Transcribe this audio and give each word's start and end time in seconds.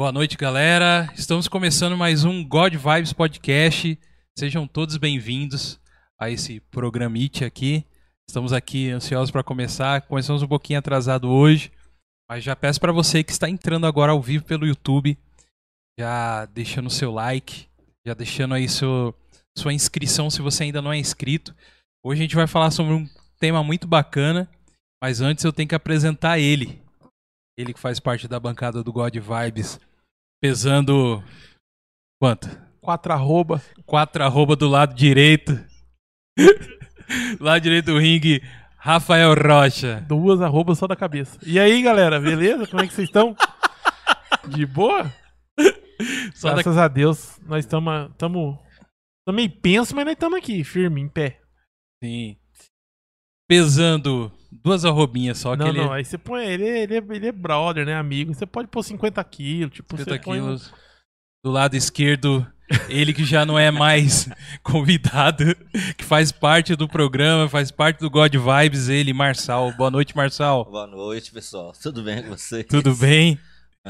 Boa 0.00 0.12
noite, 0.12 0.34
galera. 0.34 1.12
Estamos 1.14 1.46
começando 1.46 1.94
mais 1.94 2.24
um 2.24 2.42
God 2.42 2.74
Vibes 2.74 3.12
Podcast. 3.12 3.98
Sejam 4.34 4.66
todos 4.66 4.96
bem-vindos 4.96 5.78
a 6.18 6.30
esse 6.30 6.58
programite 6.58 7.44
aqui. 7.44 7.84
Estamos 8.26 8.54
aqui 8.54 8.88
ansiosos 8.88 9.30
para 9.30 9.44
começar. 9.44 10.00
Começamos 10.00 10.42
um 10.42 10.48
pouquinho 10.48 10.78
atrasado 10.78 11.28
hoje, 11.28 11.70
mas 12.26 12.42
já 12.42 12.56
peço 12.56 12.80
para 12.80 12.92
você 12.92 13.22
que 13.22 13.30
está 13.30 13.46
entrando 13.46 13.86
agora 13.86 14.12
ao 14.12 14.22
vivo 14.22 14.42
pelo 14.42 14.66
YouTube, 14.66 15.18
já 15.98 16.46
deixando 16.46 16.86
o 16.86 16.90
seu 16.90 17.12
like, 17.12 17.66
já 18.06 18.14
deixando 18.14 18.54
aí 18.54 18.70
seu, 18.70 19.14
sua 19.54 19.74
inscrição 19.74 20.30
se 20.30 20.40
você 20.40 20.62
ainda 20.62 20.80
não 20.80 20.94
é 20.94 20.96
inscrito. 20.96 21.54
Hoje 22.02 22.22
a 22.22 22.24
gente 22.24 22.36
vai 22.36 22.46
falar 22.46 22.70
sobre 22.70 22.94
um 22.94 23.06
tema 23.38 23.62
muito 23.62 23.86
bacana, 23.86 24.48
mas 24.98 25.20
antes 25.20 25.44
eu 25.44 25.52
tenho 25.52 25.68
que 25.68 25.74
apresentar 25.74 26.38
ele. 26.38 26.80
Ele 27.58 27.74
que 27.74 27.80
faz 27.80 28.00
parte 28.00 28.26
da 28.26 28.40
bancada 28.40 28.82
do 28.82 28.90
God 28.90 29.14
Vibes, 29.14 29.78
pesando 30.40 31.22
quanto? 32.20 32.48
Quatro 32.80 33.12
arroba. 33.12 33.62
Quatro 33.84 34.24
arroba 34.24 34.56
do 34.56 34.68
lado 34.68 34.94
direito. 34.94 35.52
lado 37.38 37.62
direito 37.62 37.86
do 37.86 37.98
ringue, 37.98 38.42
Rafael 38.76 39.34
Rocha. 39.34 40.00
Duas 40.08 40.40
arrobas 40.40 40.78
só 40.78 40.86
da 40.86 40.96
cabeça. 40.96 41.38
E 41.44 41.60
aí, 41.60 41.82
galera, 41.82 42.18
beleza? 42.18 42.66
Como 42.66 42.82
é 42.82 42.86
que 42.86 42.94
vocês 42.94 43.08
estão? 43.08 43.36
De 44.48 44.64
boa? 44.64 45.12
Só 46.34 46.54
Graças 46.54 46.78
a 46.78 46.88
Deus, 46.88 47.38
nós 47.46 47.64
estamos 47.64 48.10
estamos 48.10 48.58
meio 49.28 49.50
penso, 49.50 49.94
mas 49.94 50.06
nós 50.06 50.14
estamos 50.14 50.38
aqui, 50.38 50.64
firme, 50.64 51.02
em 51.02 51.08
pé. 51.08 51.40
Sim. 52.02 52.38
Pesando 53.46 54.32
duas 54.62 54.84
arrobinhas 54.84 55.38
só. 55.38 55.56
não, 55.56 55.66
que 55.66 55.70
ele... 55.72 55.80
não, 55.84 55.92
aí 55.92 56.04
você 56.04 56.18
põe, 56.18 56.44
ele, 56.46 56.64
é- 56.68 56.82
ele, 56.82 56.94
é, 56.96 57.02
ele 57.10 57.26
é 57.28 57.32
brother, 57.32 57.86
né, 57.86 57.94
amigo? 57.94 58.34
Você 58.34 58.46
pode 58.46 58.68
pôr 58.68 58.82
50 58.82 59.22
quilos, 59.24 59.74
tipo, 59.74 59.96
50 59.96 60.10
você 60.12 60.18
põe 60.24 60.40
quilos. 60.40 60.72
Do 61.44 61.50
lado 61.50 61.74
esquerdo, 61.74 62.46
ele 62.88 63.14
que 63.14 63.24
já 63.24 63.46
não 63.46 63.58
é 63.58 63.70
mais 63.70 64.28
convidado, 64.62 65.44
que 65.96 66.04
faz 66.04 66.30
parte 66.30 66.76
do 66.76 66.86
programa, 66.86 67.48
faz 67.48 67.70
parte 67.70 68.00
do 68.00 68.10
God 68.10 68.34
Vibes, 68.34 68.88
ele, 68.90 69.14
Marçal. 69.14 69.72
Boa 69.72 69.90
noite, 69.90 70.14
Marçal. 70.14 70.66
Boa 70.66 70.86
noite, 70.86 71.32
pessoal. 71.32 71.72
Tudo 71.82 72.02
bem 72.02 72.22
com 72.22 72.28
vocês? 72.30 72.66
Tudo 72.68 72.94
bem? 72.94 73.38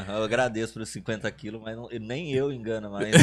Eu 0.07 0.23
agradeço 0.23 0.71
pelos 0.73 0.87
50 0.87 1.29
quilos, 1.31 1.61
mas 1.61 1.75
não- 1.75 1.89
nem 1.99 2.31
eu 2.31 2.53
engano 2.53 2.89
mais. 2.89 3.11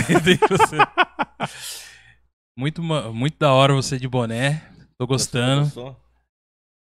muito, 2.56 2.82
muito 2.82 3.38
da 3.38 3.52
hora 3.52 3.72
você 3.74 3.98
de 3.98 4.06
boné. 4.06 4.62
Tô 4.98 5.06
gostando. 5.06 5.62
Eu 5.62 5.66
sou- 5.70 5.96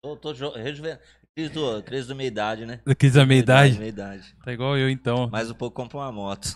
Tô, 0.03 0.17
tô 0.17 0.33
rejuven... 0.53 0.97
Cris 1.37 1.51
do, 1.53 1.81
crise 1.85 2.09
da 2.09 2.17
minha 2.17 2.27
idade, 2.27 2.67
né? 2.67 2.81
Daqui 2.85 3.09
da 3.11 3.25
meia 3.25 3.39
idade. 3.39 3.79
Meia 3.79 3.89
idade. 3.91 4.35
Tá 4.45 4.53
igual 4.53 4.77
eu, 4.77 4.91
então. 4.91 5.29
Mais 5.31 5.49
um 5.49 5.55
pouco 5.55 5.77
compra 5.77 5.99
uma 5.99 6.11
moto. 6.11 6.49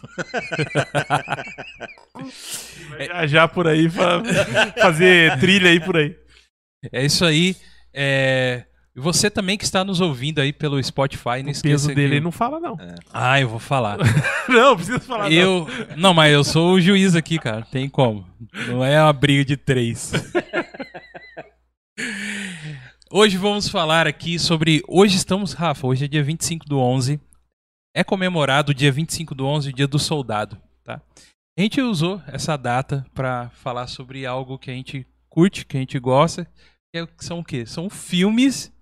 viajar 2.99 3.47
por 3.47 3.69
aí, 3.69 3.89
pra 3.89 4.23
fazer 4.81 5.39
trilha 5.39 5.71
aí 5.71 5.79
por 5.79 5.97
aí. 5.97 6.17
É 6.93 7.05
isso 7.05 7.25
aí. 7.25 7.55
É... 7.95 8.65
e 8.97 9.01
Você 9.01 9.31
também 9.31 9.56
que 9.56 9.62
está 9.62 9.84
nos 9.84 10.01
ouvindo 10.01 10.41
aí 10.41 10.53
pelo 10.53 10.83
Spotify, 10.83 11.43
não 11.45 11.49
O 11.49 11.51
esqueça 11.53 11.62
peso 11.62 11.89
que- 11.91 11.95
dele 11.95 12.15
ele 12.17 12.25
não 12.25 12.33
fala, 12.33 12.59
não. 12.59 12.77
Ah, 13.12 13.41
eu 13.41 13.49
vou 13.49 13.61
falar. 13.61 13.99
Não, 14.49 14.75
precisa 14.75 14.99
falar, 14.99 15.31
não. 15.31 15.33
Eu. 15.33 15.67
Não, 15.97 16.12
mas 16.12 16.33
eu 16.33 16.43
sou 16.43 16.73
o 16.73 16.81
juiz 16.81 17.15
aqui, 17.15 17.39
cara. 17.39 17.65
Tem 17.71 17.89
como. 17.89 18.27
Não 18.67 18.84
é 18.84 19.01
uma 19.01 19.12
briga 19.12 19.45
de 19.45 19.56
três. 19.56 20.11
Hoje 23.15 23.37
vamos 23.37 23.69
falar 23.69 24.07
aqui 24.07 24.39
sobre. 24.39 24.83
Hoje 24.89 25.17
estamos, 25.17 25.53
Rafa, 25.53 25.87
hoje 25.87 26.06
é 26.06 26.09
dia 26.09 26.23
25 26.23 26.65
do 26.67 26.78
11. 26.78 27.21
É 27.95 28.03
comemorado 28.03 28.73
o 28.73 28.75
dia 28.75 28.91
25 28.91 29.34
do 29.34 29.45
11, 29.47 29.69
o 29.69 29.73
dia 29.73 29.87
do 29.87 29.99
soldado, 29.99 30.56
tá? 30.83 31.00
A 31.59 31.61
gente 31.61 31.81
usou 31.83 32.22
essa 32.27 32.56
data 32.56 33.05
para 33.12 33.51
falar 33.51 33.87
sobre 33.87 34.25
algo 34.25 34.59
que 34.59 34.71
a 34.71 34.75
gente 34.75 35.06
curte, 35.28 35.67
que 35.67 35.77
a 35.77 35.81
gente 35.81 35.99
gosta. 35.99 36.47
Que 36.91 37.01
é- 37.01 37.06
que 37.06 37.25
são 37.25 37.41
o 37.41 37.45
quê? 37.45 37.67
São 37.67 37.91
filmes 37.91 38.72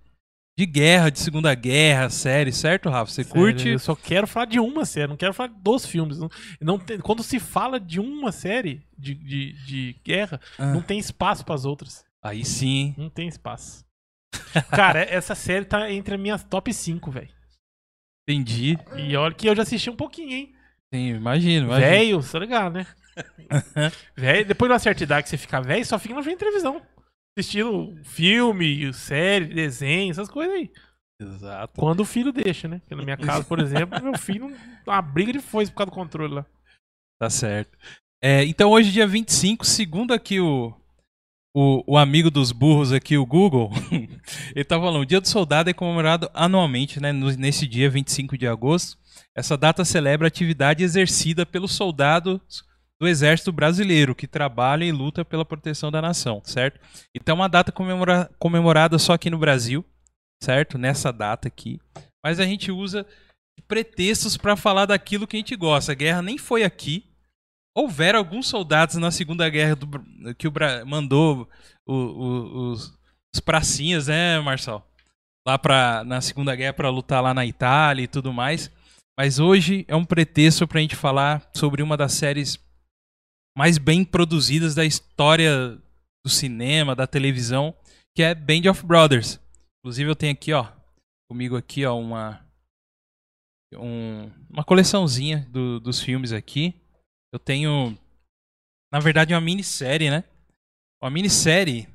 de 0.57 0.65
guerra, 0.67 1.11
de 1.11 1.19
Segunda 1.19 1.53
Guerra, 1.55 2.09
séries, 2.11 2.57
certo, 2.57 2.89
Rafa? 2.89 3.11
Você 3.11 3.25
Sério, 3.25 3.41
curte? 3.41 3.69
Eu 3.69 3.79
só 3.81 3.97
quero 3.97 4.27
falar 4.29 4.47
de 4.47 4.61
uma 4.61 4.85
série, 4.85 5.09
não 5.09 5.17
quero 5.17 5.35
falar 5.35 5.49
dos 5.61 5.85
filmes. 5.87 6.19
Não, 6.19 6.29
não 6.61 6.79
tem- 6.79 7.01
quando 7.01 7.23
se 7.25 7.41
fala 7.41 7.81
de 7.81 7.99
uma 7.99 8.31
série 8.31 8.83
de, 8.97 9.15
de, 9.15 9.53
de 9.67 9.97
guerra, 10.05 10.41
Ah. 10.59 10.67
não 10.73 10.83
tem 10.83 10.99
espaço 11.01 11.45
pras 11.45 11.65
outras. 11.65 12.05
Aí 12.23 12.45
sim. 12.45 12.95
Não 12.97 13.09
tem 13.11 13.27
espaço. 13.27 13.85
Cara, 14.71 15.03
essa 15.03 15.35
série 15.35 15.65
tá 15.65 15.91
entre 15.91 16.15
as 16.15 16.21
minhas 16.21 16.45
top 16.45 16.73
5, 16.73 17.11
velho. 17.11 17.29
Entendi. 18.29 18.79
E 18.97 19.17
olha 19.17 19.35
que 19.35 19.49
eu 19.49 19.57
já 19.57 19.63
assisti 19.63 19.91
um 19.91 19.97
pouquinho, 19.97 20.33
hein? 20.33 20.55
Sim, 20.93 21.09
imagino. 21.15 21.67
imagino. 21.67 21.91
Velho, 21.91 22.23
tá 22.23 22.39
ligado, 22.39 22.75
né? 22.75 22.87
velho, 24.17 24.47
depois 24.47 24.69
de 24.69 24.73
uma 24.73 24.79
certa 24.79 25.03
idade 25.03 25.25
que 25.25 25.31
você 25.31 25.37
fica 25.37 25.61
velho, 25.61 25.85
só 25.85 25.99
fica 25.99 26.15
na 26.15 26.23
frente 26.23 26.39
televisão. 26.39 26.83
Assistindo 27.37 27.97
filme, 28.05 28.93
série, 28.93 29.47
desenho, 29.47 30.11
essas 30.11 30.29
coisas 30.29 30.55
aí. 30.55 30.71
Exato. 31.21 31.79
Quando 31.79 32.01
o 32.01 32.05
filho 32.05 32.33
deixa, 32.33 32.67
né? 32.67 32.79
Porque 32.81 32.95
na 32.95 33.03
minha 33.03 33.17
casa, 33.17 33.45
por 33.45 33.61
exemplo, 33.61 34.03
meu 34.03 34.19
filho, 34.19 34.57
uma 34.87 35.03
briga 35.03 35.33
de 35.33 35.39
foice 35.39 35.71
por 35.71 35.79
causa 35.79 35.91
do 35.91 35.95
controle 35.95 36.35
lá. 36.35 36.47
Tá 37.21 37.29
certo. 37.29 37.77
É, 38.23 38.45
então 38.45 38.71
hoje, 38.71 38.91
dia 38.91 39.07
25, 39.07 39.65
segundo 39.65 40.13
aqui 40.13 40.41
o, 40.41 40.75
o, 41.55 41.95
o 41.95 41.99
amigo 41.99 42.31
dos 42.31 42.53
burros 42.53 42.93
aqui, 42.93 43.17
o 43.17 43.27
Google, 43.27 43.71
ele 44.55 44.65
tá 44.65 44.79
falando, 44.79 45.03
o 45.03 45.07
Dia 45.07 45.21
do 45.21 45.29
Soldado 45.29 45.69
é 45.71 45.73
comemorado 45.73 46.31
anualmente, 46.33 47.01
né, 47.01 47.13
nesse 47.13 47.67
dia 47.67 47.91
25 47.91 48.39
de 48.39 48.47
agosto. 48.47 48.99
Essa 49.37 49.57
data 49.57 49.85
celebra 49.85 50.27
a 50.27 50.29
atividade 50.29 50.85
exercida 50.85 51.45
pelos 51.45 51.73
soldados 51.73 52.65
do 53.01 53.09
Exército 53.09 53.51
Brasileiro, 53.51 54.15
que 54.15 54.27
trabalham 54.27 54.87
e 54.87 54.93
lutam 54.93 55.25
pela 55.25 55.45
proteção 55.45 55.91
da 55.91 56.03
nação, 56.03 56.43
certo? 56.45 56.79
Então 57.17 57.35
é 57.35 57.37
uma 57.37 57.49
data 57.49 57.73
comemora- 57.73 58.31
comemorada 58.39 58.99
só 58.99 59.15
aqui 59.15 59.31
no 59.31 59.39
Brasil, 59.39 59.85
certo? 60.43 60.77
Nessa 60.77 61.11
data 61.11 61.49
aqui. 61.49 61.81
Mas 62.25 62.39
a 62.39 62.45
gente 62.45 62.71
usa 62.71 63.07
pretextos 63.67 64.37
para 64.37 64.57
falar 64.57 64.87
daquilo 64.87 65.27
que 65.27 65.37
a 65.37 65.39
gente 65.39 65.57
gosta. 65.57 65.93
A 65.93 65.95
guerra 65.95 66.21
nem 66.21 66.37
foi 66.37 66.63
aqui. 66.63 67.10
Houveram 67.77 68.19
alguns 68.19 68.49
soldados 68.49 68.97
na 68.97 69.11
Segunda 69.11 69.49
Guerra 69.49 69.77
do 69.77 70.35
que 70.35 70.49
o 70.49 70.51
Bra- 70.51 70.85
mandou 70.85 71.49
o- 71.87 71.95
o- 71.95 72.71
os, 72.73 72.99
os 73.35 73.41
pracinhas, 73.41 74.09
né, 74.09 74.41
Marçal? 74.41 74.87
Lá 75.47 75.59
pra, 75.59 76.03
na 76.05 76.21
Segunda 76.21 76.55
Guerra 76.55 76.75
para 76.75 76.91
lutar 76.91 77.23
lá 77.23 77.33
na 77.33 77.47
Itália 77.47 78.03
e 78.05 78.09
tudo 78.09 78.33
mais. 78.33 78.71
Mas 79.19 79.39
hoje 79.39 79.85
é 79.89 79.95
um 79.95 80.05
pretexto 80.05 80.67
pra 80.67 80.81
gente 80.81 80.97
falar 80.97 81.49
sobre 81.55 81.83
uma 81.83 81.97
das 81.97 82.13
séries 82.13 82.59
mais 83.57 83.79
bem 83.79 84.05
produzidas 84.05 84.75
da 84.75 84.85
história 84.85 85.79
do 86.25 86.31
cinema, 86.31 86.95
da 86.97 87.07
televisão, 87.07 87.75
que 88.17 88.23
é 88.23 88.35
Band 88.35 88.71
of 88.71 88.85
Brothers. 88.85 89.39
Inclusive 89.79 90.11
eu 90.11 90.17
tenho 90.17 90.33
aqui, 90.33 90.53
ó, 90.53 90.67
comigo 91.31 91.57
aqui, 91.57 91.85
ó, 91.87 91.99
uma 91.99 92.45
um- 93.77 94.31
uma 94.51 94.65
coleçãozinha 94.65 95.47
do- 95.51 95.79
dos 95.79 96.01
filmes 96.01 96.33
aqui. 96.33 96.75
Eu 97.33 97.39
tenho, 97.39 97.97
na 98.93 98.99
verdade, 99.01 99.33
uma 99.35 99.41
minissérie, 99.41 100.11
né? 100.11 100.25
Uma 101.03 101.11
minissérie 101.11 101.89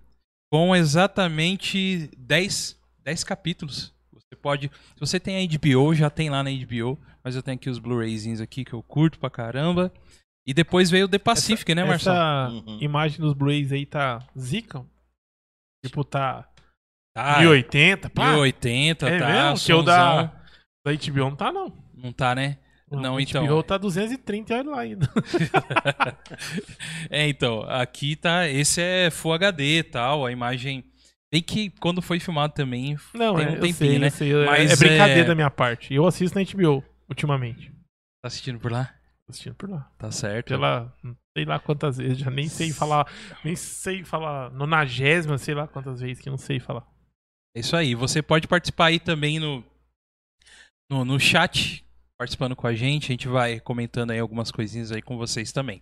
com 0.52 0.76
exatamente 0.76 2.10
10, 2.18 2.80
10 3.04 3.24
capítulos. 3.24 3.94
Você 4.14 4.36
pode. 4.36 4.70
Se 4.94 5.00
você 5.00 5.20
tem 5.20 5.38
a 5.38 5.48
HBO, 5.58 5.94
já 5.94 6.10
tem 6.10 6.30
lá 6.30 6.42
na 6.44 6.50
HBO. 6.52 6.98
Mas 7.24 7.36
eu 7.36 7.44
tenho 7.44 7.56
aqui 7.58 7.70
os 7.70 7.80
Blu-rayzinhos 7.80 8.40
aqui 8.40 8.64
que 8.64 8.74
eu 8.74 8.82
curto 8.84 9.20
pra 9.20 9.30
caramba. 9.30 9.92
E 10.48 10.54
depois 10.54 10.92
veio 10.92 11.06
o 11.06 11.10
The 11.10 11.18
Pacific, 11.18 11.74
né, 11.74 11.84
Marcelo? 11.84 12.16
Essa 12.16 12.50
Uhum. 12.50 12.78
imagem 12.80 13.20
dos 13.20 13.34
Blu-rays 13.34 13.72
aí 13.72 13.86
tá 13.86 14.20
zica? 14.38 14.86
Tipo, 15.84 16.04
tá 16.04 16.48
Tá, 17.16 17.40
1080, 17.40 18.10
pá. 18.10 18.32
1080, 18.34 19.08
é 19.10 19.20
tá? 19.20 19.28
mesmo? 19.52 19.66
Que 19.66 19.74
o 19.74 19.82
da, 19.82 20.24
da 20.86 20.92
HBO 20.94 21.20
não 21.30 21.36
tá, 21.36 21.52
não. 21.52 21.74
Não 21.94 22.12
tá, 22.12 22.36
né? 22.36 22.58
Não, 22.92 23.16
o 23.16 23.20
então. 23.20 23.46
HBO 23.46 23.64
tá 23.64 23.78
230 23.78 24.54
e 24.54 24.58
olha 24.58 24.70
lá 24.70 24.80
ainda. 24.80 25.10
É, 27.10 27.28
então, 27.28 27.62
aqui 27.64 28.16
tá. 28.16 28.48
Esse 28.48 28.82
é 28.82 29.10
Full 29.12 29.34
HD 29.34 29.80
e 29.80 29.84
tal, 29.84 30.26
a 30.26 30.32
imagem. 30.32 30.84
Bem 31.32 31.42
que 31.42 31.70
quando 31.80 32.02
foi 32.02 32.20
filmado 32.20 32.54
também. 32.54 32.98
Não, 33.14 33.36
tem 33.36 33.46
é, 33.46 33.50
um 33.50 33.54
tempinho, 33.54 33.74
sei, 33.74 34.00
né? 34.00 34.10
sei. 34.10 34.34
É- 34.34 34.46
Mas, 34.46 34.72
é 34.72 34.76
brincadeira 34.76 35.22
é- 35.22 35.26
da 35.26 35.36
minha 35.36 35.50
parte. 35.50 35.94
Eu 35.94 36.06
assisto 36.06 36.38
na 36.38 36.44
HBO, 36.44 36.84
ultimamente. 37.10 37.70
Tá 38.22 38.28
assistindo 38.28 38.60
por 38.60 38.72
lá? 38.72 38.86
Tô 39.26 39.32
assistindo 39.32 39.56
por 39.56 39.70
lá. 39.70 39.90
Tá 39.98 40.12
certo. 40.12 40.50
Pela. 40.50 40.94
Sei 41.38 41.46
lá 41.46 41.60
quantas 41.60 41.98
vezes, 41.98 42.18
já 42.18 42.32
nem 42.32 42.48
sei 42.48 42.72
falar. 42.72 43.08
Nem 43.44 43.56
sei 43.56 44.04
falar. 44.04 44.52
Nonagésima, 44.52 45.38
sei 45.38 45.54
lá 45.54 45.68
quantas 45.68 46.02
vezes 46.02 46.22
que 46.22 46.30
eu 46.30 46.32
não 46.32 46.38
sei 46.38 46.60
falar. 46.60 46.86
É 47.56 47.60
isso 47.60 47.76
aí. 47.76 47.96
Você 47.96 48.22
pode 48.22 48.48
participar 48.48 48.88
aí 48.88 49.00
também 49.00 49.40
no, 49.40 49.64
no, 50.90 51.06
no 51.06 51.20
chat, 51.20 51.85
participando 52.18 52.56
com 52.56 52.68
a 52.68 52.74
gente. 52.74 53.06
A 53.06 53.14
gente 53.14 53.28
vai 53.28 53.60
comentando 53.60 54.12
aí 54.12 54.20
algumas 54.20 54.52
coisinhas 54.52 54.92
aí 54.92 55.02
com 55.02 55.18
vocês 55.18 55.52
também. 55.52 55.82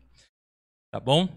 Tá 0.92 1.00
bom? 1.00 1.28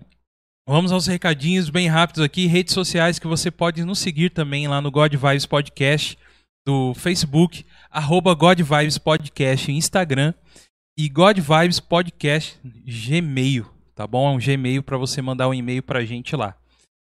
Vamos 0.69 0.91
aos 0.91 1.07
recadinhos 1.07 1.71
bem 1.71 1.87
rápidos 1.89 2.23
aqui. 2.23 2.47
Redes 2.47 2.75
sociais 2.75 3.19
que 3.19 3.27
você 3.27 3.51
pode 3.51 3.85
nos 3.85 3.99
seguir 3.99 4.31
também 4.31 4.67
lá 4.67 4.81
no 4.81 4.91
God 4.91 5.15
Vibes 5.15 5.47
Podcast, 5.47 6.19
do 6.67 6.93
Facebook, 6.95 7.65
arroba 7.91 8.35
God 8.35 8.61
Vibes 8.61 8.99
Podcast, 8.99 9.71
Instagram. 9.71 10.35
e 10.99 11.09
God 11.09 11.39
Vibes 11.39 11.79
Podcast 11.79 12.59
Gmail, 12.65 13.67
tá 13.95 14.07
bom? 14.07 14.29
É 14.29 14.35
um 14.35 14.39
Gmail 14.39 14.83
para 14.83 14.97
você 14.97 15.23
mandar 15.23 15.47
um 15.49 15.55
e-mail 15.55 15.83
pra 15.83 16.05
gente 16.05 16.35
lá. 16.35 16.57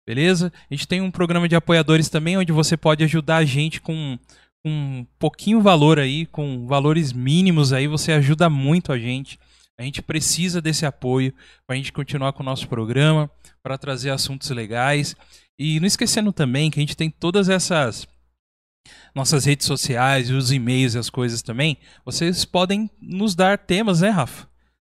Beleza? 0.08 0.52
A 0.70 0.74
gente 0.74 0.88
tem 0.88 1.02
um 1.02 1.12
programa 1.12 1.48
de 1.48 1.56
apoiadores 1.56 2.10
também, 2.10 2.38
onde 2.38 2.52
você 2.52 2.76
pode 2.76 3.04
ajudar 3.04 3.38
a 3.38 3.46
gente 3.46 3.80
com 3.80 4.18
um 4.66 5.06
pouquinho 5.20 5.62
valor 5.62 6.00
aí, 6.00 6.26
com 6.26 6.66
valores 6.68 7.12
mínimos 7.12 7.74
aí, 7.74 7.88
você 7.88 8.12
ajuda 8.12 8.50
muito 8.50 8.92
a 8.92 8.98
gente. 8.98 9.40
A 9.78 9.84
gente 9.84 10.02
precisa 10.02 10.62
desse 10.62 10.86
apoio 10.86 11.34
para 11.66 11.76
a 11.76 11.78
gente 11.78 11.92
continuar 11.92 12.34
com 12.34 12.44
o 12.44 12.46
nosso 12.46 12.68
programa, 12.68 13.30
para 13.62 13.78
trazer 13.78 14.12
assuntos 14.12 14.50
legais. 14.50 15.16
E 15.58 15.80
não 15.80 15.88
esquecendo 15.88 16.32
também 16.32 16.72
que 16.72 16.80
a 16.80 16.82
gente 16.82 16.98
tem 16.98 17.10
todas 17.10 17.50
essas 17.50 18.08
nossas 19.16 19.46
redes 19.46 19.66
sociais 19.66 20.30
os 20.30 20.52
e-mails 20.52 20.96
e 20.96 21.00
as 21.00 21.10
coisas 21.10 21.42
também. 21.42 21.78
Vocês 22.06 22.46
podem 22.46 22.90
nos 23.02 23.36
dar 23.36 23.58
temas, 23.58 24.02
né, 24.02 24.10
Rafa? 24.10 24.53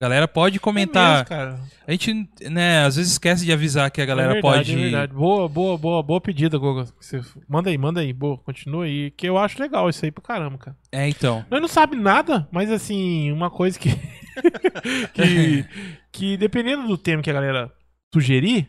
A 0.05 0.09
galera 0.09 0.29
pode 0.29 0.61
comentar. 0.61 1.27
É 1.31 1.47
mesmo. 1.47 1.65
A 1.87 1.91
gente, 1.93 2.29
né, 2.51 2.85
às 2.85 2.97
vezes 2.97 3.13
esquece 3.13 3.45
de 3.45 3.53
avisar 3.53 3.91
que 3.91 4.03
a 4.03 4.05
galera 4.07 4.33
é 4.33 4.35
verdade, 4.35 4.57
pode. 4.57 4.73
É 4.73 4.77
verdade. 4.77 5.13
Boa, 5.15 5.49
boa, 5.49 5.79
boa, 5.79 6.03
boa 6.03 6.21
pedida, 6.21 6.59
Goga. 6.59 6.87
Você- 7.01 7.23
Manda 7.49 7.71
aí, 7.71 7.79
manda 7.79 8.01
aí. 8.01 8.13
Boa, 8.13 8.37
continua 8.39 8.85
aí. 8.85 9.11
Que 9.13 9.27
eu 9.27 9.39
acho 9.39 9.61
legal 9.61 9.89
isso 9.89 10.05
aí 10.05 10.11
pro 10.11 10.23
caramba, 10.23 10.59
cara. 10.59 10.77
É, 10.93 11.09
então. 11.09 11.45
Nós 11.51 11.61
não 11.61 11.69
sabe 11.69 11.97
nada, 11.97 12.47
mas 12.53 12.71
assim, 12.71 13.33
uma 13.33 13.51
coisa 13.51 13.79
que. 13.79 13.89
que, 15.15 15.65
que 16.13 16.37
dependendo 16.37 16.87
do 16.87 16.99
tema 16.99 17.23
que 17.23 17.31
a 17.31 17.35
galera 17.35 17.73
sugerir, 18.13 18.69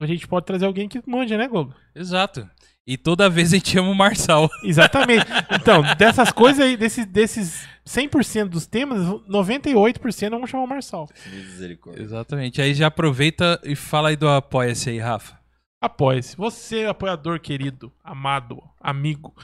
a 0.00 0.06
gente 0.06 0.26
pode 0.28 0.46
trazer 0.46 0.66
alguém 0.66 0.88
que 0.88 1.02
manja, 1.06 1.36
né, 1.36 1.48
Goga? 1.48 1.74
Exato. 1.94 2.48
E 2.88 2.96
toda 2.96 3.28
vez 3.28 3.52
a 3.52 3.56
gente 3.56 3.68
chama 3.68 3.90
o 3.90 3.94
Marçal. 3.94 4.48
Exatamente. 4.64 5.26
Então, 5.60 5.82
dessas 5.98 6.32
coisas 6.32 6.64
aí, 6.64 6.74
desses, 6.74 7.04
desses 7.04 7.68
100% 7.86 8.48
dos 8.48 8.66
temas, 8.66 9.00
98% 9.28 10.30
vamos 10.30 10.48
chamar 10.48 10.64
o 10.64 10.66
Marçal. 10.66 11.06
Misericórdia. 11.26 12.02
Exatamente. 12.02 12.62
Aí 12.62 12.72
já 12.72 12.86
aproveita 12.86 13.60
e 13.62 13.76
fala 13.76 14.08
aí 14.08 14.16
do 14.16 14.26
Apoia-se 14.26 14.88
aí, 14.88 14.98
Rafa. 14.98 15.38
Apoie-se. 15.82 16.34
Você, 16.38 16.86
apoiador 16.86 17.38
querido, 17.40 17.92
amado, 18.02 18.62
amigo. 18.80 19.34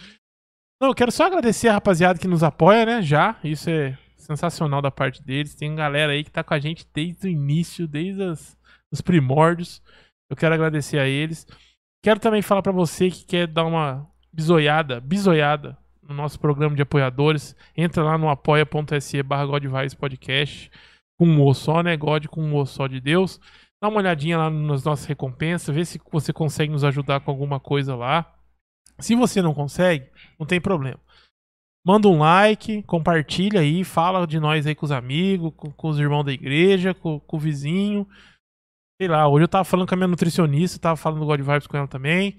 Não, 0.80 0.88
eu 0.88 0.94
quero 0.94 1.12
só 1.12 1.26
agradecer 1.26 1.68
a 1.68 1.74
rapaziada 1.74 2.18
que 2.18 2.26
nos 2.26 2.42
apoia, 2.42 2.86
né? 2.86 3.02
Já. 3.02 3.38
Isso 3.44 3.68
é 3.68 3.98
sensacional 4.16 4.80
da 4.80 4.90
parte 4.90 5.22
deles. 5.22 5.54
Tem 5.54 5.74
galera 5.74 6.12
aí 6.12 6.24
que 6.24 6.30
tá 6.30 6.42
com 6.42 6.54
a 6.54 6.58
gente 6.58 6.86
desde 6.94 7.26
o 7.26 7.30
início, 7.30 7.86
desde 7.86 8.22
as, 8.22 8.56
os 8.90 9.02
primórdios. 9.02 9.82
Eu 10.30 10.36
quero 10.36 10.54
agradecer 10.54 10.98
a 10.98 11.06
eles. 11.06 11.46
Quero 12.04 12.20
também 12.20 12.42
falar 12.42 12.60
pra 12.60 12.70
você 12.70 13.10
que 13.10 13.24
quer 13.24 13.46
dar 13.46 13.64
uma 13.64 14.06
bisoiada, 14.30 15.00
bisoiada 15.00 15.74
no 16.06 16.14
nosso 16.14 16.38
programa 16.38 16.76
de 16.76 16.82
apoiadores. 16.82 17.56
Entra 17.74 18.04
lá 18.04 18.18
no 18.18 18.28
apoia.se 18.28 19.22
barra 19.22 19.46
Podcast. 19.98 20.70
Com 21.18 21.26
um 21.26 21.42
O 21.42 21.54
só, 21.54 21.82
né? 21.82 21.96
God 21.96 22.26
com 22.26 22.42
um 22.42 22.56
O 22.56 22.66
só 22.66 22.86
de 22.86 23.00
Deus. 23.00 23.40
Dá 23.82 23.88
uma 23.88 24.00
olhadinha 24.00 24.36
lá 24.36 24.50
nas 24.50 24.84
nossas 24.84 25.06
recompensas, 25.06 25.74
vê 25.74 25.82
se 25.82 25.98
você 26.12 26.30
consegue 26.30 26.70
nos 26.70 26.84
ajudar 26.84 27.20
com 27.20 27.30
alguma 27.30 27.58
coisa 27.58 27.96
lá. 27.96 28.34
Se 28.98 29.14
você 29.14 29.40
não 29.40 29.54
consegue, 29.54 30.06
não 30.38 30.46
tem 30.46 30.60
problema. 30.60 31.00
Manda 31.86 32.06
um 32.08 32.18
like, 32.18 32.82
compartilha 32.82 33.60
aí, 33.60 33.82
fala 33.82 34.26
de 34.26 34.38
nós 34.38 34.66
aí 34.66 34.74
com 34.74 34.84
os 34.84 34.92
amigos, 34.92 35.54
com, 35.56 35.72
com 35.72 35.88
os 35.88 35.98
irmãos 35.98 36.24
da 36.24 36.32
igreja, 36.32 36.92
com, 36.92 37.18
com 37.18 37.38
o 37.38 37.40
vizinho. 37.40 38.06
Sei 39.04 39.08
lá, 39.10 39.28
hoje 39.28 39.44
eu 39.44 39.48
tava 39.48 39.64
falando 39.64 39.86
com 39.86 39.94
a 39.94 39.98
minha 39.98 40.08
nutricionista, 40.08 40.78
tava 40.78 40.96
falando 40.96 41.20
do 41.20 41.26
God 41.26 41.38
Vibes 41.38 41.66
com 41.66 41.76
ela 41.76 41.86
também. 41.86 42.38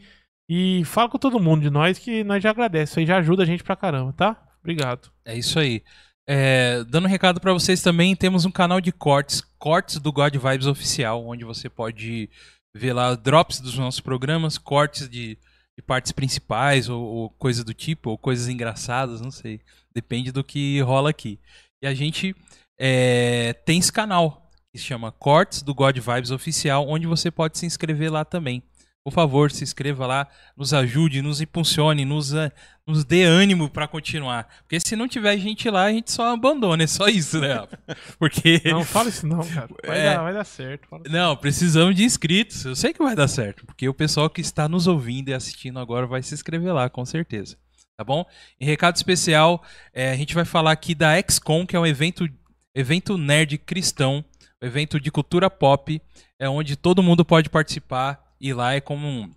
E 0.50 0.84
fala 0.84 1.08
com 1.08 1.20
todo 1.20 1.40
mundo 1.40 1.62
de 1.62 1.70
nós 1.70 2.00
que 2.00 2.24
nós 2.24 2.42
já 2.42 2.50
agradece. 2.50 3.00
Aí 3.00 3.06
já 3.06 3.18
ajuda 3.18 3.44
a 3.44 3.46
gente 3.46 3.64
pra 3.64 3.76
caramba, 3.76 4.12
tá? 4.14 4.36
Obrigado. 4.62 5.12
É 5.24 5.38
isso 5.38 5.60
aí. 5.60 5.84
É, 6.28 6.84
dando 6.86 7.06
um 7.06 7.08
recado 7.08 7.40
pra 7.40 7.54
vocês 7.54 7.84
também, 7.84 8.16
temos 8.16 8.46
um 8.46 8.52
canal 8.52 8.82
de 8.82 8.92
cortes, 8.92 9.42
cortes 9.60 10.00
do 10.00 10.12
God 10.12 10.36
Vibes 10.36 10.66
oficial, 10.66 11.24
onde 11.28 11.46
você 11.46 11.70
pode 11.70 12.32
ver 12.76 12.94
lá 12.94 13.14
drops 13.14 13.60
dos 13.60 13.78
nossos 13.78 14.02
programas, 14.02 14.58
cortes 14.58 15.08
de, 15.08 15.38
de 15.78 15.84
partes 15.86 16.12
principais 16.12 16.90
ou, 16.90 17.00
ou 17.00 17.30
coisa 17.30 17.64
do 17.64 17.76
tipo, 17.76 18.10
ou 18.10 18.18
coisas 18.18 18.48
engraçadas, 18.48 19.22
não 19.22 19.30
sei. 19.30 19.62
Depende 19.94 20.32
do 20.32 20.44
que 20.44 20.82
rola 20.82 21.12
aqui. 21.12 21.40
E 21.80 21.86
a 21.86 21.94
gente 21.94 22.36
é, 22.80 23.54
tem 23.54 23.78
esse 23.78 23.94
canal 23.94 24.45
que 24.76 24.80
se 24.80 24.88
chama 24.88 25.10
Cortes 25.10 25.62
do 25.62 25.74
God 25.74 25.98
Vibes 25.98 26.32
Oficial, 26.32 26.86
onde 26.90 27.08
você 27.08 27.32
pode 27.32 27.58
se 27.58 27.66
inscrever 27.66 28.12
lá 28.12 28.26
também. 28.26 28.62
Por 29.06 29.14
favor, 29.14 29.50
se 29.50 29.64
inscreva 29.64 30.06
lá, 30.06 30.28
nos 30.58 30.74
ajude, 30.74 31.22
nos 31.22 31.40
impulsione, 31.40 32.04
nos, 32.04 32.34
ah, 32.34 32.52
nos 32.86 33.06
dê 33.06 33.24
ânimo 33.24 33.70
pra 33.70 33.88
continuar. 33.88 34.50
Porque 34.64 34.80
se 34.80 34.96
não 34.98 35.08
tiver 35.08 35.38
gente 35.38 35.70
lá, 35.70 35.84
a 35.86 35.92
gente 35.94 36.12
só 36.12 36.34
abandona, 36.34 36.84
é 36.84 36.88
só 36.88 37.08
isso, 37.08 37.40
né? 37.40 37.66
Porque. 38.20 38.62
Não, 38.66 38.84
fala 38.84 39.08
isso 39.08 39.26
não, 39.26 39.48
cara. 39.48 39.70
Vai, 39.86 39.98
É. 40.00 40.16
dar, 40.16 40.24
vai 40.24 40.34
dar 40.34 40.44
certo. 40.44 40.88
Não, 41.10 41.38
precisamos 41.38 41.96
de 41.96 42.04
inscritos. 42.04 42.66
Eu 42.66 42.76
sei 42.76 42.92
que 42.92 43.02
vai 43.02 43.16
dar 43.16 43.28
certo, 43.30 43.66
porque 43.66 43.88
o 43.88 43.94
pessoal 43.94 44.30
que 44.30 44.42
está 44.42 44.68
nos 44.68 44.88
ouvindo 44.88 45.30
e 45.30 45.34
assistindo 45.34 45.80
agora 45.80 46.06
vai 46.08 46.22
se 46.22 46.34
inscrever 46.34 46.74
lá, 46.74 46.90
com 46.90 47.06
certeza. 47.06 47.56
Tá 47.96 48.04
bom? 48.04 48.26
Em 48.60 48.66
recado 48.66 48.96
especial, 48.98 49.64
é, 49.94 50.12
a 50.12 50.18
gente 50.18 50.34
vai 50.36 50.44
falar 50.44 50.72
aqui 50.72 50.94
da 50.94 51.14
XCOM, 51.22 51.66
que 51.66 51.76
é 51.78 51.80
um 51.80 51.86
evento, 51.86 52.28
evento 52.74 53.18
nerd 53.18 53.58
cristão, 53.60 54.26
um 54.62 54.66
evento 54.68 55.00
de 55.00 55.12
cultura 55.12 55.50
pop, 55.50 56.02
é 56.40 56.50
onde 56.50 56.76
todo 56.76 57.04
mundo 57.04 57.24
pode 57.26 57.50
participar 57.50 58.24
e 58.40 58.54
lá 58.54 58.74
é 58.74 58.82
como 58.82 59.08
um- 59.08 59.30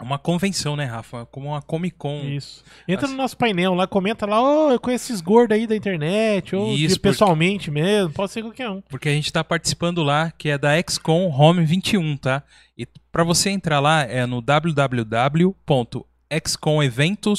uma 0.00 0.16
convenção, 0.18 0.76
né, 0.76 0.84
Rafa? 0.84 1.26
Como 1.26 1.48
uma 1.48 1.60
Comic 1.60 1.96
Con. 1.96 2.20
Isso. 2.24 2.62
Entra 2.86 3.06
Assim. 3.06 3.16
no 3.16 3.22
nosso 3.22 3.36
painel 3.36 3.74
lá, 3.74 3.84
comenta 3.86 4.26
lá, 4.26 4.40
ô, 4.40 4.70
eu 4.70 4.78
conheço 4.78 5.06
esses 5.12 5.20
gordos 5.20 5.56
aí 5.56 5.66
da 5.66 5.74
internet, 5.74 6.54
ou 6.54 6.72
Isso, 6.72 7.00
pessoalmente 7.00 7.68
mesmo, 7.68 8.12
pode 8.12 8.30
ser 8.30 8.42
qualquer 8.42 8.70
um. 8.70 8.80
porque 8.82 9.08
a 9.08 9.12
gente 9.12 9.26
está 9.26 9.42
participando 9.42 10.04
lá, 10.04 10.30
que 10.30 10.50
é 10.50 10.58
da 10.58 10.70
XCOM 10.80 11.28
Home 11.30 11.64
21, 11.64 12.16
tá? 12.16 12.44
E 12.76 12.86
para 13.10 13.24
você 13.24 13.50
entrar 13.50 13.80
lá 13.80 14.02
é 14.02 14.24
no 14.24 14.40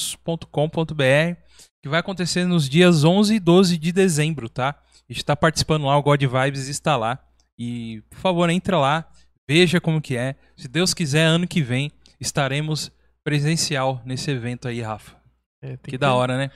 www.xcomeventos.com.br, 0.09 1.35
que 1.81 1.89
vai 1.89 1.99
acontecer 1.99 2.45
nos 2.45 2.67
dias 2.67 3.03
11 3.03 3.35
e 3.35 3.39
12 3.39 3.77
de 3.77 3.91
dezembro, 3.91 4.49
tá? 4.49 4.75
A 5.09 5.13
gente 5.13 5.21
está 5.23 5.35
participando 5.35 5.85
lá, 5.85 5.97
o 5.97 6.03
God 6.03 6.21
Vibes 6.21 6.67
está 6.67 6.95
lá. 6.95 7.19
E, 7.57 8.01
por 8.09 8.19
favor, 8.19 8.49
entra 8.49 8.77
lá, 8.77 9.09
veja 9.49 9.81
como 9.81 10.01
que 10.01 10.15
é. 10.15 10.35
Se 10.55 10.67
Deus 10.67 10.93
quiser, 10.93 11.25
ano 11.25 11.47
que 11.47 11.61
vem 11.61 11.91
estaremos 12.19 12.91
presencial 13.23 14.01
nesse 14.05 14.29
evento 14.31 14.67
aí, 14.67 14.81
Rafa. 14.81 15.15
É, 15.63 15.75
Que 15.77 15.91
ter- 15.91 15.97
da 15.97 16.13
hora, 16.13 16.37
né? 16.37 16.49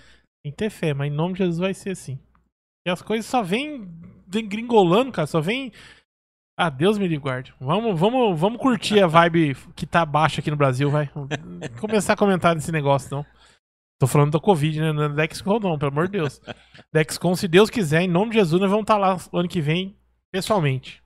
Tem 0.43 0.51
que 0.51 0.57
ter 0.57 0.69
fé, 0.69 0.93
mas 0.93 1.11
em 1.11 1.15
nome 1.15 1.33
de 1.33 1.39
Jesus 1.39 1.57
vai 1.57 1.73
ser 1.73 1.91
assim. 1.91 2.19
E 2.85 2.91
as 2.91 3.01
coisas 3.01 3.25
só 3.25 3.41
vêm 3.41 3.87
gringolando, 4.47 5.11
cara, 5.11 5.25
só 5.27 5.39
vem. 5.41 5.71
Ah, 6.57 6.69
Deus 6.69 6.97
me 6.97 7.17
guarde. 7.17 7.53
Vamos, 7.59 7.99
vamos, 7.99 8.39
vamos 8.39 8.59
curtir 8.61 8.99
a 9.01 9.07
vibe 9.07 9.55
que 9.75 9.85
tá 9.85 10.05
baixa 10.05 10.41
aqui 10.41 10.51
no 10.51 10.57
Brasil, 10.57 10.89
vai. 10.89 11.09
Vamos 11.13 11.29
começar 11.79 12.13
a 12.13 12.17
comentar 12.17 12.53
nesse 12.55 12.71
negócio, 12.71 13.09
não. 13.15 13.25
Tô 14.03 14.07
falando 14.07 14.33
da 14.33 14.39
Covid, 14.41 14.81
né? 14.81 14.91
Não 14.91 15.03
é 15.03 15.07
Dexcom, 15.07 15.61
não, 15.61 15.79
pelo 15.79 15.89
amor 15.89 16.07
de 16.07 16.17
Deus. 16.17 16.41
Dexcom, 16.93 17.37
se 17.37 17.47
Deus 17.47 17.69
quiser, 17.69 18.01
em 18.01 18.07
nome 18.09 18.31
de 18.31 18.35
Jesus, 18.35 18.59
nós 18.59 18.69
vamos 18.69 18.83
estar 18.83 18.97
lá 18.97 19.17
ano 19.31 19.47
que 19.47 19.61
vem, 19.61 19.97
pessoalmente. 20.29 21.01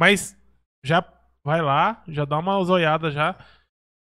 Mas 0.00 0.36
já 0.84 1.00
vai 1.46 1.62
lá, 1.62 2.02
já 2.08 2.24
dá 2.24 2.36
uma 2.36 2.60
zoiada 2.64 3.12
já, 3.12 3.38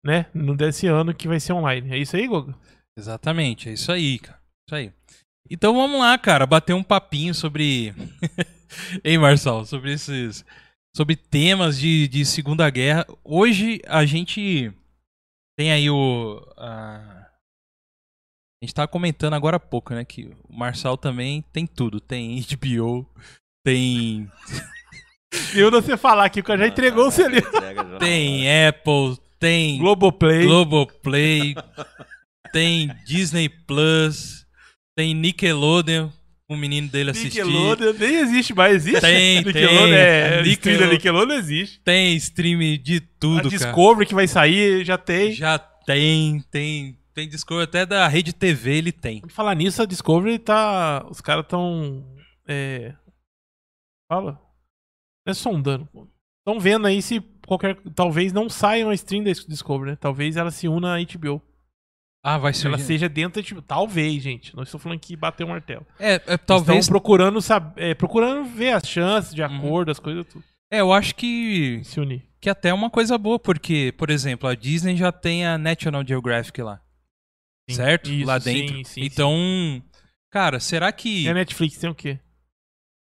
né? 0.01 0.27
No 0.33 0.55
desse 0.55 0.87
ano 0.87 1.13
que 1.13 1.27
vai 1.27 1.41
ser 1.41 1.51
online. 1.51 1.91
É 1.91 1.97
isso 1.97 2.15
aí, 2.15 2.25
Goga? 2.25 2.55
Exatamente, 2.97 3.67
é 3.67 3.73
isso 3.73 3.91
aí, 3.91 4.17
cara. 4.17 4.39
Isso 4.65 4.75
aí. 4.75 4.93
Então 5.51 5.73
vamos 5.73 5.99
lá, 5.99 6.17
cara, 6.17 6.45
bater 6.45 6.71
um 6.71 6.83
papinho 6.83 7.35
sobre. 7.35 7.93
Ei, 9.03 9.17
Marçal, 9.17 9.65
sobre 9.65 9.91
esses. 9.91 10.45
Sobre 10.95 11.17
temas 11.17 11.77
de, 11.77 12.07
de 12.07 12.25
Segunda 12.25 12.69
Guerra. 12.69 13.05
Hoje 13.25 13.81
a 13.85 14.05
gente 14.05 14.71
tem 15.59 15.73
aí 15.73 15.89
o. 15.89 16.41
A 16.55 17.24
gente 18.65 18.73
tava 18.73 18.87
comentando 18.87 19.33
agora 19.33 19.57
há 19.57 19.59
pouco, 19.59 19.93
né? 19.93 20.03
Que 20.05 20.29
o 20.49 20.57
Marçal 20.57 20.97
também 20.97 21.43
tem 21.53 21.65
tudo. 21.65 21.99
Tem 21.99 22.43
HBO, 22.51 23.07
tem. 23.65 24.29
Eu 25.53 25.69
não 25.69 25.81
sei 25.81 25.97
falar 25.97 26.25
aqui, 26.25 26.41
porque 26.41 26.57
já 26.57 26.67
entregou 26.67 27.09
o 27.09 27.25
ali. 27.25 27.39
Entrega 27.39 27.83
já. 27.89 27.97
Tem 27.97 28.67
Apple, 28.67 29.17
tem 29.39 29.77
Globoplay. 29.79 30.45
Globoplay, 30.45 31.55
tem 32.53 32.89
Disney 33.05 33.49
Plus, 33.49 34.45
tem 34.97 35.13
Nickelodeon, 35.13 36.09
o 36.49 36.55
menino 36.55 36.87
dele 36.87 37.11
assistir. 37.11 37.43
Nickelodeon 37.43 37.93
nem 37.99 38.15
existe 38.15 38.53
mais, 38.53 38.75
existe? 38.75 39.01
Tem, 39.01 39.43
Nickelodeon 39.43 39.83
tem. 39.87 39.93
é. 39.93 40.37
Nickel- 40.41 40.51
Stream 40.71 40.79
da 40.79 40.87
Nickelodeon 40.93 41.37
existe. 41.37 41.79
Tem 41.83 42.15
stream 42.15 42.59
de 42.81 43.01
tudo, 43.01 43.39
a 43.39 43.41
cara. 43.43 43.49
Discovery 43.57 44.05
que 44.05 44.15
vai 44.15 44.27
sair 44.27 44.85
já 44.85 44.97
tem. 44.97 45.33
Já 45.33 45.57
tem, 45.59 46.41
tem, 46.49 46.97
tem 47.15 47.27
Discovery 47.29 47.63
até 47.63 47.85
da 47.85 48.07
Rede 48.07 48.33
TV 48.33 48.75
ele 48.77 48.91
tem. 48.91 49.21
Falar 49.29 49.55
nisso, 49.55 49.81
a 49.81 49.85
Discovery 49.85 50.37
tá. 50.37 51.05
Os 51.09 51.21
caras 51.21 51.45
tão. 51.47 52.05
É. 52.47 52.93
Fala. 54.11 54.33
Não 55.25 55.31
é 55.31 55.33
sondando. 55.33 55.89
Estão 56.39 56.59
vendo 56.59 56.85
aí 56.85 57.01
se 57.01 57.19
qualquer. 57.47 57.75
Talvez 57.95 58.31
não 58.31 58.49
saia 58.49 58.85
uma 58.85 58.93
stream 58.93 59.23
da 59.23 59.31
Discovery, 59.31 59.91
né? 59.91 59.97
Talvez 59.99 60.35
ela 60.37 60.51
se 60.51 60.67
una 60.67 60.95
à 60.95 60.99
HBO. 60.99 61.41
Ah, 62.23 62.37
vai 62.39 62.53
ser. 62.53 62.67
ela 62.67 62.77
seja 62.79 63.07
dentro, 63.07 63.41
tipo, 63.43 63.61
talvez, 63.61 64.21
gente. 64.23 64.55
Não 64.55 64.63
estou 64.63 64.79
falando 64.79 64.99
que 64.99 65.15
bateu 65.15 65.45
o 65.45 65.49
martelo. 65.49 65.85
É, 65.99 66.13
é, 66.13 66.33
Estão 66.33 66.57
talvez. 66.57 66.89
procurando, 66.89 67.39
sab... 67.39 67.73
é, 67.77 67.93
procurando 67.93 68.43
ver 68.45 68.71
as 68.71 68.87
chances 68.87 69.33
de 69.33 69.43
Uhum. 69.43 69.57
acordo, 69.57 69.91
as 69.91 69.99
coisas 69.99 70.25
tudo. 70.25 70.43
É, 70.71 70.81
eu 70.81 70.91
acho 70.91 71.13
que 71.15 71.81
Se 71.83 71.99
unir. 71.99 72.23
que 72.41 72.49
até 72.49 72.69
é 72.69 72.73
uma 72.73 72.89
coisa 72.89 73.15
boa, 73.17 73.37
porque, 73.37 73.93
por 73.95 74.09
exemplo, 74.09 74.49
a 74.49 74.55
Disney 74.55 74.97
já 74.97 75.11
tem 75.11 75.45
a 75.45 75.55
National 75.57 76.03
Geographic 76.05 76.59
lá. 76.63 76.81
Sim. 77.69 77.75
certo? 77.75 78.11
Isso, 78.11 78.27
lá 78.27 78.37
dentro. 78.37 78.75
sim, 78.77 78.83
sim. 78.83 79.01
então, 79.03 79.81
cara, 80.31 80.59
será 80.59 80.91
que 80.91 81.23
E 81.23 81.29
a 81.29 81.33
Netflix 81.33 81.77
tem 81.77 81.89
o 81.89 81.95
quê? 81.95 82.19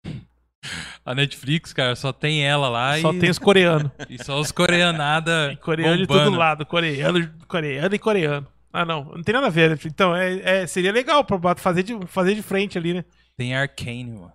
a 1.04 1.14
Netflix, 1.14 1.72
cara, 1.72 1.94
só 1.96 2.12
tem 2.12 2.44
ela 2.44 2.68
lá 2.68 2.98
Só 3.00 3.12
e, 3.12 3.18
tem 3.18 3.30
os 3.30 3.38
coreanos. 3.38 3.90
e 4.08 4.22
só 4.22 4.38
os 4.40 4.52
coreanada 4.52 5.50
E 5.54 5.56
coreano 5.56 5.96
de 5.98 6.06
bombando. 6.06 6.30
todo 6.30 6.38
lado. 6.38 6.66
Coreano, 6.66 7.34
coreano 7.48 7.94
e 7.94 7.98
coreano. 7.98 8.46
Ah, 8.72 8.84
não. 8.84 9.04
Não 9.04 9.22
tem 9.22 9.32
nada 9.34 9.46
a 9.46 9.50
ver. 9.50 9.78
Então, 9.86 10.14
é, 10.14 10.62
é- 10.62 10.66
seria 10.66 10.92
legal 10.92 11.24
pra 11.24 11.54
fazer 11.56 11.82
de, 11.82 11.94
fazer 12.06 12.34
de 12.34 12.42
frente 12.42 12.76
ali, 12.76 12.92
né? 12.94 13.04
Tem 13.36 13.54
Arcane, 13.54 14.04
mano. 14.12 14.32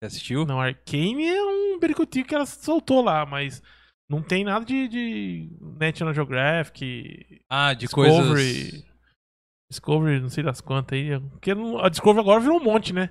Você 0.00 0.06
assistiu? 0.06 0.44
Não, 0.46 0.60
Arcane 0.60 1.26
é 1.26 1.42
um 1.44 1.78
bericotinho 1.78 2.24
que 2.24 2.34
ela 2.34 2.46
soltou 2.46 3.02
lá, 3.02 3.24
mas 3.26 3.62
não 4.08 4.22
tem 4.22 4.42
nada 4.44 4.64
de, 4.64 4.88
de 4.88 5.48
National 5.78 6.14
Geographic, 6.14 7.40
Ah, 7.48 7.72
de 7.74 7.80
Discovery. 7.80 8.24
coisas. 8.24 8.84
Discovery, 9.74 10.20
não 10.20 10.28
sei 10.28 10.44
das 10.44 10.60
quantas 10.60 10.98
aí. 10.98 11.18
Porque 11.30 11.50
a 11.50 11.88
Discovery 11.88 12.20
agora 12.20 12.40
virou 12.40 12.60
um 12.60 12.64
monte, 12.64 12.92
né? 12.92 13.10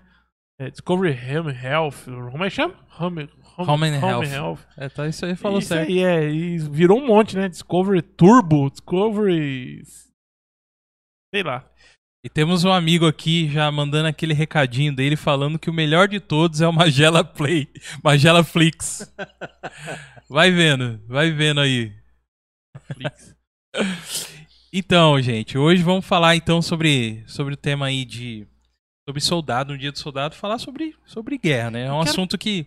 É, 0.60 0.70
Discovery 0.70 1.12
Home 1.12 1.52
Health. 1.52 2.06
Como 2.06 2.44
é 2.44 2.50
que 2.50 2.56
chama? 2.56 2.76
Home, 3.00 3.30
Home 3.58 3.88
and 3.88 4.00
Health. 4.26 4.60
É, 4.78 4.88
tá, 4.88 5.08
isso 5.08 5.26
aí 5.26 5.36
falou 5.36 5.60
Isso 5.60 5.70
certo. 5.70 5.90
aí, 5.90 6.04
é. 6.04 6.30
E 6.30 6.58
virou 6.58 7.00
um 7.00 7.08
monte, 7.08 7.36
né? 7.36 7.50
Discovery 7.50 8.02
Turbo, 8.02 8.70
Discovery. 8.70 9.82
Sei 11.34 11.44
lá. 11.44 11.68
E 12.26 12.30
temos 12.30 12.64
um 12.64 12.72
amigo 12.72 13.06
aqui 13.06 13.50
já 13.50 13.70
mandando 13.70 14.08
aquele 14.08 14.34
recadinho 14.34 14.96
dele 14.96 15.18
falando 15.18 15.60
que 15.60 15.70
o 15.70 15.74
melhor 15.74 16.08
de 16.08 16.22
todos 16.22 16.62
é 16.62 16.68
o 16.68 16.72
Magela 16.72 17.24
Play, 17.24 17.68
Magela 18.02 18.44
Flix. 18.44 19.14
Vai 20.30 20.50
vendo, 20.50 21.00
vai 21.06 21.30
vendo 21.32 21.60
aí. 21.60 21.94
Flix. 22.92 23.36
Então, 24.76 25.22
gente, 25.22 25.56
hoje 25.58 25.84
vamos 25.84 26.04
falar 26.06 26.36
então 26.36 26.62
sobre, 26.62 27.24
sobre 27.28 27.54
o 27.54 27.58
tema 27.58 27.86
aí 27.88 28.04
de 28.04 28.48
sobre 29.08 29.22
soldado, 29.22 29.74
no 29.74 29.78
dia 29.78 29.92
do 29.92 30.00
soldado, 30.00 30.34
falar 30.36 30.58
sobre, 30.58 30.96
sobre 31.06 31.38
guerra, 31.38 31.70
né? 31.72 31.82
É 31.86 31.92
um 31.92 32.00
quero- 32.00 32.10
assunto 32.10 32.38
que 32.38 32.64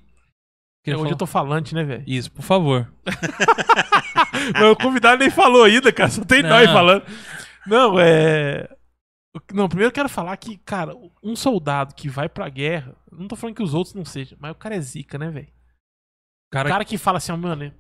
queria 0.85 0.95
Hoje 0.99 0.99
falar- 0.99 1.11
eu 1.11 1.17
tô 1.17 1.27
falante, 1.27 1.75
né, 1.75 1.83
velho? 1.83 2.05
Isso, 2.07 2.31
por 2.31 2.43
favor. 2.43 2.93
Mas 4.55 4.63
o 4.71 4.77
convidado 4.77 5.19
nem 5.19 5.31
falou 5.31 5.65
ainda, 5.65 5.93
cara. 5.93 6.11
Só 6.11 6.25
tem 6.25 6.43
Não. 6.43 6.51
nós 6.51 6.67
falando. 6.71 7.03
Não, 7.67 7.99
é. 7.99 8.69
Não, 9.53 9.69
primeiro 9.69 9.89
eu 9.91 9.95
quero 9.95 10.09
falar 10.09 10.37
que, 10.37 10.57
cara, 10.59 10.95
um 11.23 11.35
soldado 11.35 11.95
que 11.95 12.09
vai 12.09 12.29
pra 12.29 12.49
guerra. 12.49 12.95
Não 13.11 13.27
tô 13.27 13.35
falando 13.35 13.57
que 13.57 13.63
os 13.63 13.75
outros 13.75 13.95
não 13.95 14.05
sejam, 14.05 14.39
mas 14.41 14.53
o 14.53 14.55
cara 14.55 14.77
é 14.77 14.81
zica, 14.81 15.19
né, 15.19 15.29
velho? 15.31 15.49
O 15.49 16.53
cara, 16.53 16.69
O 16.69 16.73
cara 16.73 16.85
que 16.85 16.97
fala 16.99 17.19
assim, 17.19 17.33
ó, 17.33 17.37
mano, 17.37 17.73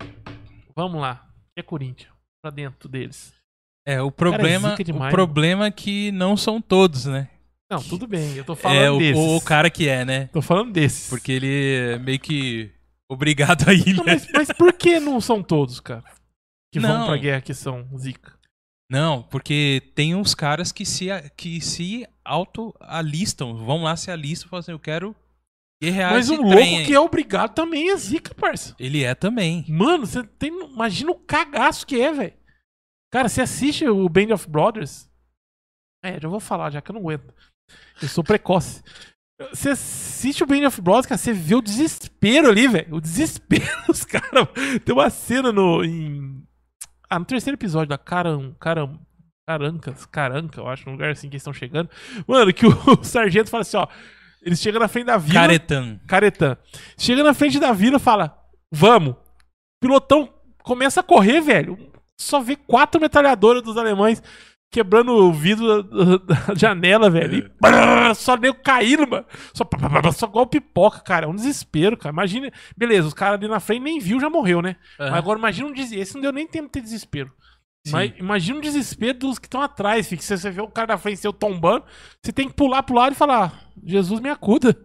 vamos 0.74 1.00
lá. 1.00 1.28
É 1.56 1.62
Corinthians. 1.62 2.10
Pra 2.42 2.50
dentro 2.50 2.88
deles. 2.88 3.32
É 3.86 4.02
o 4.02 4.10
problema, 4.10 4.70
zica 4.70 4.84
demais, 4.84 5.12
o 5.12 5.16
problema 5.16 5.66
é 5.66 5.70
que 5.70 6.10
não 6.12 6.36
são 6.36 6.60
todos, 6.60 7.06
né? 7.06 7.28
Não, 7.70 7.82
tudo 7.82 8.06
bem. 8.06 8.34
Eu 8.36 8.44
tô 8.44 8.54
falando 8.54 8.78
É 8.78 8.90
o, 8.90 8.98
desses. 8.98 9.16
o 9.22 9.40
cara 9.40 9.70
que 9.70 9.88
é, 9.88 10.04
né? 10.04 10.28
Tô 10.32 10.40
falando 10.42 10.72
desses. 10.72 11.08
Porque 11.08 11.32
ele 11.32 11.74
é 11.94 11.98
meio 11.98 12.18
que 12.20 12.70
obrigado 13.08 13.68
a 13.68 13.72
ir, 13.74 13.94
Não, 13.94 14.04
né? 14.04 14.12
mas, 14.14 14.28
mas 14.32 14.52
por 14.52 14.72
que 14.72 15.00
não 15.00 15.20
são 15.20 15.42
todos, 15.42 15.80
cara? 15.80 16.04
Que 16.72 16.78
Não. 16.78 16.88
vão 16.98 17.06
pra 17.06 17.16
guerra 17.16 17.40
que 17.40 17.54
são 17.54 17.84
zica. 17.96 18.34
Não, 18.88 19.22
porque 19.22 19.82
tem 19.96 20.14
uns 20.14 20.32
caras 20.34 20.70
que 20.70 20.84
se, 20.86 21.06
que 21.36 21.60
se 21.60 22.06
auto-alistam, 22.24 23.56
vão 23.56 23.82
lá 23.82 23.96
se 23.96 24.10
alistam 24.10 24.46
e 24.46 24.50
falam 24.50 24.60
assim, 24.60 24.72
eu 24.72 24.78
quero 24.78 25.14
guerrear 25.82 26.12
Mas 26.12 26.30
um 26.30 26.40
louco 26.40 26.58
aí. 26.58 26.84
que 26.86 26.94
é 26.94 27.00
obrigado 27.00 27.52
também 27.52 27.90
é 27.90 27.96
zica, 27.96 28.32
parça. 28.34 28.76
Ele 28.78 29.02
é 29.02 29.14
também. 29.14 29.64
Mano, 29.68 30.06
você 30.06 30.22
tem. 30.22 30.52
Imagina 30.52 31.10
o 31.10 31.16
cagaço 31.16 31.86
que 31.86 32.00
é, 32.00 32.12
velho. 32.12 32.32
Cara, 33.12 33.28
você 33.28 33.42
assiste 33.42 33.86
o 33.86 34.08
Band 34.08 34.32
of 34.34 34.48
Brothers? 34.48 35.08
É, 36.02 36.20
já 36.20 36.28
vou 36.28 36.40
falar, 36.40 36.70
já 36.70 36.80
que 36.80 36.90
eu 36.90 36.94
não 36.94 37.00
aguento. 37.00 37.32
Eu 38.00 38.08
sou 38.08 38.22
precoce. 38.22 38.82
Você 39.50 39.70
assiste 39.70 40.42
o 40.42 40.46
Band 40.46 40.66
of 40.66 40.80
Brothers, 40.80 41.06
cara, 41.06 41.18
você 41.18 41.32
vê 41.32 41.54
o 41.54 41.62
desespero 41.62 42.48
ali, 42.48 42.66
velho. 42.66 42.94
O 42.94 43.00
desespero 43.00 43.64
dos 43.86 44.04
caras. 44.04 44.48
Tem 44.84 44.94
uma 44.94 45.10
cena 45.10 45.52
no. 45.52 45.84
Em... 45.84 46.42
Ah, 47.08 47.18
no 47.18 47.24
terceiro 47.24 47.56
episódio 47.56 47.88
da 47.88 47.98
Caram. 47.98 48.54
Caram. 48.58 49.00
Carancas, 49.48 50.04
Caranca, 50.06 50.60
eu 50.60 50.68
acho, 50.68 50.88
um 50.88 50.92
lugar 50.94 51.12
assim 51.12 51.28
que 51.28 51.36
eles 51.36 51.42
estão 51.42 51.52
chegando. 51.52 51.88
Mano, 52.26 52.52
que 52.52 52.66
o, 52.66 52.72
sargento 53.04 53.48
fala 53.48 53.60
assim, 53.60 53.76
ó. 53.76 53.86
Eles 54.42 54.60
chegam 54.60 54.80
na 54.80 54.88
frente 54.88 55.06
da 55.06 55.16
vila. 55.16 55.40
Caretan. 55.40 56.00
Caretã. 56.06 56.56
Chega 56.98 57.22
na 57.22 57.32
frente 57.32 57.58
da 57.58 57.72
vila 57.72 57.96
e 57.96 58.00
fala: 58.00 58.36
Vamos. 58.72 59.14
O 59.14 59.16
pilotão 59.80 60.32
começa 60.62 61.00
a 61.00 61.02
correr, 61.02 61.40
velho. 61.40 61.78
Só 62.18 62.40
vê 62.40 62.56
quatro 62.56 63.00
metralhadoras 63.00 63.62
dos 63.62 63.76
alemães 63.76 64.22
quebrando 64.70 65.12
o 65.12 65.32
vidro 65.32 65.82
da, 65.82 66.16
da 66.18 66.54
janela, 66.54 67.08
velho. 67.08 67.38
E 67.38 67.42
brrr, 67.60 68.14
só 68.14 68.36
nego 68.36 68.58
caindo, 68.62 69.06
mano. 69.06 69.26
Só, 69.54 69.68
só 70.12 70.26
igual 70.26 70.46
pipoca, 70.46 71.00
cara. 71.00 71.26
É 71.26 71.28
um 71.28 71.34
desespero, 71.34 71.96
cara. 71.96 72.12
Imagina. 72.12 72.52
Beleza, 72.76 73.08
os 73.08 73.14
caras 73.14 73.38
ali 73.38 73.48
na 73.48 73.60
frente 73.60 73.82
nem 73.82 73.98
viu, 73.98 74.20
já 74.20 74.28
morreu, 74.28 74.60
né? 74.60 74.76
Mas 74.98 75.08
Aham. 75.08 75.18
agora 75.18 75.38
imagina 75.38 75.68
um 75.68 75.72
desespero. 75.72 76.02
Esse 76.02 76.14
não 76.14 76.20
deu 76.22 76.32
nem 76.32 76.46
tempo 76.46 76.66
de 76.66 76.72
ter 76.72 76.80
desespero. 76.80 77.32
Sim. 77.86 77.92
Mas 77.92 78.12
imagina 78.18 78.58
um 78.58 78.62
desespero 78.62 79.18
dos 79.18 79.38
que 79.38 79.46
estão 79.46 79.62
atrás, 79.62 80.08
filho. 80.08 80.20
Se 80.20 80.36
você 80.36 80.50
vê 80.50 80.60
o 80.60 80.68
cara 80.68 80.88
na 80.88 80.98
frente 80.98 81.20
seu 81.20 81.32
tombando, 81.32 81.84
você 82.22 82.32
tem 82.32 82.48
que 82.48 82.54
pular 82.54 82.82
pro 82.82 82.96
lado 82.96 83.12
e 83.12 83.16
falar: 83.16 83.70
Jesus 83.84 84.20
me 84.20 84.28
acuda. 84.28 84.76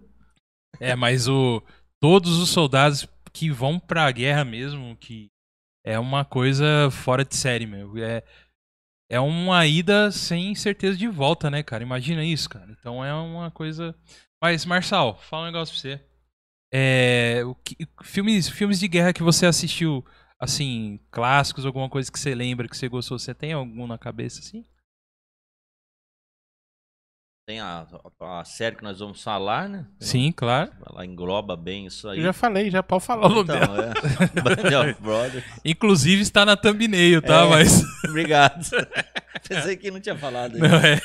É, 0.79 0.95
mas 0.95 1.27
o 1.27 1.61
todos 1.99 2.37
os 2.37 2.49
soldados 2.49 3.07
que 3.33 3.49
vão 3.49 3.79
pra 3.79 4.11
guerra 4.11 4.43
mesmo, 4.43 4.95
que 4.97 5.29
é 5.83 5.97
uma 5.99 6.23
coisa 6.25 6.89
fora 6.91 7.23
de 7.25 7.35
série, 7.35 7.65
meu. 7.65 7.97
É, 7.97 8.23
é 9.09 9.19
uma 9.19 9.65
ida 9.65 10.11
sem 10.11 10.55
certeza 10.55 10.97
de 10.97 11.07
volta, 11.07 11.49
né, 11.49 11.63
cara? 11.63 11.83
Imagina 11.83 12.23
isso, 12.23 12.49
cara. 12.49 12.71
Então 12.79 13.03
é 13.03 13.13
uma 13.13 13.51
coisa. 13.51 13.95
Mas, 14.41 14.65
Marçal, 14.65 15.17
fala 15.29 15.43
um 15.43 15.45
negócio 15.47 15.73
pra 15.73 15.81
você. 15.81 16.05
É, 16.73 17.41
o 17.45 17.55
que- 17.55 17.77
filmes, 18.03 18.47
filmes 18.49 18.79
de 18.79 18.87
guerra 18.87 19.13
que 19.13 19.23
você 19.23 19.45
assistiu, 19.45 20.05
assim, 20.39 20.99
clássicos, 21.11 21.65
alguma 21.65 21.89
coisa 21.89 22.11
que 22.11 22.19
você 22.19 22.33
lembra, 22.33 22.67
que 22.67 22.77
você 22.77 22.87
gostou, 22.87 23.19
você 23.19 23.33
tem 23.33 23.53
algum 23.53 23.85
na 23.87 23.97
cabeça, 23.97 24.39
assim? 24.39 24.65
Tem 27.47 27.59
a, 27.59 27.87
a 28.19 28.45
série 28.45 28.75
que 28.75 28.83
nós 28.83 28.99
vamos 28.99 29.21
falar, 29.21 29.67
né? 29.67 29.87
Sim, 29.99 30.31
claro. 30.31 30.71
Ela 30.87 31.05
engloba 31.05 31.57
bem 31.57 31.87
isso 31.87 32.07
aí. 32.07 32.19
Eu 32.19 32.23
já 32.23 32.33
falei, 32.33 32.69
já 32.69 32.83
pode 32.83 33.03
falar 33.03 33.25
o 33.27 33.29
nome 33.29 33.41
então, 33.41 33.59
dela. 33.59 33.93
é. 33.93 34.41
Band 34.41 34.91
of 34.91 35.01
Brothers. 35.01 35.45
Inclusive 35.65 36.21
está 36.21 36.45
na 36.45 36.55
thumbnail, 36.55 37.21
tá? 37.21 37.41
É. 37.45 37.49
Mas. 37.49 37.83
Obrigado. 38.07 38.63
Pensei 39.47 39.75
que 39.75 39.89
não 39.89 39.99
tinha 39.99 40.17
falado. 40.17 40.57
Não 40.57 40.67
é. 40.67 41.01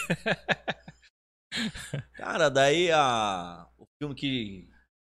Cara, 2.15 2.51
daí 2.51 2.91
a, 2.93 3.67
o 3.79 3.87
filme 3.99 4.15
que 4.15 4.69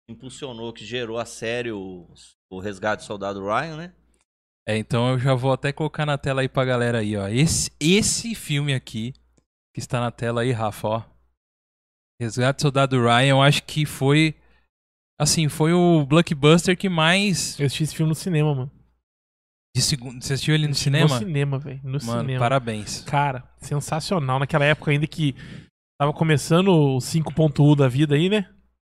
impulsionou, 0.08 0.72
que 0.72 0.86
gerou 0.86 1.18
a 1.18 1.26
série, 1.26 1.72
o, 1.72 2.08
o 2.52 2.60
Resgate 2.60 3.04
do 3.04 3.08
Soldado 3.08 3.44
Ryan, 3.44 3.78
né? 3.78 3.94
É, 4.68 4.78
então 4.78 5.12
eu 5.12 5.20
já 5.20 5.34
vou 5.34 5.52
até 5.52 5.72
colocar 5.72 6.06
na 6.06 6.18
tela 6.18 6.42
aí 6.42 6.50
pra 6.50 6.66
galera 6.66 7.00
aí, 7.00 7.18
ó. 7.18 7.28
Esse, 7.28 7.72
esse 7.80 8.34
filme 8.36 8.74
aqui, 8.74 9.14
que 9.74 9.80
está 9.80 10.00
na 10.00 10.12
tela 10.12 10.42
aí, 10.42 10.52
Rafa, 10.52 10.88
ó. 10.88 11.15
Resgate 12.22 12.58
do 12.58 12.62
Soldado 12.62 13.02
Ryan, 13.02 13.28
eu 13.28 13.42
acho 13.42 13.64
que 13.64 13.86
foi. 13.86 14.36
Assim, 15.20 15.48
foi 15.48 15.74
o 15.74 16.06
blockbuster 16.06 16.78
que 16.78 16.90
mais. 16.90 17.60
Eu 17.60 17.66
assisti 17.66 17.84
esse 17.84 17.96
filme 17.96 18.10
no 18.10 18.16
cinema, 18.16 18.54
mano. 18.54 18.72
De 19.76 19.82
segundo, 19.82 20.22
você 20.24 20.34
assistiu 20.34 20.56
ele 20.56 20.68
no 20.68 20.76
cinema? 20.76 21.08
No 21.08 21.20
cinema, 21.20 21.60
velho. 21.60 21.80
No 21.84 21.92
Mano, 22.06 22.22
cinema. 22.22 22.40
parabéns. 22.40 23.02
Cara, 23.04 23.44
sensacional. 23.58 24.40
Naquela 24.40 24.64
época 24.66 24.92
ainda 24.92 25.06
que 25.06 25.36
tava 26.00 26.14
começando 26.14 26.70
o 26.70 26.98
5.1 27.00 27.76
da 27.76 27.88
vida 27.88 28.16
aí, 28.16 28.30
né? 28.30 28.50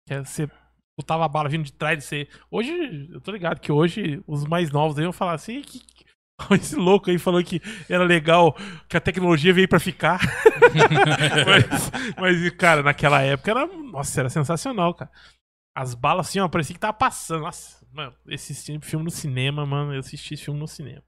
Que 0.06 0.14
é 0.14 0.24
você 0.24 0.46
botava 0.98 1.24
a 1.24 1.28
bala 1.28 1.48
vindo 1.48 1.64
de 1.64 1.72
trás 1.72 1.98
de 1.98 2.04
você. 2.04 2.28
Hoje, 2.50 3.08
eu 3.10 3.20
tô 3.22 3.30
ligado 3.30 3.60
que 3.60 3.72
hoje 3.72 4.22
os 4.26 4.44
mais 4.44 4.70
novos 4.70 4.98
aí 4.98 5.04
vão 5.04 5.12
falar 5.12 5.32
assim, 5.34 5.62
que- 5.62 5.80
esse 6.52 6.76
louco 6.76 7.10
aí 7.10 7.18
falou 7.18 7.42
que 7.42 7.60
era 7.88 8.04
legal, 8.04 8.56
que 8.88 8.96
a 8.96 9.00
tecnologia 9.00 9.52
veio 9.52 9.68
pra 9.68 9.80
ficar. 9.80 10.20
mas, 11.46 11.90
mas, 12.16 12.50
cara, 12.50 12.82
naquela 12.82 13.22
época 13.22 13.50
era, 13.50 13.66
nossa, 13.66 14.20
era 14.20 14.28
sensacional, 14.28 14.94
cara. 14.94 15.10
As 15.74 15.94
balas 15.94 16.28
assim, 16.28 16.38
ó, 16.40 16.48
parecia 16.48 16.74
que 16.74 16.80
tava 16.80 16.92
passando. 16.92 17.42
Nossa, 17.42 17.84
mano, 17.92 18.14
esse 18.28 18.54
filme 18.80 19.04
no 19.04 19.10
cinema, 19.10 19.66
mano, 19.66 19.92
eu 19.94 20.00
assisti 20.00 20.34
esse 20.34 20.44
filme 20.44 20.60
no 20.60 20.68
cinema. 20.68 21.02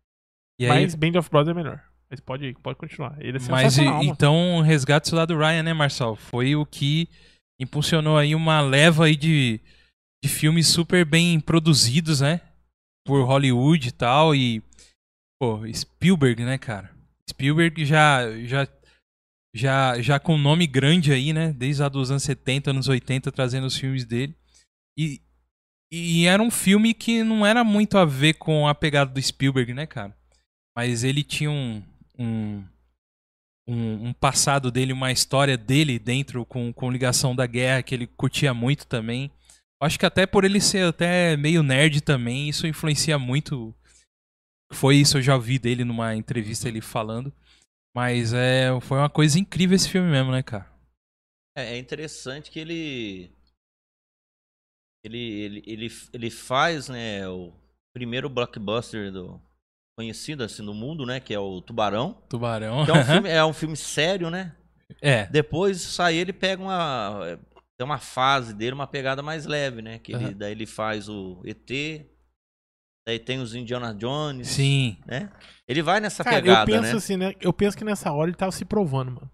E 0.60 0.66
aí, 0.66 0.82
Mas 0.82 0.94
Band 0.94 1.18
of 1.18 1.30
Brothers 1.30 1.56
é 1.56 1.62
melhor. 1.62 1.82
Mas 2.10 2.20
pode, 2.20 2.54
pode 2.62 2.78
continuar. 2.78 3.16
Ele 3.20 3.38
é 3.38 3.40
mas 3.50 3.76
e- 3.78 3.84
então, 4.02 4.60
Resgate 4.62 5.04
do 5.04 5.10
Soldado 5.10 5.36
Ryan, 5.36 5.62
né, 5.62 5.72
Marçal? 5.74 6.16
Foi 6.16 6.56
o 6.56 6.64
que 6.64 7.08
impulsionou 7.60 8.16
aí 8.16 8.34
uma 8.34 8.60
leva 8.60 9.06
aí 9.06 9.16
de, 9.16 9.60
de 10.22 10.28
filmes 10.28 10.68
super 10.68 11.04
bem 11.04 11.38
produzidos, 11.38 12.20
né? 12.20 12.40
Por 13.06 13.24
Hollywood 13.24 13.88
e 13.88 13.92
tal. 13.92 14.34
E, 14.34 14.62
pô, 15.38 15.60
Spielberg, 15.72 16.44
né, 16.44 16.58
cara? 16.58 16.90
Spielberg 17.28 17.84
já, 17.84 18.38
já 18.44 18.66
já, 19.54 20.00
já 20.00 20.20
com 20.20 20.36
nome 20.38 20.66
grande 20.66 21.12
aí, 21.12 21.32
né? 21.32 21.52
Desde 21.52 21.82
lá 21.82 21.88
dos 21.88 22.10
anos 22.10 22.22
70, 22.22 22.70
anos 22.70 22.88
80, 22.88 23.32
trazendo 23.32 23.66
os 23.66 23.76
filmes 23.76 24.04
dele. 24.04 24.34
E, 24.96 25.20
e 25.92 26.26
era 26.26 26.42
um 26.42 26.50
filme 26.50 26.92
que 26.94 27.22
não 27.22 27.44
era 27.44 27.64
muito 27.64 27.98
a 27.98 28.04
ver 28.04 28.34
com 28.34 28.68
a 28.68 28.74
pegada 28.74 29.12
do 29.12 29.22
Spielberg, 29.22 29.72
né, 29.72 29.86
cara? 29.86 30.16
Mas 30.76 31.02
ele 31.02 31.24
tinha 31.24 31.50
um, 31.50 31.82
um, 32.18 32.64
um, 33.68 34.08
um 34.08 34.12
passado 34.12 34.70
dele, 34.70 34.92
uma 34.92 35.10
história 35.10 35.56
dele 35.56 35.98
dentro 35.98 36.44
com, 36.44 36.72
com 36.72 36.90
ligação 36.90 37.34
da 37.34 37.46
guerra 37.46 37.82
que 37.82 37.94
ele 37.94 38.06
curtia 38.06 38.54
muito 38.54 38.86
também. 38.86 39.30
Acho 39.80 39.98
que 39.98 40.06
até 40.06 40.26
por 40.26 40.44
ele 40.44 40.60
ser 40.60 40.86
até 40.86 41.36
meio 41.36 41.62
nerd 41.62 42.00
também, 42.00 42.48
isso 42.48 42.66
influencia 42.66 43.18
muito. 43.18 43.74
Foi 44.72 44.96
isso, 44.96 45.18
eu 45.18 45.22
já 45.22 45.34
ouvi 45.34 45.58
dele 45.58 45.84
numa 45.84 46.14
entrevista 46.14 46.68
ele 46.68 46.80
falando. 46.80 47.32
Mas 47.96 48.32
é, 48.32 48.68
foi 48.82 48.98
uma 48.98 49.10
coisa 49.10 49.38
incrível 49.38 49.74
esse 49.74 49.88
filme 49.88 50.10
mesmo, 50.10 50.30
né, 50.30 50.42
cara? 50.42 50.70
É, 51.56 51.74
é 51.74 51.78
interessante 51.78 52.50
que 52.50 52.60
ele 52.60 53.32
ele, 55.04 55.18
ele, 55.18 55.62
ele, 55.66 55.88
ele 56.12 56.30
faz, 56.30 56.88
né, 56.88 57.26
o 57.28 57.52
primeiro 57.94 58.28
blockbuster 58.28 59.10
do 59.12 59.40
conhecido 59.96 60.44
assim 60.44 60.62
no 60.62 60.74
mundo, 60.74 61.06
né, 61.06 61.18
que 61.18 61.34
é 61.34 61.38
o 61.38 61.60
Tubarão. 61.60 62.22
Tubarão. 62.28 62.84
Que 62.84 62.90
é 62.90 62.94
um 62.94 63.04
filme, 63.04 63.28
é 63.28 63.44
um 63.44 63.52
filme 63.52 63.76
sério, 63.76 64.30
né? 64.30 64.54
É. 65.02 65.26
Depois 65.26 65.98
aí 66.00 66.16
ele 66.16 66.32
pega 66.32 66.62
uma 66.62 67.38
tem 67.76 67.84
uma 67.84 67.98
fase 67.98 68.52
dele, 68.52 68.74
uma 68.74 68.86
pegada 68.88 69.22
mais 69.22 69.46
leve, 69.46 69.80
né? 69.80 69.98
Que 69.98 70.12
ele, 70.12 70.24
Aham. 70.24 70.36
daí 70.36 70.52
ele 70.52 70.66
faz 70.66 71.08
o 71.08 71.40
ET, 71.44 72.06
daí 73.08 73.18
tem 73.18 73.40
os 73.40 73.54
Indiana 73.54 73.94
Jones, 73.94 74.48
Sim. 74.48 74.98
né? 75.06 75.30
Ele 75.66 75.80
vai 75.82 75.98
nessa 75.98 76.22
Cara, 76.22 76.36
pegada, 76.42 76.70
eu 76.70 76.76
penso 76.76 76.92
né? 76.92 76.98
assim, 76.98 77.16
né? 77.16 77.34
Eu 77.40 77.52
penso 77.54 77.74
que 77.74 77.82
nessa 77.82 78.12
hora 78.12 78.28
ele 78.28 78.36
tava 78.36 78.52
se 78.52 78.66
provando, 78.66 79.12
mano. 79.12 79.30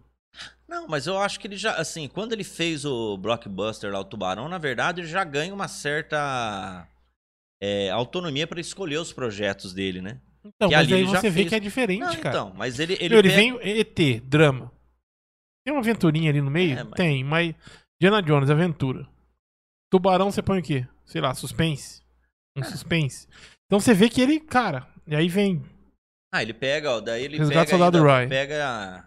Não, 0.68 0.86
mas 0.86 1.08
eu 1.08 1.18
acho 1.18 1.40
que 1.40 1.48
ele 1.48 1.56
já, 1.56 1.74
assim, 1.74 2.06
quando 2.06 2.32
ele 2.32 2.44
fez 2.44 2.84
o 2.84 3.16
blockbuster 3.18 3.92
lá, 3.92 3.98
o 3.98 4.04
Tubarão, 4.04 4.48
na 4.48 4.58
verdade 4.58 5.00
ele 5.00 5.08
já 5.08 5.24
ganha 5.24 5.52
uma 5.52 5.66
certa 5.66 6.86
é, 7.60 7.90
autonomia 7.90 8.46
para 8.46 8.60
escolher 8.60 8.98
os 8.98 9.12
projetos 9.12 9.74
dele, 9.74 10.00
né? 10.00 10.20
Então, 10.44 10.68
Que 10.68 10.76
mas 10.76 10.86
ali 10.86 10.94
aí 10.94 11.04
você 11.04 11.30
vê 11.30 11.36
fez. 11.40 11.48
que 11.48 11.54
é 11.56 11.60
diferente, 11.60 12.00
Não, 12.00 12.14
cara. 12.16 12.28
então, 12.28 12.52
mas 12.56 12.78
ele 12.78 12.92
ele, 13.00 13.08
Meu, 13.08 13.18
ele 13.18 13.28
pega- 13.30 13.58
vem 13.58 13.78
ET, 13.80 14.20
drama. 14.24 14.70
Tem 15.66 15.74
uma 15.74 15.80
aventurinha 15.80 16.30
ali 16.30 16.40
no 16.40 16.50
meio? 16.50 16.78
É, 16.78 16.84
mas- 16.84 16.92
Tem, 16.94 17.24
mas. 17.24 17.54
Diana 18.00 18.22
Jones, 18.22 18.50
aventura. 18.50 19.08
Tubarão, 19.90 20.30
você 20.30 20.42
põe 20.42 20.60
o 20.60 20.62
quê? 20.62 20.86
Sei 21.06 21.20
lá, 21.20 21.34
suspense. 21.34 22.02
Um 22.56 22.60
É. 22.60 22.64
suspense. 22.64 23.26
Então 23.66 23.80
você 23.80 23.94
vê 23.94 24.08
que 24.08 24.20
ele, 24.20 24.40
cara. 24.40 24.86
E 25.06 25.14
aí 25.14 25.28
vem. 25.28 25.62
Ah, 26.32 26.42
ele 26.42 26.54
pega, 26.54 26.90
ó, 26.90 27.00
daí 27.00 27.24
ele 27.24 27.38
Resgate 27.38 27.58
pega, 27.66 27.70
Soldado 27.70 27.98
ainda, 27.98 28.16
Ryan. 28.18 28.28
pega 28.28 29.04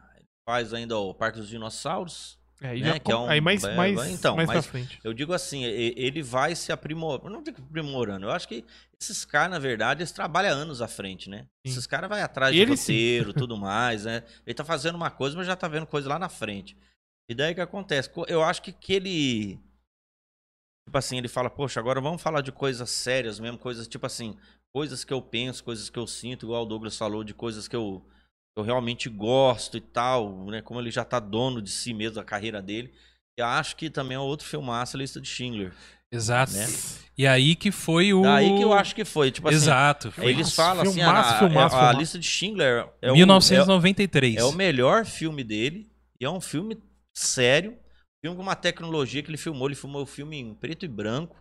faz 0.47 0.73
ainda 0.73 0.97
o 0.97 1.13
Parque 1.13 1.39
dos 1.39 1.49
Dinossauros. 1.49 2.37
Aí, 2.59 2.81
Né, 2.81 2.87
já, 2.93 2.99
que 2.99 3.11
é 3.11 3.15
um- 3.15 3.27
aí 3.29 3.39
mais, 3.39 3.63
é, 3.63 3.75
mais, 3.75 4.07
então, 4.09 4.35
mais 4.35 4.47
mas- 4.47 4.65
pra 4.65 4.71
frente. 4.71 4.99
Eu 5.03 5.13
digo 5.13 5.31
assim, 5.31 5.63
ele 5.63 6.23
vai 6.23 6.55
se 6.55 6.71
aprimorando. 6.71 7.29
Não 7.29 7.43
digo 7.43 7.61
aprimorando. 7.61 8.25
Eu 8.25 8.31
acho 8.31 8.47
que 8.47 8.65
esses 8.99 9.23
caras, 9.25 9.51
na 9.51 9.59
verdade, 9.59 9.99
eles 10.01 10.11
trabalham 10.11 10.57
anos 10.57 10.81
à 10.81 10.87
frente, 10.87 11.29
né? 11.29 11.41
Sim. 11.65 11.71
Esses 11.73 11.85
caras 11.85 12.09
vão 12.09 12.17
atrás 12.17 12.55
de 12.55 12.65
sim. 12.77 12.93
roteiro, 12.93 13.33
tudo 13.47 13.55
mais, 13.57 14.05
né? 14.05 14.23
Ele 14.45 14.55
tá 14.55 14.63
fazendo 14.65 14.95
uma 14.95 15.11
coisa, 15.11 15.37
mas 15.37 15.45
já 15.45 15.55
tá 15.55 15.67
vendo 15.67 15.85
coisa 15.85 16.09
lá 16.09 16.17
na 16.17 16.29
frente. 16.29 16.75
E 17.29 17.35
daí 17.35 17.51
o 17.51 17.55
que 17.55 17.61
acontece? 17.61 18.09
Co- 18.09 18.25
Eu 18.27 18.41
acho 18.41 18.61
que, 18.63 18.71
que 18.71 18.93
ele. 18.93 19.59
Tipo 20.87 20.97
assim, 20.97 21.17
ele 21.17 21.27
fala, 21.27 21.49
poxa, 21.49 21.81
agora 21.81 21.99
vamos 21.99 22.21
falar 22.21 22.39
de 22.39 22.49
coisas 22.49 22.89
sérias 22.89 23.41
mesmo, 23.41 23.57
coisas 23.57 23.89
tipo 23.89 24.05
assim, 24.05 24.37
coisas 24.73 25.03
que 25.03 25.11
eu 25.13 25.21
penso, 25.21 25.61
coisas 25.61 25.89
que 25.89 25.99
eu 25.99 26.07
sinto, 26.07 26.45
igual 26.45 26.63
o 26.63 26.65
Douglas 26.65 26.97
falou, 26.97 27.25
de 27.25 27.33
coisas 27.33 27.67
que 27.67 27.75
eu, 27.75 28.01
eu 28.57 28.63
realmente 28.63 29.09
gosto 29.09 29.75
e 29.75 29.81
tal, 29.81 30.45
né? 30.45 30.61
Como 30.61 30.79
ele 30.79 30.89
já 30.89 31.03
tá 31.03 31.19
dono 31.19 31.61
de 31.61 31.69
si 31.71 31.93
mesmo, 31.93 32.15
da 32.15 32.23
carreira 32.23 32.61
dele. 32.61 32.93
Eu 33.37 33.45
acho 33.47 33.75
que 33.75 33.89
também 33.89 34.15
é 34.15 34.19
outro 34.19 34.47
filmaço, 34.47 34.95
a 34.95 34.99
lista 34.99 35.19
de 35.19 35.27
Schindler. 35.27 35.73
Exato. 36.09 36.53
Né? 36.53 36.65
E 37.17 37.27
aí 37.27 37.53
que 37.53 37.69
foi 37.69 38.13
o. 38.13 38.21
Daí 38.21 38.55
que 38.55 38.61
eu 38.63 38.71
acho 38.71 38.95
que 38.95 39.03
foi, 39.03 39.29
tipo 39.29 39.49
assim, 39.49 39.57
Exato. 39.57 40.09
Foi 40.13 40.27
eles 40.27 40.53
Filmaço, 40.53 40.55
falam 40.55 40.83
assim, 40.83 40.93
filmaço, 40.93 41.33
a, 41.33 41.37
filmaço, 41.39 41.75
a- 41.75 41.79
a 41.79 41.81
filmaço. 41.81 41.99
lista 41.99 42.17
de 42.19 42.25
Schindler 42.25 42.87
é 43.01 43.11
o, 43.11 43.13
1993. 43.15 44.37
é, 44.37 44.39
é 44.39 44.43
o 44.45 44.53
melhor 44.53 45.05
filme 45.05 45.43
dele, 45.43 45.91
e 46.17 46.23
é 46.23 46.29
um 46.29 46.39
filme 46.39 46.77
sério, 47.13 47.77
filme 48.27 48.37
com 48.37 48.43
uma 48.43 48.55
tecnologia 48.55 49.21
que 49.23 49.29
ele 49.29 49.37
filmou, 49.37 49.67
ele 49.67 49.75
filmou 49.75 50.03
o 50.03 50.05
filme 50.05 50.37
em 50.37 50.53
preto 50.53 50.85
e 50.85 50.87
branco. 50.87 51.35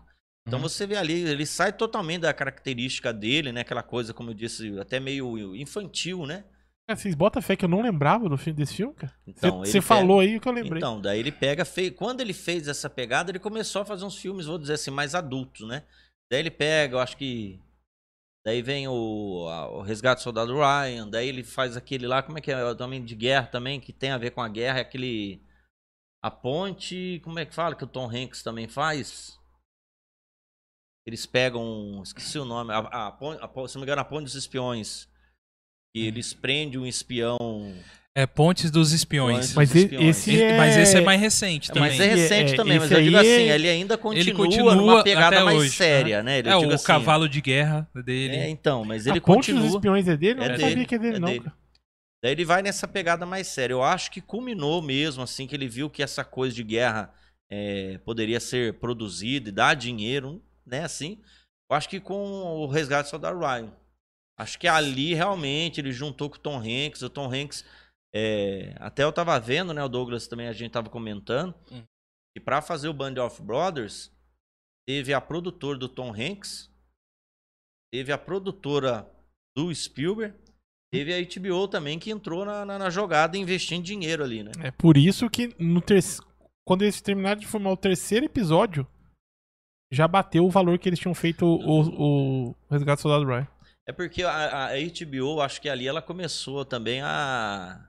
Então 0.47 0.59
Uhum. 0.61 0.69
você 0.69 0.87
vê 0.87 0.97
ali, 0.97 1.23
ele 1.23 1.45
sai 1.45 1.73
totalmente 1.73 2.21
da 2.23 2.33
característica 2.33 3.13
dele, 3.13 3.53
né? 3.53 3.63
Aquela 3.63 3.83
coisa, 3.83 4.15
como 4.15 4.31
eu 4.31 4.35
disse, 4.35 4.79
até 4.79 5.01
meio 5.01 5.55
infantil, 5.57 6.25
né? 6.25 6.45
Cara, 6.89 6.97
vocês 7.01 7.17
botam 7.17 7.43
fé 7.43 7.57
que 7.57 7.65
eu 7.65 7.69
não 7.69 7.83
lembrava 7.83 8.29
do 8.29 8.39
filme, 8.39 8.57
desse 8.59 8.75
filme, 8.77 8.95
cara? 8.95 9.13
Então, 9.27 9.59
Você 9.65 9.81
falou 9.81 10.21
aí 10.21 10.39
que 10.39 10.47
eu 10.49 10.53
lembrei. 10.53 10.79
Então, 10.79 11.01
daí 11.01 11.19
ele 11.19 11.33
pega, 11.33 11.65
fe... 11.65 11.91
quando 11.91 12.21
ele 12.21 12.33
fez 12.33 12.69
essa 12.69 12.89
pegada, 12.89 13.31
ele 13.33 13.41
começou 13.41 13.83
a 13.83 13.85
fazer 13.85 14.05
uns 14.05 14.17
filmes, 14.17 14.47
vou 14.47 14.57
dizer 14.57 14.75
assim, 14.75 14.93
mais 14.93 15.13
adultos, 15.15 15.67
né? 15.67 15.83
Daí 16.31 16.39
ele 16.41 16.51
pega, 16.51 16.95
eu 16.95 17.01
acho 17.01 17.17
que. 17.17 17.59
Daí 18.45 18.63
vem 18.63 18.87
o, 18.87 19.49
a- 19.49 19.69
o 19.79 19.83
Resgate 19.83 20.21
do 20.21 20.23
Soldado 20.23 20.55
Ryan, 20.55 21.09
daí 21.09 21.29
ele 21.29 21.43
faz 21.43 21.77
aquele 21.77 22.07
lá, 22.07 22.23
como 22.23 22.39
é 22.39 22.41
que 22.41 22.53
é? 22.53 22.65
O 22.65 22.83
Homem 22.85 23.05
de 23.05 23.17
Guerra 23.17 23.47
também, 23.49 23.81
que 23.81 23.93
tem 23.93 24.11
a 24.13 24.19
ver 24.19 24.31
com 24.31 24.41
a 24.41 24.49
guerra, 24.49 24.79
é 24.79 24.83
aquele. 24.83 25.41
A 26.27 26.31
Ponte, 26.31 27.21
como 27.23 27.39
é 27.39 27.47
que 27.47 27.55
fala? 27.55 27.77
Que 27.77 27.85
o 27.85 27.87
Tom 27.87 28.11
Hanks 28.11 28.43
também 28.43 28.67
faz? 28.67 29.39
Eles 31.07 31.25
pegam. 31.25 32.03
Esqueci 32.03 32.37
o 32.37 32.45
nome. 32.45 32.73
A, 32.73 32.79
a, 32.79 33.09
a 33.09 33.69
se 33.69 33.77
não 33.77 33.81
me 33.81 33.83
engano, 33.83 34.01
a 34.01 34.05
Ponte 34.05 34.25
dos 34.25 34.35
Espiões. 34.35 35.07
Que 35.95 36.05
eles 36.05 36.35
prendem 36.35 36.81
um 36.81 36.87
espião. 36.87 37.73
É 38.13 38.27
Pontes 38.27 38.73
dos 38.73 38.91
Espiões. 38.91 39.37
Pontes 39.37 39.55
Mas 39.55 39.69
dos 39.69 39.77
e- 39.77 39.85
Espiões. 39.85 40.05
esse 40.17 40.43
é... 40.43 40.57
Mas 40.57 40.77
esse 40.77 40.97
é 40.97 41.01
mais 41.03 41.21
recente 41.21 41.71
É, 41.71 41.75
também. 41.75 41.91
mas 41.91 42.01
é 42.01 42.07
recente 42.09 42.53
é, 42.55 42.57
também, 42.57 42.79
mas 42.81 42.91
eu 42.91 43.03
digo 43.03 43.17
assim, 43.19 43.29
é- 43.29 43.55
ele 43.55 43.69
ainda 43.69 43.97
continua, 43.97 44.35
continua 44.37 44.75
numa 44.75 45.05
pegada 45.05 45.45
mais 45.45 45.59
hoje, 45.59 45.71
séria, 45.77 46.23
né? 46.25 46.39
Ele, 46.41 46.49
é 46.49 46.55
eu 46.55 46.61
o 46.61 46.73
assim, 46.73 46.87
cavalo 46.87 47.29
de 47.29 47.41
guerra 47.41 47.89
dele. 48.05 48.35
É, 48.37 48.49
então, 48.49 48.85
mas 48.85 49.07
ele 49.07 49.19
a 49.19 49.23
Ponte 49.23 49.53
dos 49.53 49.61
continua. 49.61 49.77
Espiões 49.79 50.09
é 50.09 50.17
dele? 50.17 50.41
Eu 50.41 50.45
É 50.45 50.49
não 50.49 50.57
dele, 50.57 50.69
sabia 50.71 50.85
que 50.87 50.95
é 50.95 50.99
dele, 50.99 51.17
é 51.17 51.21
não, 51.21 51.29
dele. 51.29 51.53
Daí 52.23 52.33
ele 52.33 52.45
vai 52.45 52.63
nessa 52.63 52.89
pegada 52.89 53.25
mais 53.27 53.47
séria. 53.49 53.75
Eu 53.75 53.83
acho 53.83 54.11
que 54.11 54.21
culminou 54.21 54.83
mesmo, 54.83 55.23
assim, 55.23 55.47
que 55.47 55.55
ele 55.55 55.69
viu 55.69 55.91
que 55.91 56.03
essa 56.03 56.25
coisa 56.25 56.55
de 56.55 56.63
guerra 56.65 57.15
é, 57.51 57.99
poderia 57.99 58.41
ser 58.41 58.79
produzida 58.81 59.49
e 59.49 59.53
dar 59.53 59.75
dinheiro, 59.75 60.43
né, 60.65 60.85
assim. 60.85 61.23
Eu 61.71 61.77
acho 61.77 61.89
que 61.89 62.01
com 62.01 62.15
o 62.43 62.67
Resgate 62.67 63.09
do 63.09 63.11
Soldado 63.11 63.39
Ryan. 63.39 63.73
Acho 64.39 64.59
que 64.59 64.69
ali, 64.69 65.15
realmente, 65.15 65.81
ele 65.81 65.93
juntou 65.93 66.29
com 66.29 66.37
o 66.37 66.41
Tom 66.41 66.59
Hanks. 66.59 67.03
O 67.03 67.11
Tom 67.11 67.33
Hanks, 67.33 67.65
é, 68.15 68.75
até 68.79 69.03
eu 69.05 69.13
tava 69.13 69.39
vendo, 69.39 69.73
né, 69.73 69.83
o 69.83 69.89
Douglas 69.89 70.27
também, 70.27 70.49
a 70.49 70.53
gente 70.53 70.73
tava 70.73 70.91
comentando, 70.91 71.55
Hum. 71.71 71.83
que 72.35 72.41
pra 72.43 72.61
fazer 72.61 72.89
o 72.89 72.95
Band 72.95 73.15
of 73.25 73.41
Brothers, 73.43 74.13
teve 74.87 75.13
a 75.15 75.21
produtora 75.21 75.79
do 75.79 75.89
Tom 75.89 76.13
Hanks, 76.13 76.71
teve 77.93 78.13
a 78.13 78.19
produtora 78.19 79.11
do 79.57 79.75
Spielberg, 79.75 80.37
teve 80.93 81.13
a 81.15 81.23
HBO 81.23 81.69
também 81.69 81.99
que 81.99 82.11
entrou 82.11 82.45
na, 82.45 82.65
na, 82.65 82.79
na 82.79 82.91
jogada 82.91 83.37
investindo 83.37 83.83
dinheiro 83.85 84.23
ali, 84.25 84.43
né? 84.43 84.53
É 84.63 84.71
por 84.71 84.97
isso 84.97 85.29
que 85.29 85.55
no 85.59 85.81
ter... 85.81 86.03
quando 86.67 86.83
eles 86.83 87.01
terminaram 87.01 87.41
de 87.41 87.47
filmar 87.47 87.73
o 87.73 87.77
terceiro 87.77 88.25
episódio, 88.27 88.87
já 89.93 90.07
bateu 90.09 90.45
o 90.45 90.51
valor 90.51 90.79
que 90.79 90.89
eles 90.89 90.99
tinham 90.99 91.15
feito 91.15 91.45
o, 91.47 91.59
o, 91.59 92.51
o 92.51 92.57
Resgate 92.71 92.99
do 92.99 93.03
Soldado 93.03 93.27
Ryan. 93.27 93.49
É 93.89 93.93
porque 93.93 94.23
a, 94.25 94.67
a 94.67 94.71
HBO, 94.73 95.41
acho 95.41 95.61
que 95.61 95.69
ali 95.69 95.87
ela 95.87 96.03
começou 96.03 96.65
também 96.65 97.01
a, 97.03 97.87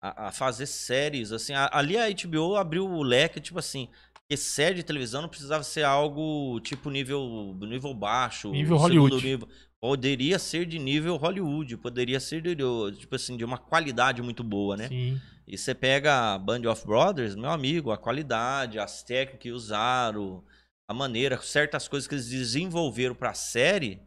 a, 0.00 0.28
a 0.28 0.32
fazer 0.32 0.66
séries, 0.66 1.32
assim, 1.32 1.54
a- 1.54 1.70
ali 1.72 1.96
a 1.98 2.06
HBO 2.08 2.54
abriu 2.54 2.86
o 2.88 3.02
leque, 3.02 3.40
tipo 3.40 3.58
assim, 3.58 3.88
que 4.30 4.36
série 4.36 4.76
de 4.76 4.82
televisão 4.84 5.20
não 5.22 5.28
precisava 5.28 5.64
ser 5.64 5.82
algo 5.82 6.60
tipo 6.60 6.88
nível, 6.88 7.56
nível 7.60 7.92
baixo, 7.92 8.50
Nível 8.52 8.76
Hollywood. 8.76 9.16
nível. 9.16 9.48
Poderia 9.82 10.38
ser 10.38 10.64
de 10.64 10.78
nível 10.78 11.16
Hollywood, 11.16 11.76
poderia 11.76 12.20
ser 12.20 12.40
de, 12.40 12.56
tipo 12.98 13.16
assim, 13.16 13.36
de 13.36 13.44
uma 13.44 13.58
qualidade 13.58 14.22
muito 14.22 14.44
boa, 14.44 14.76
né? 14.76 14.88
Sim. 14.88 15.20
E 15.46 15.58
você 15.58 15.74
pega 15.74 16.34
a 16.34 16.38
Band 16.38 16.70
of 16.70 16.86
Brothers, 16.86 17.34
meu 17.34 17.50
amigo, 17.50 17.90
a 17.90 17.98
qualidade, 17.98 18.78
as 18.78 19.02
técnicas 19.02 19.42
que 19.42 19.50
usaram, 19.50 20.44
a 20.88 20.94
maneira, 20.94 21.40
certas 21.42 21.88
coisas 21.88 22.06
que 22.06 22.14
eles 22.14 22.28
desenvolveram 22.28 23.14
pra 23.14 23.34
série, 23.34 24.00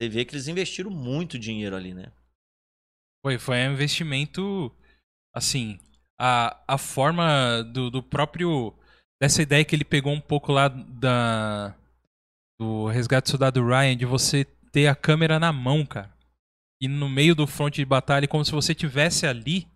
você 0.00 0.08
vê 0.08 0.24
que 0.24 0.34
eles 0.34 0.48
investiram 0.48 0.90
muito 0.90 1.38
dinheiro 1.38 1.76
ali, 1.76 1.94
né? 1.94 2.12
Foi, 3.24 3.38
foi 3.38 3.56
um 3.56 3.72
investimento. 3.72 4.72
Assim, 5.34 5.78
a, 6.18 6.56
a 6.66 6.78
forma 6.78 7.62
do, 7.62 7.90
do 7.90 8.02
próprio. 8.02 8.74
Dessa 9.20 9.42
ideia 9.42 9.64
que 9.64 9.74
ele 9.74 9.84
pegou 9.84 10.12
um 10.12 10.20
pouco 10.20 10.52
lá 10.52 10.68
da. 10.68 11.74
Do 12.60 12.86
Resgate 12.86 13.26
do 13.26 13.30
Soldado 13.30 13.64
Ryan, 13.64 13.96
de 13.96 14.04
você 14.04 14.44
ter 14.72 14.86
a 14.86 14.94
câmera 14.94 15.38
na 15.38 15.52
mão, 15.52 15.84
cara. 15.84 16.12
E 16.80 16.86
no 16.86 17.08
meio 17.08 17.34
do 17.34 17.46
fronte 17.46 17.76
de 17.76 17.84
batalha, 17.84 18.28
como 18.28 18.44
se 18.44 18.52
você 18.52 18.74
tivesse 18.74 19.26
ali. 19.26 19.66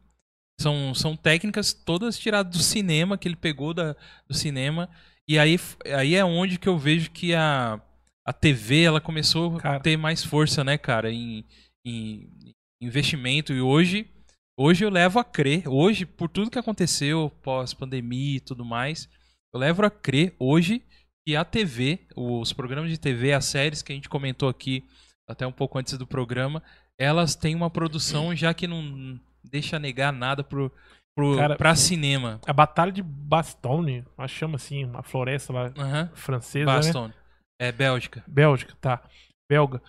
São, 0.61 0.94
são 0.94 1.16
técnicas 1.16 1.72
todas 1.72 2.18
tiradas 2.18 2.57
do 2.57 2.62
cinema, 2.62 3.18
que 3.18 3.26
ele 3.26 3.35
pegou 3.35 3.74
da, 3.74 3.96
do 4.28 4.35
cinema. 4.35 4.88
E 5.26 5.38
aí, 5.38 5.59
aí 5.96 6.14
é 6.14 6.24
onde 6.24 6.59
que 6.59 6.68
eu 6.68 6.78
vejo 6.78 7.11
que 7.11 7.35
a, 7.35 7.81
a 8.24 8.33
TV 8.33 8.83
ela 8.83 9.00
começou 9.00 9.57
Cara. 9.57 9.76
a 9.76 9.81
ter 9.81 9.96
mais 9.96 10.22
força, 10.22 10.62
né, 10.62 10.78
cara, 10.78 11.11
em, 11.11 11.44
em 11.85 12.55
investimento. 12.81 13.52
E 13.52 13.61
hoje 13.61 14.09
Hoje 14.57 14.85
eu 14.85 14.90
levo 14.90 15.18
a 15.18 15.24
crer, 15.24 15.66
hoje, 15.66 16.05
por 16.05 16.28
tudo 16.28 16.50
que 16.50 16.59
aconteceu 16.59 17.33
pós-pandemia 17.42 18.37
e 18.37 18.40
tudo 18.40 18.64
mais, 18.64 19.09
eu 19.52 19.59
levo 19.59 19.85
a 19.85 19.90
crer 19.90 20.35
hoje 20.38 20.83
que 21.26 21.37
a 21.37 21.44
TV, 21.44 22.00
os 22.16 22.52
programas 22.52 22.90
de 22.90 22.98
TV, 22.98 23.32
as 23.32 23.44
séries 23.44 23.82
que 23.82 23.92
a 23.92 23.94
gente 23.94 24.08
comentou 24.08 24.48
aqui 24.48 24.85
até 25.28 25.46
um 25.46 25.52
pouco 25.52 25.78
antes 25.78 25.96
do 25.96 26.06
programa, 26.06 26.62
elas 26.98 27.35
têm 27.35 27.54
uma 27.54 27.70
produção 27.70 28.35
já 28.35 28.52
que 28.52 28.66
não 28.66 29.18
deixa 29.42 29.78
negar 29.78 30.12
nada 30.12 30.42
pro, 30.44 30.72
pro, 31.16 31.37
Cara, 31.37 31.56
pra 31.56 31.74
cinema. 31.74 32.40
A 32.46 32.52
Batalha 32.52 32.92
de 32.92 33.02
Bastogne, 33.02 34.04
ela 34.16 34.28
chama 34.28 34.56
assim, 34.56 34.85
uma 34.85 35.02
floresta 35.02 35.52
lá 35.52 35.72
Aham. 35.76 36.11
francesa, 36.14 36.66
né? 36.66 36.76
Baston. 36.76 37.12
É 37.61 37.70
Bélgica. 37.70 38.24
Bélgica, 38.26 38.74
tá. 38.80 39.02
Belga. 39.50 39.80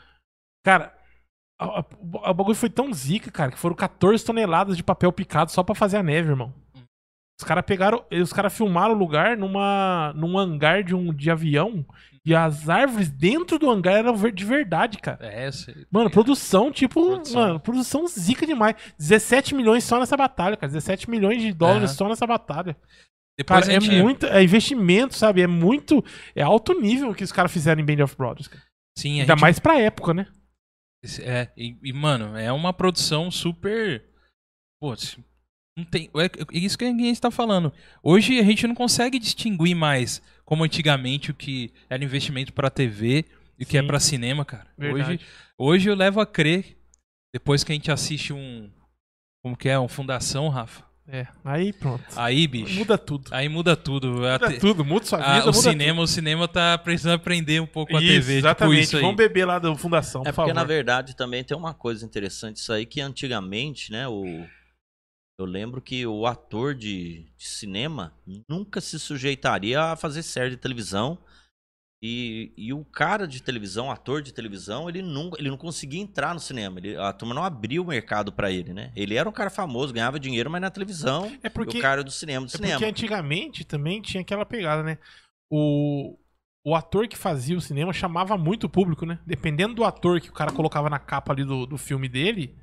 Cara, 0.64 0.96
o 1.60 2.34
bagulho 2.34 2.56
foi 2.56 2.70
tão 2.70 2.94
zica, 2.94 3.32
cara, 3.32 3.52
que 3.52 3.58
foram 3.58 3.76
14 3.76 4.24
toneladas 4.24 4.78
de 4.78 4.84
papel 4.84 5.12
picado 5.12 5.52
só 5.52 5.64
pra 5.64 5.76
fazer 5.76 5.98
a 5.98 6.04
neve, 6.04 6.30
irmão. 6.30 6.54
Os 7.40 7.46
caras 7.46 7.64
pegaram, 7.66 8.06
os 8.12 8.32
caras 8.32 8.56
filmaram 8.56 8.94
o 8.94 8.98
lugar 8.98 9.36
numa 9.38 10.14
num 10.16 10.38
hangar 10.38 10.84
de 10.84 10.94
um 10.96 11.14
de 11.14 11.30
avião 11.32 11.86
e 12.26 12.34
as 12.34 12.70
árvores 12.70 13.10
dentro 13.10 13.60
do 13.60 13.70
hangar 13.70 13.96
eram 13.96 14.16
de 14.32 14.46
verdade, 14.46 14.98
cara. 14.98 15.26
É 15.26 15.46
essa. 15.46 15.74
Mano, 15.92 16.10
produção, 16.10 16.72
tipo, 16.72 17.06
Produção. 17.06 17.42
mano, 17.42 17.60
produção 17.60 18.08
zica 18.08 18.46
demais. 18.46 18.76
17 18.98 19.54
milhões 19.54 19.84
só 19.84 20.00
nessa 20.00 20.16
batalha, 20.16 20.56
cara. 20.56 20.72
17 20.72 21.10
milhões 21.10 21.42
de 21.42 21.52
dólares 21.52 21.90
Aham. 21.90 21.98
só 21.98 22.08
nessa 22.10 22.26
batalha. 22.26 22.78
Depois 23.38 23.66
Cara, 23.66 23.78
a 23.78 23.80
gente... 23.80 23.94
é 23.96 24.02
muito, 24.02 24.26
é 24.28 24.44
investimento, 24.44 25.16
sabe? 25.16 25.42
É 25.42 25.48
muito, 25.48 26.06
é 26.36 26.44
alto 26.44 26.80
nível 26.80 27.10
o 27.10 27.16
que 27.16 27.24
os 27.24 27.32
caras 27.32 27.52
fizeram 27.52 27.82
em 27.82 27.86
Band 27.86 28.04
of 28.04 28.16
Brothers, 28.16 28.48
cara. 28.48 28.64
Sim, 28.98 29.22
Ainda 29.22 29.34
gente 29.34 29.42
mais 29.42 29.60
pra 29.60 29.80
época, 29.80 30.14
né? 30.14 30.28
É, 31.20 31.50
e, 31.58 31.76
e, 31.84 31.92
mano, 31.92 32.38
é 32.38 32.52
uma 32.52 32.72
produção 32.72 33.30
super. 33.32 34.06
Pô, 34.80 34.94
não 35.78 35.84
tem. 35.86 36.10
É 36.16 36.26
é 36.26 36.60
isso 36.60 36.78
que 36.78 36.86
a 36.86 36.88
gente 36.90 37.20
tá 37.22 37.32
falando. 37.32 37.72
Hoje 38.02 38.40
a 38.40 38.44
gente 38.44 38.66
não 38.68 38.76
consegue 38.76 39.18
distinguir 39.20 39.76
mais, 39.76 40.22
como 40.46 40.64
antigamente, 40.64 41.32
o 41.32 41.34
que 41.34 41.72
era 41.90 42.04
investimento 42.04 42.54
pra 42.54 42.70
TV 42.70 43.26
e 43.60 43.64
o 43.64 43.66
que 43.66 43.78
é 43.78 43.84
pra 43.84 44.00
cinema, 44.00 44.44
cara. 44.46 44.68
Hoje, 44.78 44.92
Verdade. 44.94 45.20
hoje 45.58 45.90
eu 45.90 45.96
levo 45.96 46.20
a 46.22 46.26
crer, 46.26 46.78
depois 47.34 47.64
que 47.64 47.72
a 47.72 47.76
gente 47.76 47.92
assiste 47.92 48.32
um. 48.34 48.70
Como 49.44 49.58
que 49.58 49.68
é? 49.68 49.78
Um 49.80 49.88
Fundação, 49.88 50.48
Rafa. 50.50 50.84
É, 51.06 51.28
aí 51.44 51.74
pronto. 51.74 52.02
Aí, 52.16 52.48
bicho. 52.48 52.76
Muda 52.80 52.98
tudo. 52.98 53.30
Aí 53.34 53.50
muda 53.50 53.76
tudo. 53.76 54.10
Muda 54.14 54.40
te- 54.40 54.58
tudo, 54.58 54.86
muda 54.86 55.06
sua 55.06 55.20
a- 55.20 55.34
vida, 55.34 55.44
o 55.50 55.54
muda 55.54 55.70
cinema, 55.70 56.02
o 56.02 56.08
cinema 56.08 56.48
tá 56.48 56.78
precisando 56.78 57.16
aprender 57.16 57.60
um 57.60 57.66
pouco 57.66 57.92
tudo. 57.92 58.00
com 58.00 58.06
a 58.06 58.10
TV. 58.10 58.38
exatamente. 58.38 58.72
Tipo 58.76 58.84
isso 58.84 58.96
aí. 58.96 59.02
Vamos 59.02 59.18
beber 59.18 59.44
lá 59.46 59.60
da 59.60 59.76
fundação, 59.76 60.22
É 60.22 60.26
por 60.32 60.36
porque, 60.36 60.52
favor. 60.52 60.54
na 60.54 60.64
verdade, 60.64 61.14
também 61.14 61.44
tem 61.44 61.58
uma 61.58 61.74
coisa 61.74 62.06
interessante 62.06 62.56
isso 62.58 62.72
aí, 62.72 62.86
que 62.86 63.02
antigamente, 63.02 63.92
né, 63.92 64.08
o... 64.08 64.46
Eu 65.44 65.50
lembro 65.50 65.82
que 65.82 66.06
o 66.06 66.26
ator 66.26 66.74
de, 66.74 67.26
de 67.38 67.46
cinema 67.46 68.14
nunca 68.50 68.82
se 68.82 69.00
sujeitaria 69.00 69.82
a 69.82 69.96
fazer 69.96 70.24
série 70.24 70.52
de 70.52 70.58
televisão. 70.58 71.18
E, 72.06 72.52
e 72.58 72.74
o 72.74 72.84
cara 72.84 73.26
de 73.26 73.42
televisão, 73.42 73.90
ator 73.90 74.22
de 74.22 74.34
televisão, 74.34 74.90
ele 74.90 75.02
não, 75.02 75.32
ele 75.38 75.50
não 75.50 75.56
conseguia 75.56 76.02
entrar 76.02 76.34
no 76.34 76.40
cinema. 76.40 76.78
Ele- 76.80 76.98
a 76.98 77.14
turma 77.14 77.34
não 77.34 77.46
abriu 77.46 77.82
o 77.82 77.88
mercado 77.88 78.30
pra 78.34 78.52
ele, 78.52 78.74
né? 78.74 78.92
Ele 78.94 79.16
era 79.16 79.28
um 79.30 79.32
cara 79.32 79.50
famoso, 79.50 79.94
ganhava 79.94 80.20
dinheiro, 80.20 80.50
mas 80.52 80.60
na 80.62 80.70
televisão. 80.70 81.32
É 81.42 81.48
porque, 81.50 81.78
e 81.78 81.80
o 81.80 81.82
cara 81.82 82.04
do 82.04 82.12
cinema, 82.12 82.46
do 82.46 82.50
é 82.50 82.58
cinema. 82.58 82.74
porque 82.74 82.90
antigamente 82.90 83.64
também 83.64 84.02
tinha 84.02 84.20
aquela 84.20 84.46
pegada, 84.46 84.84
né? 84.84 84.98
O, 85.50 86.18
o 86.66 86.76
ator 86.76 87.08
que 87.08 87.18
fazia 87.18 87.56
o 87.58 87.62
cinema 87.62 87.94
chamava 87.94 88.38
muito 88.38 88.66
o 88.66 88.70
público, 88.70 89.06
né? 89.06 89.20
Dependendo 89.26 89.74
do 89.74 89.86
ator 89.86 90.20
que 90.20 90.30
o 90.30 90.34
cara 90.34 90.52
colocava 90.52 90.90
na 90.90 91.00
capa 91.00 91.32
ali 91.32 91.46
do, 91.46 91.66
do 91.66 91.78
filme 91.78 92.10
dele, 92.10 92.54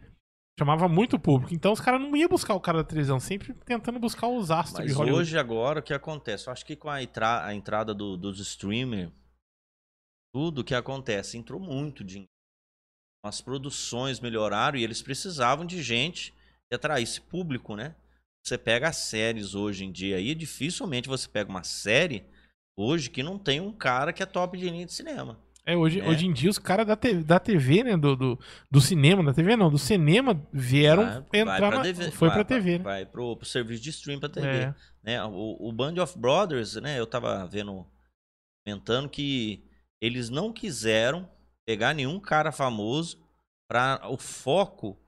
chamava 0.61 0.87
muito 0.89 1.19
público. 1.19 1.55
Então 1.55 1.73
os 1.73 1.81
caras 1.81 1.99
não 2.01 2.15
iam 2.15 2.29
buscar 2.29 2.55
o 2.55 2.61
cara 2.61 2.79
da 2.79 2.85
televisão, 2.85 3.19
sempre 3.19 3.55
tentando 3.65 3.99
buscar 3.99 4.29
os 4.29 4.51
astros 4.51 4.85
de 4.85 4.89
Mas 4.89 4.97
Hollywood. 4.97 5.21
hoje, 5.23 5.39
agora, 5.39 5.81
o 5.81 5.83
que 5.83 5.95
acontece? 5.95 6.49
Eu 6.49 6.53
acho 6.53 6.67
que 6.67 6.77
com 6.77 6.91
a, 6.91 7.03
entra- 7.03 7.47
a 7.47 7.55
entrada 7.55 7.95
do- 7.95 8.15
dos 8.17 8.39
streamers, 8.41 9.11
tudo 10.35 10.63
que 10.63 10.75
acontece, 10.75 11.39
entrou 11.39 11.59
muito 11.59 12.05
dinheiro. 12.05 12.29
As 13.25 13.41
produções 13.41 14.21
melhoraram 14.21 14.79
e 14.79 14.85
eles 14.85 15.01
precisavam 15.03 15.65
de 15.65 15.83
gente 15.83 16.33
que 16.69 16.75
atraísse 16.75 17.21
público, 17.23 17.75
né? 17.75 17.95
Você 18.45 18.57
pega 18.59 18.89
as 18.89 18.97
séries 18.97 19.55
hoje 19.55 19.85
em 19.85 19.93
dia 19.93 20.17
aí, 20.17 20.35
dificilmente 20.35 21.09
você 21.09 21.27
pega 21.29 21.51
uma 21.51 21.65
série 21.65 22.25
hoje 22.79 23.09
que 23.11 23.23
não 23.23 23.39
tem 23.39 23.61
um 23.61 23.73
cara 23.73 24.13
que 24.13 24.23
é 24.23 24.27
top 24.27 24.57
de 24.59 24.69
linha 24.69 24.87
de 24.87 24.93
cinema. 24.93 25.39
É, 25.73 25.77
hoje, 25.77 26.01
É. 26.01 26.09
hoje 26.09 26.27
em 26.27 26.33
dia 26.33 26.51
os 26.51 26.59
caras 26.59 26.87
da, 26.87 26.97
te- 26.97 27.23
da 27.23 27.39
TV, 27.39 27.85
né? 27.85 27.97
Do, 27.97 28.17
do, 28.17 28.39
do 28.71 28.81
cinema, 28.81 29.23
da 29.23 29.33
TV 29.33 29.57
não, 29.57 29.71
do 29.71 29.79
cinema 29.79 30.41
vieram 30.53 31.05
Vai- 31.05 31.41
entrar 31.41 31.45
vai 31.45 31.59
pra 31.71 31.79
na, 31.79 31.83
TV, 31.83 32.11
Foi 32.11 32.29
vai- 32.29 32.37
pra 32.37 32.45
TV, 32.45 32.79
né? 32.79 32.85
Vai 32.85 33.07
pro, 33.07 33.37
pro 33.37 33.47
serviço 33.47 33.83
de 33.83 33.91
stream 33.91 34.19
pra 34.21 34.29
TV. 34.29 34.47
É. 34.47 34.75
né? 35.03 35.25
O, 35.25 35.69
o 35.69 35.73
Band 35.73 35.95
of 36.03 36.19
Brothers, 36.19 36.75
né? 36.77 36.99
Eu 36.99 37.07
tava 37.07 37.47
vendo, 37.47 37.87
comentando 38.67 39.09
que 39.09 39.65
eles 40.03 40.29
não 40.31 40.53
quiseram 40.53 41.29
pegar 41.67 41.95
nenhum 41.95 42.19
cara 42.19 42.51
famoso 42.51 43.19
para 43.71 44.01
o 44.11 44.17
foco 44.17 44.99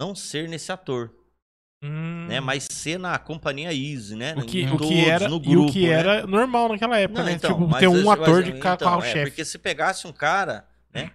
não 0.00 0.14
ser 0.14 0.48
nesse 0.48 0.70
ator, 0.70 1.12
Hum. 1.82 2.26
né? 2.26 2.40
Mas 2.40 2.66
ser 2.70 2.98
na 2.98 3.18
companhia 3.18 3.72
Easy, 3.72 4.16
né? 4.16 4.34
O 4.36 4.44
que, 4.44 4.62
Em 4.62 4.72
o 4.72 4.78
que 4.78 5.04
era, 5.04 5.28
no 5.28 5.36
e 5.36 5.38
o 5.38 5.60
grupo, 5.60 5.72
que 5.72 5.86
né? 5.86 5.92
era 5.92 6.26
normal 6.26 6.68
naquela 6.70 6.98
época, 6.98 7.20
Não, 7.20 7.26
né? 7.26 7.34
então, 7.36 7.52
tipo, 7.56 7.78
ter 7.78 7.88
um 7.88 8.10
ator 8.10 8.42
de 8.42 8.50
então, 8.50 8.76
carro 8.76 9.02
é, 9.02 9.12
chefe. 9.12 9.30
porque 9.30 9.44
se 9.44 9.58
pegasse 9.58 10.06
um 10.06 10.12
cara, 10.12 10.66
né? 10.92 11.10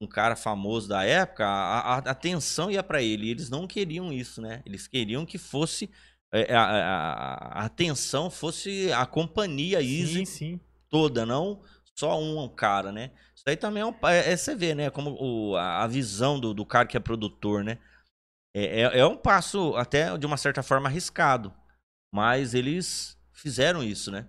Um 0.00 0.06
cara 0.06 0.36
famoso 0.36 0.88
da 0.88 1.04
época, 1.04 1.46
a, 1.46 1.94
a- 1.94 1.98
atenção 1.98 2.70
ia 2.70 2.82
pra 2.82 3.00
ele. 3.00 3.28
E 3.28 3.30
eles 3.30 3.48
não 3.48 3.66
queriam 3.66 4.12
isso, 4.12 4.42
né? 4.42 4.62
Eles 4.66 4.86
queriam 4.86 5.24
que 5.24 5.38
fosse 5.38 5.90
é, 6.32 6.54
a, 6.54 6.62
a- 6.62 7.14
a- 7.22 7.62
a 7.62 7.64
atenção 7.64 8.28
fosse 8.28 8.92
a 8.92 9.06
companhia 9.06 9.78
Easy 9.80 10.18
Sim, 10.18 10.24
sim. 10.26 10.60
toda, 10.90 11.24
não 11.24 11.62
só 11.94 12.20
um 12.20 12.46
cara, 12.46 12.92
né? 12.92 13.10
Isso 13.34 13.44
aí 13.46 13.56
também 13.56 13.82
é, 13.82 13.86
um, 13.86 13.94
é, 14.04 14.32
é 14.32 14.36
você 14.36 14.54
vê, 14.54 14.74
né? 14.74 14.90
Como 14.90 15.16
o- 15.18 15.56
a, 15.56 15.84
a 15.84 15.86
visão 15.86 16.38
do, 16.38 16.52
do 16.52 16.66
cara 16.66 16.86
que 16.86 16.96
é 16.96 17.00
produtor, 17.00 17.64
né? 17.64 17.78
É, 18.58 18.80
é, 18.80 18.98
é 19.00 19.06
um 19.06 19.16
passo 19.18 19.76
até 19.76 20.16
de 20.16 20.24
uma 20.24 20.38
certa 20.38 20.62
forma 20.62 20.88
arriscado, 20.88 21.52
mas 22.14 22.54
eles 22.54 23.18
fizeram 23.32 23.84
isso, 23.84 24.10
né? 24.10 24.26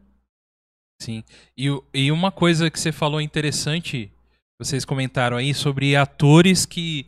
Sim. 1.02 1.24
E, 1.58 1.68
e 1.94 2.12
uma 2.12 2.30
coisa 2.32 2.70
que 2.70 2.78
você 2.80 2.92
falou 2.92 3.22
interessante, 3.22 4.12
vocês 4.60 4.84
comentaram 4.84 5.38
aí 5.38 5.54
sobre 5.54 5.96
atores 5.96 6.66
que, 6.66 7.06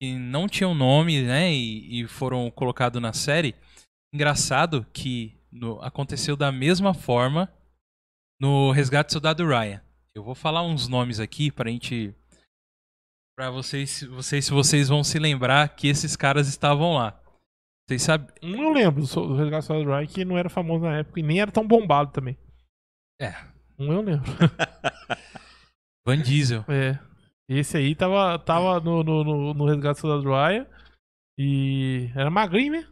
que 0.00 0.16
não 0.16 0.48
tinham 0.48 0.74
nome, 0.74 1.22
né? 1.22 1.52
E, 1.52 2.00
e 2.00 2.06
foram 2.08 2.50
colocados 2.50 3.02
na 3.02 3.12
série. 3.12 3.54
Engraçado 4.14 4.86
que 4.92 5.36
no- 5.52 5.82
aconteceu 5.82 6.36
da 6.36 6.50
mesma 6.50 6.94
forma 6.94 7.52
no 8.40 8.70
Resgate 8.70 9.08
do 9.08 9.12
Soldado 9.12 9.46
Ryan. 9.46 9.82
Eu 10.14 10.22
vou 10.22 10.34
falar 10.34 10.62
uns 10.62 10.88
nomes 10.88 11.18
aqui 11.20 11.50
pra 11.50 11.70
gente. 11.70 12.14
Pra 13.36 13.50
vocês, 13.50 14.04
vocês, 14.04 14.44
se 14.44 14.50
vocês 14.52 14.88
vão 14.88 15.02
se 15.02 15.18
lembrar 15.18 15.68
que 15.70 15.88
esses 15.88 16.14
caras 16.14 16.46
estavam 16.46 16.94
lá. 16.94 17.20
Vocês 17.86 18.02
sabem. 18.02 18.28
Um 18.40 18.62
eu 18.62 18.72
lembro 18.72 19.04
do 19.04 19.36
Resgate 19.36 19.68
do 19.68 20.08
que 20.08 20.24
não 20.24 20.38
era 20.38 20.48
famoso 20.48 20.84
na 20.84 20.98
época 20.98 21.18
e 21.18 21.22
nem 21.22 21.40
era 21.40 21.50
tão 21.50 21.66
bombado 21.66 22.12
também. 22.12 22.38
É. 23.20 23.34
Um 23.76 23.92
eu 23.92 24.02
lembro. 24.02 24.30
Van 26.06 26.18
Diesel. 26.18 26.64
É. 26.68 26.98
Esse 27.48 27.76
aí 27.76 27.94
tava, 27.94 28.38
tava 28.38 28.78
no, 28.80 29.02
no, 29.02 29.24
no, 29.24 29.54
no 29.54 29.66
Resgate 29.66 30.00
do 30.00 30.00
Soldado 30.00 30.30
Ryan 30.30 30.66
e 31.36 32.10
era 32.14 32.30
magrinho, 32.30 32.72
né? 32.72 32.86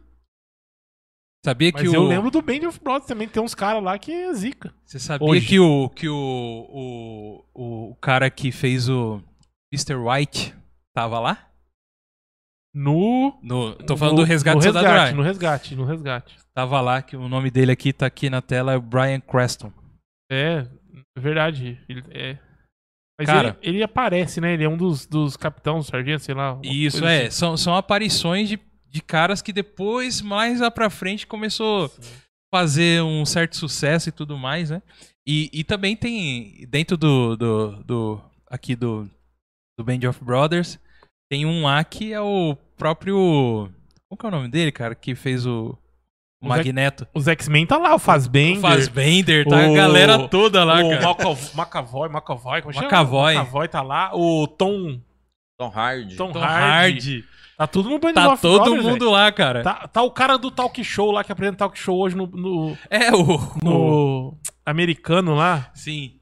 Sabia 1.45 1.71
Mas 1.73 1.81
que 1.81 1.95
eu 1.95 2.01
o. 2.01 2.07
lembro 2.07 2.29
do 2.29 2.41
Band 2.41 2.67
of 2.67 2.79
Brothers 2.81 3.05
também, 3.05 3.27
tem 3.27 3.41
uns 3.41 3.55
caras 3.55 3.83
lá 3.83 3.97
que 3.97 4.11
é 4.11 4.33
zica. 4.33 4.73
Você 4.85 4.99
sabia 4.99 5.27
Hoje. 5.27 5.47
que 5.47 5.59
o 5.59 5.89
que 5.89 6.07
o, 6.07 7.45
o, 7.53 7.89
o 7.91 7.95
cara 7.95 8.29
que 8.29 8.51
fez 8.51 8.87
o 8.89 9.21
Mr. 9.73 9.95
White 9.95 10.53
tava 10.95 11.19
lá? 11.19 11.49
No. 12.73 13.39
No, 13.41 13.75
tô 13.75 13.95
falando 13.97 14.17
no- 14.17 14.23
do 14.23 14.27
Resgate 14.27 14.55
no 14.57 14.61
resgate, 14.73 15.13
no 15.15 15.21
resgate, 15.23 15.75
no 15.75 15.85
resgate. 15.85 16.35
Tava 16.53 16.79
lá, 16.81 17.01
que 17.01 17.15
o 17.15 17.27
nome 17.27 17.49
dele 17.49 17.71
aqui 17.71 17.91
tá 17.91 18.05
aqui 18.05 18.29
na 18.29 18.41
tela, 18.41 18.73
é 18.73 18.77
o 18.77 18.81
Brian 18.81 19.19
Creston. 19.19 19.71
É, 20.31 20.67
verdade. 21.17 21.79
Ele, 21.89 22.03
é. 22.11 22.37
Mas 23.19 23.27
Cara- 23.27 23.57
ele, 23.61 23.77
ele 23.77 23.83
aparece, 23.83 24.39
né? 24.41 24.53
Ele 24.53 24.63
é 24.63 24.69
um 24.69 24.77
dos, 24.77 25.05
dos 25.05 25.35
capitães, 25.37 25.85
sargentos, 25.87 26.25
sei 26.25 26.35
lá. 26.35 26.59
Isso, 26.63 27.05
é. 27.05 27.27
assim. 27.27 27.31
São, 27.31 27.57
são 27.57 27.75
aparições 27.75 28.49
de, 28.49 28.59
de 28.87 29.01
caras 29.01 29.41
que 29.41 29.53
depois, 29.53 30.21
mais 30.21 30.59
lá 30.59 30.69
pra 30.71 30.89
frente, 30.89 31.25
começou 31.27 31.85
a 31.85 31.89
fazer 32.55 33.03
um 33.03 33.25
certo 33.25 33.55
sucesso 33.55 34.09
e 34.09 34.11
tudo 34.11 34.37
mais, 34.37 34.69
né? 34.71 34.81
E, 35.27 35.49
e 35.53 35.63
também 35.63 35.95
tem, 35.95 36.67
dentro 36.69 36.97
do, 36.97 37.35
do, 37.37 37.83
do 37.83 38.21
aqui 38.49 38.75
do, 38.75 39.09
do 39.77 39.83
Band 39.83 40.07
of 40.09 40.23
Brothers, 40.23 40.79
tem 41.31 41.45
um 41.45 41.63
lá 41.63 41.83
que 41.83 42.13
é 42.13 42.21
o 42.21 42.55
próprio... 42.77 43.69
Qual 44.07 44.17
que 44.17 44.25
é 44.25 44.29
o 44.29 44.31
nome 44.31 44.47
dele, 44.47 44.71
cara? 44.71 44.93
Que 44.93 45.15
fez 45.15 45.45
o, 45.45 45.77
o 46.41 46.45
O 46.45 46.49
Magneto. 46.49 47.07
Os 47.13 47.27
X-Men 47.27 47.65
tá 47.65 47.77
lá, 47.77 47.95
o 47.95 47.99
Fazbender. 47.99 48.59
O 48.59 48.61
Fassbender, 48.61 49.47
tá 49.47 49.55
o- 49.55 49.71
a 49.71 49.75
galera 49.75 50.27
toda 50.27 50.63
lá, 50.63 50.79
o 50.83 50.89
cara. 50.89 51.01
Malcov- 51.01 51.55
McAvoy, 51.55 52.09
McAvoy, 52.09 52.61
como 52.61 52.73
chama? 52.73 52.85
McAvoy. 52.85 53.33
McAvoy 53.35 53.67
tá 53.67 53.81
lá. 53.81 54.11
O 54.13 54.45
Tom. 54.47 54.99
Tom 55.59 55.71
Hardy. 55.73 56.15
Tom 56.15 56.31
Tom 56.31 56.39
Hardy. 56.39 56.63
Hardy. 56.99 57.25
Tá 57.57 57.67
tudo 57.67 57.89
no 57.89 57.99
Band 57.99 58.13
Tá 58.13 58.33
of 58.33 58.41
todo 58.41 58.63
Brothers, 58.65 58.85
mundo 58.85 59.09
lá, 59.11 59.31
cara. 59.31 59.63
Tá, 59.63 59.87
tá 59.87 60.01
o 60.01 60.11
cara 60.11 60.37
do 60.37 60.49
talk 60.51 60.83
show 60.83 61.11
lá, 61.11 61.23
que 61.23 61.31
apresenta 61.31 61.57
talk 61.57 61.77
show 61.77 61.97
hoje 61.99 62.15
no, 62.15 62.25
no, 62.27 62.77
É 62.89 63.11
o, 63.13 63.35
o- 63.35 63.57
no 63.63 64.37
americano 64.65 65.33
lá. 65.35 65.71
Sim, 65.73 66.19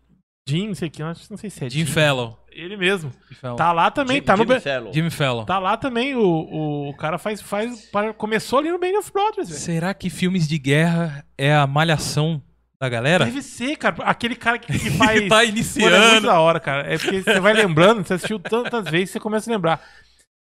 Jim, 0.47 0.67
não 0.67 0.75
sei 0.75 0.87
o 0.89 0.91
que, 0.91 1.01
não 1.03 1.13
sei 1.37 1.49
se 1.49 1.65
é 1.65 1.69
Jim 1.69 1.85
Jim. 1.85 1.91
Fallon. 1.91 2.33
Ele 2.51 2.75
mesmo. 2.77 3.11
Tá 3.55 3.71
lá 3.71 3.89
também, 3.89 4.17
Jim- 4.17 4.23
tá 4.23 4.35
no 4.35 4.43
Jimmy 4.43 4.59
Fallon. 4.59 4.93
Jimmy 4.93 5.09
Fallon. 5.09 5.45
Tá 5.45 5.57
lá 5.59 5.77
também, 5.77 6.15
o, 6.15 6.21
o, 6.21 6.89
o 6.89 6.93
cara 6.97 7.17
faz, 7.17 7.41
faz. 7.41 7.85
para- 7.85 8.13
Começou 8.13 8.59
ali 8.59 8.69
no 8.71 8.77
Band 8.79 8.99
of 8.99 9.11
Brothers, 9.11 9.47
velho. 9.49 9.59
Será 9.61 9.93
que 9.93 10.09
filmes 10.09 10.47
de 10.47 10.57
guerra 10.59 11.25
é 11.37 11.53
a 11.53 11.65
malhação 11.65 12.41
da 12.79 12.89
galera? 12.89 13.23
Deve 13.25 13.41
ser, 13.41 13.75
cara. 13.77 14.03
Aquele 14.03 14.35
cara 14.35 14.59
que, 14.59 14.67
que 14.77 14.89
faz. 14.97 15.27
tá 15.29 15.35
Mano, 15.35 15.41
é 15.41 15.45
muito 15.45 15.49
iniciando. 15.49 16.27
da 16.27 16.39
hora, 16.39 16.59
cara. 16.59 16.93
É 16.93 16.97
porque 16.97 17.21
você 17.21 17.39
vai 17.39 17.53
lembrando, 17.53 18.05
você 18.05 18.15
assistiu 18.15 18.39
tantas 18.39 18.89
vezes, 18.89 19.11
você 19.11 19.19
começa 19.19 19.49
a 19.49 19.53
lembrar. 19.53 19.81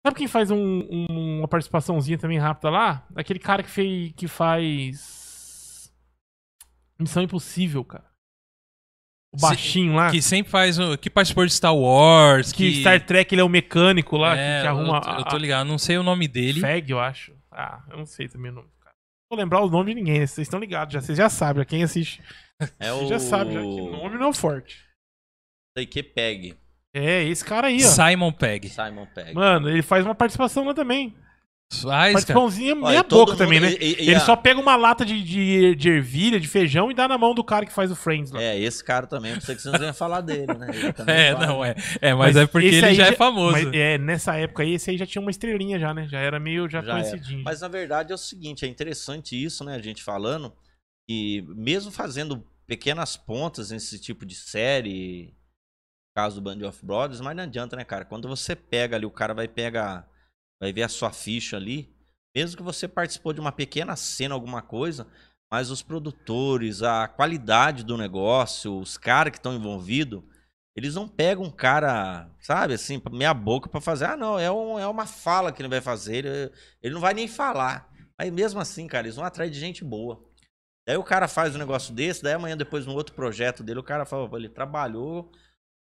Sabe 0.05 0.17
quem 0.17 0.27
faz 0.27 0.51
um- 0.51 0.57
um- 0.91 1.37
uma 1.39 1.47
participaçãozinha 1.47 2.17
também 2.17 2.37
rápida 2.37 2.69
lá? 2.69 3.07
Aquele 3.15 3.39
cara 3.39 3.63
que, 3.63 3.69
fez, 3.69 4.11
que 4.17 4.27
faz. 4.27 5.89
Missão 6.99 7.23
Impossível, 7.23 7.83
cara. 7.85 8.03
O 9.33 9.37
Se- 9.39 9.41
baixinho 9.41 9.95
lá. 9.95 10.11
Que 10.11 10.21
sempre 10.21 10.51
faz 10.51 10.77
o. 10.77 10.95
Que 10.97 11.09
participou 11.09 11.45
de 11.45 11.51
Star 11.53 11.75
Wars. 11.75 12.51
Que, 12.51 12.71
Que, 12.71 12.81
Star 12.81 13.03
Trek 13.03 13.33
ele 13.33 13.41
é 13.41 13.43
o 13.43 13.49
mecânico 13.49 14.15
lá, 14.15 14.37
É, 14.37 14.57
que, 14.57 14.61
que 14.61 14.67
arruma. 14.67 15.01
Eu, 15.05 15.13
eu 15.19 15.25
tô 15.25 15.37
ligado, 15.37 15.67
não 15.67 15.77
sei 15.79 15.97
o 15.97 16.03
nome 16.03 16.27
dele. 16.27 16.61
Feg, 16.61 16.91
eu 16.91 16.99
acho. 16.99 17.33
Ah, 17.51 17.81
eu 17.89 17.97
não 17.97 18.05
sei 18.05 18.27
também 18.27 18.51
o 18.51 18.55
nome 18.55 18.67
do 18.67 18.77
cara. 18.79 18.93
Não 18.95 19.35
vou 19.37 19.43
lembrar 19.43 19.61
o 19.61 19.69
nome 19.69 19.93
de 19.93 19.99
ninguém, 19.99 20.19
né? 20.19 20.27
vocês 20.27 20.45
estão 20.47 20.59
ligados 20.59 20.93
já. 20.93 21.01
Vocês 21.01 21.17
já 21.17 21.29
sabem, 21.29 21.61
já 21.61 21.65
quem 21.65 21.83
assiste 21.83 22.21
É 22.79 22.93
o... 22.93 23.07
já 23.07 23.17
sabe 23.19 23.53
já 23.53 23.59
que 23.61 23.65
nome 23.65 24.17
não 24.17 24.29
é 24.29 24.33
forte. 24.33 24.79
Sei 25.77 25.85
que 25.87 26.03
Peg. 26.03 26.55
É, 26.95 27.23
esse 27.23 27.43
cara 27.43 27.67
aí, 27.67 27.77
ó. 27.83 27.87
Simon 27.87 28.31
Pegg. 28.31 28.69
Simon 28.69 29.07
Peg. 29.07 29.33
Mano, 29.33 29.67
ele 29.67 29.81
faz 29.81 30.05
uma 30.05 30.13
participação 30.13 30.63
lá 30.65 30.75
também. 30.75 31.15
Faz, 31.81 31.83
cara. 31.83 32.13
Participaçãozinha 32.13 32.73
Olha, 32.75 32.87
meia 32.89 33.03
todo 33.03 33.25
boca 33.25 33.37
também, 33.37 33.59
mundo- 33.59 33.71
né? 33.71 33.77
e- 33.79 33.85
e- 33.85 33.95
e 34.03 34.07
ele 34.09 34.15
a- 34.15 34.19
só 34.19 34.35
pega 34.35 34.59
uma 34.59 34.75
lata 34.75 35.05
de, 35.05 35.21
de, 35.23 35.75
de 35.75 35.89
ervilha, 35.89 36.39
de 36.39 36.47
feijão 36.47 36.91
e 36.91 36.93
dá 36.93 37.07
na 37.07 37.17
mão 37.17 37.33
do 37.33 37.43
cara 37.43 37.65
que 37.65 37.71
faz 37.73 37.91
o 37.91 37.95
Friends 37.95 38.31
lá. 38.31 38.41
É, 38.41 38.59
esse 38.59 38.83
cara 38.83 39.07
também, 39.07 39.31
eu 39.31 39.37
pensei 39.39 39.55
que 39.55 39.61
vocês 39.61 39.73
não 39.79 39.85
iam 39.85 39.93
falar 39.93 40.21
dele, 40.21 40.53
né? 40.53 40.67
É, 41.07 41.33
fala. 41.33 41.47
não, 41.47 41.65
é. 41.65 41.75
É, 42.01 42.13
mas, 42.13 42.35
é 42.35 42.45
porque 42.45 42.67
ele 42.67 42.85
aí 42.85 42.95
já 42.95 43.07
é 43.07 43.11
famoso. 43.13 43.51
Mas, 43.53 43.73
é, 43.73 43.97
nessa 43.97 44.35
época 44.35 44.63
aí, 44.63 44.73
esse 44.73 44.89
aí 44.91 44.97
já 44.97 45.05
tinha 45.05 45.21
uma 45.21 45.31
estrelinha 45.31 45.79
já, 45.79 45.93
né? 45.93 46.07
Já 46.07 46.19
era 46.19 46.39
meio 46.39 46.69
já, 46.69 46.81
Já 46.81 46.91
conhecidinho. 46.93 47.43
Mas 47.43 47.61
na 47.61 47.67
verdade 47.67 48.11
é 48.11 48.15
o 48.15 48.17
seguinte, 48.17 48.65
é 48.65 48.67
interessante 48.67 49.41
isso, 49.41 49.63
né? 49.63 49.75
A 49.75 49.81
gente 49.81 50.03
falando 50.03 50.53
que 51.09 51.43
mesmo 51.49 51.91
fazendo 51.91 52.45
pequenas 52.65 53.17
pontas 53.17 53.71
nesse 53.71 53.99
tipo 53.99 54.25
de 54.25 54.35
série, 54.35 55.25
no 55.27 56.21
caso 56.21 56.39
do 56.39 56.41
Band 56.41 56.65
of 56.67 56.85
Brothers, 56.85 57.19
mas 57.19 57.35
não 57.35 57.43
adianta, 57.43 57.75
né, 57.75 57.83
cara? 57.83 58.05
Quando 58.05 58.27
você 58.27 58.55
pega 58.55 58.95
ali, 58.95 59.05
o 59.05 59.11
cara 59.11 59.33
vai 59.33 59.47
pegar, 59.47 60.07
vai 60.63 60.71
ver 60.71 60.83
a 60.83 60.89
sua 60.89 61.11
ficha 61.11 61.57
ali, 61.57 61.93
mesmo 62.33 62.55
que 62.55 62.63
você 62.63 62.87
participou 62.87 63.33
de 63.33 63.41
uma 63.41 63.51
pequena 63.51 63.97
cena, 63.97 64.33
alguma 64.33 64.61
coisa, 64.61 65.05
mas 65.51 65.69
os 65.69 65.83
produtores, 65.83 66.81
a 66.81 67.07
qualidade 67.07 67.83
do 67.83 67.97
negócio, 67.97 68.79
os 68.79 68.97
caras 68.97 69.31
que 69.31 69.37
estão 69.37 69.53
envolvidos, 69.53 70.23
eles 70.75 70.95
não 70.95 71.07
pegam 71.07 71.43
um 71.43 71.51
cara, 71.51 72.29
sabe, 72.39 72.73
assim, 72.73 72.99
meia 73.11 73.33
boca 73.33 73.69
pra 73.69 73.81
fazer. 73.81 74.05
Ah, 74.05 74.17
não, 74.17 74.39
é, 74.39 74.49
um, 74.49 74.79
é 74.79 74.87
uma 74.87 75.05
fala 75.05 75.51
que 75.51 75.61
ele 75.61 75.69
vai 75.69 75.81
fazer. 75.81 76.25
Ele, 76.25 76.51
ele 76.81 76.93
não 76.95 77.01
vai 77.01 77.13
nem 77.13 77.27
falar. 77.27 77.87
Mas 78.17 78.31
mesmo 78.31 78.59
assim, 78.59 78.87
cara, 78.87 79.05
eles 79.05 79.15
vão 79.15 79.25
atrás 79.25 79.51
de 79.51 79.59
gente 79.59 79.83
boa. 79.83 80.23
Daí 80.87 80.97
o 80.97 81.03
cara 81.03 81.27
faz 81.27 81.55
um 81.55 81.59
negócio 81.59 81.93
desse, 81.93 82.23
daí 82.23 82.33
amanhã, 82.33 82.57
depois, 82.57 82.85
no 82.85 82.93
outro 82.93 83.13
projeto 83.13 83.63
dele, 83.63 83.79
o 83.79 83.83
cara 83.83 84.05
fala, 84.05 84.27
"Pô, 84.27 84.37
ele 84.37 84.49
trabalhou 84.49 85.31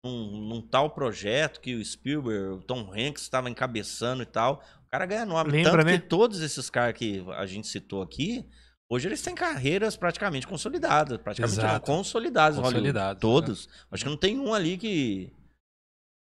num, 0.04 0.48
num 0.48 0.62
tal 0.62 0.90
projeto 0.90 1.60
que 1.60 1.74
o 1.74 1.84
Spielberg, 1.84 2.58
o 2.58 2.62
Tom 2.62 2.90
Hanks 2.92 3.22
estava 3.22 3.50
encabeçando 3.50 4.22
e 4.22 4.26
tal. 4.26 4.62
O 4.86 4.90
cara 4.90 5.06
ganha 5.06 5.26
nome. 5.26 5.50
Lembra, 5.50 5.72
Tanto 5.72 5.84
né? 5.84 5.98
que 5.98 6.06
todos 6.06 6.40
esses 6.40 6.68
caras 6.70 6.96
que 6.96 7.24
a 7.36 7.46
gente 7.46 7.66
citou 7.68 8.02
aqui, 8.02 8.44
hoje 8.88 9.08
eles 9.08 9.22
têm 9.22 9.34
carreiras 9.34 9.96
praticamente 9.96 10.46
consolidadas. 10.46 11.18
Praticamente 11.18 11.60
não, 11.60 11.80
consolidadas. 11.80 12.58
Consolidadas, 12.58 13.20
Todos. 13.20 13.68
Acho 13.90 14.04
que 14.04 14.10
não 14.10 14.16
tem 14.16 14.38
um 14.38 14.54
ali 14.54 14.76
que... 14.76 15.32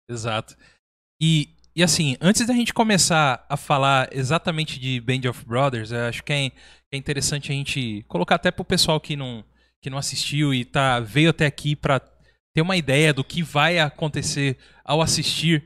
Exato. 0.09 0.55
E, 1.19 1.49
e 1.75 1.81
assim, 1.81 2.15
antes 2.21 2.45
da 2.45 2.53
gente 2.53 2.73
começar 2.73 3.45
a 3.49 3.57
falar 3.57 4.07
exatamente 4.11 4.79
de 4.79 5.01
Band 5.01 5.27
of 5.29 5.43
Brothers, 5.45 5.91
eu 5.91 6.05
acho 6.05 6.23
que 6.23 6.31
é, 6.31 6.51
é 6.91 6.97
interessante 6.97 7.51
a 7.51 7.55
gente 7.55 8.05
colocar 8.07 8.35
até 8.35 8.51
pro 8.51 8.63
pessoal 8.63 8.99
que 9.01 9.15
não, 9.15 9.43
que 9.81 9.89
não 9.89 9.97
assistiu 9.97 10.53
e 10.53 10.63
tá, 10.63 10.99
veio 10.99 11.31
até 11.31 11.47
aqui 11.47 11.75
pra 11.75 11.99
ter 12.55 12.61
uma 12.61 12.77
ideia 12.77 13.13
do 13.13 13.23
que 13.23 13.43
vai 13.43 13.77
acontecer 13.77 14.57
ao 14.83 15.01
assistir. 15.01 15.61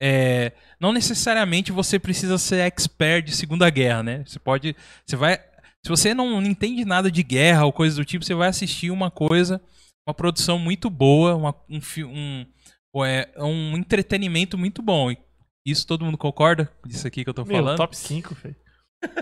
É, 0.00 0.52
não 0.78 0.92
necessariamente 0.92 1.72
você 1.72 1.98
precisa 1.98 2.36
ser 2.36 2.60
expert 2.60 3.24
de 3.24 3.34
Segunda 3.34 3.70
Guerra, 3.70 4.02
né? 4.02 4.22
Você 4.26 4.38
pode. 4.38 4.76
Você 5.06 5.16
vai. 5.16 5.38
Se 5.82 5.88
você 5.88 6.12
não 6.14 6.40
entende 6.42 6.84
nada 6.84 7.10
de 7.10 7.22
guerra 7.22 7.64
ou 7.64 7.72
coisa 7.72 7.96
do 7.96 8.04
tipo, 8.04 8.24
você 8.24 8.34
vai 8.34 8.48
assistir 8.48 8.90
uma 8.90 9.10
coisa, 9.10 9.60
uma 10.06 10.14
produção 10.14 10.58
muito 10.58 10.88
boa, 10.90 11.34
uma- 11.34 11.54
um, 11.68 11.80
um, 12.06 13.04
é 13.04 13.28
um 13.42 13.76
entretenimento 13.76 14.56
muito 14.58 14.82
bom. 14.82 15.14
Isso 15.66 15.86
todo 15.86 16.04
mundo 16.04 16.18
concorda? 16.18 16.70
Isso 16.86 17.06
aqui 17.06 17.24
que 17.24 17.30
eu 17.30 17.34
tô 17.34 17.44
Meu, 17.44 17.56
falando? 17.56 17.76
top 17.78 17.96
5, 17.96 18.34
velho. 18.34 18.56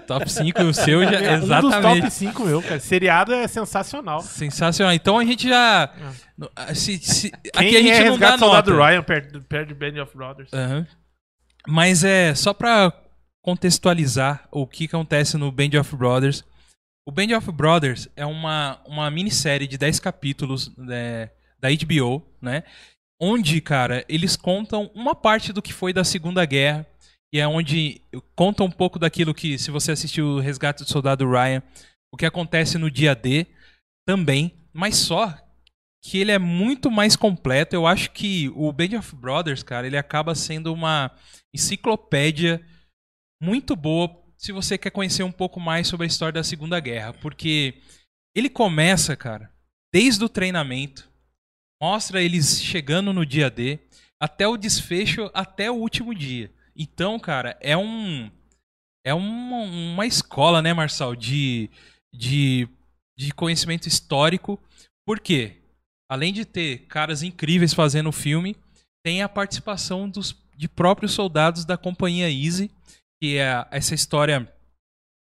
Top 0.06 0.30
5, 0.30 0.62
o 0.62 0.74
seu 0.74 1.02
já. 1.04 1.10
É 1.22 1.36
um 1.36 1.40
dos 1.40 1.44
exatamente. 1.50 2.00
top 2.02 2.10
5, 2.12 2.44
meu, 2.44 2.62
cara. 2.62 2.80
Seriado 2.80 3.32
é 3.32 3.46
sensacional. 3.48 4.20
Sensacional. 4.22 4.92
Então 4.94 5.18
a 5.18 5.24
gente 5.24 5.48
já. 5.48 5.90
no- 6.36 6.50
se- 6.74 6.98
se- 6.98 7.32
aqui 7.54 7.76
a 7.76 7.80
gente 7.82 7.90
é 7.92 8.04
não 8.10 8.18
dá 8.18 8.36
nota. 8.36 8.72
Ryan 8.74 9.02
perto, 9.02 9.40
perto 9.42 9.68
de 9.68 9.74
Band 9.74 10.02
of 10.02 10.16
Brothers? 10.16 10.52
Aham. 10.52 10.86
Mas 11.66 12.02
é 12.04 12.34
só 12.34 12.52
pra 12.52 12.92
contextualizar 13.42 14.48
o 14.50 14.66
que 14.66 14.86
acontece 14.86 15.36
no 15.36 15.50
Band 15.52 15.78
of 15.80 15.94
Brothers. 15.96 16.44
O 17.06 17.10
Band 17.12 17.36
of 17.36 17.50
Brothers 17.52 18.08
é 18.16 18.24
uma, 18.24 18.80
uma 18.86 19.10
minissérie 19.10 19.66
de 19.66 19.76
10 19.76 19.98
capítulos 20.00 20.72
né, 20.76 21.30
da 21.60 21.68
HBO, 21.70 22.22
né? 22.40 22.62
Onde, 23.20 23.60
cara, 23.60 24.04
eles 24.08 24.36
contam 24.36 24.90
uma 24.94 25.14
parte 25.14 25.52
do 25.52 25.60
que 25.62 25.72
foi 25.72 25.92
da 25.92 26.02
Segunda 26.04 26.44
Guerra. 26.44 26.86
E 27.32 27.40
é 27.40 27.48
onde 27.48 28.02
conta 28.36 28.62
um 28.62 28.70
pouco 28.70 28.98
daquilo 28.98 29.34
que, 29.34 29.58
se 29.58 29.70
você 29.70 29.92
assistiu 29.92 30.26
o 30.26 30.40
Resgate 30.40 30.84
do 30.84 30.90
Soldado 30.90 31.28
Ryan, 31.28 31.62
o 32.12 32.16
que 32.16 32.26
acontece 32.26 32.76
no 32.76 32.90
dia 32.90 33.14
D 33.14 33.46
também, 34.06 34.54
mas 34.72 34.96
só 34.96 35.34
que 36.04 36.18
ele 36.18 36.32
é 36.32 36.38
muito 36.38 36.90
mais 36.90 37.16
completo. 37.16 37.74
Eu 37.74 37.86
acho 37.86 38.10
que 38.10 38.50
o 38.54 38.70
Band 38.72 38.98
of 38.98 39.16
Brothers, 39.16 39.62
cara, 39.62 39.86
ele 39.86 39.96
acaba 39.96 40.34
sendo 40.34 40.72
uma 40.72 41.10
enciclopédia 41.54 42.64
muito 43.40 43.74
boa 43.76 44.20
se 44.36 44.50
você 44.50 44.76
quer 44.76 44.90
conhecer 44.90 45.22
um 45.22 45.32
pouco 45.32 45.60
mais 45.60 45.86
sobre 45.86 46.04
a 46.04 46.08
história 46.08 46.32
da 46.32 46.44
Segunda 46.44 46.80
Guerra, 46.80 47.12
porque 47.14 47.80
ele 48.34 48.50
começa, 48.50 49.14
cara, 49.14 49.52
desde 49.94 50.24
o 50.24 50.28
treinamento, 50.28 51.08
mostra 51.80 52.20
eles 52.20 52.60
chegando 52.60 53.12
no 53.12 53.24
dia 53.24 53.48
D, 53.48 53.78
até 54.20 54.46
o 54.46 54.56
desfecho, 54.56 55.30
até 55.32 55.70
o 55.70 55.74
último 55.74 56.12
dia. 56.12 56.52
Então, 56.76 57.18
cara, 57.18 57.56
é 57.60 57.76
um 57.76 58.30
é 59.04 59.12
uma, 59.12 59.56
uma 59.56 60.06
escola, 60.06 60.62
né, 60.62 60.72
Marçal, 60.72 61.16
de, 61.16 61.68
de, 62.14 62.68
de 63.16 63.32
conhecimento 63.32 63.88
histórico. 63.88 64.60
Por 65.04 65.18
quê? 65.18 65.56
Além 66.08 66.32
de 66.32 66.44
ter 66.44 66.86
caras 66.86 67.22
incríveis 67.22 67.74
fazendo 67.74 68.10
o 68.10 68.12
filme, 68.12 68.56
tem 69.04 69.22
a 69.22 69.28
participação 69.28 70.08
dos, 70.08 70.36
de 70.56 70.68
próprios 70.68 71.12
soldados 71.12 71.64
da 71.64 71.76
Companhia 71.76 72.30
Easy, 72.30 72.70
que 73.20 73.38
é 73.38 73.66
essa 73.70 73.94
história 73.94 74.48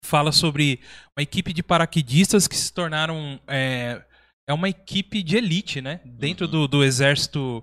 fala 0.04 0.32
sobre 0.32 0.80
uma 1.16 1.22
equipe 1.22 1.52
de 1.52 1.62
paraquedistas 1.62 2.48
que 2.48 2.56
se 2.56 2.72
tornaram 2.72 3.38
é, 3.46 4.02
é 4.48 4.52
uma 4.52 4.68
equipe 4.68 5.22
de 5.22 5.36
elite, 5.36 5.80
né, 5.80 6.00
dentro 6.04 6.46
Uhum. 6.46 6.52
do, 6.52 6.68
do 6.68 6.84
exército 6.84 7.62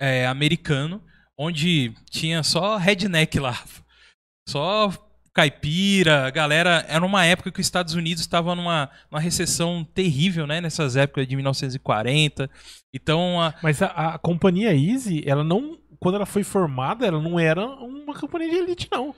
é, 0.00 0.26
americano, 0.26 1.02
onde 1.42 1.92
tinha 2.08 2.42
só 2.42 2.76
redneck 2.76 3.38
lá, 3.38 3.58
só 4.48 4.92
caipira, 5.34 6.30
galera. 6.30 6.84
Era 6.88 7.04
uma 7.04 7.24
época 7.24 7.50
que 7.50 7.60
os 7.60 7.66
Estados 7.66 7.94
Unidos 7.94 8.22
estava 8.22 8.54
numa, 8.54 8.90
numa 9.10 9.20
recessão 9.20 9.84
terrível, 9.94 10.46
né? 10.46 10.60
Nessas 10.60 10.96
épocas 10.96 11.26
de 11.26 11.34
1940. 11.34 12.50
Então, 12.94 13.40
a, 13.40 13.54
Mas 13.62 13.82
a, 13.82 13.86
a 13.86 14.18
companhia 14.18 14.74
Easy, 14.74 15.22
ela 15.26 15.42
não. 15.42 15.78
Quando 15.98 16.16
ela 16.16 16.26
foi 16.26 16.42
formada, 16.42 17.06
ela 17.06 17.20
não 17.20 17.38
era 17.38 17.64
uma 17.66 18.14
companhia 18.14 18.50
de 18.50 18.56
elite, 18.56 18.88
não. 18.90 19.14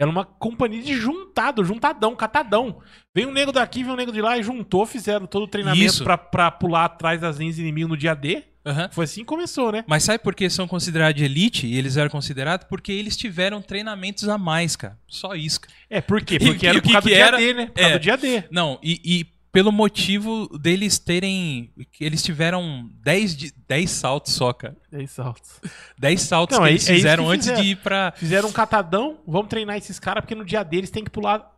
Era 0.00 0.08
uma 0.08 0.24
companhia 0.24 0.80
de 0.80 0.94
juntado, 0.94 1.64
juntadão, 1.64 2.14
catadão. 2.14 2.80
Veio 3.14 3.28
um 3.28 3.32
nego 3.32 3.50
daqui, 3.50 3.82
veio 3.82 3.94
um 3.94 3.96
nego 3.96 4.12
de 4.12 4.22
lá 4.22 4.38
e 4.38 4.42
juntou, 4.44 4.86
fizeram 4.86 5.26
todo 5.26 5.42
o 5.42 5.48
treinamento 5.48 6.04
pra 6.30 6.50
pular 6.52 6.84
atrás 6.84 7.20
das 7.20 7.38
linhas 7.38 7.58
inimigas 7.58 7.90
no 7.90 7.96
dia 7.96 8.14
D. 8.14 8.44
Aham. 8.68 8.88
Foi 8.92 9.04
assim 9.04 9.20
que 9.20 9.26
começou, 9.26 9.72
né? 9.72 9.84
Mas 9.86 10.04
sabe 10.04 10.18
por 10.22 10.34
que 10.34 10.48
são 10.50 10.68
considerados 10.68 11.14
de 11.16 11.24
elite? 11.24 11.66
E 11.66 11.76
eles 11.76 11.96
eram 11.96 12.10
considerados 12.10 12.66
porque 12.68 12.92
eles 12.92 13.16
tiveram 13.16 13.62
treinamentos 13.62 14.28
a 14.28 14.36
mais, 14.38 14.76
cara. 14.76 14.98
Só 15.06 15.34
isso. 15.34 15.60
cara. 15.60 15.72
É, 15.88 16.00
por 16.00 16.20
quê? 16.22 16.38
Porque 16.38 16.66
e 16.66 16.68
era 16.68 16.78
o 16.78 16.82
que 16.82 17.00
que 17.00 17.14
era? 17.14 17.36
D, 17.38 17.54
né? 17.54 17.66
Por 17.74 17.82
É. 17.82 17.92
do 17.92 17.98
dia 18.00 18.16
D. 18.16 18.44
Não, 18.50 18.78
e, 18.82 19.00
e 19.04 19.38
pelo 19.50 19.72
motivo 19.72 20.46
deles 20.58 20.98
terem. 20.98 21.72
que 21.92 22.04
Eles 22.04 22.22
tiveram 22.22 22.90
10, 23.02 23.36
de, 23.36 23.52
10 23.66 23.90
saltos 23.90 24.34
só, 24.34 24.52
cara. 24.52 24.76
É 24.92 25.02
isso, 25.02 25.22
altos. 25.22 25.60
10 25.98 26.20
saltos 26.20 26.56
Não, 26.58 26.64
que 26.64 26.68
é- 26.70 26.72
eles 26.72 26.88
é 26.88 26.94
fizeram 26.94 27.24
que 27.24 27.30
antes 27.30 27.46
fizeram. 27.46 27.62
de 27.64 27.70
ir 27.70 27.76
pra. 27.76 28.12
Fizeram 28.16 28.48
um 28.50 28.52
catadão, 28.52 29.18
vamos 29.26 29.48
treinar 29.48 29.76
esses 29.76 29.98
caras, 29.98 30.20
porque 30.22 30.34
no 30.34 30.44
dia 30.44 30.62
deles 30.62 30.90
tem 30.90 31.02
que 31.02 31.10
pular. 31.10 31.54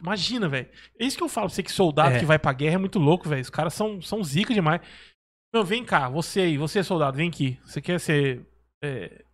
Imagina, 0.00 0.48
velho. 0.48 0.68
É 1.00 1.04
isso 1.04 1.16
que 1.16 1.22
eu 1.24 1.28
falo 1.28 1.48
pra 1.48 1.54
você 1.56 1.62
que 1.62 1.72
soldado 1.72 2.14
É. 2.14 2.18
que 2.20 2.24
vai 2.24 2.38
pra 2.38 2.52
guerra 2.52 2.76
é 2.76 2.78
muito 2.78 2.98
louco, 3.00 3.28
velho. 3.28 3.42
Os 3.42 3.50
caras 3.50 3.74
são, 3.74 4.00
são 4.00 4.22
zica 4.22 4.54
demais. 4.54 4.80
Meu, 5.54 5.62
vem 5.62 5.84
cá, 5.84 6.08
você 6.08 6.40
aí, 6.40 6.58
você 6.58 6.82
soldado, 6.82 7.16
vem 7.16 7.28
aqui. 7.28 7.56
Você 7.64 7.80
quer 7.80 8.00
ser. 8.00 8.44
É, 8.82 9.24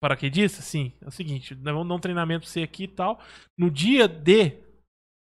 paraquedista? 0.00 0.62
Sim. 0.62 0.92
É 1.00 1.08
o 1.08 1.10
seguinte, 1.10 1.56
nós 1.56 1.74
vamos 1.74 1.88
dar 1.88 1.94
um 1.96 1.98
treinamento 1.98 2.42
pra 2.42 2.48
você 2.48 2.62
aqui 2.62 2.84
e 2.84 2.88
tal. 2.88 3.20
No 3.58 3.68
dia 3.68 4.06
D, 4.06 4.58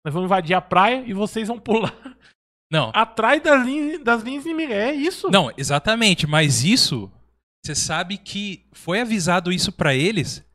nós 0.06 0.14
vamos 0.14 0.28
invadir 0.28 0.54
a 0.54 0.60
praia 0.60 1.02
e 1.08 1.14
vocês 1.14 1.48
vão 1.48 1.58
pular 1.58 1.96
Não, 2.70 2.92
atrás 2.94 3.42
das 3.42 3.66
linhas, 3.66 4.04
das 4.04 4.22
linhas 4.22 4.46
inimigas. 4.46 4.76
É 4.76 4.94
isso. 4.94 5.32
não, 5.32 5.50
exatamente, 5.58 6.28
mas 6.28 6.66
isso. 6.66 7.10
Você 7.66 7.74
sabe 7.74 8.18
que 8.18 8.66
foi 8.74 9.00
avisado 9.00 9.50
isso 9.50 9.72
pra 9.72 9.96
eles 9.96 10.46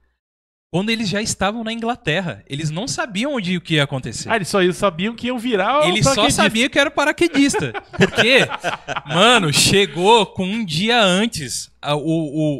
quando 0.74 0.90
eles 0.90 1.08
já 1.08 1.22
estavam 1.22 1.62
na 1.62 1.72
Inglaterra. 1.72 2.42
Eles 2.48 2.68
não 2.68 2.88
sabiam 2.88 3.34
onde 3.34 3.56
o 3.56 3.60
que 3.60 3.74
ia 3.74 3.84
acontecer. 3.84 4.28
Ah, 4.28 4.34
eles 4.34 4.48
só 4.48 4.60
eles 4.60 4.76
sabiam 4.76 5.14
que 5.14 5.28
iam 5.28 5.38
virar 5.38 5.82
o 5.82 5.84
Ele 5.84 6.02
só 6.02 6.10
paraquedista. 6.16 6.42
sabia 6.42 6.68
que 6.68 6.76
era 6.80 6.90
paraquedista. 6.90 7.72
Porque, 7.96 8.38
mano, 9.06 9.52
chegou 9.52 10.26
com 10.26 10.44
um 10.44 10.64
dia 10.64 11.00
antes 11.00 11.70
a- 11.80 11.94
o, 11.94 12.00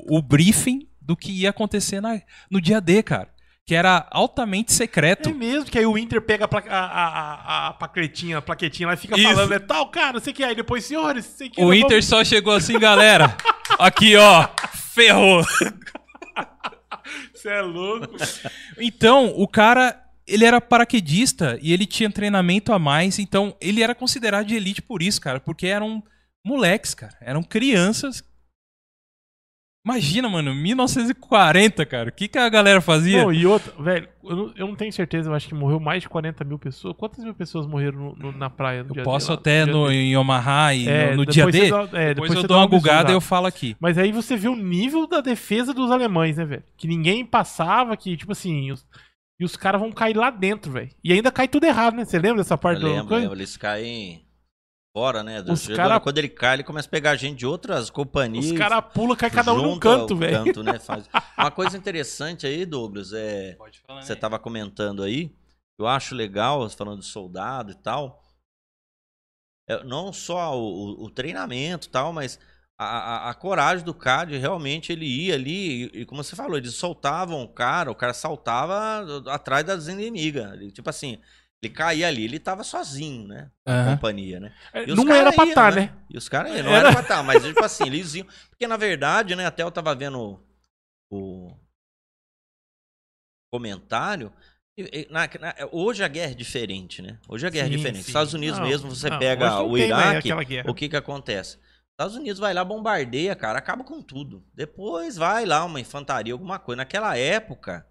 o, 0.07 0.19
o 0.19 0.23
briefing 0.23 0.87
do 1.03 1.17
que 1.17 1.33
ia 1.33 1.51
acontecer 1.51 2.01
na- 2.01 2.21
no 2.49 2.61
dia 2.61 2.81
D, 2.81 3.03
cara. 3.03 3.29
Que 3.67 3.75
era 3.75 4.07
altamente 4.13 4.73
secreto. 4.73 5.31
É 5.31 5.33
mesmo, 5.33 5.65
que 5.69 5.77
aí 5.77 5.85
o 5.85 5.99
Inter 5.99 6.23
pega 6.23 6.45
a, 6.45 6.49
a, 6.71 6.85
a, 7.09 7.69
a, 7.71 7.73
plaquetinha, 7.73 8.39
a 8.39 8.43
plaquetinha 8.43 8.87
lá 8.87 8.95
e 8.95 8.97
fica 8.97 9.17
Isso. 9.19 9.27
falando, 9.29 9.55
é 9.55 9.59
tal, 9.59 9.89
cara, 9.89 10.21
sei 10.21 10.33
que 10.33 10.45
aí 10.45 10.55
depois, 10.55 10.85
senhores, 10.85 11.25
sei 11.25 11.51
que 11.51 11.61
O 11.61 11.75
Inter 11.75 11.89
vamos- 11.89 12.05
só 12.07 12.23
chegou 12.23 12.55
assim, 12.55 12.79
galera. 12.79 13.37
Aqui, 13.77 14.15
ó. 14.15 14.47
Ferrou. 14.95 15.45
Você 17.45 17.51
é 17.51 17.61
louco. 17.61 18.17
Então, 18.79 19.35
o 19.37 19.47
cara, 19.47 20.03
ele 20.27 20.47
era 20.47 20.63
paraquedista 20.63 21.59
e 21.61 21.75
ele 21.75 21.85
tinha 21.85 22.11
treinamento 22.11 22.73
a 22.73 22.79
mais. 22.79 23.19
Então, 23.19 23.55
ele 23.61 23.83
era 23.83 23.95
considerado 23.95 24.47
de 24.47 24.55
elite 24.55 24.81
por 24.81 25.03
isso, 25.03 25.21
cara. 25.21 25.39
Porque 25.39 25.67
eram 25.67 26.03
moleques, 26.43 26.95
cara. 26.95 27.15
Eram 27.21 27.43
crianças. 27.43 28.25
Imagina, 29.85 30.29
mano, 30.31 30.55
1940, 30.55 31.85
cara. 31.85 32.09
O 32.09 32.13
que, 32.13 32.27
que 32.27 32.39
a 32.39 32.49
galera 32.49 32.81
fazia? 32.81 33.23
Não, 33.23 33.33
e 33.33 33.45
outra, 33.47 33.71
velho, 33.83 34.09
eu 34.25 34.37
não, 34.37 34.53
eu 34.57 34.67
não 34.69 34.75
tenho 34.75 34.91
certeza, 34.93 35.29
eu 35.29 35.35
acho 35.35 35.47
que 35.47 35.55
morreu 35.55 35.79
mais 35.79 36.03
de 36.03 36.09
40 36.09 36.43
mil 36.43 36.59
pessoas. 36.59 36.95
Quantas 36.97 37.23
mil 37.23 37.35
pessoas 37.35 37.67
morreram 37.67 37.99
no- 37.99 38.17
no- 38.17 38.33
na 38.39 38.49
praia 38.49 38.83
no 38.83 38.91
Eu 38.91 38.95
dia 38.95 39.03
posso 39.03 39.27
D 39.27 39.33
lá? 39.35 39.39
até 39.39 39.65
dia 39.65 39.73
no, 39.75 39.89
D? 39.89 39.95
em 39.95 40.17
Omaha 40.17 40.75
e 40.75 40.89
É, 40.89 41.11
no, 41.11 41.17
no 41.19 41.27
dia 41.27 41.47
D. 41.47 41.71
dá- 41.71 41.77
é, 41.83 41.83
depois, 41.83 42.15
depois 42.15 42.31
eu 42.35 42.41
você 42.41 42.47
dou 42.47 42.57
uma 42.59 42.67
bugada 42.67 43.11
e 43.11 43.15
eu 43.15 43.21
falo 43.21 43.47
aqui. 43.47 43.77
Mas 43.79 43.99
aí 43.99 44.11
você 44.11 44.37
vê 44.37 44.49
o 44.49 44.57
nível 44.57 45.07
da 45.07 45.21
defesa 45.21 45.75
dos 45.75 45.91
alemães, 45.91 46.39
né, 46.39 46.45
velho? 46.47 46.63
Que 46.79 46.89
ninguém 46.89 47.25
passava, 47.27 47.95
que, 47.97 48.17
tipo 48.17 48.33
assim, 48.33 48.73
os- 48.73 48.87
e 49.39 49.45
os 49.45 49.55
caras 49.57 49.81
vão 49.81 49.93
cair 49.93 50.17
lá 50.17 50.31
dentro, 50.31 50.73
velho. 50.73 50.91
E 51.03 51.13
ainda 51.13 51.31
cai 51.31 51.47
tudo 51.47 51.65
errado, 51.65 51.95
né? 51.95 52.05
Você 52.07 52.19
lembra 52.19 52.39
dessa 52.39 52.57
parte 52.57 52.81
Eu 52.83 52.89
do 52.89 52.95
lembro, 52.95 53.15
lembro, 53.17 53.35
eles 53.37 53.57
caem 53.57 54.24
fora, 54.95 55.25
né? 55.25 55.41
Os 55.49 55.63
Chegando- 55.63 55.77
cara- 55.77 56.01
Quando 56.01 56.19
ele 56.19 56.29
cai, 56.29 56.55
ele 56.55 56.63
começa 56.63 56.87
a 56.87 56.91
pegar 56.91 57.17
gente 57.17 57.39
de 57.39 57.47
outras 57.47 57.91
companhias. 57.91 58.47
Os 58.47 58.53
caras 58.57 58.85
pulam, 58.95 59.17
cai 59.17 59.29
cada 59.29 59.53
um 59.53 59.61
num 59.61 59.79
canto, 59.79 60.17
velho. 60.17 60.45
canto, 60.45 60.63
né? 60.63 60.79
Faz- 60.79 61.09
Uma 61.37 61.51
coisa 61.51 61.77
interessante 61.77 62.47
aí, 62.47 62.65
Douglas, 62.65 63.13
é. 63.13 63.55
Pode 63.55 63.81
falar, 63.81 64.03
Você 64.03 64.15
tava 64.15 64.39
comentando 64.39 65.03
aí, 65.03 65.35
eu 65.77 65.87
acho 65.89 66.15
legal, 66.15 66.69
falando 66.71 67.01
de 67.01 67.07
soldado 67.07 67.73
e 67.73 67.75
tal. 67.75 68.23
é, 69.69 69.83
não 69.83 70.13
só 70.13 70.57
o, 70.57 70.63
o- 70.63 71.05
o 71.07 71.11
treinamento 71.11 71.89
e 71.89 71.91
tal, 71.91 72.13
mas 72.13 72.39
a, 72.79 72.85
a- 72.85 73.31
a 73.31 73.35
coragem 73.35 73.83
do 73.85 73.95
cara 73.95 74.29
de 74.31 74.37
realmente 74.37 74.93
ele 74.93 75.07
ia 75.07 75.35
ali, 75.35 75.87
e, 75.87 76.01
e 76.03 76.05
como 76.07 76.23
você 76.23 76.37
falou, 76.37 76.57
eles 76.59 76.75
soltavam 76.75 77.43
o 77.43 77.49
cara, 77.49 77.91
o 77.91 77.95
cara 77.95 78.13
saltava 78.13 79.05
atrás 79.33 79.65
das 79.65 79.89
inimigas. 79.89 80.53
Ele, 80.53 80.71
tipo 80.71 80.89
assim, 80.91 81.19
ele 81.65 81.75
caía 81.75 82.09
ali, 82.09 82.25
ele 82.25 82.39
tava 82.39 82.63
sozinho, 82.65 83.27
né? 83.29 83.51
Na 83.67 83.73
Aham. 83.73 83.95
companhia, 83.97 84.41
né? 84.41 84.55
Os 84.89 84.97
Não 84.97 85.13
era 85.13 85.33
pra 85.33 85.45
estar, 85.45 85.73
né? 85.75 85.93
E 86.11 86.17
os 86.19 86.29
caras 86.29 86.53
não 86.53 86.59
Era- 86.75 86.89
era 86.89 86.93
pra 86.93 87.01
estar, 87.03 87.23
mas 87.25 87.43
tipo 87.45 87.65
assim, 87.65 87.87
eles 87.87 88.15
iam. 88.15 88.27
Porque 88.51 88.67
na 88.67 88.77
verdade, 88.77 89.35
né, 89.37 89.47
até 89.47 89.63
eu 89.63 89.71
tava 89.71 89.95
vendo 89.95 90.41
o 91.11 91.57
comentário. 93.53 94.33
na- 95.09 95.29
na- 95.41 95.55
hoje 95.71 96.03
a 96.03 96.09
guerra 96.09 96.33
é 96.33 96.35
diferente, 96.35 97.01
né? 97.01 97.19
Hoje 97.29 97.47
a 97.47 97.51
guerra 97.51 97.69
Sim, 97.69 97.75
é 97.75 97.77
diferente. 97.77 98.03
sim. 98.03 98.09
Estados 98.09 98.35
Unidos 98.35 98.59
Não, 98.59 98.67
mesmo, 98.67 98.91
você 98.91 99.09
não, 99.09 99.19
pega 99.21 99.63
o 99.63 99.71
mais 99.71 99.85
Iraque, 100.25 100.33
o 100.69 100.75
que 100.75 100.89
que 100.89 100.97
acontece? 100.97 101.59
Estados 101.93 102.17
Unidos 102.17 102.41
vai 102.41 102.53
lá, 102.53 102.65
bombardeia, 102.65 103.37
cara, 103.37 103.57
acaba 103.61 103.85
com 103.85 104.03
tudo. 104.03 104.45
Depois 104.53 105.15
vai 105.17 105.45
lá 105.47 105.65
uma 105.65 105.79
infantaria, 105.79 106.33
alguma 106.33 106.59
coisa. 106.59 106.79
Naquela 106.79 107.17
época, 107.17 107.87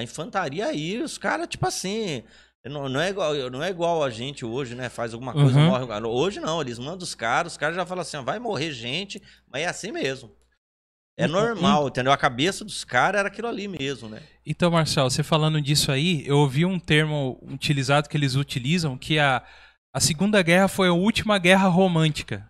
a 0.00 0.02
infantaria 0.02 0.66
aí, 0.66 1.00
os 1.02 1.18
caras, 1.18 1.46
tipo 1.48 1.66
assim, 1.66 2.22
não, 2.64 2.88
não, 2.88 3.00
é 3.00 3.10
igual, 3.10 3.34
não 3.50 3.62
é 3.62 3.70
igual 3.70 4.02
a 4.02 4.10
gente 4.10 4.44
hoje, 4.44 4.74
né? 4.74 4.88
Faz 4.88 5.12
alguma 5.14 5.32
coisa, 5.32 5.58
Uhum. 5.58 5.66
morre. 5.66 6.06
Hoje 6.06 6.40
não, 6.40 6.60
eles 6.60 6.78
mandam 6.78 7.04
os 7.04 7.14
caras, 7.14 7.52
os 7.52 7.58
caras 7.58 7.76
já 7.76 7.86
falam 7.86 8.02
assim, 8.02 8.16
ó, 8.16 8.22
vai 8.22 8.38
morrer 8.38 8.72
gente, 8.72 9.22
mas 9.50 9.62
é 9.62 9.66
assim 9.66 9.92
mesmo. 9.92 10.30
É 11.18 11.26
normal, 11.26 11.88
entendeu? 11.88 12.12
A 12.12 12.16
cabeça 12.16 12.64
dos 12.64 12.82
caras 12.82 13.18
era 13.18 13.28
aquilo 13.28 13.46
ali 13.46 13.68
mesmo, 13.68 14.08
né? 14.08 14.22
Então, 14.46 14.70
Marcelo, 14.70 15.10
você 15.10 15.22
falando 15.22 15.60
disso 15.60 15.92
aí, 15.92 16.26
eu 16.26 16.38
ouvi 16.38 16.64
um 16.64 16.78
termo 16.78 17.38
utilizado 17.42 18.08
que 18.08 18.16
eles 18.16 18.36
utilizam, 18.36 18.96
que 18.96 19.18
a, 19.18 19.42
a 19.92 20.00
Segunda 20.00 20.40
Guerra 20.40 20.66
foi 20.66 20.88
a 20.88 20.92
última 20.94 21.38
guerra 21.38 21.68
romântica. 21.68 22.49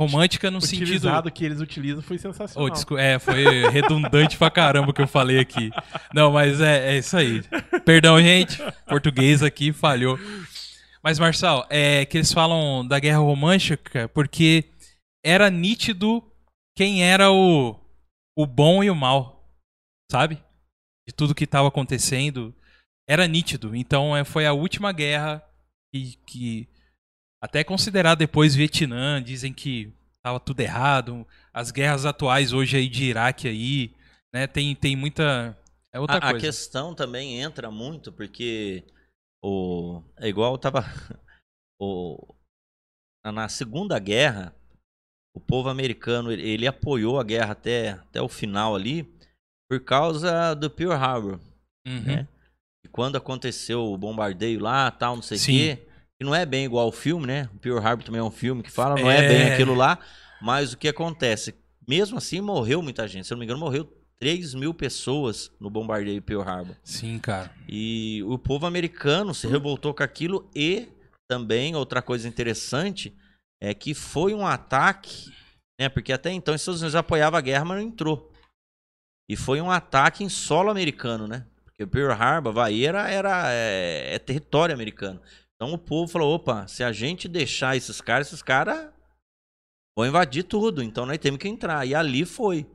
Romântica 0.00 0.50
no 0.50 0.60
sentido. 0.60 0.82
utilizado 0.82 1.30
que 1.30 1.44
eles 1.44 1.60
utilizam 1.60 2.02
foi 2.02 2.18
sensacional. 2.18 2.72
Oh, 2.90 2.98
é, 2.98 3.18
foi 3.18 3.68
redundante 3.70 4.36
pra 4.36 4.50
caramba 4.50 4.90
o 4.90 4.92
que 4.92 5.02
eu 5.02 5.06
falei 5.06 5.38
aqui. 5.38 5.70
Não, 6.14 6.32
mas 6.32 6.60
é, 6.60 6.94
é 6.94 6.98
isso 6.98 7.16
aí. 7.16 7.42
Perdão, 7.84 8.20
gente. 8.20 8.58
Português 8.86 9.42
aqui 9.42 9.72
falhou. 9.72 10.18
Mas, 11.02 11.18
Marçal, 11.18 11.66
é 11.68 12.04
que 12.06 12.16
eles 12.16 12.32
falam 12.32 12.86
da 12.86 12.98
guerra 12.98 13.18
romântica 13.18 14.08
porque 14.08 14.64
era 15.24 15.50
nítido 15.50 16.22
quem 16.76 17.04
era 17.04 17.30
o, 17.30 17.78
o 18.36 18.46
bom 18.46 18.82
e 18.82 18.90
o 18.90 18.94
mal, 18.94 19.48
sabe? 20.10 20.42
De 21.06 21.14
tudo 21.14 21.34
que 21.34 21.44
estava 21.44 21.68
acontecendo. 21.68 22.54
Era 23.08 23.26
nítido. 23.26 23.74
Então, 23.76 24.16
é, 24.16 24.24
foi 24.24 24.46
a 24.46 24.52
última 24.52 24.92
guerra 24.92 25.44
que, 25.92 26.16
que 26.26 26.68
até 27.42 27.64
considerada 27.64 28.20
depois 28.20 28.54
Vietnã, 28.54 29.20
dizem 29.20 29.52
que 29.52 29.92
tava 30.22 30.38
tudo 30.38 30.60
errado. 30.60 31.26
As 31.52 31.72
guerras 31.72 32.06
atuais 32.06 32.52
hoje 32.52 32.76
aí 32.76 32.88
de 32.88 33.04
Iraque 33.04 33.48
aí, 33.48 33.92
né, 34.32 34.46
tem, 34.46 34.76
tem 34.76 34.94
muita 34.94 35.58
é 35.92 35.98
outra 35.98 36.16
a, 36.16 36.18
a 36.18 36.30
coisa. 36.30 36.46
questão 36.46 36.94
também 36.94 37.40
entra 37.40 37.68
muito, 37.70 38.12
porque 38.12 38.84
o, 39.44 40.02
é 40.18 40.28
igual 40.28 40.56
tava. 40.56 40.84
O, 41.84 42.36
na 43.26 43.48
Segunda 43.48 43.98
Guerra, 43.98 44.54
o 45.34 45.40
povo 45.40 45.68
americano 45.68 46.30
ele, 46.30 46.48
ele 46.48 46.66
apoiou 46.68 47.18
a 47.18 47.24
guerra 47.24 47.50
até, 47.50 47.90
até 47.90 48.22
o 48.22 48.28
final 48.28 48.76
ali 48.76 49.12
por 49.68 49.80
causa 49.80 50.54
do 50.54 50.70
Pearl 50.70 50.92
Harbor. 50.92 51.40
Uhum. 51.84 52.02
né? 52.02 52.28
E 52.84 52.88
quando 52.88 53.16
aconteceu 53.16 53.82
o 53.82 53.98
bombardeio 53.98 54.60
lá, 54.60 54.92
tal, 54.92 55.16
não 55.16 55.22
sei 55.22 55.38
o 55.38 55.40
quê, 55.40 55.88
que 56.22 56.24
não 56.24 56.34
é 56.34 56.46
bem 56.46 56.64
igual 56.64 56.86
ao 56.86 56.92
filme, 56.92 57.26
né? 57.26 57.48
O 57.52 57.58
Pearl 57.58 57.78
Harbor 57.78 58.04
também 58.04 58.20
é 58.20 58.24
um 58.24 58.30
filme 58.30 58.62
que 58.62 58.70
fala, 58.70 58.94
não 59.00 59.10
é, 59.10 59.24
É. 59.24 59.28
bem 59.28 59.52
aquilo 59.52 59.74
lá, 59.74 59.98
mas 60.40 60.72
o 60.72 60.78
que 60.78 60.86
acontece? 60.88 61.52
Mesmo 61.86 62.16
assim, 62.16 62.40
morreu 62.40 62.80
muita 62.80 63.08
gente. 63.08 63.26
Se 63.26 63.32
eu 63.32 63.36
não 63.36 63.40
me 63.40 63.44
engano, 63.44 63.58
morreu 63.58 63.92
3 64.20 64.54
mil 64.54 64.72
pessoas 64.72 65.50
no 65.58 65.68
bombardeio 65.68 66.14
de 66.14 66.20
Pearl 66.20 66.42
Harbor. 66.42 66.76
Sim, 66.84 67.18
cara. 67.18 67.52
E 67.68 68.22
o 68.24 68.38
povo 68.38 68.66
americano 68.66 69.34
se 69.34 69.48
revoltou 69.48 69.92
com 69.92 70.04
aquilo 70.04 70.48
e 70.54 70.88
também 71.28 71.74
outra 71.74 72.00
coisa 72.00 72.28
interessante 72.28 73.12
é 73.60 73.74
que 73.74 73.94
foi 73.94 74.32
um 74.32 74.46
ataque, 74.46 75.32
né? 75.80 75.88
Porque 75.88 76.12
até 76.12 76.30
então 76.30 76.54
os 76.54 76.60
Estados 76.60 76.80
Unidos 76.82 76.94
apoiava 76.94 77.36
a 77.36 77.40
guerra, 77.40 77.64
mas 77.64 77.78
não 77.82 77.88
entrou. 77.88 78.30
E 79.28 79.34
foi 79.34 79.60
um 79.60 79.70
ataque 79.72 80.22
em 80.22 80.28
solo 80.28 80.70
americano, 80.70 81.26
né? 81.26 81.44
Porque 81.64 81.84
Pearl 81.84 82.12
Harbor, 82.12 82.50
Havaí, 82.52 82.84
era, 82.86 83.10
era 83.10 83.50
é, 83.52 84.14
é 84.14 84.18
território 84.20 84.72
americano. 84.74 85.20
Então 85.62 85.74
o 85.74 85.78
povo 85.78 86.10
falou, 86.10 86.34
opa, 86.34 86.66
se 86.66 86.82
a 86.82 86.90
gente 86.90 87.28
deixar 87.28 87.76
esses 87.76 88.00
caras, 88.00 88.26
esses 88.26 88.42
caras 88.42 88.92
vão 89.96 90.04
invadir 90.04 90.42
tudo. 90.42 90.82
Então 90.82 91.06
nós 91.06 91.18
temos 91.18 91.38
que 91.38 91.46
entrar. 91.46 91.86
E 91.86 91.94
ali 91.94 92.24
foi. 92.24 92.66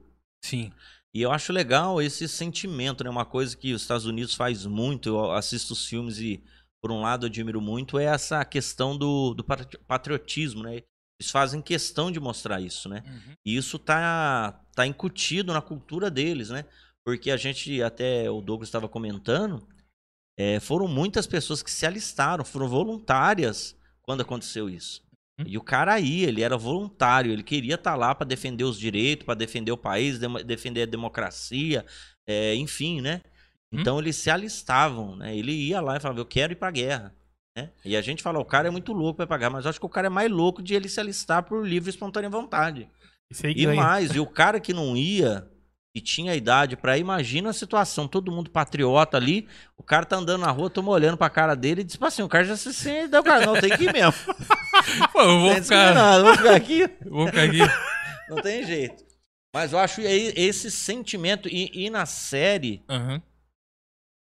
Sim. 0.41 0.71
E 1.13 1.21
eu 1.21 1.29
acho 1.29 1.51
legal 1.51 2.01
esse 2.01 2.29
sentimento, 2.29 3.03
né? 3.03 3.09
Uma 3.09 3.25
coisa 3.25 3.57
que 3.57 3.73
os 3.73 3.81
Estados 3.81 4.05
Unidos 4.05 4.35
faz 4.35 4.65
muito, 4.65 5.09
eu 5.09 5.31
assisto 5.33 5.73
os 5.73 5.85
filmes 5.85 6.19
e, 6.19 6.41
por 6.81 6.89
um 6.89 7.01
lado, 7.01 7.25
admiro 7.25 7.59
muito, 7.59 7.99
é 7.99 8.05
essa 8.05 8.45
questão 8.45 8.97
do, 8.97 9.33
do 9.33 9.43
patri- 9.43 9.79
patriotismo, 9.85 10.63
né? 10.63 10.75
Eles 11.19 11.29
fazem 11.29 11.61
questão 11.61 12.09
de 12.09 12.21
mostrar 12.21 12.61
isso, 12.61 12.87
né? 12.87 13.03
E 13.45 13.57
isso 13.57 13.77
tá, 13.77 14.63
tá 14.73 14.87
incutido 14.87 15.51
na 15.51 15.61
cultura 15.61 16.09
deles, 16.09 16.51
né? 16.51 16.63
Porque 17.05 17.31
a 17.31 17.37
gente, 17.37 17.81
até 17.83 18.31
o 18.31 18.39
Douglas 18.39 18.69
estava 18.69 18.87
comentando, 18.87 19.67
é, 20.37 20.59
foram 20.59 20.87
muitas 20.87 21.25
pessoas 21.25 21.63
que 21.63 21.71
se 21.71 21.85
alistaram, 21.85 22.45
foram 22.45 22.67
voluntárias 22.67 23.75
quando 24.03 24.21
aconteceu 24.21 24.69
isso. 24.69 25.01
Hum. 25.39 25.43
E 25.47 25.57
o 25.57 25.61
cara 25.61 25.99
ia, 25.99 26.27
ele 26.27 26.43
era 26.43 26.55
voluntário, 26.55 27.31
ele 27.31 27.43
queria 27.43 27.75
estar 27.75 27.95
lá 27.95 28.13
para 28.13 28.27
defender 28.27 28.63
os 28.63 28.79
direitos, 28.79 29.25
para 29.25 29.33
defender 29.33 29.71
o 29.71 29.77
país, 29.77 30.19
defender 30.45 30.83
a 30.83 30.85
democracia, 30.85 31.83
é, 32.27 32.53
enfim, 32.55 33.01
né? 33.01 33.21
Hum. 33.73 33.79
Então 33.79 33.99
eles 33.99 34.15
se 34.15 34.29
alistavam, 34.29 35.15
né? 35.15 35.35
Ele 35.35 35.51
ia 35.51 35.81
lá 35.81 35.97
e 35.97 35.99
falava, 35.99 36.19
eu 36.19 36.25
quero 36.25 36.53
ir 36.53 36.57
pra 36.57 36.71
guerra. 36.71 37.15
Né? 37.57 37.71
E 37.83 37.97
a 37.97 38.01
gente 38.01 38.21
fala, 38.21 38.39
o 38.39 38.45
cara 38.45 38.67
é 38.67 38.71
muito 38.71 38.93
louco 38.93 39.17
pra 39.17 39.25
pra 39.25 39.37
guerra, 39.37 39.49
mas 39.49 39.65
eu 39.65 39.69
acho 39.69 39.79
que 39.79 39.85
o 39.85 39.89
cara 39.89 40.05
é 40.05 40.11
mais 40.11 40.29
louco 40.29 40.61
de 40.61 40.75
ele 40.75 40.87
se 40.87 40.99
alistar 40.99 41.41
por 41.41 41.67
livre 41.67 41.89
e 41.89 41.91
espontânea 41.91 42.29
vontade. 42.29 42.87
E 43.55 43.65
mais, 43.67 44.15
e 44.15 44.19
o 44.19 44.27
cara 44.27 44.59
que 44.59 44.73
não 44.73 44.95
ia 44.95 45.49
e 45.97 46.01
tinha 46.01 46.35
idade 46.35 46.77
pra 46.77 46.97
ir, 46.97 47.01
imagina 47.01 47.49
a 47.49 47.53
situação, 47.53 48.07
todo 48.07 48.31
mundo 48.31 48.51
patriota 48.51 49.17
ali, 49.17 49.47
o 49.75 49.81
cara 49.81 50.05
tá 50.05 50.15
andando 50.15 50.41
na 50.41 50.51
rua, 50.51 50.69
tô 50.69 50.83
olhando 50.87 51.17
pra 51.17 51.29
cara 51.29 51.55
dele 51.55 51.81
e 51.81 51.83
diz, 51.83 51.97
assim, 51.99 52.21
o 52.21 52.29
cara 52.29 52.45
já 52.45 52.55
se 52.55 52.71
sente, 52.73 53.15
o 53.15 53.23
cara, 53.23 53.45
não, 53.45 53.59
tem 53.59 53.75
que 53.75 53.85
ir 53.85 53.91
mesmo. 53.91 54.13
Pô, 55.11 55.21
eu 55.21 55.39
vou 55.39 55.55
ficar, 55.55 56.21
vou 56.21 56.35
ficar 56.35 56.55
aqui, 56.55 56.89
vou 57.09 57.27
ficar 57.27 57.43
aqui. 57.43 57.59
não 58.29 58.41
tem 58.41 58.63
jeito. 58.63 59.03
Mas 59.53 59.73
eu 59.73 59.79
acho 59.79 60.01
esse 60.01 60.69
sentimento, 60.69 61.49
e, 61.49 61.71
e 61.73 61.89
na 61.89 62.05
série, 62.05 62.83
Aham. 62.87 63.19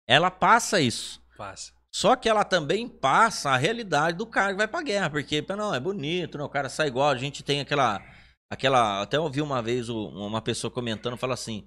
ela 0.07 0.31
passa 0.31 0.79
isso. 0.79 1.21
Passa. 1.37 1.73
Só 1.91 2.15
que 2.15 2.29
ela 2.29 2.45
também 2.45 2.87
passa 2.87 3.49
a 3.49 3.57
realidade 3.57 4.17
do 4.17 4.25
cara 4.25 4.51
que 4.51 4.57
vai 4.57 4.67
pra 4.67 4.81
guerra, 4.81 5.09
porque, 5.09 5.43
não, 5.49 5.75
é 5.75 5.79
bonito, 5.79 6.37
né? 6.37 6.43
o 6.43 6.49
cara 6.49 6.69
sai 6.69 6.87
igual, 6.87 7.09
a 7.09 7.17
gente 7.17 7.43
tem 7.43 7.59
aquela. 7.59 8.01
Aquela 8.49 9.01
até 9.01 9.19
ouvi 9.19 9.41
uma 9.41 9.61
vez 9.61 9.89
uma 9.89 10.41
pessoa 10.41 10.71
comentando, 10.71 11.17
fala 11.17 11.33
assim, 11.33 11.65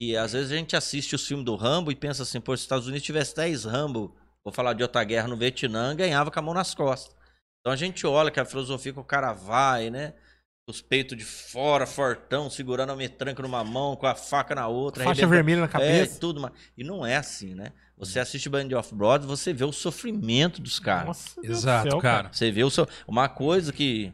que 0.00 0.16
às 0.16 0.32
vezes 0.32 0.52
a 0.52 0.56
gente 0.56 0.76
assiste 0.76 1.14
os 1.14 1.26
filmes 1.26 1.44
do 1.44 1.54
Rambo 1.54 1.90
e 1.90 1.96
pensa 1.96 2.22
assim, 2.22 2.40
pô, 2.40 2.52
se 2.52 2.60
os 2.60 2.62
Estados 2.62 2.86
Unidos 2.86 3.06
tivesse 3.06 3.34
10 3.36 3.64
Rambo, 3.64 4.14
vou 4.44 4.52
falar 4.52 4.72
de 4.72 4.82
outra 4.82 5.02
guerra 5.04 5.28
no 5.28 5.36
Vietnã, 5.36 5.94
ganhava 5.94 6.30
com 6.30 6.38
a 6.38 6.42
mão 6.42 6.54
nas 6.54 6.74
costas. 6.74 7.14
Então 7.60 7.72
a 7.72 7.76
gente 7.76 8.06
olha 8.06 8.30
que 8.30 8.40
a 8.40 8.44
filosofia 8.44 8.92
que 8.92 9.00
o 9.00 9.04
cara 9.04 9.32
vai, 9.32 9.90
né? 9.90 10.14
Os 10.68 10.80
peitos 10.80 11.16
de 11.16 11.24
fora, 11.24 11.86
fortão, 11.86 12.50
segurando 12.50 12.90
a 12.90 12.96
metranca 12.96 13.40
numa 13.40 13.62
mão, 13.62 13.94
com 13.94 14.06
a 14.06 14.16
faca 14.16 14.52
na 14.54 14.66
outra. 14.66 15.04
Faixa 15.04 15.22
arrebenta- 15.22 15.36
vermelha 15.36 15.60
na 15.60 15.66
é, 15.66 15.68
cabeça. 15.68 16.18
tudo, 16.18 16.40
mas... 16.40 16.52
E 16.76 16.82
não 16.82 17.06
é 17.06 17.16
assim, 17.16 17.54
né? 17.54 17.72
Você 17.96 18.18
assiste 18.18 18.48
Band 18.48 18.68
of 18.76 18.92
Brothers, 18.94 19.26
você 19.26 19.52
vê 19.52 19.64
o 19.64 19.72
sofrimento 19.72 20.60
dos 20.60 20.80
caras. 20.80 21.06
Nossa, 21.06 21.40
Deus 21.40 21.46
do 21.46 21.60
Exato, 21.60 21.90
céu, 21.90 21.98
cara. 22.00 22.32
Você 22.32 22.50
vê 22.50 22.64
o 22.64 22.70
seu... 22.70 22.86
Uma 23.06 23.28
coisa 23.28 23.72
que 23.72 24.12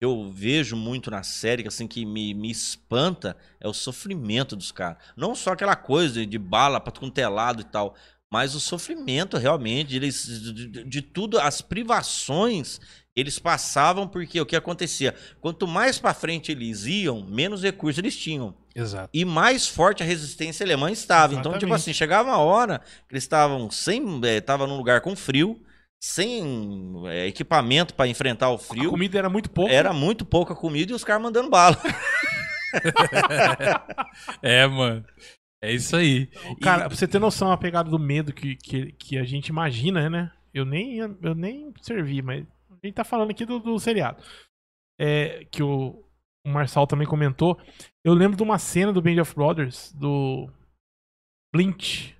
eu 0.00 0.30
vejo 0.30 0.76
muito 0.76 1.10
na 1.10 1.22
série, 1.22 1.62
que 1.62 1.68
assim, 1.68 1.86
que 1.86 2.04
me, 2.04 2.34
me 2.34 2.50
espanta, 2.50 3.36
é 3.60 3.66
o 3.68 3.72
sofrimento 3.72 4.54
dos 4.54 4.70
caras. 4.70 4.98
Não 5.16 5.34
só 5.34 5.52
aquela 5.52 5.76
coisa 5.76 6.14
de, 6.20 6.26
de 6.26 6.38
bala 6.38 6.80
pra 6.80 6.92
tudo 6.92 7.06
quanto 7.06 7.18
é 7.18 7.28
lado 7.28 7.62
e 7.62 7.64
tal, 7.64 7.94
mas 8.30 8.54
o 8.54 8.60
sofrimento 8.60 9.36
realmente, 9.38 9.94
eles, 9.96 10.26
de, 10.52 10.84
de- 10.84 11.02
tudo, 11.02 11.38
as 11.38 11.60
privações 11.60 12.80
eles 13.14 13.38
passavam 13.38 14.06
porque 14.06 14.38
o 14.38 14.44
que 14.44 14.54
acontecia? 14.54 15.14
Quanto 15.40 15.66
mais 15.66 15.98
pra 15.98 16.12
frente 16.12 16.52
eles 16.52 16.84
iam, 16.84 17.24
menos 17.26 17.62
recursos 17.62 17.98
eles 17.98 18.14
tinham 18.14 18.54
Exato. 18.74 19.08
e 19.14 19.24
mais 19.24 19.66
forte 19.66 20.02
a 20.02 20.06
resistência 20.06 20.64
alemã 20.64 20.90
estava. 20.90 21.32
Então, 21.32 21.52
tipo 21.52 21.56
Exatamente. 21.64 21.80
assim, 21.80 21.92
chegava 21.94 22.28
uma 22.28 22.38
hora 22.38 22.80
que 23.08 23.14
eles 23.14 23.24
estavam 23.24 23.70
sem. 23.70 24.20
Estavam 24.36 24.66
num 24.66 24.76
lugar 24.76 25.00
com 25.00 25.16
frio, 25.16 25.58
sem 26.02 27.02
é, 27.08 27.26
equipamento 27.26 27.94
para 27.94 28.08
enfrentar 28.08 28.50
o 28.50 28.54
A 28.54 28.58
frio. 28.58 28.90
comida 28.90 29.18
era 29.18 29.28
muito 29.28 29.50
pouco. 29.50 29.70
Era 29.70 29.92
muito 29.92 30.24
pouca 30.24 30.54
comida 30.54 30.92
e 30.92 30.94
os 30.94 31.04
caras 31.04 31.22
mandando 31.22 31.50
bala. 31.50 31.76
É, 34.42 34.66
mano. 34.66 35.04
É 35.62 35.72
isso 35.72 35.96
aí. 35.96 36.26
Cara, 36.60 36.86
pra 36.86 36.96
você 36.96 37.08
ter 37.08 37.18
noção 37.18 37.50
a 37.50 37.56
pegada 37.56 37.90
do 37.90 37.98
medo 37.98 38.32
que, 38.32 38.56
que, 38.56 38.92
que 38.92 39.18
a 39.18 39.24
gente 39.24 39.48
imagina, 39.48 40.08
né? 40.10 40.30
Eu 40.52 40.64
nem, 40.64 40.98
eu 40.98 41.34
nem 41.34 41.72
servi, 41.80 42.22
mas 42.22 42.46
a 42.70 42.86
gente 42.86 42.94
tá 42.94 43.04
falando 43.04 43.30
aqui 43.30 43.44
do, 43.44 43.58
do 43.58 43.78
seriado. 43.78 44.22
É, 44.98 45.44
que 45.50 45.62
o, 45.62 46.04
o 46.44 46.48
Marçal 46.48 46.86
também 46.86 47.06
comentou. 47.06 47.58
Eu 48.04 48.14
lembro 48.14 48.36
de 48.36 48.42
uma 48.42 48.58
cena 48.58 48.92
do 48.92 49.02
Band 49.02 49.20
of 49.20 49.34
Brothers, 49.34 49.92
do 49.92 50.50
Blint. 51.54 52.15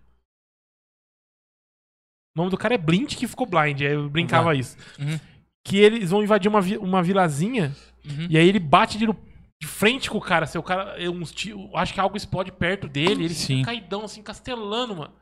O 2.37 2.41
nome 2.41 2.51
do 2.51 2.59
cara 2.59 2.75
é 2.75 2.79
Blint 2.79 3.17
que 3.17 3.27
ficou 3.27 3.47
blind, 3.47 3.81
aí 3.81 3.93
eu 3.95 4.11
brincava 4.11 4.55
isso. 4.55 4.77
Uhum. 4.99 5.19
Que 5.67 5.79
eles 5.79 6.11
vão 6.11 6.23
invadir 6.23 6.49
uma, 6.51 6.61
vi- 6.61 6.77
uma 6.79 7.03
vilazinha 7.03 7.75
Uhum. 8.05 8.27
e 8.31 8.37
aí 8.39 8.47
ele 8.49 8.61
bate 8.61 8.99
de, 8.99 9.07
de 9.07 9.67
frente 9.67 10.09
com 10.11 10.19
o 10.19 10.21
cara. 10.21 10.47
O 10.57 10.63
cara 10.63 11.03
é 11.03 11.09
uns 11.11 11.33
tio, 11.33 11.75
acho 11.75 11.93
que 11.95 11.99
algo 11.99 12.17
explode 12.17 12.53
perto 12.53 12.87
dele. 12.87 13.25
Ele 13.25 13.35
Sim. 13.35 13.57
fica 13.59 13.67
caidão, 13.73 14.05
assim, 14.05 14.23
castelando, 14.23 14.95
mano. 14.95 15.13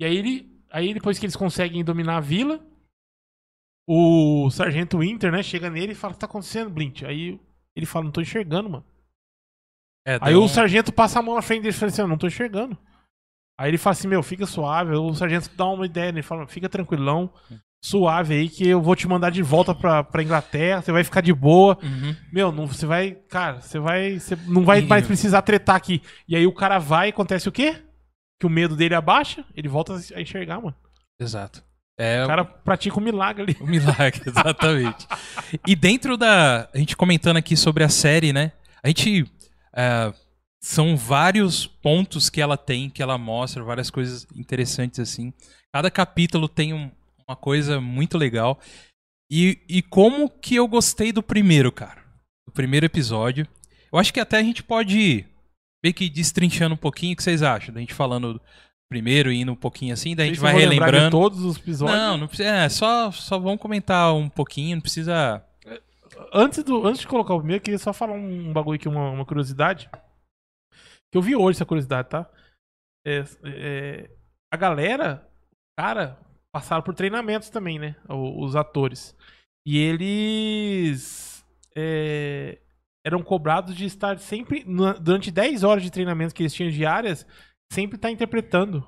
E 0.00 0.04
aí 0.04 0.16
ele. 0.16 0.56
Aí 0.70 0.94
depois 0.94 1.18
que 1.18 1.26
eles 1.26 1.36
conseguem 1.36 1.84
dominar 1.84 2.16
a 2.16 2.20
vila, 2.20 2.64
o 3.88 4.48
Sargento 4.50 4.98
Winter, 4.98 5.30
né, 5.30 5.42
chega 5.42 5.68
nele 5.70 5.92
e 5.92 5.94
fala: 5.94 6.12
O 6.12 6.14
que 6.14 6.20
tá 6.20 6.26
acontecendo, 6.26 6.70
Blint? 6.70 7.02
Aí 7.04 7.38
ele 7.74 7.86
fala: 7.86 8.04
Não 8.04 8.12
tô 8.12 8.20
enxergando, 8.20 8.70
mano. 8.70 8.84
É, 10.06 10.14
Aí 10.20 10.32
deu 10.32 10.40
o 10.40 10.44
um- 10.44 10.48
sargento 10.48 10.92
passa 10.92 11.18
a 11.18 11.22
mão 11.22 11.34
na 11.34 11.42
frente 11.42 11.62
dele 11.62 11.74
e 11.74 11.78
fala 11.78 11.90
assim: 11.92 12.02
Eu 12.02 12.08
não 12.08 12.18
tô 12.18 12.26
enxergando. 12.26 12.76
Aí 13.58 13.70
ele 13.70 13.78
fala 13.78 13.92
assim: 13.92 14.08
Meu, 14.08 14.22
fica 14.22 14.46
suave. 14.46 14.94
O 14.94 15.14
sargento 15.14 15.50
dá 15.56 15.66
uma 15.66 15.86
ideia? 15.86 16.08
Ele 16.08 16.22
fala: 16.22 16.46
Fica 16.46 16.68
tranquilão, 16.68 17.30
suave 17.82 18.34
aí, 18.34 18.48
que 18.48 18.66
eu 18.68 18.82
vou 18.82 18.96
te 18.96 19.06
mandar 19.08 19.30
de 19.30 19.42
volta 19.42 19.74
pra, 19.74 20.02
pra 20.04 20.22
Inglaterra. 20.22 20.82
Você 20.82 20.92
vai 20.92 21.04
ficar 21.04 21.20
de 21.20 21.32
boa. 21.32 21.78
Uhum. 21.82 22.14
Meu, 22.32 22.52
não, 22.52 22.66
você 22.66 22.84
vai. 22.86 23.12
Cara, 23.28 23.60
você 23.60 23.78
vai. 23.78 24.18
Você 24.18 24.36
não 24.46 24.64
vai 24.64 24.82
mais 24.82 25.06
precisar 25.06 25.42
tretar 25.42 25.76
aqui. 25.76 26.02
E 26.28 26.36
aí 26.36 26.46
o 26.46 26.52
cara 26.52 26.78
vai, 26.78 27.08
acontece 27.10 27.48
o 27.48 27.52
quê? 27.52 27.82
Que 28.38 28.46
o 28.46 28.50
medo 28.50 28.76
dele 28.76 28.94
abaixa, 28.94 29.44
ele 29.54 29.68
volta 29.68 29.94
a 30.14 30.20
enxergar, 30.20 30.60
mano. 30.60 30.74
Exato. 31.18 31.64
É 31.98 32.22
O 32.22 32.26
cara 32.26 32.44
pratica 32.44 33.00
um 33.00 33.02
milagre 33.02 33.42
ali. 33.42 33.56
um 33.58 33.66
milagre, 33.66 34.20
exatamente. 34.28 35.06
e 35.66 35.74
dentro 35.74 36.18
da. 36.18 36.68
A 36.74 36.78
gente 36.78 36.94
comentando 36.94 37.38
aqui 37.38 37.56
sobre 37.56 37.82
a 37.82 37.88
série, 37.88 38.34
né? 38.34 38.52
A 38.82 38.88
gente. 38.88 39.24
é, 39.74 40.12
são 40.66 40.96
vários 40.96 41.64
pontos 41.64 42.28
que 42.28 42.40
ela 42.40 42.56
tem, 42.56 42.90
que 42.90 43.00
ela 43.00 43.16
mostra, 43.16 43.62
várias 43.62 43.88
coisas 43.88 44.26
interessantes 44.34 44.98
assim. 44.98 45.32
Cada 45.72 45.90
capítulo 45.90 46.48
tem 46.48 46.72
um- 46.74 46.90
uma 47.28 47.36
coisa 47.36 47.80
muito 47.80 48.18
legal. 48.18 48.58
E, 49.30 49.58
e 49.68 49.80
como 49.82 50.28
que 50.28 50.56
eu 50.56 50.66
gostei 50.66 51.12
do 51.12 51.22
primeiro, 51.22 51.70
cara. 51.70 52.02
Do 52.46 52.52
primeiro 52.52 52.84
episódio. 52.86 53.46
Eu 53.92 53.98
acho 53.98 54.12
que 54.12 54.18
até 54.20 54.38
a 54.38 54.42
gente 54.42 54.62
pode 54.62 54.98
ir 54.98 55.28
meio 55.84 55.94
que 55.94 56.08
destrinchando 56.10 56.74
um 56.74 56.78
pouquinho. 56.78 57.12
O 57.12 57.16
que 57.16 57.22
vocês 57.22 57.42
acham? 57.44 57.72
Da 57.72 57.80
gente 57.80 57.94
falando 57.94 58.34
do 58.34 58.40
primeiro 58.90 59.30
e 59.30 59.40
indo 59.40 59.52
um 59.52 59.56
pouquinho 59.56 59.92
assim, 59.94 60.14
daí 60.16 60.26
a 60.26 60.28
gente 60.32 60.40
vai 60.40 60.52
relembrando. 60.54 61.10
todos 61.10 61.44
os 61.44 61.56
episódios. 61.56 61.96
Não, 61.98 62.16
não 62.16 62.26
precisa. 62.28 62.48
É, 62.48 62.68
só, 62.68 63.10
só 63.12 63.38
vamos 63.38 63.60
comentar 63.60 64.12
um 64.14 64.28
pouquinho, 64.28 64.76
não 64.76 64.82
precisa. 64.82 65.44
Antes, 66.32 66.62
do, 66.64 66.86
antes 66.86 67.00
de 67.02 67.06
colocar 67.06 67.34
o 67.34 67.38
primeiro, 67.38 67.60
eu 67.60 67.64
queria 67.64 67.78
só 67.78 67.92
falar 67.92 68.14
um 68.14 68.52
bagulho 68.52 68.76
aqui, 68.76 68.88
uma, 68.88 69.10
uma 69.10 69.24
curiosidade. 69.24 69.88
Que 71.16 71.18
eu 71.18 71.22
vi 71.22 71.34
hoje 71.34 71.56
essa 71.56 71.64
curiosidade, 71.64 72.10
tá? 72.10 72.30
É, 73.06 73.24
é, 73.42 74.10
a 74.52 74.56
galera, 74.58 75.26
cara, 75.74 76.20
passaram 76.52 76.82
por 76.82 76.94
treinamentos 76.94 77.48
também, 77.48 77.78
né? 77.78 77.96
Os 78.06 78.54
atores. 78.54 79.16
E 79.66 79.78
eles 79.78 81.42
é, 81.74 82.60
eram 83.02 83.22
cobrados 83.22 83.74
de 83.74 83.86
estar 83.86 84.18
sempre, 84.18 84.62
durante 85.00 85.30
10 85.30 85.64
horas 85.64 85.82
de 85.82 85.90
treinamento 85.90 86.34
que 86.34 86.42
eles 86.42 86.52
tinham 86.52 86.70
diárias, 86.70 87.26
sempre 87.72 87.96
estar 87.96 88.10
interpretando. 88.10 88.86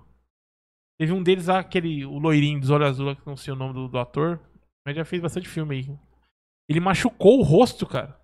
Teve 1.00 1.12
um 1.14 1.22
deles 1.22 1.48
aquele, 1.48 2.04
o 2.04 2.18
loirinho 2.18 2.60
dos 2.60 2.68
olhos 2.68 2.88
azuis, 2.88 3.18
que 3.18 3.26
não 3.26 3.38
sei 3.38 3.54
o 3.54 3.56
nome 3.56 3.72
do, 3.72 3.88
do 3.88 3.98
ator, 3.98 4.38
mas 4.86 4.94
já 4.94 5.04
fez 5.06 5.22
bastante 5.22 5.48
filme 5.48 5.76
aí. 5.76 5.98
Ele 6.68 6.78
machucou 6.78 7.38
o 7.38 7.42
rosto, 7.42 7.86
cara. 7.86 8.20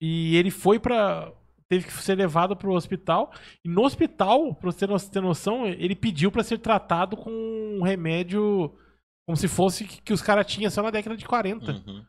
E 0.00 0.36
ele 0.36 0.52
foi 0.52 0.78
pra. 0.78 1.32
Teve 1.70 1.84
que 1.86 1.92
ser 1.92 2.16
levado 2.16 2.56
pro 2.56 2.72
hospital. 2.74 3.32
E 3.64 3.68
no 3.68 3.84
hospital, 3.84 4.52
pra 4.54 4.72
você 4.72 4.80
ter 4.80 4.88
no- 4.92 5.00
ter 5.00 5.20
noção, 5.22 5.66
ele 5.66 5.94
pediu 5.94 6.30
pra 6.32 6.42
ser 6.42 6.58
tratado 6.58 7.16
com 7.16 7.30
um 7.30 7.82
remédio 7.82 8.74
como 9.26 9.36
se 9.36 9.46
fosse 9.46 9.84
que, 9.84 10.02
que 10.02 10.12
os 10.12 10.20
caras 10.20 10.46
tinham 10.46 10.68
só 10.70 10.82
na 10.82 10.90
década 10.90 11.16
de 11.16 11.24
40. 11.24 11.70
Uhum. 11.70 12.04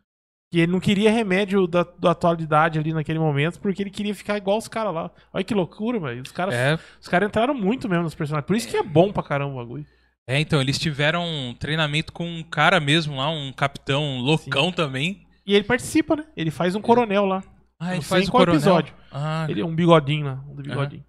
E 0.53 0.59
ele 0.59 0.72
não 0.72 0.80
queria 0.80 1.12
remédio 1.12 1.68
da, 1.68 1.84
da 1.97 2.12
atualidade 2.12 2.80
ali 2.80 2.91
naquele 2.91 3.20
momento, 3.20 3.59
porque 3.62 3.84
ele 3.84 3.91
queria 3.91 4.16
ficar 4.16 4.36
igual 4.36 4.57
os 4.57 4.68
caras 4.68 4.93
lá. 4.93 5.12
Olha 5.32 5.43
que 5.43 5.53
loucura, 5.53 5.99
velho. 5.99 6.24
Os 6.24 6.32
caras 6.32 6.53
É, 6.55 6.80
os 6.99 7.07
caras 7.07 7.30
entraram 7.30 7.53
muito 7.53 7.88
mesmo 7.88 8.03
nos 8.03 8.16
personagens. 8.16 8.47
Por 8.47 8.55
isso 8.55 8.68
que 8.68 8.76
é 8.76 8.84
bom 8.84 9.14
pra 9.14 9.22
caramba 9.24 9.53
o 9.53 9.57
bagulho. 9.57 9.86
é, 10.28 10.39
então, 10.39 10.59
eles 10.59 10.80
tiveram 10.80 11.24
um 11.24 11.53
treinamento 11.53 12.12
com 12.12 12.26
um 12.28 12.41
cara 12.43 12.80
mesmo 12.80 13.16
lá, 13.18 13.30
um 13.30 13.53
capitão 13.53 14.18
loucão 14.20 14.72
também. 14.72 15.26
E 15.45 15.53
ele 15.55 15.64
participa, 15.66 16.16
né? 16.16 16.26
Ele 16.36 16.49
faz 16.51 16.76
um 16.76 16.82
coronel 16.82 17.26
lá. 17.26 17.43
Ah, 17.84 17.96
ele 17.96 18.04
faz 18.04 18.28
o 18.28 18.32
coronel. 18.32 18.54
episódio. 18.54 18.94
Ah, 19.12 19.48
Ele 19.50 19.62
é 19.62 19.66
um 19.66 19.74
bigodinho 19.74 20.28
lá. 20.28 20.44
Um 20.48 20.54
do 20.54 20.62
bigodinho. 20.62 21.04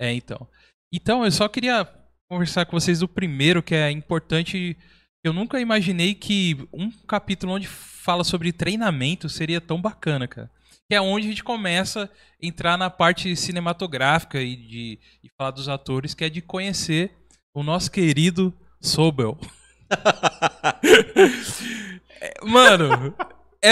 É, 0.00 0.10
então. 0.14 0.48
Então, 0.90 1.22
eu 1.22 1.30
só 1.30 1.46
queria 1.48 1.86
conversar 2.30 2.64
com 2.64 2.80
vocês 2.80 3.00
do 3.00 3.06
primeiro, 3.06 3.62
que 3.62 3.74
é 3.74 3.90
importante. 3.90 4.74
Eu 5.22 5.34
nunca 5.34 5.60
imaginei 5.60 6.14
que 6.14 6.66
um 6.72 6.90
capítulo 7.06 7.52
onde 7.52 7.68
fala 7.68 8.24
sobre 8.24 8.52
treinamento 8.52 9.28
seria 9.28 9.60
tão 9.60 9.78
bacana, 9.78 10.26
cara. 10.26 10.50
Que 10.88 10.94
é 10.94 11.00
onde 11.00 11.26
a 11.26 11.30
gente 11.30 11.44
começa 11.44 12.04
a 12.04 12.08
entrar 12.46 12.78
na 12.78 12.88
parte 12.88 13.36
cinematográfica 13.36 14.40
e 14.40 14.56
de 14.56 14.98
e 15.22 15.28
falar 15.36 15.50
dos 15.50 15.68
atores, 15.68 16.14
que 16.14 16.24
é 16.24 16.30
de 16.30 16.40
conhecer 16.40 17.12
o 17.54 17.62
nosso 17.62 17.90
querido 17.90 18.50
Sobel. 18.80 19.38
É, 22.20 22.32
mano, 22.42 23.14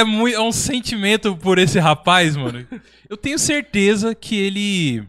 é, 0.00 0.04
muito, 0.04 0.36
é 0.36 0.40
um 0.40 0.52
sentimento 0.52 1.36
por 1.36 1.58
esse 1.58 1.78
rapaz, 1.78 2.36
mano. 2.36 2.66
Eu 3.08 3.16
tenho 3.16 3.38
certeza 3.38 4.14
que 4.14 4.36
ele 4.36 5.04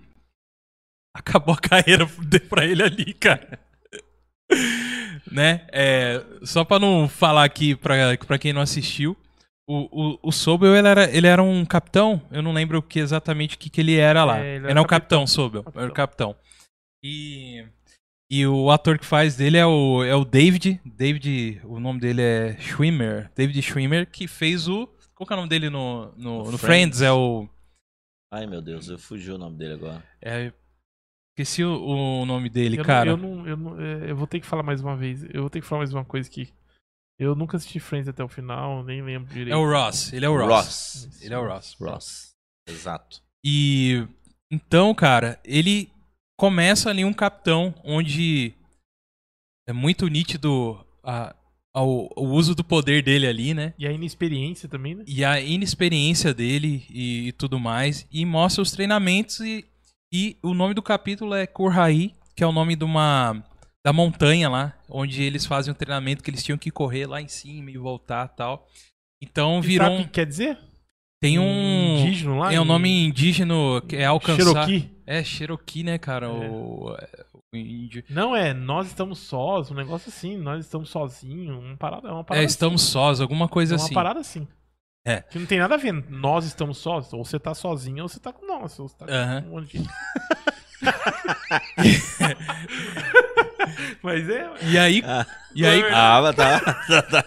acabou 1.15 1.53
a 1.53 1.57
carreira 1.57 2.05
pra 2.49 2.65
ele 2.65 2.83
ali, 2.83 3.13
cara. 3.13 3.59
né? 5.31 5.65
É, 5.71 6.23
só 6.43 6.63
pra 6.63 6.79
não 6.79 7.07
falar 7.07 7.43
aqui 7.43 7.75
pra, 7.75 7.95
pra 8.25 8.37
quem 8.37 8.53
não 8.53 8.61
assistiu, 8.61 9.15
o, 9.67 10.13
o, 10.13 10.19
o 10.23 10.31
Sobel, 10.31 10.75
ele 10.75 10.87
era, 10.87 11.09
ele 11.15 11.27
era 11.27 11.41
um 11.41 11.63
capitão, 11.65 12.21
eu 12.31 12.41
não 12.41 12.51
lembro 12.51 12.79
o 12.79 12.81
que 12.83 12.99
exatamente 12.99 13.55
o 13.55 13.59
que, 13.59 13.69
que 13.69 13.81
ele 13.81 13.95
era 13.97 14.23
lá. 14.25 14.39
É, 14.39 14.41
ele 14.41 14.49
ele 14.57 14.57
era 14.65 14.71
era 14.71 14.81
um 14.81 14.85
capitão. 14.85 15.19
capitão, 15.19 15.27
Sobel, 15.27 15.63
Capitão. 15.63 15.81
era 15.83 15.91
o 15.91 15.95
capitão. 15.95 16.35
E, 17.03 17.65
e 18.39 18.47
o 18.47 18.71
ator 18.71 18.97
que 18.97 19.05
faz 19.05 19.35
dele 19.35 19.57
é 19.57 19.65
o, 19.65 20.03
é 20.03 20.15
o 20.15 20.25
David, 20.25 20.81
David, 20.85 21.61
o 21.65 21.79
nome 21.79 21.99
dele 21.99 22.21
é 22.21 22.57
Schwimmer, 22.57 23.31
David 23.35 23.61
Schwimmer, 23.61 24.09
que 24.09 24.27
fez 24.27 24.67
o... 24.67 24.87
Qual 25.13 25.27
que 25.27 25.33
é 25.33 25.35
o 25.35 25.37
nome 25.37 25.49
dele 25.49 25.69
no, 25.69 26.11
no, 26.17 26.39
No 26.39 26.57
Friends. 26.57 26.61
Friends? 26.97 27.01
É 27.01 27.11
o... 27.11 27.47
Ai, 28.31 28.47
meu 28.47 28.61
Deus, 28.61 28.87
eu 28.89 28.97
fugi 28.97 29.29
o 29.29 29.37
nome 29.37 29.55
dele 29.57 29.73
agora. 29.73 30.03
É, 30.19 30.51
esqueci 31.37 31.63
o, 31.63 31.85
o 31.85 32.25
nome 32.25 32.49
dele, 32.49 32.75
eu 32.75 32.79
não- 32.79 32.85
cara. 32.85 33.09
eu, 33.11 33.17
não, 33.17 33.47
eu, 33.47 33.55
não, 33.57 33.79
é, 33.79 34.09
eu 34.09 34.15
vou 34.15 34.25
ter 34.25 34.39
que 34.39 34.47
falar 34.47 34.63
mais 34.63 34.81
uma 34.81 34.97
vez. 34.97 35.23
Eu 35.31 35.41
vou 35.41 35.49
ter 35.51 35.61
que 35.61 35.67
falar 35.67 35.81
mais 35.81 35.93
uma 35.93 36.03
coisa 36.03 36.27
que. 36.27 36.51
Eu 37.19 37.35
nunca 37.35 37.57
assisti 37.57 37.79
Friends 37.79 38.07
até 38.07 38.23
o 38.23 38.27
final, 38.27 38.83
nem 38.83 39.03
lembro 39.03 39.31
direito. 39.31 39.53
É 39.53 39.55
o 39.55 39.69
Ross, 39.69 40.11
ele 40.11 40.25
é 40.25 40.29
o 40.29 40.35
Ross. 40.35 40.49
Ross. 40.49 41.21
Ele 41.21 41.33
é 41.35 41.37
o 41.37 41.47
Ross. 41.47 41.75
Ross. 41.79 42.35
Exato. 42.67 43.21
E 43.45 44.07
então, 44.51 44.95
cara, 44.95 45.39
ele 45.45 45.92
começa 46.37 46.89
ali 46.89 47.03
um 47.05 47.13
capitão 47.13 47.73
onde 47.83 48.53
é 49.67 49.73
muito 49.73 50.07
nítido 50.07 50.85
a- 51.03 51.35
ao- 51.73 52.09
o 52.15 52.25
uso 52.31 52.53
do 52.53 52.63
poder 52.63 53.01
dele 53.03 53.25
ali, 53.27 53.53
né? 53.53 53.73
E 53.77 53.87
a 53.87 53.91
inexperiência 53.91 54.67
também, 54.69 54.95
né? 54.95 55.03
E 55.07 55.23
a 55.25 55.39
inexperiência 55.39 56.33
dele 56.33 56.85
e, 56.89 57.27
e 57.29 57.31
tudo 57.31 57.59
mais. 57.59 58.05
E 58.11 58.25
mostra 58.25 58.61
os 58.61 58.71
treinamentos 58.71 59.39
e, 59.39 59.65
e 60.13 60.37
o 60.43 60.53
nome 60.53 60.73
do 60.73 60.81
capítulo 60.81 61.33
é 61.33 61.47
Kurhai, 61.47 62.13
que 62.35 62.43
é 62.43 62.47
o 62.47 62.51
nome 62.51 62.75
de 62.75 62.83
uma 62.83 63.43
da 63.85 63.91
montanha 63.91 64.47
lá, 64.49 64.77
onde 64.87 65.21
eles 65.21 65.45
fazem 65.45 65.71
um 65.73 65.75
treinamento 65.75 66.23
que 66.23 66.29
eles 66.29 66.41
tinham 66.43 66.57
que 66.57 66.71
correr 66.71 67.05
lá 67.05 67.21
em 67.21 67.27
cima 67.27 67.69
e 67.69 67.77
voltar 67.77 68.29
tal. 68.29 68.65
Então 69.21 69.59
E 69.59 69.61
virou 69.67 69.87
sabe 69.87 69.97
o 69.97 69.99
um, 69.99 70.03
que 70.05 70.09
quer 70.09 70.25
dizer? 70.25 70.57
Tem 71.23 71.39
um 71.39 71.97
Indígena 71.99 72.35
lá? 72.35 72.53
é 72.53 72.59
um 72.59 72.65
nome 72.65 73.05
indígena 73.07 73.55
que 73.87 73.95
é 73.95 74.03
alcançar 74.05 74.43
Cherokee. 74.67 74.91
é, 75.07 75.23
Cherokee, 75.23 75.81
né, 75.83 75.97
cara? 75.97 76.25
É. 76.27 76.49
O, 76.49 76.93
índio. 77.53 78.03
Não, 78.09 78.35
é 78.35 78.53
nós 78.53 78.87
estamos 78.87 79.19
sós, 79.19 79.71
um 79.71 79.75
negócio 79.75 80.09
assim, 80.09 80.35
nós 80.37 80.65
estamos 80.65 80.89
sozinhos, 80.89 81.57
uma 81.63 81.77
parada, 81.77 82.09
é 82.09 82.11
uma 82.11 82.19
É, 82.21 82.23
parada 82.23 82.45
estamos 82.45 82.81
assim. 82.83 82.91
sós, 82.91 83.21
alguma 83.21 83.47
coisa 83.47 83.75
É 83.75 83.77
uma 83.77 83.85
assim. 83.85 83.93
parada 83.93 84.19
assim. 84.19 84.45
É. 85.05 85.21
Que 85.21 85.39
não 85.39 85.45
tem 85.45 85.59
nada 85.59 85.75
a 85.75 85.77
ver, 85.77 85.93
nós 86.09 86.43
estamos 86.45 86.77
sós, 86.79 87.13
ou 87.13 87.23
você 87.23 87.39
tá 87.39 87.53
sozinho 87.53 88.03
ou 88.03 88.09
você 88.09 88.19
tá 88.19 88.33
com 88.33 88.45
nós, 88.45 88.77
ou 88.79 88.87
você 88.89 88.97
tá 88.97 89.05
Aham. 89.07 89.41
com 89.43 89.47
um 89.47 89.51
monte 89.51 89.77
de... 89.77 89.87
Mas 94.01 94.27
é, 94.29 94.49
E 94.69 94.77
aí, 94.77 95.01
Ah, 95.05 95.25
e 95.55 95.65
aí 95.65 95.81
ah 95.91 96.19
mas 96.21 96.35
tá, 96.35 96.59
tá, 96.59 97.01
tá, 97.03 97.23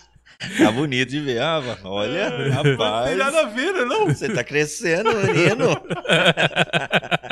tá 0.58 0.72
bonito 0.72 1.10
de 1.10 1.20
ver. 1.20 1.40
Ah, 1.40 1.60
olha, 1.84 2.30
não 2.30 2.62
tem 2.64 2.72
rapaz. 2.72 3.16
nada 3.16 3.42
a 3.42 3.46
ver, 3.46 3.72
né, 3.72 3.84
não? 3.84 4.06
Você 4.06 4.32
tá 4.32 4.42
crescendo, 4.42 5.10
menino. 5.14 5.66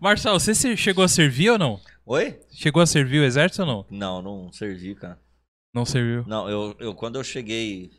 Marçal, 0.00 0.38
você 0.38 0.76
chegou 0.76 1.04
a 1.04 1.08
servir 1.08 1.50
ou 1.50 1.58
não? 1.58 1.80
Oi? 2.04 2.38
Chegou 2.50 2.82
a 2.82 2.86
servir 2.86 3.20
o 3.20 3.24
exército 3.24 3.62
ou 3.62 3.68
não? 3.68 3.86
Não, 3.90 4.22
não 4.22 4.52
servi, 4.52 4.94
cara. 4.94 5.20
Não 5.74 5.84
serviu. 5.84 6.24
Não, 6.26 6.48
eu, 6.48 6.74
eu 6.78 6.94
quando 6.94 7.16
eu 7.16 7.24
cheguei 7.24 7.90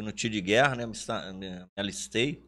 no 0.00 0.10
tiro 0.10 0.32
de 0.32 0.40
guerra, 0.40 0.74
né? 0.74 0.86
Me, 0.86 0.94
me 1.34 1.66
alistei. 1.76 2.44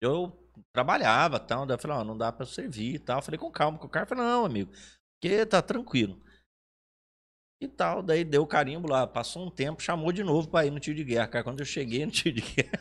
Eu 0.00 0.36
trabalhava 0.72 1.36
e 1.36 1.40
tal. 1.40 1.66
Daí 1.66 1.76
eu 1.76 1.80
falei, 1.80 1.98
ó, 1.98 2.04
não 2.04 2.16
dá 2.16 2.32
pra 2.32 2.46
servir 2.46 2.94
e 2.94 2.98
tal. 2.98 3.18
Eu 3.18 3.22
falei 3.22 3.38
com 3.38 3.50
calma 3.50 3.78
com 3.78 3.86
o 3.86 3.90
cara. 3.90 4.04
Eu 4.04 4.08
falei, 4.08 4.24
não, 4.24 4.44
amigo, 4.44 4.72
porque 5.20 5.46
tá 5.46 5.62
tranquilo. 5.62 6.20
E 7.60 7.68
tal, 7.68 8.02
daí 8.02 8.24
deu 8.24 8.42
o 8.42 8.46
carimbo 8.46 8.90
lá, 8.90 9.06
passou 9.06 9.46
um 9.46 9.50
tempo, 9.50 9.82
chamou 9.82 10.12
de 10.12 10.24
novo 10.24 10.48
pra 10.48 10.66
ir 10.66 10.70
no 10.70 10.80
tiro 10.80 10.96
de 10.96 11.04
guerra. 11.04 11.28
Cara, 11.28 11.44
quando 11.44 11.60
eu 11.60 11.66
cheguei 11.66 12.04
no 12.04 12.10
tiro 12.12 12.34
de 12.34 12.42
guerra, 12.42 12.78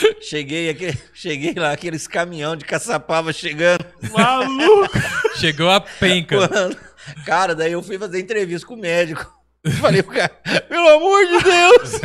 cheguei, 0.20 0.70
aqui, 0.70 0.98
cheguei 1.12 1.54
lá, 1.54 1.72
aqueles 1.72 2.08
caminhão 2.08 2.56
de 2.56 2.64
caçapava 2.64 3.32
chegando. 3.32 3.84
Maluco! 4.10 4.98
Chegou 5.36 5.70
a 5.70 5.80
penca. 5.80 6.48
Mano, 6.48 6.76
cara, 7.24 7.54
daí 7.54 7.72
eu 7.72 7.82
fui 7.82 7.98
fazer 7.98 8.18
entrevista 8.18 8.66
com 8.66 8.74
o 8.74 8.78
médico. 8.78 9.38
Falei 9.78 10.02
pro 10.02 10.14
cara, 10.14 10.30
pelo 10.68 10.88
amor 10.88 11.26
de 11.26 11.44
Deus! 11.44 12.00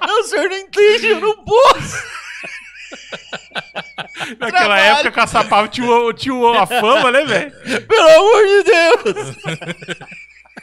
não, 0.00 0.20
o 0.20 0.24
senhor 0.24 0.48
não 0.48 0.56
entende, 0.56 1.06
eu 1.08 1.20
não 1.20 1.44
posso! 1.44 2.20
Naquela 4.38 4.50
Trabalho. 4.50 4.82
época, 4.82 5.12
Caçapava 5.12 5.68
tinha, 5.68 6.14
tinha 6.14 6.62
a 6.62 6.66
fama, 6.66 7.10
né, 7.10 7.24
velho? 7.24 7.52
Pelo 7.86 8.08
amor 8.08 8.46
de 8.46 8.62
Deus! 8.64 9.36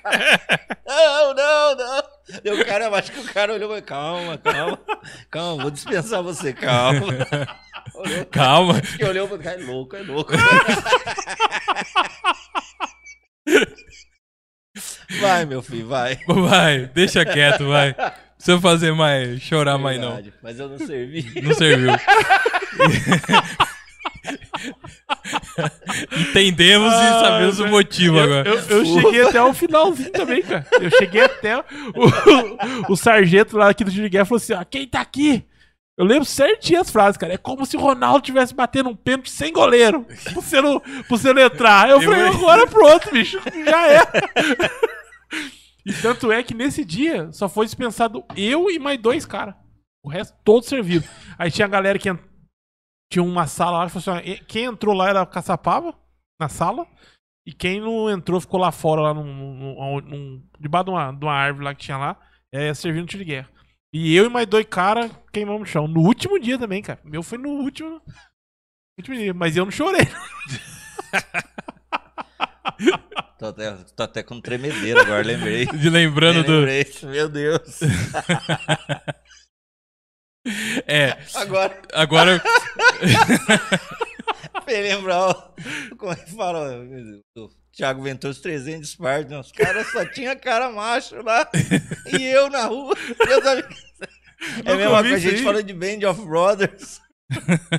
não, 0.85 1.33
não, 1.33 1.75
não! 1.75 2.03
E 2.43 2.51
o 2.51 2.65
cara, 2.65 2.85
eu 2.85 2.95
acho 2.95 3.11
que 3.11 3.19
o 3.19 3.33
cara 3.33 3.53
olhou 3.53 3.67
e 3.77 3.81
falou, 3.81 3.83
calma, 3.83 4.37
calma, 4.37 4.79
calma, 5.31 5.61
vou 5.63 5.71
dispensar 5.71 6.21
você, 6.21 6.53
calma. 6.53 7.07
Olhou, 7.95 8.25
Calma. 8.25 8.81
que 8.81 9.03
olhou 9.03 9.27
e 9.33 9.39
cara, 9.39 9.61
é 9.61 9.65
louco, 9.65 9.95
é 9.95 10.01
louco. 10.01 10.31
vai, 15.21 15.45
meu 15.45 15.61
filho, 15.61 15.87
vai. 15.87 16.19
Vai, 16.27 16.85
deixa 16.87 17.25
quieto, 17.25 17.67
vai. 17.67 17.95
Não 18.37 18.59
precisa 18.59 18.61
fazer 18.61 18.91
mais, 18.93 19.41
chorar 19.41 19.77
mais 19.77 19.99
não. 19.99 20.07
Verdade, 20.13 20.33
Mas 20.43 20.59
eu 20.59 20.69
não 20.69 20.77
servi. 20.77 21.25
Não 21.41 21.53
serviu. 21.53 21.91
Entendemos 26.29 26.91
e 26.93 26.95
Ah, 26.95 27.19
sabemos 27.23 27.59
o 27.59 27.67
motivo 27.67 28.17
Eu, 28.17 28.23
agora. 28.23 28.49
eu- 28.49 28.59
eu 28.77 28.85
cheguei 28.85 29.21
até 29.21 29.41
o 29.41 29.53
finalzinho 29.53 30.11
também, 30.11 30.41
cara. 30.43 30.65
Eu 30.79 30.89
cheguei 30.91 31.21
até. 31.23 31.57
O, 31.57 32.93
o, 32.93 32.95
sargento 32.95 33.57
lá 33.57 33.69
aqui 33.69 33.83
do 33.83 33.91
Guerra 34.09 34.25
falou 34.25 34.37
assim: 34.37 34.53
ó, 34.53 34.63
quem 34.63 34.87
tá 34.87 35.01
aqui? 35.01 35.43
Eu 35.97 36.05
lembro 36.05 36.25
certinho 36.25 36.79
as 36.81 36.91
frases, 36.91 37.17
cara. 37.17 37.33
É 37.33 37.37
como 37.37 37.65
se 37.65 37.75
o 37.75 37.79
Ronaldo 37.79 38.21
tivesse 38.21 38.53
batendo 38.53 38.89
um 38.89 38.95
pênalti 38.95 39.31
sem 39.31 39.51
goleiro. 39.51 40.05
Pra 40.23 40.33
você 40.33 40.61
não, 40.61 40.79
pra 40.79 41.03
você 41.09 41.33
não 41.33 41.41
entrar. 41.41 41.89
Eu 41.89 42.01
Eu- 42.01 42.09
falei, 42.09 42.27
agora 42.27 42.67
pro 42.67 42.85
outro, 42.85 43.11
bicho. 43.11 43.39
Já 43.65 43.87
é. 43.93 44.01
E 45.87 45.93
tanto 46.01 46.31
é 46.31 46.43
que 46.43 46.53
nesse 46.53 46.83
dia 46.83 47.31
só 47.31 47.47
foi 47.47 47.65
dispensado 47.65 48.23
eu 48.35 48.69
e 48.69 48.77
mais 48.77 48.99
dois 48.99 49.25
caras. 49.25 49.55
O 50.03 50.09
resto 50.09 50.37
todo 50.43 50.63
servido. 50.63 51.07
Aí 51.37 51.49
tinha 51.49 51.65
a 51.65 51.69
galera 51.69 51.97
que 51.97 52.09
tinha 53.11 53.23
uma 53.23 53.47
sala 53.47 53.79
lá 53.79 53.85
que 53.89 53.99
falou 53.99 54.19
assim: 54.19 54.43
quem 54.45 54.65
entrou 54.65 54.93
lá 54.93 55.09
era 55.09 55.25
Caçapava, 55.25 55.97
na 56.39 56.49
sala. 56.49 56.85
E 57.45 57.53
quem 57.53 57.79
não 57.79 58.09
entrou 58.09 58.41
ficou 58.41 58.59
lá 58.59 58.73
fora, 58.73 58.99
lá 59.01 59.13
num, 59.13 59.23
num- 59.23 60.01
num- 60.01 60.49
debaixo 60.59 60.85
de 60.85 60.91
uma, 60.91 61.11
de 61.13 61.23
uma 61.25 61.33
árvore 61.33 61.63
lá 61.63 61.73
que 61.73 61.85
tinha 61.85 61.97
lá, 61.97 62.19
é, 62.53 62.73
servindo 62.73 63.07
tiro 63.07 63.23
de 63.23 63.29
guerra. 63.31 63.49
E 63.93 64.13
eu 64.13 64.25
e 64.25 64.29
mais 64.29 64.45
dois 64.45 64.65
caras 64.65 65.09
queimamos 65.31 65.61
no 65.61 65.65
chão. 65.65 65.87
No 65.87 66.01
último 66.01 66.37
dia 66.37 66.59
também, 66.59 66.81
cara. 66.81 66.99
Meu 67.05 67.23
foi 67.23 67.37
no 67.37 67.47
último. 67.49 68.01
último 68.99 69.15
dia. 69.15 69.33
Mas 69.33 69.55
eu 69.55 69.63
não 69.63 69.71
chorei. 69.71 70.01
Tô 73.37 73.45
até, 73.47 73.71
tô 73.95 74.03
até 74.03 74.23
com 74.23 74.41
tremedeira 74.41 75.01
agora, 75.01 75.21
lembrei. 75.23 75.67
De 75.67 75.89
lembrando 75.91 76.43
do. 76.43 76.53
Lembrei. 76.59 76.87
Meu 77.03 77.29
Deus. 77.29 77.79
É, 80.87 81.17
Agora, 81.35 81.81
agora. 81.93 82.41
pra 84.63 84.63
lembrar, 84.79 85.33
como 85.97 86.13
é 86.13 86.15
que 86.15 86.31
fala? 86.33 86.85
O 87.35 87.49
Thiago 87.75 88.01
Ventura, 88.01 88.31
os 88.31 88.39
300 88.39 88.95
partes, 88.95 89.29
né? 89.29 89.39
Os 89.39 89.51
caras 89.51 89.91
só 89.91 90.05
tinha 90.05 90.35
cara 90.37 90.71
macho 90.71 91.21
lá. 91.21 91.49
e 92.17 92.23
eu 92.23 92.49
na 92.49 92.65
rua. 92.65 92.95
É 94.65 94.73
Nunca 94.73 94.97
a 94.97 95.17
gente 95.17 95.35
aí. 95.35 95.43
fala 95.43 95.61
de 95.61 95.73
Band 95.73 96.09
of 96.09 96.21
Brothers. 96.25 97.01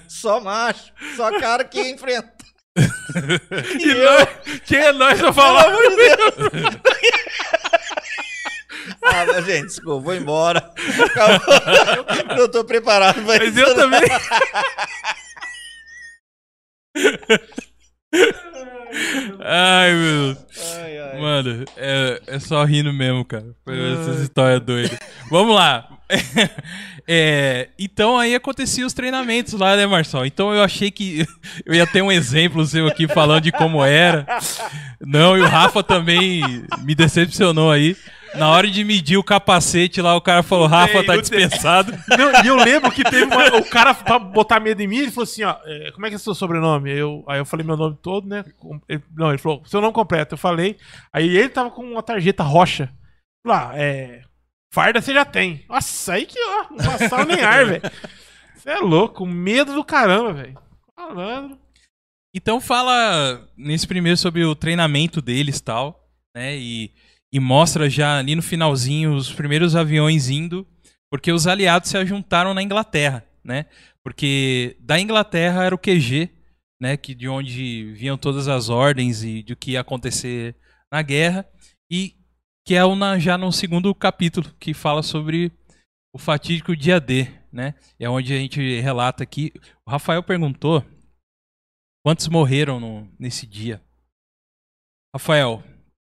Só 0.07 0.39
macho. 0.39 0.93
Só 1.17 1.41
cara 1.41 1.65
que 1.65 1.81
enfrenta. 1.81 2.35
E, 2.79 3.89
E 3.89 3.95
nós, 3.95 4.29
quem 4.67 4.79
é 4.79 4.93
nós 4.93 5.19
pra 5.19 5.33
pelo 5.33 5.33
falar? 5.33 5.65
amor 5.67 5.91
de 5.91 5.97
Deus. 5.97 6.79
Ah, 9.03 9.25
mas, 9.27 9.45
gente, 9.45 9.67
desculpa, 9.67 10.05
vou 10.05 10.15
embora. 10.15 10.73
Acabou. 11.05 12.39
Eu 12.39 12.49
tô 12.49 12.65
preparado 12.65 13.17
pra 13.23 13.39
Mas 13.39 13.49
isso. 13.57 13.61
eu 13.61 13.75
também. 13.75 14.01
Ai, 19.41 19.93
meu 19.93 20.35
Deus. 20.35 20.39
Ai, 20.77 20.99
ai. 20.99 21.21
Mano, 21.21 21.65
é, 21.77 22.23
é 22.27 22.39
só 22.39 22.65
rindo 22.65 22.93
mesmo, 22.93 23.25
cara. 23.25 23.55
Essas 23.67 24.21
histórias 24.21 24.61
doidas. 24.61 24.99
Vamos 25.31 25.55
lá. 25.55 25.89
É, 27.11 27.71
então 27.79 28.19
aí 28.19 28.35
acontecia 28.35 28.87
os 28.87 28.93
treinamentos 28.93 29.55
lá, 29.55 29.75
né, 29.75 29.87
Marçal? 29.87 30.27
Então 30.27 30.53
eu 30.53 30.63
achei 30.63 30.91
que 30.91 31.27
eu 31.65 31.75
ia 31.75 31.87
ter 31.87 32.03
um 32.03 32.13
exemplo 32.13 32.67
seu 32.67 32.87
aqui 32.87 33.09
falando 33.09 33.45
de 33.45 33.51
como 33.51 33.83
era. 33.83 34.27
Não, 35.01 35.35
e 35.35 35.41
o 35.41 35.47
Rafa 35.47 35.83
também 35.83 36.43
me 36.81 36.95
decepcionou 36.95 37.71
aí. 37.71 37.97
Na 38.35 38.51
hora 38.51 38.69
de 38.69 38.85
medir 38.85 39.17
o 39.17 39.25
capacete 39.25 40.01
lá, 40.01 40.15
o 40.17 40.21
cara 40.21 40.43
falou: 40.43 40.67
Rafa, 40.67 41.05
tá 41.05 41.17
dispensado. 41.17 41.93
Não, 42.17 42.45
e 42.45 42.47
eu 42.47 42.57
lembro 42.57 42.91
que 42.91 43.03
teve 43.03 43.25
uma- 43.25 43.57
o 43.57 43.65
cara, 43.65 43.95
pra 43.95 44.19
botar 44.19 44.61
medo 44.61 44.81
em 44.83 44.87
mim, 44.87 44.99
ele 44.99 45.11
falou 45.11 45.25
assim, 45.25 45.43
ó, 45.45 45.57
é, 45.65 45.91
como 45.93 46.07
é 46.07 46.09
que 46.11 46.15
é 46.17 46.19
seu 46.19 46.35
sobrenome? 46.35 46.91
Eu, 46.91 47.25
aí 47.29 47.39
eu 47.39 47.45
falei 47.47 47.65
meu 47.67 47.77
nome 47.77 47.97
todo, 48.03 48.29
né? 48.29 48.45
Ele- 48.89 49.03
não, 49.17 49.29
ele 49.31 49.39
falou, 49.39 49.63
seu 49.67 49.81
nome 49.81 49.93
completo. 49.93 50.35
Eu 50.35 50.39
falei, 50.39 50.77
aí 51.13 51.29
ele 51.37 51.49
tava 51.49 51.71
com 51.71 51.83
uma 51.83 52.03
tarjeta 52.03 52.43
roxa. 52.43 52.93
Lá, 53.47 53.71
é... 53.75 54.23
Farda 54.75 55.01
você 55.01 55.15
já 55.15 55.25
tem. 55.25 55.65
Nossa, 55.69 56.13
aí 56.13 56.27
que, 56.27 56.39
ó, 56.39 56.67
não 56.71 56.77
passava 56.99 57.25
nem 57.25 57.41
ar, 57.41 57.65
velho. 57.65 57.83
Você 58.55 58.71
é 58.71 58.79
louco, 58.79 59.25
medo 59.25 59.73
do 59.73 59.83
caramba, 59.83 60.33
velho. 60.35 60.59
Falando. 60.95 61.59
Então 62.35 62.61
fala 62.61 63.49
nesse 63.57 63.87
primeiro 63.87 64.19
sobre 64.19 64.45
o 64.45 64.55
treinamento 64.55 65.23
deles 65.23 65.57
e 65.57 65.63
tal, 65.63 66.07
né? 66.37 66.55
E, 66.57 66.93
e 67.33 67.39
mostra 67.41 67.89
já 67.91 68.19
ali 68.19 68.35
no 68.35 68.43
finalzinho 68.43 69.15
os 69.15 69.33
primeiros 69.33 69.77
aviões 69.77 70.29
indo, 70.29 70.67
porque 71.11 71.31
os 71.33 71.47
aliados 71.47 71.91
se 71.91 71.97
ajuntaram 71.97 72.55
na 72.55 72.63
Inglaterra, 72.63 73.25
né? 73.45 73.67
Porque 74.05 74.77
da 74.81 74.99
Inglaterra 74.99 75.65
era 75.65 75.75
o 75.75 75.79
QG, 75.79 76.31
né? 76.81 76.97
Que 76.97 77.15
de 77.15 77.29
onde 77.29 77.93
vinham 77.95 78.17
todas 78.17 78.49
as 78.49 78.69
ordens 78.69 79.23
e 79.23 79.43
do 79.43 79.57
que 79.57 79.73
ia 79.73 79.81
acontecer 79.81 80.57
na 80.93 81.03
guerra 81.03 81.47
e 81.91 82.15
que 82.67 82.75
é 82.75 82.95
na- 82.97 83.19
já 83.19 83.37
no 83.39 83.51
segundo 83.53 83.95
capítulo 83.95 84.55
que 84.59 84.73
fala 84.75 85.03
sobre 85.03 85.53
o 86.15 86.19
fatídico 86.19 86.77
dia 86.77 87.01
D, 87.01 87.27
né? 87.53 87.75
É 87.99 88.09
onde 88.09 88.33
a 88.33 88.37
gente 88.39 88.81
relata 88.81 89.23
aqui. 89.23 89.53
O 89.87 89.91
Rafael 89.91 90.23
perguntou 90.23 90.85
Quantos 92.07 92.29
morreram 92.29 92.81
no- 92.81 93.11
nesse 93.19 93.47
dia? 93.47 93.83
Rafael, 95.15 95.63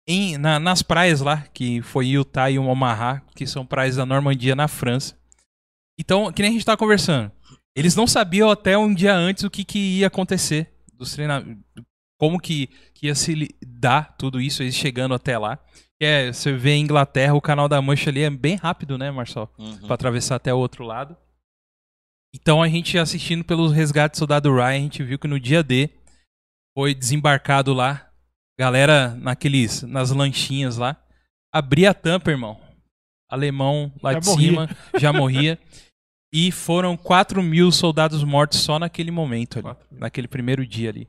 em- 0.09 0.37
na- 0.37 0.59
nas 0.59 0.81
praias 0.81 1.21
lá, 1.21 1.43
que 1.53 1.81
foi 1.83 2.07
Utah 2.07 2.49
e 2.49 2.57
Omaha, 2.57 3.21
que 3.35 3.45
são 3.45 3.63
praias 3.65 3.95
da 3.97 4.05
Normandia 4.05 4.55
na 4.55 4.67
França. 4.67 5.15
Então, 5.99 6.31
que 6.33 6.41
nem 6.41 6.49
a 6.49 6.53
gente 6.53 6.65
tava 6.65 6.77
conversando. 6.77 7.31
Eles 7.75 7.95
não 7.95 8.07
sabiam 8.07 8.49
até 8.49 8.77
um 8.77 8.93
dia 8.93 9.13
antes 9.13 9.43
o 9.43 9.49
que, 9.49 9.63
que 9.63 9.99
ia 9.99 10.07
acontecer 10.07 10.73
dos 10.93 11.13
treinamentos. 11.13 11.63
Como 12.19 12.39
que, 12.39 12.67
que 12.93 13.05
ia 13.07 13.15
se 13.15 13.55
dar 13.65 14.15
tudo 14.17 14.41
isso, 14.41 14.63
eles 14.63 14.75
chegando 14.75 15.13
até 15.13 15.37
lá. 15.37 15.57
É, 16.01 16.31
você 16.33 16.51
vê 16.53 16.71
em 16.71 16.81
Inglaterra, 16.83 17.33
o 17.33 17.41
canal 17.41 17.69
da 17.69 17.81
Mancha 17.81 18.09
ali 18.09 18.21
é 18.23 18.29
bem 18.29 18.55
rápido, 18.55 18.97
né, 18.97 19.11
Marcelo? 19.11 19.49
Uhum. 19.57 19.77
Pra 19.79 19.93
atravessar 19.95 20.35
até 20.35 20.53
o 20.53 20.57
outro 20.57 20.83
lado. 20.83 21.15
Então 22.33 22.61
a 22.61 22.67
gente 22.67 22.97
assistindo 22.97 23.43
pelos 23.43 23.71
resgates 23.71 24.17
do 24.17 24.19
soldado 24.19 24.53
Ryan, 24.53 24.65
a 24.67 24.73
gente 24.79 25.03
viu 25.03 25.17
que 25.19 25.27
no 25.27 25.39
dia 25.39 25.63
D 25.63 25.89
foi 26.77 26.93
desembarcado 26.93 27.73
lá, 27.73 28.08
galera 28.59 29.15
naqueles 29.15 29.83
nas 29.83 30.11
lanchinhas 30.11 30.75
lá, 30.75 30.97
abria 31.49 31.91
a 31.91 31.93
tampa, 31.93 32.29
irmão. 32.29 32.59
Alemão 33.31 33.89
lá 34.03 34.11
Já 34.13 34.19
de 34.19 34.25
morria. 34.27 34.49
cima 34.49 34.69
já 34.99 35.13
morria. 35.13 35.57
E 36.31 36.51
foram 36.51 36.95
4 36.95 37.41
mil 37.41 37.71
soldados 37.71 38.23
mortos 38.23 38.59
só 38.59 38.77
naquele 38.77 39.09
momento 39.09 39.55
ali, 39.55 39.63
4 39.63 39.87
mil. 39.89 39.99
naquele 39.99 40.27
primeiro 40.27 40.63
dia 40.63 40.89
ali. 40.91 41.07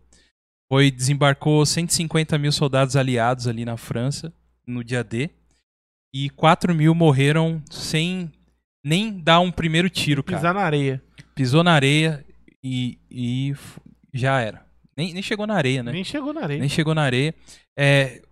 Foi 0.66 0.90
desembarcou 0.90 1.66
150 1.66 2.38
mil 2.38 2.50
soldados 2.50 2.96
aliados 2.96 3.46
ali 3.46 3.66
na 3.66 3.76
França 3.76 4.32
no 4.66 4.82
dia 4.82 5.04
D. 5.04 5.28
E 6.14 6.30
4 6.30 6.74
mil 6.74 6.94
morreram 6.94 7.62
sem 7.70 8.32
nem 8.82 9.12
dar 9.12 9.40
um 9.40 9.52
primeiro 9.52 9.90
tiro, 9.90 10.24
cara. 10.24 10.38
Pisar 10.38 10.54
na 10.54 10.62
areia. 10.62 11.02
Pisou 11.34 11.62
na 11.62 11.74
areia 11.74 12.24
e, 12.64 12.98
e 13.10 13.54
já 14.14 14.40
era. 14.40 14.64
Nem, 14.96 15.12
nem 15.12 15.22
chegou 15.22 15.46
na 15.46 15.54
areia, 15.54 15.82
né? 15.82 15.92
Nem 15.92 16.04
chegou 16.04 16.32
na 16.32 16.42
areia. 16.42 16.60
Nem 16.60 16.68
chegou 16.68 16.94
na 16.94 17.02
areia. 17.02 17.34
É, 17.78 18.22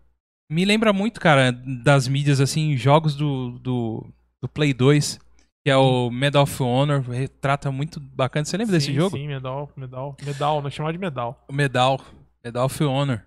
me 0.50 0.64
lembra 0.64 0.92
muito, 0.92 1.20
cara, 1.20 1.52
das 1.52 2.09
mídias, 2.09 2.40
assim, 2.40 2.76
jogos 2.76 3.14
do, 3.14 3.59
do, 3.59 4.06
do 4.42 4.48
Play 4.48 4.72
2, 4.72 5.18
que 5.64 5.70
é 5.70 5.76
o 5.76 6.11
Medal 6.11 6.42
of 6.42 6.62
Honor, 6.62 7.00
retrata 7.02 7.70
muito 7.70 8.00
bacana. 8.00 8.44
Você 8.44 8.56
lembra 8.56 8.72
desse 8.72 8.86
Sim, 8.86 8.94
jogo? 8.94 9.16
Sim, 9.16 9.26
medal, 9.28 9.70
medal. 9.76 10.16
Medal, 10.24 10.62
nós 10.62 10.72
chamamos 10.72 10.94
de 10.94 10.98
medal. 10.98 11.44
O 11.48 11.52
Medal. 11.52 12.00
Medal 12.44 12.66
of 12.66 12.84
Honor. 12.84 13.22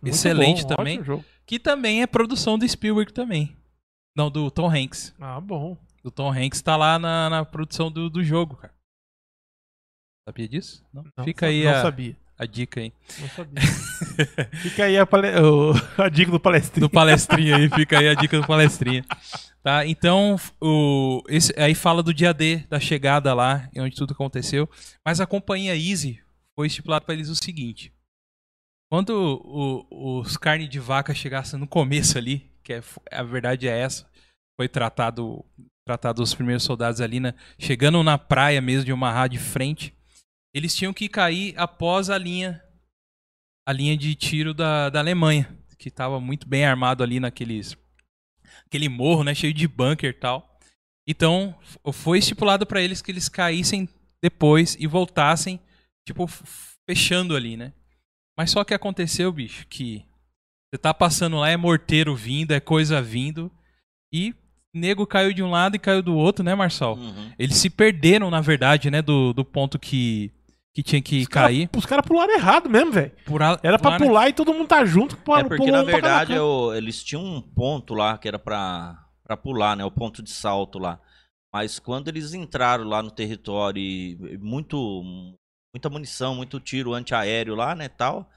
Muito 0.00 0.14
Excelente 0.14 0.62
bom, 0.62 0.76
também. 0.76 1.00
Que 1.46 1.58
também 1.58 2.02
é 2.02 2.06
produção 2.06 2.58
do 2.58 2.68
Spielberg 2.68 3.12
também. 3.12 3.56
Não, 4.16 4.30
do 4.30 4.50
Tom 4.50 4.70
Hanks. 4.70 5.14
Ah, 5.20 5.40
bom. 5.40 5.76
O 6.02 6.10
Tom 6.10 6.32
Hanks 6.32 6.62
tá 6.62 6.76
lá 6.76 6.98
na, 6.98 7.28
na 7.28 7.44
produção 7.44 7.90
do, 7.90 8.08
do 8.08 8.22
jogo, 8.22 8.56
cara. 8.56 8.74
Sabia 10.28 10.48
disso? 10.48 10.84
Não? 10.92 11.04
Não, 11.16 11.24
Fica 11.24 11.46
aí 11.46 11.64
não 11.64 11.72
a, 11.72 11.82
sabia. 11.82 12.16
A 12.38 12.46
dica 12.46 12.80
aí. 12.80 12.92
Não 13.20 13.28
sabia. 13.30 13.62
Fica 14.62 14.84
aí 14.84 14.96
a, 14.98 15.04
pale... 15.06 15.28
o- 15.40 15.72
a 16.02 16.08
dica 16.08 16.30
do 16.30 16.38
palestrinho. 16.40 16.88
Do 16.88 16.90
palestrinha 16.92 17.56
aí, 17.56 17.68
fica 17.68 17.98
aí 17.98 18.08
a 18.08 18.14
dica 18.14 18.40
do 18.40 18.46
palestrinha. 18.46 19.04
Tá? 19.62 19.84
Então, 19.86 20.36
o, 20.60 21.22
esse, 21.28 21.52
aí 21.58 21.74
fala 21.74 22.02
do 22.02 22.14
dia 22.14 22.32
D, 22.32 22.58
da 22.70 22.78
chegada 22.78 23.34
lá, 23.34 23.68
onde 23.76 23.96
tudo 23.96 24.12
aconteceu. 24.12 24.68
Mas 25.04 25.20
a 25.20 25.26
companhia 25.26 25.74
Easy 25.76 26.20
foi 26.56 26.68
estipulado 26.68 27.04
para 27.04 27.14
eles 27.14 27.28
o 27.28 27.34
seguinte: 27.34 27.92
quando 28.90 29.10
o- 29.44 30.20
os 30.20 30.36
carne 30.36 30.68
de 30.68 30.78
vaca 30.78 31.14
chegassem 31.14 31.58
no 31.58 31.66
começo 31.66 32.16
ali, 32.16 32.48
que 32.62 32.72
é, 32.74 32.82
a 33.10 33.22
verdade 33.22 33.66
é 33.68 33.76
essa, 33.78 34.06
foi 34.58 34.68
tratado, 34.68 35.44
tratado 35.86 36.22
os 36.22 36.34
primeiros 36.34 36.62
soldados 36.62 37.00
ali, 37.00 37.18
né, 37.20 37.34
chegando 37.58 38.02
na 38.02 38.16
praia 38.16 38.60
mesmo 38.60 38.84
de 38.84 38.92
Omaha 38.92 39.26
de 39.28 39.38
frente, 39.38 39.92
eles 40.54 40.74
tinham 40.74 40.92
que 40.92 41.08
cair 41.08 41.54
após 41.56 42.10
a 42.10 42.18
linha 42.18 42.62
a 43.66 43.72
linha 43.72 43.96
de 43.96 44.14
tiro 44.14 44.54
da, 44.54 44.88
da 44.88 44.98
Alemanha, 44.98 45.54
que 45.78 45.88
estava 45.88 46.18
muito 46.18 46.48
bem 46.48 46.64
armado 46.64 47.02
ali 47.02 47.20
naqueles 47.20 47.76
aquele 48.66 48.88
morro, 48.88 49.22
né, 49.22 49.34
cheio 49.34 49.52
de 49.52 49.68
bunker 49.68 50.10
e 50.10 50.14
tal. 50.14 50.58
Então, 51.06 51.54
foi 51.92 52.18
estipulado 52.18 52.66
para 52.66 52.82
eles 52.82 53.02
que 53.02 53.10
eles 53.10 53.28
caíssem 53.28 53.88
depois 54.22 54.76
e 54.78 54.86
voltassem, 54.86 55.60
tipo, 56.06 56.26
fechando 56.88 57.34
ali, 57.36 57.56
né? 57.56 57.72
Mas 58.38 58.50
só 58.50 58.62
que 58.64 58.74
aconteceu, 58.74 59.32
bicho, 59.32 59.66
que 59.68 60.04
você 60.70 60.78
tá 60.78 60.92
passando 60.92 61.38
lá, 61.38 61.48
é 61.48 61.56
morteiro 61.56 62.14
vindo, 62.14 62.52
é 62.52 62.60
coisa 62.60 63.00
vindo, 63.00 63.50
e 64.12 64.34
nego 64.72 65.06
caiu 65.06 65.32
de 65.32 65.42
um 65.42 65.50
lado 65.50 65.76
e 65.76 65.78
caiu 65.78 66.02
do 66.02 66.14
outro, 66.14 66.44
né, 66.44 66.54
Marçal? 66.54 66.94
Uhum. 66.94 67.32
Eles 67.38 67.56
se 67.56 67.70
perderam, 67.70 68.30
na 68.30 68.40
verdade, 68.40 68.90
né, 68.90 69.00
do, 69.00 69.32
do 69.32 69.44
ponto 69.44 69.78
que, 69.78 70.30
que 70.74 70.82
tinha 70.82 71.02
que 71.02 71.22
Os 71.22 71.28
cara- 71.28 71.46
cair. 71.48 71.68
Os 71.76 71.86
caras 71.86 72.06
pularam 72.06 72.32
errado 72.34 72.68
mesmo, 72.70 72.92
velho. 72.92 73.12
Era 73.62 73.78
pra 73.78 73.92
pular, 73.96 73.98
pular 73.98 74.28
e 74.28 74.32
todo 74.32 74.52
mundo 74.54 74.68
tá 74.68 74.84
junto. 74.84 75.16
É 75.16 75.18
pula- 75.18 75.40
porque, 75.42 75.56
pulou 75.56 75.72
na 75.72 75.80
um 75.82 75.84
pra 75.84 75.92
verdade, 75.92 76.34
eu- 76.34 76.72
eles 76.74 77.02
tinham 77.02 77.24
um 77.24 77.40
ponto 77.40 77.94
lá 77.94 78.16
que 78.18 78.28
era 78.28 78.38
pra, 78.38 79.04
pra 79.24 79.36
pular, 79.36 79.76
né? 79.76 79.84
O 79.84 79.90
ponto 79.90 80.22
de 80.22 80.30
salto 80.30 80.78
lá. 80.78 81.00
Mas 81.52 81.78
quando 81.78 82.08
eles 82.08 82.34
entraram 82.34 82.84
lá 82.84 83.02
no 83.02 83.10
território 83.10 83.80
e 83.80 84.38
muito, 84.40 85.02
muita 85.74 85.88
munição, 85.90 86.34
muito 86.34 86.60
tiro 86.60 86.92
antiaéreo 86.94 87.54
lá, 87.54 87.74
né, 87.74 87.88
tal... 87.88 88.28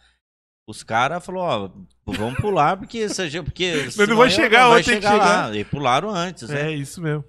Os 0.70 0.84
caras 0.84 1.26
falaram, 1.26 1.86
ó, 2.06 2.12
vamos 2.14 2.40
pular 2.40 2.78
porque... 2.78 3.10
Seja, 3.10 3.44
porque 3.44 3.88
não 4.08 4.16
vai 4.16 4.28
eu- 4.28 4.32
chegar, 4.32 4.64
não 4.66 4.70
vai 4.70 4.84
que 4.84 4.90
chegar 4.92 5.14
lá. 5.16 5.26
chegar. 5.48 5.56
E 5.56 5.66
pularam 5.66 6.10
antes, 6.12 6.48
né? 6.48 6.72
É 6.72 6.72
isso 6.72 7.02
mesmo. 7.02 7.26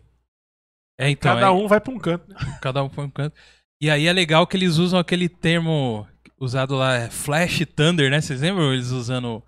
É, 1.00 1.08
então, 1.10 1.34
Cada 1.34 1.46
é- 1.46 1.50
um 1.50 1.66
vai 1.66 1.80
pra 1.80 1.92
um 1.92 1.98
canto. 1.98 2.28
né? 2.28 2.36
Cada 2.60 2.84
um 2.84 2.90
foi 2.90 3.04
um 3.04 3.10
canto. 3.10 3.34
E 3.82 3.90
aí 3.90 4.06
é 4.06 4.12
legal 4.12 4.46
que 4.46 4.56
eles 4.56 4.76
usam 4.76 4.96
aquele 4.96 5.28
termo 5.28 6.06
usado 6.38 6.76
lá, 6.76 6.94
é 6.94 7.10
Flash 7.10 7.66
Thunder, 7.74 8.12
né? 8.12 8.20
Vocês 8.20 8.40
lembram 8.40 8.72
eles 8.72 8.92
usando 8.92 9.42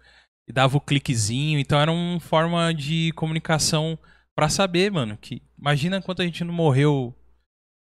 e 0.49 0.53
dava 0.53 0.77
o 0.77 0.81
cliquezinho, 0.81 1.61
então 1.61 1.79
era 1.79 1.93
uma 1.93 2.19
forma 2.19 2.75
de 2.75 3.13
comunicação 3.13 3.97
pra 4.35 4.49
saber, 4.49 4.91
mano, 4.91 5.17
que 5.17 5.41
imagina 5.57 6.03
quanto 6.03 6.21
a 6.21 6.25
gente 6.25 6.43
não 6.43 6.53
morreu, 6.53 7.15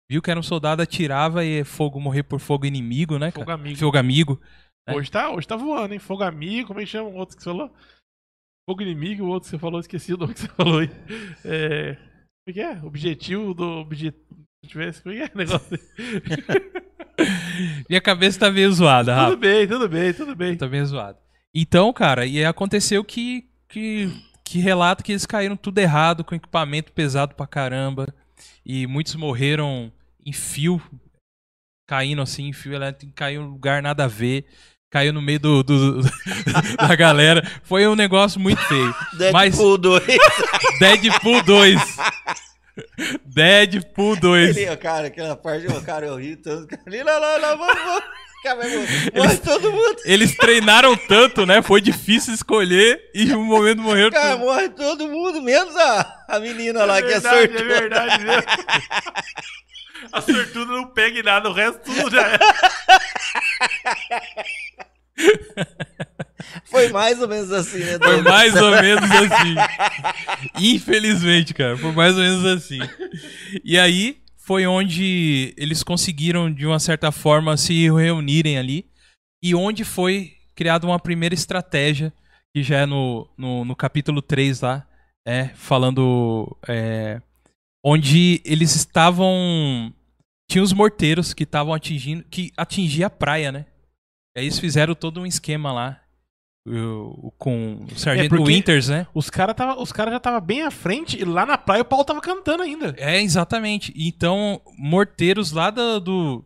viu 0.09 0.19
que 0.19 0.31
era 0.31 0.39
um 0.39 0.43
soldado 0.43 0.81
atirava 0.81 1.45
e 1.45 1.63
fogo 1.63 1.99
morrer 1.99 2.23
por 2.23 2.39
fogo 2.39 2.65
inimigo, 2.65 3.19
né, 3.19 3.31
cara? 3.31 3.45
Fogo 3.45 3.51
amigo. 3.51 3.77
Fogo 3.77 3.97
amigo. 3.99 4.41
É. 4.87 4.95
Hoje, 4.95 5.11
tá, 5.11 5.29
hoje 5.29 5.47
tá 5.47 5.55
voando, 5.55 5.93
hein? 5.93 5.99
Fogo 5.99 6.23
amigo, 6.23 6.69
como 6.69 6.79
é 6.79 6.83
que 6.83 6.89
chama 6.89 7.07
o 7.07 7.17
outro 7.17 7.37
que 7.37 7.43
você 7.43 7.51
falou? 7.51 7.71
Fogo 8.67 8.81
inimigo, 8.81 9.25
o 9.25 9.27
outro 9.27 9.45
que 9.47 9.51
você 9.51 9.59
falou, 9.59 9.79
esqueci 9.79 10.11
o 10.11 10.17
nome 10.17 10.33
que 10.33 10.39
você 10.39 10.47
falou 10.47 10.79
aí. 10.79 10.89
É. 11.45 11.93
Como 11.93 12.47
é 12.47 12.53
que 12.53 12.61
é? 12.61 12.83
Objetivo 12.83 13.53
do 13.53 13.85
tivesse, 14.67 15.01
como 15.01 15.15
é 15.15 15.17
que 15.17 15.23
é 15.23 15.31
o 15.33 15.37
negócio? 15.37 15.79
Minha 17.89 18.01
cabeça 18.01 18.39
tá 18.39 18.51
meio 18.51 18.71
zoada, 18.71 19.13
Rafa. 19.13 19.29
tudo 19.31 19.39
bem, 19.39 19.67
tudo 19.67 19.89
bem, 19.89 20.13
tudo 20.13 20.35
bem. 20.35 20.55
Tá 20.55 20.67
bem 20.67 20.83
zoado. 20.85 21.17
Então, 21.53 21.91
cara, 21.93 22.25
e 22.25 22.37
aí 22.37 22.45
aconteceu 22.45 23.03
que, 23.03 23.45
que, 23.67 24.09
que 24.43 24.59
relata 24.59 25.03
que 25.03 25.11
eles 25.11 25.25
caíram 25.25 25.55
tudo 25.55 25.77
errado, 25.79 26.23
com 26.23 26.33
equipamento 26.35 26.91
pesado 26.93 27.35
pra 27.35 27.45
caramba. 27.45 28.07
E 28.65 28.87
muitos 28.87 29.15
morreram 29.15 29.91
em 30.25 30.31
fio, 30.33 30.81
caindo 31.87 32.21
assim, 32.21 32.47
em 32.47 32.53
fio 32.53 32.73
elétrico, 32.73 33.13
caiu 33.13 33.41
em 33.41 33.45
um 33.45 33.49
lugar 33.49 33.81
nada 33.83 34.05
a 34.05 34.07
ver. 34.07 34.45
Caiu 34.89 35.13
no 35.13 35.21
meio 35.21 35.39
do, 35.39 35.63
do- 35.63 36.01
da 36.77 36.95
galera. 36.95 37.45
Foi 37.63 37.85
um 37.87 37.95
negócio 37.95 38.39
muito 38.39 38.61
feio. 38.63 38.93
Mas- 39.31 39.55
Deadpool 39.57 39.77
2. 39.77 40.03
Deadpool 40.79 41.43
2. 41.43 41.97
Deadpool 43.25 44.15
2. 44.15 44.57
Ele, 44.57 44.77
cara, 44.77 45.07
aquela 45.07 45.35
parte, 45.35 45.65
cara, 45.83 46.05
eu 46.07 46.15
ri 46.15 46.35
tanto. 46.35 46.67
cara, 46.67 46.81
Ali, 46.87 47.03
lá, 47.03 47.17
lá, 47.17 47.37
lá, 47.37 47.55
vamos, 47.55 47.75
vamos. 47.83 48.03
Cara, 48.43 49.37
todo 49.37 49.71
mundo. 49.71 49.97
Eles 50.03 50.35
treinaram 50.35 50.97
tanto, 50.97 51.45
né? 51.45 51.61
Foi 51.61 51.79
difícil 51.79 52.33
escolher 52.33 52.99
e 53.13 53.31
um 53.35 53.43
momento 53.45 53.81
morreu 53.83 54.09
Cara, 54.09 54.31
tudo. 54.31 54.45
morre 54.45 54.69
todo 54.69 55.07
mundo, 55.07 55.41
menos 55.43 55.75
a, 55.75 56.25
a 56.27 56.39
menina 56.39 56.83
lá, 56.85 56.99
que 57.01 57.13
é 57.13 57.19
verdade, 57.19 57.37
sortuda. 57.37 57.59
É 57.61 57.79
verdade 57.79 58.23
mesmo. 58.23 58.43
A 60.11 60.19
sortuda 60.19 60.71
não 60.71 60.87
pega 60.87 61.19
em 61.19 61.23
nada, 61.23 61.47
o 61.47 61.53
resto 61.53 61.79
tudo 61.83 62.09
já 62.09 62.27
é. 62.27 62.39
Foi 66.65 66.89
mais 66.89 67.21
ou 67.21 67.27
menos 67.27 67.51
assim, 67.51 67.79
né? 67.79 67.97
Foi 68.01 68.21
mais 68.21 68.55
ou 68.55 68.71
menos 68.71 69.09
assim. 69.11 69.55
Infelizmente, 70.59 71.53
cara, 71.53 71.77
foi 71.77 71.91
mais 71.91 72.15
ou 72.15 72.21
menos 72.21 72.45
assim. 72.45 72.79
E 73.63 73.77
aí 73.77 74.21
foi 74.37 74.65
onde 74.67 75.53
eles 75.57 75.83
conseguiram, 75.83 76.51
de 76.51 76.65
uma 76.65 76.79
certa 76.79 77.11
forma, 77.11 77.55
se 77.57 77.89
reunirem 77.89 78.57
ali. 78.57 78.85
E 79.43 79.55
onde 79.55 79.83
foi 79.83 80.33
criada 80.55 80.85
uma 80.85 80.99
primeira 80.99 81.33
estratégia, 81.33 82.13
que 82.53 82.61
já 82.61 82.79
é 82.79 82.85
no, 82.85 83.29
no, 83.37 83.65
no 83.65 83.75
capítulo 83.75 84.21
3 84.21 84.61
lá, 84.61 84.87
é, 85.25 85.49
falando. 85.49 86.57
é, 86.67 87.21
onde 87.83 88.41
eles 88.45 88.75
estavam. 88.75 89.93
Tinha 90.49 90.63
os 90.63 90.73
morteiros 90.73 91.33
que 91.33 91.43
estavam 91.43 91.73
atingindo. 91.73 92.23
que 92.29 92.51
atingia 92.57 93.07
a 93.07 93.09
praia, 93.09 93.51
né? 93.51 93.65
E 94.35 94.39
aí 94.39 94.45
eles 94.45 94.59
fizeram 94.59 94.93
todo 94.93 95.21
um 95.21 95.25
esquema 95.25 95.71
lá. 95.71 96.00
Com 97.37 97.85
o 97.91 97.95
Sargento 97.97 98.29
porque- 98.35 98.51
Winters, 98.53 98.87
né? 98.89 99.07
Os 99.13 99.29
caras 99.29 99.55
cara 99.93 100.11
já 100.11 100.19
tava 100.19 100.39
bem 100.39 100.61
à 100.61 100.69
frente 100.71 101.19
e 101.19 101.25
lá 101.25 101.45
na 101.45 101.57
praia 101.57 101.81
o 101.81 101.85
Paulo 101.85 102.05
tava 102.05 102.21
cantando 102.21 102.61
ainda. 102.63 102.93
É, 102.97 103.21
exatamente. 103.21 103.91
Então, 103.95 104.61
morteiros 104.77 105.51
lá 105.51 105.69
do, 105.71 105.99
do- 105.99 106.45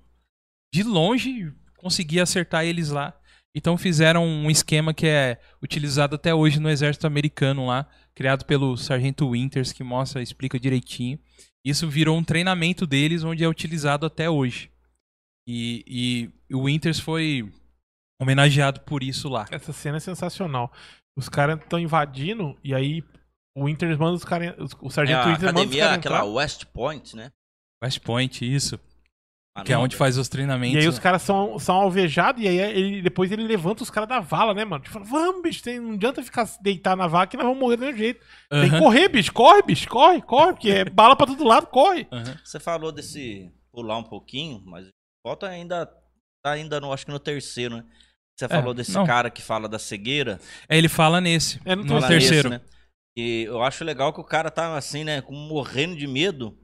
de 0.74 0.84
longe 0.84 1.52
conseguia 1.78 2.24
acertar 2.24 2.66
eles 2.66 2.90
lá. 2.90 3.14
Então 3.58 3.78
fizeram 3.78 4.26
um 4.26 4.50
esquema 4.52 4.94
que 4.94 5.08
é 5.08 5.40
utilizado 5.64 6.16
até 6.16 6.34
hoje 6.34 6.60
no 6.60 6.70
exército 6.70 7.08
americano 7.08 7.66
lá, 7.68 7.88
criado 8.14 8.44
pelo 8.46 8.76
Sargento 8.76 9.30
Winters, 9.32 9.72
que 9.72 9.84
mostra, 9.84 10.22
explica 10.22 10.60
direitinho. 10.60 11.18
Isso 11.64 11.88
virou 11.90 12.18
um 12.18 12.24
treinamento 12.24 12.86
deles, 12.86 13.24
onde 13.24 13.44
é 13.44 13.48
utilizado 13.48 14.06
até 14.06 14.30
hoje. 14.30 14.70
E, 15.48 16.30
e 16.50 16.54
o 16.56 16.66
Winters 16.66 17.00
foi 17.00 17.50
homenageado 18.20 18.82
por 18.82 19.04
isso 19.04 19.30
lá. 19.30 19.46
Essa 19.52 19.74
cena 19.74 19.98
é 19.98 20.00
sensacional. 20.00 20.72
Os 21.18 21.30
caras 21.30 21.60
estão 21.60 21.80
invadindo 21.80 22.58
e 22.64 22.74
aí 22.74 23.04
o 23.58 23.70
Inter 23.70 23.98
manda 23.98 24.14
os 24.16 24.26
caras. 24.26 24.54
O 24.82 24.88
É 24.88 24.90
Sargento 24.90 25.28
a 25.28 25.32
Inter 25.32 25.46
manda 25.46 25.60
os 25.60 25.66
academia, 25.66 25.84
caras 25.84 25.98
aquela 25.98 26.18
entrar. 26.20 26.30
West 26.34 26.66
Point, 26.66 27.16
né? 27.16 27.32
West 27.84 28.00
Point, 28.02 28.56
isso. 28.56 28.80
Ah, 29.58 29.64
Que 29.64 29.72
é 29.72 29.78
onde 29.78 29.96
faz 29.96 30.18
os 30.18 30.28
treinamentos. 30.28 30.76
E 30.76 30.80
aí 30.80 30.88
os 30.90 31.00
caras 31.00 31.22
são, 31.22 31.58
são 31.58 31.76
alvejados 31.78 32.44
e 32.44 32.48
aí 32.48 32.58
ele, 32.58 33.02
depois 33.02 33.32
ele 33.32 33.44
levanta 33.48 33.84
os 33.84 33.90
caras 33.90 34.10
da 34.10 34.20
vala, 34.20 34.54
né, 34.54 34.66
mano? 34.66 34.84
Tipo, 34.84 34.96
fala, 34.96 35.06
vamos, 35.06 35.42
bicho, 35.42 35.64
tem- 35.64 35.80
não 35.80 35.94
adianta 35.94 36.22
ficar 36.22 36.46
deitar 36.62 36.98
na 36.98 37.08
vala 37.08 37.26
que 37.26 37.38
nós 37.38 37.46
vamos 37.46 37.60
morrer 37.62 37.78
do 37.78 37.86
mesmo 37.86 37.98
jeito. 37.98 38.20
Tem 38.50 38.70
que 38.70 38.78
correr, 38.78 39.08
bicho, 39.08 39.32
corre, 39.32 39.62
bicho, 39.62 39.88
corre, 39.88 40.22
corre, 40.22 40.52
porque 40.52 40.70
é 40.70 40.84
bala 40.84 41.16
pra 41.16 41.26
todo 41.28 41.46
lado, 41.46 41.68
corre. 41.68 42.06
aham. 42.12 42.38
Você 42.44 42.60
falou 42.60 42.92
desse 42.92 43.50
pular 43.72 43.98
um 43.98 44.04
pouquinho, 44.04 44.62
mas 44.66 44.90
volta 45.26 45.48
ainda 45.48 45.86
tá 46.44 46.52
ainda 46.52 46.82
no 46.82 46.92
acho 46.92 47.06
que 47.06 47.12
no 47.14 47.20
terceiro, 47.20 47.78
né? 47.78 47.86
Você 48.36 48.48
falou 48.50 48.74
desse 48.74 48.92
não. 48.92 49.06
cara 49.06 49.30
que 49.30 49.42
fala 49.42 49.68
da 49.70 49.80
cegueira, 49.80 50.40
É, 50.68 50.78
ele 50.78 50.90
fala 50.90 51.22
nesse, 51.22 51.60
É, 51.66 51.76
no 51.76 51.88
fala 51.88 52.08
terceiro. 52.08 52.50
nesse, 52.50 52.64
né? 52.66 52.70
E 53.18 53.44
eu 53.44 53.64
acho 53.64 53.84
legal 53.86 54.12
que 54.12 54.20
o 54.20 54.24
cara 54.26 54.52
tá 54.52 54.76
assim, 54.76 55.04
né, 55.06 55.22
como 55.22 55.40
morrendo 55.40 55.96
de 55.96 56.06
medo. 56.06 56.58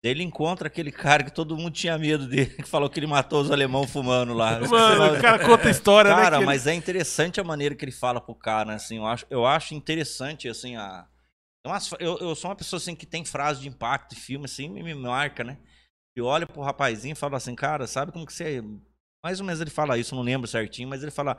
Daí 0.00 0.12
Ele 0.12 0.22
encontra 0.22 0.68
aquele 0.68 0.92
cara 0.92 1.24
que 1.24 1.32
todo 1.32 1.56
mundo 1.56 1.72
tinha 1.72 1.98
medo 1.98 2.28
dele, 2.28 2.50
que 2.54 2.62
falou 2.68 2.88
que 2.88 3.00
ele 3.00 3.06
matou 3.08 3.40
os 3.42 3.50
alemão 3.50 3.84
fumando 3.84 4.32
lá. 4.32 4.60
Mano, 4.70 5.18
o 5.18 5.20
cara 5.20 5.44
conta 5.44 5.66
a 5.66 5.70
história, 5.72 6.14
né? 6.14 6.22
Cara, 6.22 6.36
que 6.36 6.42
ele- 6.42 6.46
mas 6.46 6.68
é 6.68 6.74
interessante 6.74 7.40
a 7.40 7.44
maneira 7.44 7.74
que 7.74 7.84
ele 7.84 7.90
fala 7.90 8.20
pro 8.20 8.32
cara, 8.32 8.74
assim, 8.74 8.98
eu 8.98 9.06
acho, 9.06 9.26
eu 9.28 9.44
acho 9.44 9.74
interessante, 9.74 10.48
assim, 10.48 10.76
a... 10.76 11.04
eu, 11.98 12.16
eu 12.18 12.34
sou 12.36 12.48
uma 12.48 12.56
pessoa, 12.56 12.78
assim, 12.78 12.94
que 12.94 13.04
tem 13.04 13.24
frase 13.24 13.60
de 13.60 13.68
impacto 13.68 14.14
de 14.14 14.20
filme, 14.20 14.44
assim, 14.44 14.68
me, 14.68 14.84
me 14.84 14.94
marca, 14.94 15.42
né? 15.42 15.58
Eu 16.14 16.26
olho 16.26 16.46
pro 16.46 16.62
rapazinho 16.62 17.12
e 17.12 17.16
falo 17.16 17.34
assim, 17.34 17.56
cara, 17.56 17.84
sabe 17.88 18.12
como 18.12 18.24
que 18.24 18.32
você... 18.32 18.62
Mais 19.22 19.40
ou 19.40 19.46
menos 19.46 19.60
ele 19.60 19.70
fala 19.70 19.98
isso, 19.98 20.14
não 20.14 20.22
lembro 20.22 20.46
certinho, 20.46 20.88
mas 20.88 21.02
ele 21.02 21.10
fala, 21.10 21.36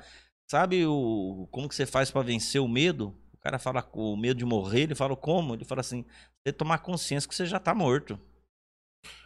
sabe 0.50 0.86
o 0.86 1.48
como 1.52 1.70
que 1.70 1.76
você 1.76 1.86
faz 1.86 2.12
pra 2.12 2.22
vencer 2.22 2.62
o 2.62 2.68
medo? 2.68 3.16
O 3.34 3.38
cara 3.38 3.58
fala 3.58 3.88
o 3.94 4.18
medo 4.18 4.38
de 4.38 4.46
morrer, 4.46 4.82
ele 4.82 4.96
fala 4.96 5.16
como? 5.16 5.54
Ele 5.54 5.64
fala 5.64 5.82
assim, 5.82 6.06
você 6.44 6.52
tomar 6.52 6.80
consciência 6.80 7.28
que 7.28 7.34
você 7.36 7.46
já 7.46 7.60
tá 7.60 7.74
morto. 7.74 8.20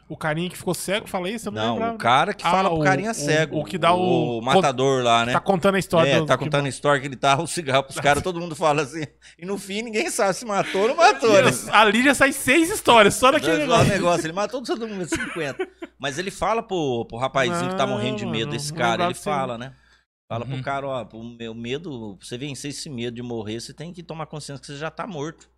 O 0.09 0.17
carinha 0.17 0.49
que 0.49 0.57
ficou 0.57 0.73
cego 0.73 1.07
fala 1.07 1.29
isso, 1.29 1.47
eu 1.47 1.51
não, 1.51 1.63
Não, 1.65 1.73
lembrava. 1.75 1.95
o 1.95 1.97
cara 1.97 2.33
que 2.33 2.45
Ah, 2.45 2.51
fala 2.51 2.69
o- 2.69 2.75
pro 2.75 2.83
carinha 2.83 3.11
o- 3.11 3.13
cego. 3.15 3.57
o 3.59 3.63
que 3.63 3.77
dá 3.77 3.93
o- 3.93 4.39
o 4.39 4.41
matador 4.41 5.01
lá, 5.03 5.25
né? 5.25 5.31
Tá 5.31 5.39
contando 5.39 5.75
a 5.75 5.79
história 5.79 6.09
É, 6.11 6.19
do- 6.19 6.25
tá 6.25 6.37
que- 6.37 6.43
contando 6.43 6.65
a 6.65 6.69
história 6.69 6.99
que 7.01 7.07
ele 7.07 7.15
tá 7.15 7.41
o 7.41 7.47
cigarro 7.47 7.83
pros 7.83 7.99
caras, 7.99 8.21
todo 8.21 8.39
mundo 8.39 8.55
fala 8.55 8.81
assim. 8.83 9.03
E 9.39 9.45
no 9.45 9.57
fim 9.57 9.81
ninguém 9.81 10.09
sabe 10.11 10.33
se 10.35 10.45
matou 10.45 10.81
ou 10.81 10.87
não 10.89 10.95
matou, 10.97 11.31
né? 11.31 11.49
Ali 11.71 12.03
já 12.03 12.13
sai 12.13 12.31
seis 12.33 12.69
histórias, 12.69 13.15
só 13.15 13.31
daquele 13.31 13.51
Aquele 13.53 13.63
negócio. 13.67 13.83
negócio. 13.85 14.01
negócio, 14.03 14.25
ele 14.27 14.33
matou 14.33 14.61
todo 14.61 14.87
mundo 14.87 15.05
50. 15.07 15.67
Mas 15.97 16.19
ele 16.19 16.29
fala 16.31 16.61
pro, 16.61 17.05
pro 17.05 17.17
rapazinho 17.17 17.69
que 17.69 17.75
tá 17.77 17.87
Não, 17.87 17.93
morrendo 17.93 18.17
de 18.17 18.25
medo 18.25 18.53
não 18.55 18.75
cara, 18.75 19.05
ele 19.05 19.13
fala, 19.13 19.57
né? 19.57 19.73
Fala 20.29 20.45
Uhum. 20.45 20.51
pro 20.51 20.63
cara, 20.63 20.87
ó, 20.87 21.03
o 21.13 21.23
meu 21.23 21.53
medo, 21.53 22.17
pra 22.17 22.27
você 22.27 22.37
vencer 22.37 22.71
esse 22.71 22.89
medo 22.89 23.15
de 23.15 23.21
morrer, 23.21 23.59
você 23.61 23.73
tem 23.73 23.93
que 23.93 24.03
tomar 24.03 24.25
consciência 24.25 24.59
que 24.61 24.67
você 24.67 24.77
já 24.77 24.91
tá 24.91 25.07
morto. 25.07 25.49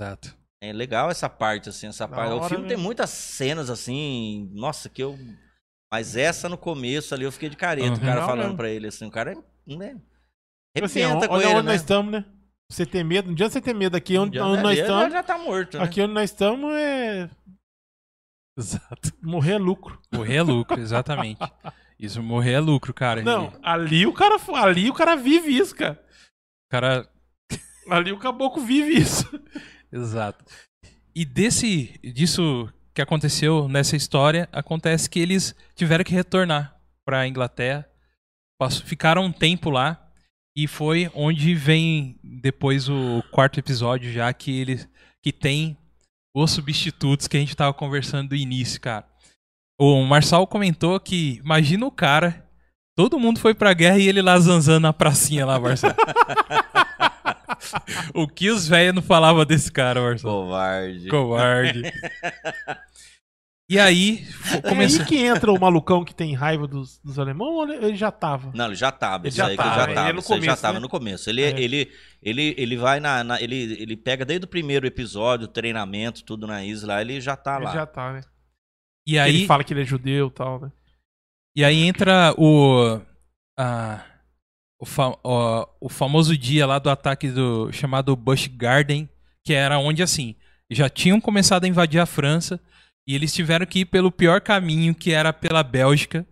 Exato. 0.00 0.36
É 0.62 0.72
legal 0.72 1.10
essa 1.10 1.28
parte, 1.28 1.68
assim, 1.68 1.86
essa 1.88 2.06
Da 2.06 2.16
parte. 2.16 2.32
O 2.32 2.42
filme 2.48 2.64
tem 2.64 2.76
mesmo. 2.76 2.84
muitas 2.84 3.10
cenas, 3.10 3.68
assim, 3.70 4.50
nossa, 4.54 4.88
que 4.88 5.02
eu. 5.02 5.18
Mas 5.92 6.16
essa 6.16 6.48
no 6.48 6.56
começo 6.58 7.14
ali 7.14 7.24
eu 7.24 7.32
fiquei 7.32 7.48
de 7.48 7.56
careta, 7.56 7.88
o 7.88 7.92
Uhum. 7.92 7.96
cara 8.00 8.12
Legal 8.14 8.26
falando 8.28 8.42
mesmo. 8.44 8.56
pra 8.56 8.70
ele, 8.70 8.86
assim, 8.88 9.06
o 9.06 9.10
cara 9.10 9.32
é. 9.32 9.36
Né? 9.76 9.96
Tipo 10.74 10.86
assim, 10.86 11.02
olha 11.04 11.28
com 11.28 11.34
olha 11.34 11.44
ele, 11.44 11.54
onde 11.54 11.66
né? 11.66 11.72
nós 11.72 11.80
estamos, 11.80 12.12
né? 12.12 12.24
Você 12.70 12.84
ter 12.84 13.04
medo, 13.04 13.26
não 13.26 13.32
adianta 13.34 13.52
você 13.52 13.60
ter 13.60 13.74
medo. 13.74 13.96
Aqui 13.96 14.18
onde, 14.18 14.40
onde 14.40 14.62
nós 14.62 14.78
estamos. 14.78 15.02
Já, 15.04 15.10
já 15.10 15.22
tá 15.22 15.38
morto. 15.38 15.78
Né? 15.78 15.84
Aqui 15.84 16.00
onde 16.02 16.12
nós 16.14 16.30
estamos 16.30 16.74
é. 16.74 17.30
Exato. 18.58 19.12
Morrer 19.22 19.52
é 19.52 19.58
lucro. 19.58 20.00
Morrer 20.12 20.36
é 20.36 20.42
lucro, 20.42 20.80
exatamente. 20.80 21.38
Isso, 21.98 22.22
morrer 22.22 22.52
é 22.52 22.60
lucro, 22.60 22.92
cara. 22.92 23.22
Não, 23.22 23.52
E 23.52 23.58
ali 23.62 24.06
o 24.06 24.12
cara. 24.12 24.36
Ali 24.54 24.90
o 24.90 24.94
cara 24.94 25.14
vive 25.16 25.56
isso, 25.56 25.74
cara. 25.76 26.02
O 26.66 26.70
cara. 26.70 27.08
Ali 27.90 28.10
o 28.12 28.18
caboclo 28.18 28.62
vive 28.64 28.94
isso. 28.98 29.24
Exato. 29.96 30.44
E 31.14 31.24
desse. 31.24 31.98
disso 32.02 32.68
que 32.94 33.02
aconteceu 33.02 33.68
nessa 33.68 33.96
história, 33.96 34.48
acontece 34.52 35.08
que 35.10 35.18
eles 35.20 35.54
tiveram 35.74 36.04
que 36.04 36.12
retornar 36.14 36.76
pra 37.04 37.26
Inglaterra. 37.28 37.86
Passou- 38.58 38.86
Ficaram 38.86 39.24
um 39.24 39.32
tempo 39.32 39.70
lá. 39.70 40.02
E 40.58 40.66
foi 40.66 41.10
onde 41.14 41.54
vem 41.54 42.18
depois 42.24 42.88
o 42.88 43.22
quarto 43.30 43.58
episódio, 43.60 44.10
já 44.12 44.32
que 44.32 44.58
eles. 44.58 44.88
que 45.22 45.30
tem 45.32 45.76
os 46.34 46.50
substitutos 46.52 47.26
que 47.26 47.36
a 47.36 47.40
gente 47.40 47.56
tava 47.56 47.74
conversando 47.74 48.28
do 48.30 48.36
início, 48.36 48.80
cara. 48.80 49.04
O 49.78 50.02
Marçal 50.04 50.46
comentou 50.46 50.98
que 51.00 51.40
imagina 51.44 51.84
o 51.84 51.90
cara. 51.90 52.46
Todo 52.96 53.18
mundo 53.20 53.38
foi 53.40 53.52
pra 53.54 53.74
guerra 53.74 53.98
e 53.98 54.08
ele 54.08 54.22
lá 54.22 54.38
zanzando 54.38 54.80
na 54.80 54.92
pracinha 54.92 55.44
lá, 55.44 55.58
Marçal. 55.60 55.92
o 58.14 58.26
que 58.28 58.50
os 58.50 58.66
velhos 58.68 58.94
não 58.94 59.02
falavam 59.02 59.44
desse 59.44 59.70
cara, 59.72 60.00
Marçal? 60.00 60.30
Covarde. 60.42 61.08
Covarde. 61.08 61.82
E 63.68 63.80
aí, 63.80 64.24
fo- 64.26 64.60
É 64.64 64.78
aí 64.84 65.04
que 65.06 65.16
entra 65.16 65.50
o 65.52 65.58
malucão 65.60 66.04
que 66.04 66.14
tem 66.14 66.32
raiva 66.36 66.68
dos, 66.68 67.00
dos 67.00 67.18
alemães 67.18 67.50
ou 67.50 67.68
ele 67.68 67.96
já 67.96 68.12
tava? 68.12 68.52
Não, 68.54 68.66
ele 68.66 68.76
já 68.76 68.92
tava. 68.92 69.24
Ele 69.24 69.28
Isso 69.30 69.38
já 69.38 69.46
aí 69.48 69.56
que 69.56 69.60
ele 69.62 69.68
tava, 69.70 69.80
já 69.80 69.84
ele 69.86 69.94
tava. 69.94 70.08
é 70.08 70.12
no 70.12 70.18
aí 70.20 70.22
já 70.24 70.28
começo, 70.36 70.62
tava 70.62 70.74
né? 70.74 70.80
no 70.80 70.88
começo. 70.88 71.28
Ele, 71.30 71.42
É. 71.42 71.60
ele, 71.60 71.92
ele, 72.22 72.54
ele 72.56 72.76
vai 72.76 73.00
na. 73.00 73.24
na- 73.24 73.42
ele, 73.42 73.56
ele 73.82 73.96
pega 73.96 74.24
desde 74.24 74.44
o 74.44 74.48
primeiro 74.48 74.86
episódio, 74.86 75.48
treinamento, 75.48 76.22
tudo 76.22 76.46
na 76.46 76.64
isla, 76.64 77.00
ele 77.00 77.20
já 77.20 77.36
tá 77.36 77.56
Ele 77.56 77.64
lá. 77.64 77.72
já 77.72 77.86
tá, 77.86 78.12
né? 78.12 78.20
E 79.04 79.18
aí, 79.18 79.34
Ele 79.38 79.46
fala 79.48 79.64
que 79.64 79.72
ele 79.74 79.82
é 79.82 79.84
judeu 79.84 80.28
e 80.28 80.30
tal, 80.30 80.60
né? 80.60 80.70
e 81.56 81.64
aí 81.64 81.82
entra 81.82 82.32
o. 82.38 83.00
a- 83.58 84.00
o, 84.80 84.86
ó, 85.24 85.68
o 85.80 85.88
famoso 85.88 86.36
dia 86.36 86.66
lá 86.66 86.78
do 86.78 86.90
ataque 86.90 87.28
do 87.28 87.72
chamado 87.72 88.14
Bush 88.14 88.46
Garden, 88.46 89.08
que 89.44 89.52
era 89.52 89.78
onde 89.78 90.02
assim, 90.02 90.34
já 90.70 90.88
tinham 90.88 91.20
começado 91.20 91.64
a 91.64 91.68
invadir 91.68 92.00
a 92.00 92.06
França 92.06 92.60
e 93.08 93.14
eles 93.14 93.32
tiveram 93.32 93.64
que 93.64 93.80
ir 93.80 93.84
pelo 93.86 94.10
pior 94.10 94.40
caminho, 94.40 94.94
que 94.94 95.12
era 95.12 95.32
pela 95.32 95.62
Bélgica, 95.62 96.26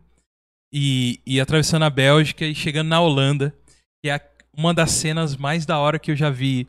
e, 0.72 1.20
e 1.24 1.40
atravessando 1.40 1.84
a 1.84 1.90
Bélgica 1.90 2.44
e 2.44 2.54
chegando 2.54 2.88
na 2.88 3.00
Holanda, 3.00 3.56
que 4.02 4.10
é 4.10 4.20
uma 4.52 4.74
das 4.74 4.90
cenas 4.90 5.36
mais 5.36 5.64
da 5.64 5.78
hora 5.78 6.00
que 6.00 6.10
eu 6.10 6.16
já 6.16 6.30
vi 6.30 6.66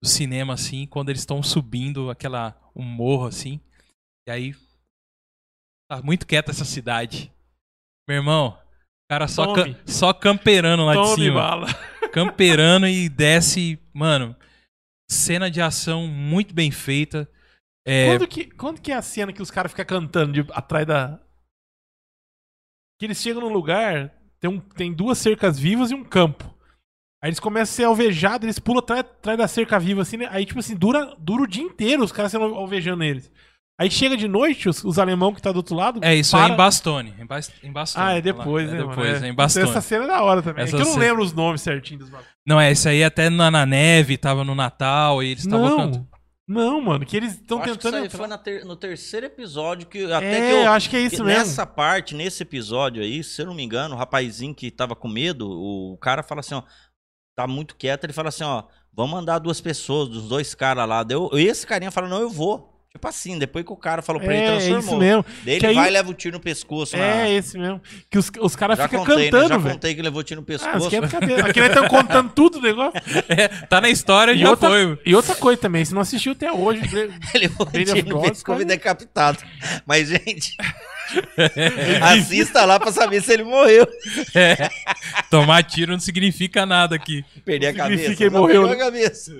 do 0.00 0.08
cinema, 0.08 0.54
assim, 0.54 0.86
quando 0.86 1.08
eles 1.08 1.22
estão 1.22 1.42
subindo 1.42 2.08
aquela 2.08 2.56
um 2.74 2.84
morro 2.84 3.26
assim, 3.26 3.60
e 4.28 4.30
aí 4.30 4.54
tá 5.90 6.00
muito 6.00 6.24
quieta 6.24 6.52
essa 6.52 6.64
cidade. 6.64 7.32
Meu 8.08 8.18
irmão, 8.18 8.56
cara 9.08 9.26
só, 9.28 9.52
cam- 9.54 9.74
só 9.86 10.12
camperando 10.12 10.84
lá 10.84 10.94
de 10.94 11.02
Tome 11.02 11.24
cima 11.24 11.40
bala. 11.40 11.66
camperando 12.12 12.86
e 12.86 13.08
desce, 13.08 13.78
mano, 13.92 14.36
cena 15.10 15.50
de 15.50 15.60
ação 15.60 16.06
muito 16.06 16.54
bem 16.54 16.70
feita. 16.70 17.28
É, 17.86 18.06
Quando, 18.06 18.28
que, 18.28 18.44
quando 18.44 18.80
que 18.80 18.92
é 18.92 18.94
a 18.96 19.02
cena 19.02 19.32
que 19.32 19.40
os 19.42 19.50
caras 19.50 19.72
ficam 19.72 19.84
cantando 19.86 20.32
de- 20.42 20.52
atrás 20.52 20.86
da. 20.86 21.18
Que 22.98 23.06
eles 23.06 23.20
chegam 23.22 23.40
num 23.42 23.52
lugar, 23.52 24.12
tem, 24.40 24.50
um, 24.50 24.58
tem 24.60 24.92
duas 24.92 25.18
cercas 25.18 25.58
vivas 25.58 25.90
e 25.90 25.94
um 25.94 26.04
campo. 26.04 26.44
Aí 27.22 27.28
eles 27.30 27.40
começam 27.40 27.72
a 27.72 27.76
ser 27.76 27.84
alvejados, 27.84 28.44
eles 28.44 28.58
pulam 28.58 28.80
atrás, 28.80 29.00
atrás 29.00 29.38
da 29.38 29.48
cerca 29.48 29.78
viva, 29.78 30.02
assim, 30.02 30.18
né? 30.18 30.28
Aí, 30.30 30.44
tipo 30.44 30.58
assim, 30.60 30.76
dura, 30.76 31.14
dura 31.18 31.42
o 31.42 31.46
dia 31.48 31.62
inteiro 31.62 32.02
os 32.04 32.12
caras 32.12 32.30
sendo 32.32 32.44
alvejando 32.54 33.02
eles. 33.02 33.30
Aí 33.80 33.88
chega 33.90 34.16
de 34.16 34.26
noite, 34.26 34.68
os, 34.68 34.82
os 34.82 34.98
alemão 34.98 35.32
que 35.32 35.40
tá 35.40 35.52
do 35.52 35.56
outro 35.58 35.76
lado. 35.76 36.00
é 36.02 36.14
isso 36.14 36.36
é 36.36 36.40
para- 36.40 36.52
em 36.52 36.56
Bastone. 36.56 37.14
Em, 37.18 37.24
Bas- 37.26 37.52
em 37.62 37.70
Bastone 37.72 38.04
Ah, 38.06 38.10
é 38.10 38.14
lá. 38.14 38.20
depois, 38.20 38.68
é 38.68 38.72
né? 38.72 38.78
mano? 38.80 38.90
Depois, 38.90 39.08
é 39.12 39.16
em 39.16 39.18
Então 39.30 39.34
Bastone. 39.36 39.70
Essa 39.70 39.80
cena 39.80 40.04
é 40.04 40.06
da 40.08 40.22
hora 40.22 40.42
também. 40.42 40.64
Essa 40.64 40.74
é 40.74 40.76
que 40.76 40.82
eu 40.82 40.86
não 40.86 40.94
cena- 40.94 41.04
lembro 41.06 41.22
os 41.22 41.32
nomes 41.32 41.62
certinhos 41.62 42.00
dos 42.00 42.10
bagulhos. 42.10 42.32
Não, 42.46 42.60
é 42.60 42.72
isso 42.72 42.88
aí 42.88 43.04
até 43.04 43.30
na, 43.30 43.50
na 43.50 43.64
neve, 43.64 44.16
tava 44.18 44.42
no 44.42 44.54
Natal 44.54 45.22
e 45.22 45.28
eles 45.30 45.44
estavam 45.44 45.70
cantando. 45.76 46.08
Não, 46.48 46.72
não, 46.72 46.80
mano, 46.80 47.04
que 47.06 47.14
eles 47.16 47.34
estão 47.34 47.58
tentando 47.60 47.76
isso 47.76 47.96
aí 47.96 48.04
entrar. 48.06 48.26
foi 48.26 48.38
ter- 48.38 48.64
no 48.64 48.74
terceiro 48.74 49.26
episódio 49.26 49.86
que 49.86 50.10
até 50.10 50.32
É, 50.32 50.48
que 50.50 50.56
eu, 50.56 50.62
eu 50.64 50.72
acho 50.72 50.88
que 50.90 50.96
é 50.96 51.00
isso 51.02 51.16
que 51.16 51.22
mesmo. 51.22 51.38
Nessa 51.40 51.66
parte, 51.66 52.14
nesse 52.16 52.42
episódio 52.42 53.02
aí, 53.02 53.22
se 53.22 53.42
eu 53.42 53.46
não 53.46 53.54
me 53.54 53.62
engano, 53.62 53.94
o 53.94 53.98
rapazinho 53.98 54.54
que 54.54 54.70
tava 54.70 54.96
com 54.96 55.06
medo, 55.08 55.46
o 55.48 55.96
cara 55.98 56.22
fala 56.22 56.40
assim, 56.40 56.54
ó, 56.54 56.62
tá 57.36 57.46
muito 57.46 57.76
quieto, 57.76 58.04
ele 58.04 58.14
fala 58.14 58.30
assim, 58.30 58.44
ó, 58.44 58.64
vamos 58.92 59.12
mandar 59.12 59.38
duas 59.38 59.60
pessoas, 59.60 60.08
dos 60.08 60.26
dois 60.28 60.54
caras 60.54 60.88
lá. 60.88 61.02
Deu, 61.04 61.28
esse 61.34 61.66
carinha 61.66 61.90
fala, 61.92 62.08
não, 62.08 62.20
eu 62.22 62.30
vou. 62.30 62.77
Tipo 62.90 63.06
assim, 63.06 63.38
depois 63.38 63.64
que 63.66 63.72
o 63.72 63.76
cara 63.76 64.00
falou 64.02 64.20
pra 64.20 64.32
ele, 64.34 64.42
É, 64.42 64.46
é 64.46 64.48
transformou. 64.56 64.80
isso 64.80 64.96
mesmo. 64.96 65.24
Daí 65.44 65.58
Que 65.60 65.66
ele 65.66 65.70
aí- 65.70 65.74
vai 65.74 65.88
e 65.88 65.92
leva 65.92 66.10
o 66.10 66.14
tiro 66.14 66.36
no 66.38 66.42
pescoço. 66.42 66.96
É, 66.96 66.98
na... 66.98 67.28
esse 67.30 67.56
mesmo. 67.58 67.80
Que 68.10 68.18
os, 68.18 68.30
os 68.40 68.56
caras 68.56 68.78
Já 68.78 68.88
ficam 68.88 69.04
né? 69.04 69.06
cantando, 69.26 69.48
Já 69.48 69.58
velho. 69.58 69.74
contei 69.74 69.94
que 69.94 70.02
levou 70.02 70.22
tiro 70.24 70.40
no 70.40 70.44
Ah, 70.44 70.46
pescoço. 70.46 70.84
esquenta 70.86 71.06
a 71.06 71.10
cabeça. 71.10 71.46
Aqui 71.46 71.60
nós 71.60 71.68
estamos 71.68 71.88
contando 71.90 72.30
tudo 72.32 72.58
o 72.58 72.62
negócio. 72.62 73.00
É, 73.28 73.46
tá 73.66 73.80
na 73.80 73.90
história 73.90 74.32
E 74.32 74.38
já 74.38 74.50
outra, 74.50 74.68
foi. 74.70 74.98
e 75.04 75.14
outra 75.14 75.34
coisa 75.34 75.60
também, 75.60 75.84
se 75.84 75.92
não 75.94 76.00
assistiu 76.00 76.32
até 76.32 76.50
hoje, 76.50 76.80
Ele 76.92 77.12
levou 77.46 77.66
o 77.66 77.70
tiro 77.70 78.08
no 78.08 78.22
pescoço 78.22 78.62
e 78.62 78.64
decapitado. 78.64 79.38
Mas, 79.86 80.08
gente... 80.08 80.56
assista 82.02 82.64
lá 82.64 82.80
pra 82.80 82.90
saber 82.90 83.22
se 83.22 83.32
ele 83.32 83.44
morreu. 83.44 83.86
É. 84.34 84.68
Tomar 85.30 85.62
tiro 85.62 85.92
não 85.92 86.00
significa 86.00 86.64
nada 86.66 86.96
aqui. 86.96 87.24
Perder 87.44 87.68
a 87.68 87.70
Significa 87.70 87.96
cabeça. 88.02 88.16
que 88.16 88.24
ele 88.24 88.30
Não, 88.34 88.40
morreu, 88.40 88.62
perdeu 88.66 88.78
né? 88.78 88.82
a 88.82 88.86
cabeça. 88.86 89.32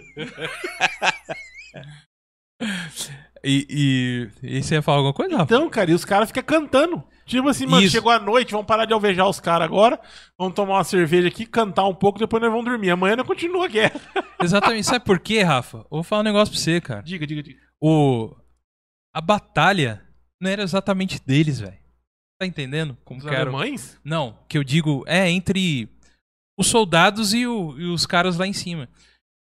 E, 3.44 4.30
e, 4.42 4.48
e 4.58 4.62
você 4.62 4.74
ia 4.76 4.82
falar 4.82 4.98
alguma 4.98 5.14
coisa, 5.14 5.32
Rafa? 5.36 5.44
então, 5.54 5.68
cara, 5.70 5.90
e 5.90 5.94
os 5.94 6.04
caras 6.04 6.28
ficam 6.28 6.42
cantando. 6.42 7.02
Tipo 7.24 7.48
assim, 7.48 7.66
mano, 7.66 7.82
Isso. 7.82 7.92
chegou 7.92 8.10
a 8.10 8.18
noite, 8.18 8.52
vamos 8.52 8.66
parar 8.66 8.84
de 8.86 8.92
alvejar 8.94 9.28
os 9.28 9.38
caras 9.38 9.66
agora, 9.66 10.00
vamos 10.38 10.54
tomar 10.54 10.74
uma 10.76 10.84
cerveja 10.84 11.28
aqui, 11.28 11.44
cantar 11.44 11.84
um 11.86 11.94
pouco, 11.94 12.18
depois 12.18 12.42
nós 12.42 12.50
vamos 12.50 12.64
dormir. 12.64 12.90
Amanhã 12.90 13.16
nós 13.16 13.26
continua 13.26 13.66
a 13.66 13.68
guerra. 13.68 14.00
Exatamente. 14.42 14.86
Sabe 14.86 15.04
por 15.04 15.18
quê, 15.20 15.42
Rafa? 15.42 15.84
Vou 15.90 16.02
falar 16.02 16.22
um 16.22 16.24
negócio 16.24 16.52
pra 16.54 16.60
você, 16.60 16.80
cara. 16.80 17.02
Diga, 17.02 17.26
diga, 17.26 17.42
diga. 17.42 17.60
O... 17.82 18.34
A 19.14 19.20
batalha 19.20 20.02
não 20.40 20.50
era 20.50 20.62
exatamente 20.62 21.20
deles, 21.24 21.60
velho. 21.60 21.76
Tá 22.40 22.46
entendendo? 22.46 22.96
Como 23.04 23.18
Os 23.18 23.24
que 23.26 23.30
era? 23.34 23.42
alemães? 23.42 23.98
Não, 24.04 24.38
que 24.48 24.56
eu 24.56 24.62
digo 24.64 25.04
é 25.06 25.28
entre 25.28 25.88
os 26.58 26.68
soldados 26.68 27.34
e, 27.34 27.46
o- 27.46 27.78
e 27.78 27.84
os 27.90 28.06
caras 28.06 28.36
lá 28.38 28.46
em 28.46 28.52
cima. 28.52 28.88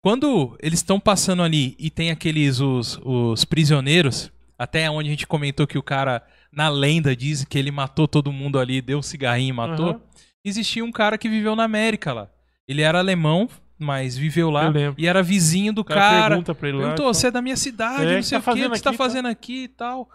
Quando 0.03 0.57
eles 0.63 0.79
estão 0.79 0.99
passando 0.99 1.43
ali 1.43 1.77
e 1.79 1.91
tem 1.91 2.11
aqueles 2.11 2.61
os, 2.61 2.99
os 3.05 3.45
prisioneiros, 3.45 4.33
até 4.59 4.91
onde 4.91 5.09
a 5.09 5.13
gente 5.13 5.27
comentou 5.27 5.67
que 5.67 5.77
o 5.79 5.83
cara 5.83 6.23
na 6.53 6.69
lenda 6.69 7.15
diz 7.15 7.45
que 7.45 7.59
ele 7.59 7.71
matou 7.71 8.09
todo 8.09 8.33
mundo 8.33 8.59
ali, 8.59 8.81
deu 8.81 8.99
um 8.99 9.03
cigarrinho 9.03 9.51
e 9.51 9.53
matou. 9.53 9.91
Aham. 9.91 10.01
Existia 10.45 10.85
um 10.85 10.91
cara 10.91 11.19
que 11.19 11.29
viveu 11.29 11.55
na 11.55 11.65
América 11.65 12.15
lá. 12.15 12.31
Ele 12.67 12.81
era 12.81 12.99
alemão, 12.99 13.47
mas 13.79 14.17
viveu 14.17 14.49
lá 14.51 14.73
e 14.97 15.07
era 15.07 15.23
vizinho 15.23 15.73
do 15.73 15.83
O 15.83 15.85
cara, 15.85 16.01
cara. 16.01 16.29
pergunta 16.31 16.55
pra 16.55 16.69
ele. 16.69 16.79
Perguntou, 16.79 17.13
você 17.13 17.27
é 17.27 17.31
da 17.31 17.43
minha 17.43 17.57
cidade, 17.57 18.07
É, 18.07 18.17
não 18.17 18.23
sei 18.23 18.41
tá 18.41 18.51
o 18.53 18.55
que, 18.55 18.61
o 18.67 18.71
que 18.71 18.79
você 18.79 18.83
tá 18.83 18.91
aqui 18.91 18.97
tal?" 18.99 19.07
fazendo 19.07 19.29
aqui 19.29 19.63
e 19.65 19.69
tal. 19.69 20.09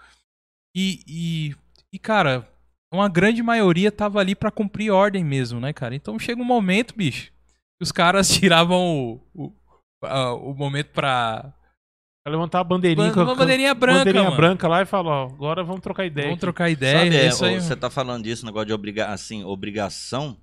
E, 0.75 0.99
e, 1.07 1.55
e, 1.93 1.99
cara, 1.99 2.47
uma 2.91 3.07
grande 3.07 3.43
maioria 3.43 3.91
tava 3.91 4.19
ali 4.19 4.33
pra 4.36 4.49
cumprir 4.51 4.89
ordem 4.91 5.23
mesmo, 5.23 5.59
né, 5.59 5.71
cara? 5.71 5.95
Então 5.95 6.17
chega 6.17 6.41
um 6.41 6.45
momento, 6.45 6.95
bicho, 6.95 7.25
que 7.77 7.83
os 7.83 7.91
caras 7.91 8.27
tiravam 8.33 9.21
o, 9.33 9.43
o, 9.45 9.53
a- 10.03 10.33
o 10.33 10.53
momento 10.53 10.87
pra. 10.91 11.53
Pra 12.23 12.31
levantar 12.31 12.59
a 12.59 12.63
bandeirinha. 12.63 13.13
com 13.13 13.19
a- 13.19 13.23
Uma 13.23 13.35
bandeirinha 13.35 13.73
branca, 13.75 13.99
bandeirinha 13.99 14.23
mano. 14.25 14.35
branca 14.35 14.67
lá 14.67 14.81
e 14.81 14.85
falar, 14.85 15.11
ó, 15.11 15.27
agora 15.27 15.63
vamos 15.63 15.81
trocar 15.81 16.05
ideia. 16.05 16.25
Vamos 16.27 16.37
aqui. 16.37 16.41
trocar 16.41 16.69
ideia. 16.71 16.99
Sabe, 17.03 17.15
é, 17.17 17.27
isso 17.27 17.45
aí, 17.45 17.61
você 17.61 17.75
tá 17.75 17.89
falando 17.89 18.23
disso, 18.23 18.45
negócio 18.45 18.65
de 18.67 18.73
obriga 18.73 19.07
assim, 19.07 19.43
obrigação. 19.43 20.35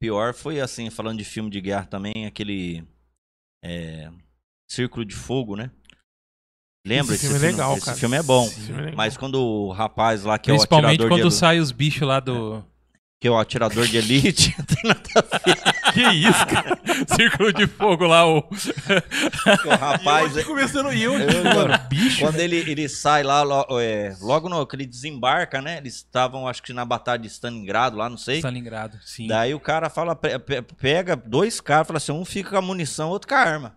Pior 0.00 0.34
foi 0.34 0.60
assim, 0.60 0.90
falando 0.90 1.18
de 1.18 1.24
filme 1.24 1.50
de 1.50 1.60
guerra 1.60 1.84
também, 1.86 2.26
aquele 2.26 2.84
é, 3.64 4.10
Círculo 4.70 5.04
de 5.04 5.14
Fogo, 5.14 5.54
né? 5.56 5.70
Lembra 6.86 7.14
Esse 7.14 7.28
filme 7.28 7.44
é 7.44 7.50
legal, 7.50 7.76
Esse 7.76 7.84
cara. 7.86 7.96
filme 7.98 8.16
é 8.16 8.22
bom. 8.22 8.44
Esse 8.46 8.60
filme 8.62 8.80
é 8.80 8.84
legal. 8.86 8.96
Mas 8.96 9.16
quando 9.16 9.34
o 9.40 9.72
rapaz 9.72 10.24
lá 10.24 10.38
que 10.38 10.50
é 10.50 10.54
o 10.54 10.56
Principalmente 10.56 10.94
atirador 10.94 11.18
quando 11.18 11.28
de, 11.30 11.34
sai 11.34 11.58
os 11.60 11.70
bichos 11.72 12.06
lá 12.06 12.18
do. 12.20 12.64
Que 13.20 13.26
é 13.26 13.30
o 13.30 13.36
atirador 13.36 13.84
de 13.86 13.96
elite, 13.96 14.54
não 14.56 14.64
tem 14.66 14.82
nada 14.84 15.00
a 15.16 15.38
ver. 15.38 15.92
que 15.92 16.02
isso, 16.02 16.46
cara? 16.46 16.78
Círculo 17.16 17.52
de 17.52 17.66
fogo 17.66 18.06
lá, 18.06 18.24
o. 18.26 18.38
o 18.38 19.68
rapaz 19.76 20.36
E 20.36 20.40
eu 20.40 20.44
começando 20.44 20.92
e 20.92 21.02
eu, 21.02 21.14
Eu, 21.18 21.44
mano, 21.44 21.76
bicho. 21.88 22.20
Quando 22.20 22.38
ele, 22.38 22.56
ele 22.58 22.88
sai 22.88 23.24
lá, 23.24 23.42
lo- 23.42 23.80
é, 23.80 24.14
logo 24.20 24.48
no, 24.48 24.64
que 24.64 24.76
ele 24.76 24.86
desembarca, 24.86 25.60
né? 25.60 25.78
Eles 25.78 25.96
estavam, 25.96 26.46
acho 26.46 26.62
que 26.62 26.72
na 26.72 26.84
batalha 26.84 27.18
de 27.18 27.26
Stalingrado 27.26 27.96
lá, 27.96 28.08
não 28.08 28.16
sei. 28.16 28.36
Stalingrado, 28.38 28.96
sim. 29.02 29.26
Daí 29.26 29.52
o 29.52 29.58
cara 29.60 29.90
fala, 29.90 30.14
pe- 30.14 30.38
pe- 30.38 30.62
pega 30.62 31.16
dois 31.16 31.60
caras, 31.60 31.88
fala 31.88 31.96
assim, 31.96 32.12
um 32.12 32.24
fica 32.24 32.50
com 32.50 32.56
a 32.58 32.62
munição, 32.62 33.08
outro 33.08 33.28
com 33.28 33.34
a 33.34 33.38
arma. 33.38 33.76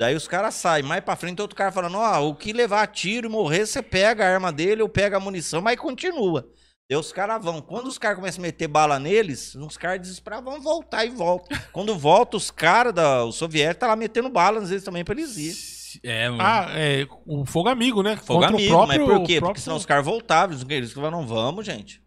Daí 0.00 0.16
os 0.16 0.26
caras 0.26 0.54
saem, 0.54 0.82
mais 0.82 1.04
pra 1.04 1.14
frente 1.14 1.40
outro 1.40 1.56
cara 1.56 1.70
falando, 1.70 1.98
ó, 1.98 2.28
o 2.28 2.34
que 2.34 2.52
levar 2.52 2.84
tiro 2.88 3.28
e 3.28 3.30
morrer, 3.30 3.64
você 3.64 3.80
pega 3.80 4.24
a 4.26 4.28
arma 4.32 4.50
dele 4.50 4.82
ou 4.82 4.88
pega 4.88 5.18
a 5.18 5.20
munição, 5.20 5.60
mas 5.62 5.78
continua. 5.78 6.48
Daí 6.92 7.00
os 7.00 7.10
caras 7.12 7.42
vão. 7.42 7.62
Quando 7.62 7.86
os 7.86 7.96
caras 7.96 8.18
começam 8.18 8.42
a 8.42 8.46
meter 8.46 8.68
bala 8.68 8.98
neles, 8.98 9.56
uns 9.56 9.76
caras 9.78 10.00
desesperados 10.02 10.44
vão 10.44 10.60
voltar 10.60 11.04
e 11.06 11.10
voltam. 11.10 11.56
Quando 11.72 11.96
volta, 11.98 12.36
os 12.36 12.50
caras, 12.50 12.92
da- 12.92 13.24
os 13.24 13.36
soviéticos, 13.36 13.80
tá 13.80 13.86
lá 13.86 13.96
metendo 13.96 14.28
bala 14.28 14.60
às 14.60 14.68
vezes 14.68 14.84
também 14.84 15.02
pra 15.04 15.14
eles 15.14 15.36
ir. 15.36 16.00
É, 16.04 16.28
mano. 16.28 16.42
Ah, 16.42 16.66
é 16.70 17.06
o 17.26 17.44
fogo 17.46 17.68
amigo, 17.68 18.02
né? 18.02 18.16
Fogo 18.16 18.40
Contra 18.40 18.54
o 18.54 18.58
amigo, 18.58 18.74
próprio- 18.74 18.88
mas 18.88 18.98
por 18.98 19.06
quê? 19.06 19.12
o 19.14 19.18
Porque 19.20 19.40
próprio- 19.40 19.62
senão 19.62 19.76
os 19.76 19.86
caras 19.86 20.04
voltavam, 20.04 20.56
eles- 20.68 20.92
falaram, 20.92 21.20
não 21.20 21.26
vamos, 21.26 21.64
gente. 21.66 22.02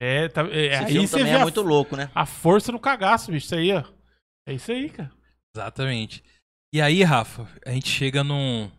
É, 0.00 0.28
tá, 0.28 0.42
é, 0.50 0.66
Esse 0.66 0.98
aí 0.98 1.06
você 1.06 1.24
vê 1.24 1.30
é 1.30 1.34
a, 1.36 1.42
muito 1.42 1.62
louco, 1.62 1.96
né? 1.96 2.10
a 2.14 2.26
força 2.26 2.70
no 2.70 2.78
cagaço, 2.78 3.30
bicho. 3.32 3.46
Isso 3.46 3.54
aí, 3.54 3.72
ó. 3.72 3.82
É 4.46 4.52
isso 4.52 4.70
aí, 4.70 4.90
cara. 4.90 5.10
Exatamente. 5.56 6.22
E 6.74 6.82
aí, 6.82 7.02
Rafa, 7.02 7.48
a 7.64 7.70
gente 7.70 7.88
chega 7.88 8.22
num, 8.22 8.70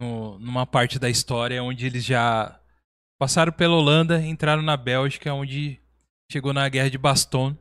no- 0.00 0.38
numa 0.38 0.66
parte 0.66 0.98
da 0.98 1.08
história 1.08 1.62
onde 1.62 1.86
eles 1.86 2.04
já 2.04 2.60
passaram 3.18 3.52
pela 3.52 3.74
Holanda, 3.74 4.20
entraram 4.24 4.62
na 4.62 4.76
Bélgica, 4.76 5.32
onde 5.32 5.80
chegou 6.30 6.52
na 6.52 6.68
Guerra 6.68 6.90
de 6.90 6.98
Bastogne. 6.98 7.58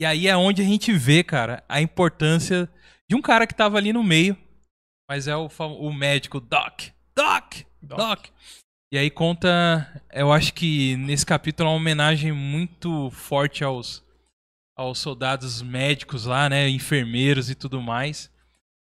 E 0.00 0.06
aí 0.06 0.26
é 0.26 0.36
onde 0.36 0.62
a 0.62 0.64
gente 0.64 0.92
vê, 0.92 1.22
cara, 1.22 1.62
a 1.68 1.80
importância 1.80 2.68
de 3.08 3.14
um 3.16 3.20
cara 3.20 3.46
que 3.46 3.54
tava 3.54 3.76
ali 3.76 3.92
no 3.92 4.02
meio, 4.02 4.36
mas 5.08 5.28
é 5.28 5.36
o, 5.36 5.48
o 5.78 5.92
médico 5.92 6.40
Doc. 6.40 6.82
Doc! 7.14 7.54
Doc! 7.82 8.26
E 8.92 8.98
aí 8.98 9.10
conta, 9.10 10.02
eu 10.12 10.32
acho 10.32 10.52
que 10.54 10.96
nesse 10.96 11.24
capítulo 11.24 11.68
é 11.68 11.72
uma 11.72 11.76
homenagem 11.78 12.32
muito 12.32 13.10
forte 13.10 13.62
aos, 13.62 14.04
aos 14.76 14.98
soldados 14.98 15.62
médicos 15.62 16.24
lá, 16.24 16.48
né, 16.48 16.68
enfermeiros 16.68 17.50
e 17.50 17.54
tudo 17.54 17.80
mais. 17.80 18.30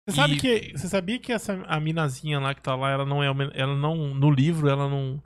Você 0.08 0.16
sabe 0.16 0.34
E- 0.34 0.40
que 0.40 0.72
você 0.76 0.88
sabia 0.88 1.18
que 1.20 1.30
essa 1.32 1.62
a 1.66 1.78
minazinha 1.78 2.40
lá 2.40 2.52
que 2.54 2.62
tá 2.62 2.74
lá, 2.74 2.90
ela 2.90 3.04
não 3.06 3.22
é 3.22 3.26
ela 3.54 3.76
não 3.76 4.12
no 4.12 4.30
livro, 4.30 4.68
ela 4.68 4.88
não 4.88 5.22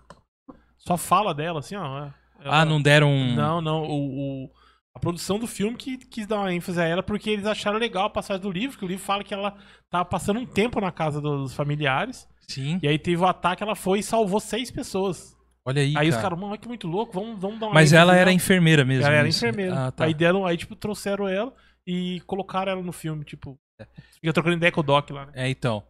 só 0.87 0.97
fala 0.97 1.34
dela 1.34 1.61
assim, 1.61 1.74
ó. 1.76 1.84
ela- 1.84 2.14
Ah, 2.45 2.64
não 2.64 2.80
deram. 2.80 3.12
Não, 3.34 3.61
não, 3.61 3.82
o, 3.84 4.45
o- 4.45 4.51
a 4.95 4.99
produção 5.01 5.39
do 5.39 5.47
filme 5.47 5.76
que 5.76 5.99
quis 5.99 6.26
dar 6.26 6.37
uma 6.39 6.53
ênfase 6.55 6.80
a 6.80 6.84
ela 6.84 7.03
porque 7.03 7.28
eles 7.30 7.45
acharam 7.47 7.78
legal 7.78 8.07
a 8.07 8.11
passagem 8.11 8.43
do 8.43 8.51
livro, 8.51 8.78
que 8.78 8.84
o 8.84 8.89
livro 8.89 9.05
fala 9.05 9.22
que 9.24 9.34
ela 9.34 9.57
tava 9.91 10.05
passando 10.05 10.41
um 10.41 10.47
tempo 10.47 10.80
na 10.80 10.91
casa 10.93 11.20
dos 11.20 11.53
familiares 11.55 12.26
Sim, 12.49 12.78
e 12.82 12.89
aí 12.89 12.99
teve 12.99 13.20
o 13.20 13.26
ataque, 13.26 13.62
ela 13.62 13.74
foi 13.74 13.99
e 13.99 14.03
salvou 14.03 14.39
seis 14.41 14.70
pessoas. 14.70 15.37
olha 15.66 15.82
aí, 15.82 15.95
aí 15.97 16.09
os 16.09 16.14
cara. 16.14 16.22
caras, 16.28 16.39
mano, 16.39 16.53
olha 16.53 16.59
que 16.61 16.68
muito 16.68 16.87
louco, 16.87 17.12
vamos, 17.12 17.39
vamos 17.41 17.59
dar 17.59 17.66
uma 17.66 17.74
Mas 17.74 17.93
ela 17.93 18.12
era 18.12 18.26
nela." 18.26 18.32
enfermeira 18.32 18.84
mesmo. 18.84 19.05
Ela 19.07 19.16
era 19.16 19.28
isso. 19.28 19.45
enfermeira. 19.45 19.87
Ah, 19.89 19.91
tá. 19.93 20.05
Aí 20.05 20.14
deram, 20.14 20.47
aí 20.47 20.57
tipo 20.57 20.74
trouxeram 20.76 21.28
ela 21.28 21.53
e 21.87 22.20
colocaram 22.26 22.72
ela 22.72 22.82
no 22.82 22.93
filme, 22.93 23.24
tipo, 23.24 23.59
É. 23.80 23.87
fica 24.14 24.32
trocando 24.32 24.57
ideia 24.57 24.72
com 24.72 24.80
o 24.80 24.84
Doc 24.84 25.11
lá, 25.11 25.26
né? 25.26 25.32
É, 25.34 25.49
então. 25.51 25.82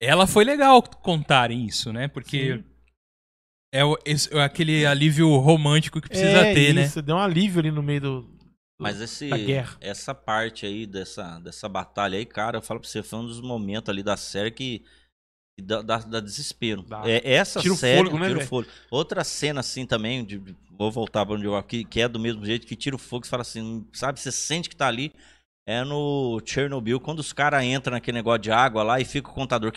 Ela 0.00 0.26
foi 0.26 0.44
legal 0.44 0.82
contarem 0.82 1.64
isso, 1.64 1.92
né? 1.92 2.08
Porque 2.08 2.56
Sim. 2.56 2.64
É, 3.74 3.84
o- 3.84 3.98
esse- 4.04 4.32
é 4.34 4.42
aquele 4.42 4.86
alívio 4.86 5.36
romântico 5.36 6.00
que 6.00 6.08
precisa 6.08 6.38
é, 6.38 6.54
ter, 6.54 6.74
né? 6.74 6.82
isso, 6.84 7.02
deu 7.02 7.16
um 7.16 7.18
alívio 7.18 7.60
ali 7.60 7.70
no 7.70 7.82
meio 7.82 8.00
do, 8.00 8.30
Mas 8.80 9.00
esse, 9.00 9.28
da 9.28 9.36
guerra. 9.38 9.76
essa 9.80 10.14
parte 10.14 10.64
aí 10.66 10.86
dessa, 10.86 11.38
dessa 11.40 11.68
batalha 11.68 12.18
aí, 12.18 12.24
cara, 12.26 12.58
eu 12.58 12.62
falo 12.62 12.80
pra 12.80 12.88
você, 12.88 13.02
foi 13.02 13.18
um 13.18 13.26
dos 13.26 13.40
momentos 13.40 13.88
ali 13.90 14.02
da 14.02 14.16
série 14.16 14.50
que, 14.50 14.82
que 15.58 15.64
dá, 15.64 15.82
dá- 15.82 15.98
dá 15.98 16.20
desespero. 16.20 16.82
Dá. 16.82 17.02
É, 17.08 17.34
essa 17.34 17.60
Tira 17.60 17.74
o 17.74 17.76
série, 17.76 17.98
fôlego, 17.98 18.18
né, 18.18 18.26
tira 18.26 18.36
o 18.36 18.38
velho? 18.38 18.48
fôlego. 18.48 18.72
Outra 18.90 19.24
cena 19.24 19.60
assim 19.60 19.86
também, 19.86 20.24
de, 20.24 20.38
de- 20.38 20.56
vou 20.76 20.90
voltar 20.90 21.24
pra 21.26 21.34
onde 21.34 21.44
eu 21.44 21.56
aqui, 21.56 21.84
que 21.84 22.00
é 22.00 22.08
do 22.08 22.18
mesmo 22.18 22.44
jeito, 22.44 22.66
que 22.66 22.76
tira 22.76 22.96
o 22.96 22.98
fogo, 22.98 23.24
você 23.24 23.30
fala 23.30 23.42
assim, 23.42 23.86
sabe, 23.92 24.18
você 24.20 24.32
sente 24.32 24.68
que 24.68 24.76
tá 24.76 24.88
ali, 24.88 25.12
é 25.66 25.82
no 25.84 26.40
Chernobyl, 26.44 27.00
quando 27.00 27.20
os 27.20 27.32
caras 27.32 27.64
entram 27.64 27.92
naquele 27.94 28.18
negócio 28.18 28.40
de 28.40 28.50
água 28.50 28.82
lá 28.82 29.00
e 29.00 29.04
fica 29.04 29.30
o 29.30 29.32
contador. 29.32 29.72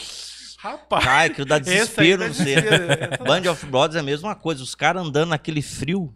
Rapaz, 0.58 1.04
Cai, 1.06 1.30
que 1.30 1.46
dá 1.46 1.56
aí 1.56 1.62
desespero 1.62 2.28
no 2.28 2.34
ser- 2.34 2.66
essa- 2.66 3.24
Band 3.24 3.50
of 3.52 3.66
Brothers 3.68 3.96
é 3.96 4.00
a 4.00 4.04
mesma 4.04 4.36
coisa. 4.36 4.64
Os 4.64 4.74
caras 4.74 5.06
andando 5.06 5.30
naquele 5.30 5.62
frio. 5.62 6.14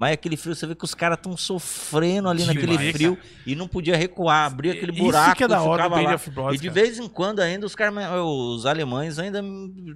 Mas 0.00 0.12
aquele 0.14 0.36
frio, 0.36 0.54
você 0.56 0.66
vê 0.66 0.74
que 0.74 0.84
os 0.84 0.92
caras 0.94 1.16
estão 1.18 1.36
sofrendo 1.36 2.28
ali 2.28 2.40
Demais, 2.40 2.56
naquele 2.56 2.76
cara. 2.78 2.92
frio 2.92 3.18
e 3.46 3.54
não 3.54 3.68
podia 3.68 3.96
recuar, 3.96 4.46
abria 4.46 4.72
aquele 4.72 4.90
Isso 4.92 5.00
buraco 5.02 5.36
que 5.36 5.44
é 5.44 5.48
da 5.48 5.62
hora 5.62 5.88
do 5.88 5.94
lá. 6.02 6.52
E 6.52 6.58
de 6.58 6.68
cara. 6.68 6.72
vez 6.80 6.98
em 6.98 7.08
quando 7.08 7.38
ainda 7.40 7.64
os, 7.64 7.76
caras, 7.76 7.94
os 8.24 8.66
alemães 8.66 9.20
ainda 9.20 9.40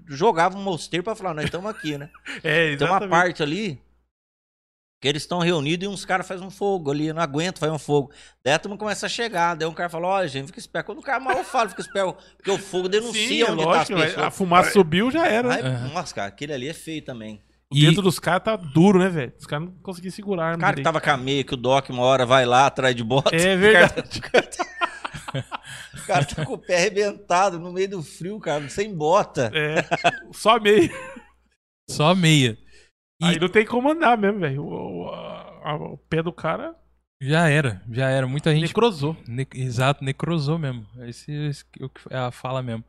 jogavam 0.06 0.60
um 0.60 0.64
mosteiro 0.64 1.02
pra 1.02 1.16
falar, 1.16 1.34
nós 1.34 1.46
estamos 1.46 1.68
aqui, 1.68 1.98
né? 1.98 2.08
É, 2.44 2.76
Tem 2.76 2.86
uma 2.86 2.96
exatamente. 2.98 3.10
parte 3.10 3.42
ali 3.42 3.80
que 5.00 5.06
eles 5.06 5.22
estão 5.22 5.38
reunidos 5.38 5.86
e 5.86 5.88
uns 5.88 6.04
caras 6.04 6.26
fazem 6.26 6.46
um 6.46 6.50
fogo 6.50 6.90
ali, 6.90 7.12
não 7.12 7.22
aguento 7.22 7.58
fazer 7.58 7.72
um 7.72 7.78
fogo. 7.78 8.10
Daí 8.44 8.54
a 8.54 8.58
turma 8.58 8.76
começa 8.76 9.06
a 9.06 9.08
chegar, 9.08 9.54
daí 9.54 9.68
um 9.68 9.72
cara 9.74 9.88
fala, 9.88 10.06
olha 10.08 10.26
gente, 10.28 10.46
fica 10.48 10.58
esperto. 10.58 10.86
Quando 10.86 10.98
o 10.98 11.02
cara 11.02 11.20
mal 11.20 11.44
fala, 11.44 11.68
fica 11.68 11.80
esperto, 11.80 12.16
porque 12.36 12.50
o 12.50 12.58
fogo 12.58 12.88
denuncia 12.88 13.46
Sim, 13.46 13.52
onde 13.52 13.64
lógico, 13.64 13.96
tá 13.96 14.02
as 14.02 14.08
pessoas. 14.10 14.26
a 14.26 14.30
fumaça 14.30 14.72
subiu, 14.72 15.10
já 15.10 15.26
era. 15.26 15.54
Aí, 15.54 15.62
né? 15.62 15.68
Aham. 15.70 15.88
Nossa, 15.94 16.14
cara, 16.14 16.28
aquele 16.28 16.52
ali 16.52 16.68
é 16.68 16.74
feio 16.74 17.02
também. 17.02 17.40
O 17.72 17.76
E- 17.76 17.82
dedo 17.86 18.00
dos 18.02 18.18
caras 18.18 18.42
tá 18.44 18.56
duro, 18.56 18.98
né, 18.98 19.08
velho? 19.08 19.32
Os 19.38 19.46
caras 19.46 19.66
não 19.66 19.72
conseguiam 19.82 20.10
segurar 20.10 20.56
O 20.56 20.58
cara 20.58 20.74
que 20.74 20.82
tava 20.82 21.00
com 21.00 21.10
a 21.10 21.16
meia, 21.16 21.44
que 21.44 21.52
o 21.54 21.56
Doc 21.56 21.90
uma 21.90 22.02
hora 22.02 22.24
vai 22.26 22.44
lá 22.46 22.66
atrás 22.66 22.96
de 22.96 23.04
bota. 23.04 23.36
É 23.36 23.54
o 23.56 23.58
verdade. 23.58 24.20
cara- 24.22 24.48
O 25.94 26.06
cara 26.06 26.24
tá 26.24 26.44
com 26.46 26.54
o 26.54 26.58
pé 26.58 26.76
arrebentado 26.78 27.58
no 27.60 27.70
meio 27.72 27.88
do 27.90 28.02
frio, 28.02 28.40
cara, 28.40 28.66
sem 28.70 28.94
bota. 28.94 29.50
É, 29.54 29.84
só 30.32 30.58
meio. 30.58 30.90
Só 31.90 32.14
meia. 32.14 32.56
E 33.20 33.24
Aí 33.24 33.38
não 33.40 33.48
tem 33.48 33.66
como 33.66 33.90
andar 33.90 34.16
mesmo, 34.16 34.40
velho. 34.40 34.62
O, 34.62 35.06
o- 35.06 35.92
o 35.94 35.98
pé 36.08 36.22
do 36.22 36.32
cara 36.32 36.74
já 37.20 37.48
era, 37.48 37.82
já 37.90 38.08
era. 38.08 38.26
Muita 38.26 38.52
gente 38.52 38.62
necrosou. 38.68 39.16
Ne- 39.26 39.46
exato, 39.54 40.04
necrosou 40.04 40.58
mesmo. 40.58 40.86
Esse, 41.00 41.32
esse 41.32 41.64
é 42.10 42.16
a 42.16 42.30
fala 42.30 42.62
mesmo. 42.62 42.84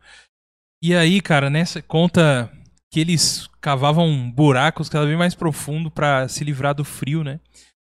E 0.83 0.95
aí, 0.95 1.19
cara, 1.19 1.49
nessa 1.49 1.81
conta 1.81 2.51
que 2.91 2.99
eles 2.99 3.47
cavavam 3.59 4.31
buracos 4.31 4.87
cada 4.87 5.05
vez 5.05 5.17
mais 5.17 5.35
profundo 5.35 5.91
pra 5.91 6.27
se 6.27 6.43
livrar 6.43 6.73
do 6.75 6.85
frio, 6.85 7.23
né? 7.23 7.39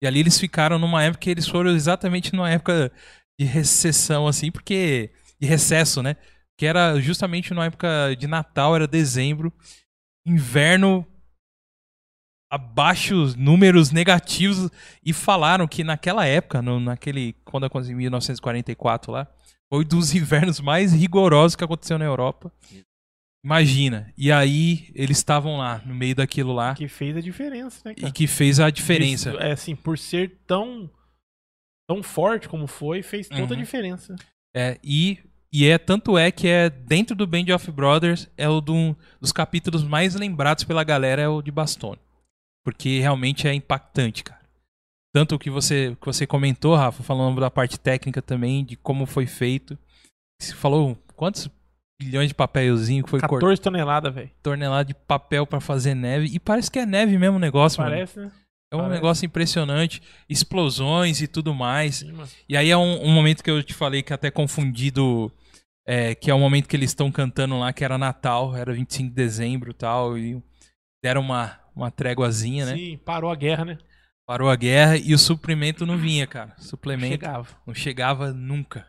E 0.03 0.07
ali 0.07 0.21
eles 0.21 0.39
ficaram 0.39 0.79
numa 0.79 1.03
época 1.03 1.21
que 1.23 1.31
eles 1.31 1.47
foram 1.47 1.71
exatamente 1.71 2.35
numa 2.35 2.51
época 2.51 2.91
de 3.41 3.47
recessão, 3.47 4.27
assim, 4.27 4.51
porque. 4.51 5.11
de 5.41 5.47
recesso, 5.47 6.03
né? 6.03 6.17
Que 6.59 6.67
era 6.67 7.01
justamente 7.01 7.55
numa 7.55 7.67
época 7.67 8.15
de 8.19 8.27
Natal, 8.27 8.75
era 8.77 8.87
dezembro, 8.87 9.53
inverno 10.27 11.07
abaixo 12.53 13.35
números 13.39 13.91
negativos 13.91 14.71
e 15.03 15.13
falaram 15.13 15.67
que 15.67 15.83
naquela 15.83 16.27
época, 16.27 16.61
no, 16.61 16.79
naquele 16.79 17.33
quando 17.45 17.65
aconteceu 17.65 17.95
em 17.95 17.97
1944 17.99 19.11
lá, 19.11 19.27
foi 19.73 19.85
dos 19.87 20.13
invernos 20.15 20.61
mais 20.61 20.93
rigorosos 20.93 21.57
que 21.57 21.65
aconteceu 21.65 21.99
na 21.99 22.05
Europa. 22.05 22.53
Imagina. 23.45 24.13
E 24.17 24.31
aí 24.31 24.91
eles 24.95 25.19
estavam 25.19 25.57
lá 25.57 25.81
no 25.85 25.95
meio 25.95 26.15
daquilo 26.15 26.53
lá 26.53 26.75
Que 26.75 26.87
fez 26.87 27.17
a 27.17 27.21
diferença, 27.21 27.81
né, 27.89 27.95
cara? 27.95 28.09
e 28.09 28.13
que 28.13 28.27
fez 28.27 28.61
a 28.61 28.71
diferença. 28.71 29.31
Isso, 29.31 29.39
é 29.41 29.53
assim, 29.53 29.75
por 29.75 29.99
ser 29.99 30.39
tão 30.47 30.89
tão 31.89 32.03
forte 32.03 32.49
como 32.49 32.67
foi, 32.67 33.03
fez 33.03 33.29
toda 33.29 33.55
a 33.55 33.57
Uhum. 33.57 33.63
diferença. 33.63 34.15
É, 34.55 34.79
e, 34.85 35.19
e 35.53 35.67
é 35.67 35.77
tanto 35.79 36.17
é 36.17 36.31
que 36.31 36.47
é 36.47 36.71
dentro 36.71 37.17
do 37.17 37.27
Band 37.27 37.47
of 37.55 37.71
Brothers 37.73 38.29
é 38.37 38.49
o 38.49 38.61
do- 38.61 38.97
dos 39.21 39.33
capítulos 39.33 39.83
mais 39.83 40.15
lembrados 40.15 40.63
pela 40.65 40.85
galera 40.85 41.21
é 41.23 41.29
o 41.29 41.43
de 41.43 41.51
Bastone. 41.51 41.99
Porque 42.65 43.01
realmente 43.01 43.49
é 43.49 43.55
impactante, 43.55 44.23
cara. 44.23 44.41
Tanto 45.15 45.35
o 45.35 45.39
que 45.39 45.51
você, 45.51 45.97
que 46.01 46.07
você 46.07 46.27
comentou, 46.27 46.75
Rafa, 46.75 47.03
falando 47.03 47.41
da 47.41 47.51
parte 47.51 47.79
técnica 47.79 48.23
também, 48.23 48.65
de 48.65 48.77
como 48.77 49.05
foi 49.05 49.27
feito. 49.27 49.79
Você 50.41 50.55
falou 50.55 50.97
quantos 51.15 51.51
bilhões 52.01 52.29
de 52.29 52.35
papelzinho 52.35 53.05
que 53.05 53.11
foi 53.11 53.21
cortado, 53.21 53.41
14 53.41 53.61
toneladas, 53.61 54.15
velho. 54.15 54.31
tornelada 54.43 54.87
de 54.87 54.95
papel 54.95 55.47
pra 55.47 55.61
fazer 55.61 55.95
neve. 55.95 56.27
E 56.33 56.39
parece 56.39 56.71
que 56.71 56.79
é 56.79 56.87
neve 56.87 57.19
mesmo 57.19 57.37
o 57.37 57.41
negócio, 57.41 57.81
mano. 57.81 57.95
Parece, 57.95 58.21
né? 58.21 58.33
É 58.73 58.77
um 58.77 58.81
parece. 58.81 58.95
negócio 58.95 59.27
impressionante. 59.27 60.03
Explosões 60.29 61.21
e 61.21 61.29
tudo 61.29 61.55
mais. 61.55 61.97
Sim, 61.97 62.13
mano. 62.13 62.29
E 62.49 62.57
aí 62.57 62.71
é 62.71 62.77
um, 62.77 63.05
um 63.05 63.11
momento 63.11 63.43
que 63.43 63.51
eu 63.51 63.63
te 63.63 63.75
falei 63.75 64.03
que 64.03 64.15
até 64.15 64.31
confundido, 64.31 65.31
é, 65.87 66.15
que 66.15 66.31
é 66.31 66.35
o 66.35 66.39
momento 66.39 66.69
que 66.69 66.75
eles 66.75 66.91
estão 66.91 67.13
cantando 67.13 67.59
lá, 67.59 67.71
que 67.73 67.85
era 67.85 67.99
Natal, 67.99 68.57
era 68.57 68.73
25 68.73 69.11
de 69.11 69.15
dezembro 69.15 69.71
e 69.71 69.75
tal, 69.75 70.17
e 70.17 70.43
deram 71.05 71.21
uma, 71.21 71.59
uma 71.75 71.91
tréguazinha, 71.91 72.67
né? 72.67 72.77
Sim, 72.77 72.99
parou 73.05 73.31
a 73.31 73.35
guerra, 73.35 73.65
né? 73.65 73.79
Parou 74.27 74.49
a 74.49 74.57
guerra 74.57 74.97
e 74.97 75.15
o 75.15 75.19
suprimento 75.19 75.85
não 75.85 75.97
vinha, 75.97 76.27
cara. 76.27 76.55
Suplemento 76.59 77.13
Chegava. 77.13 77.49
não 77.67 77.75
chegava 77.75 78.33
nunca. 78.33 78.87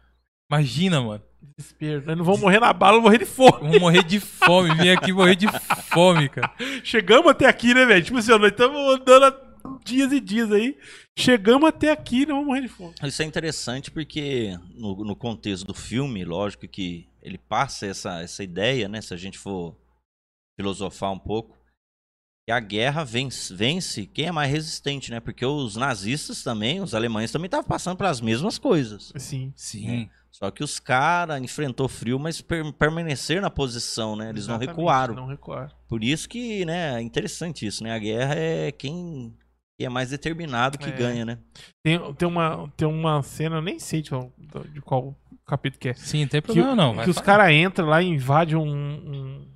Imagina, 0.51 1.01
mano. 1.01 1.23
Desespero. 1.57 2.05
Nós 2.05 2.17
não 2.17 2.23
vamos 2.23 2.39
morrer 2.39 2.59
na 2.59 2.71
bala, 2.71 2.93
vamos 2.93 3.05
morrer 3.05 3.17
de 3.17 3.25
fome. 3.25 3.59
Vamos 3.59 3.79
morrer 3.79 4.03
de 4.03 4.19
fome, 4.19 4.75
vim 4.75 4.89
aqui 4.89 5.11
morrer 5.11 5.35
de 5.35 5.47
fome, 5.91 6.29
cara. 6.29 6.53
Chegamos 6.83 7.31
até 7.31 7.47
aqui, 7.47 7.73
né, 7.73 7.85
velho? 7.85 8.03
Tipo 8.03 8.19
assim, 8.19 8.31
nós 8.31 8.51
estamos 8.51 8.79
andando 8.95 9.25
há 9.25 9.79
dias 9.83 10.11
e 10.11 10.19
dias 10.19 10.51
aí. 10.51 10.77
Chegamos 11.17 11.67
até 11.67 11.91
aqui, 11.91 12.19
nós 12.25 12.35
vamos 12.35 12.45
morrer 12.45 12.61
de 12.61 12.67
fome. 12.67 12.93
Isso 13.03 13.21
é 13.21 13.25
interessante 13.25 13.91
porque 13.91 14.57
no, 14.75 15.03
no 15.03 15.15
contexto 15.15 15.65
do 15.65 15.73
filme, 15.73 16.23
lógico 16.23 16.67
que 16.67 17.07
ele 17.21 17.37
passa 17.37 17.85
essa, 17.87 18.21
essa 18.21 18.43
ideia, 18.43 18.87
né? 18.87 19.01
Se 19.01 19.13
a 19.13 19.17
gente 19.17 19.37
for 19.37 19.75
filosofar 20.55 21.11
um 21.11 21.19
pouco, 21.19 21.57
que 22.45 22.51
a 22.51 22.59
guerra 22.59 23.03
vence, 23.03 23.53
vence 23.53 24.05
quem 24.05 24.25
é 24.25 24.31
mais 24.31 24.51
resistente, 24.51 25.09
né? 25.11 25.19
Porque 25.19 25.45
os 25.45 25.75
nazistas 25.75 26.43
também, 26.43 26.81
os 26.81 26.93
alemães 26.93 27.31
também 27.31 27.45
estavam 27.45 27.65
passando 27.67 27.97
pelas 27.97 28.19
mesmas 28.19 28.57
coisas. 28.57 29.13
Sim. 29.15 29.53
Sim. 29.55 30.09
Só 30.29 30.49
que 30.51 30.63
os 30.63 30.79
caras 30.79 31.41
enfrentou 31.41 31.87
frio, 31.87 32.19
mas 32.19 32.41
per 32.41 32.73
permaneceram 32.73 33.41
na 33.43 33.49
posição, 33.49 34.15
né? 34.15 34.29
Eles 34.29 34.47
não 34.47 34.55
Exatamente, 34.55 34.75
recuaram. 34.75 35.13
Não 35.15 35.27
recuaram. 35.27 35.69
Por 35.87 36.03
isso 36.03 36.27
que, 36.27 36.65
né, 36.65 36.95
é 36.97 37.01
interessante 37.01 37.65
isso, 37.65 37.83
né? 37.83 37.93
A 37.93 37.99
guerra 37.99 38.35
é 38.35 38.71
quem, 38.71 39.33
é 39.79 39.87
mais 39.89 40.09
determinado 40.09 40.77
que 40.77 40.89
É. 40.89 40.91
ganha, 40.91 41.23
né? 41.23 41.37
Tem, 41.83 42.13
tem, 42.15 42.27
uma, 42.27 42.67
tem 42.75 42.87
uma 42.87 43.21
cena, 43.21 43.57
eu 43.57 43.61
nem 43.61 43.77
sei 43.79 44.01
de 44.01 44.09
qual, 44.09 44.33
de 44.73 44.81
qual 44.81 45.15
capítulo 45.45 45.79
que 45.79 45.89
é. 45.89 45.93
Sim, 45.93 46.21
não 46.21 46.27
tem 46.27 46.41
Que, 46.41 46.47
problema 46.47 46.75
não. 46.75 46.95
vai 46.95 47.05
que 47.05 47.11
os 47.11 47.19
caras 47.19 47.51
entram 47.51 47.87
lá 47.87 48.01
e 48.01 48.07
invadem 48.07 48.55
um, 48.55 48.63
um- 48.67 49.52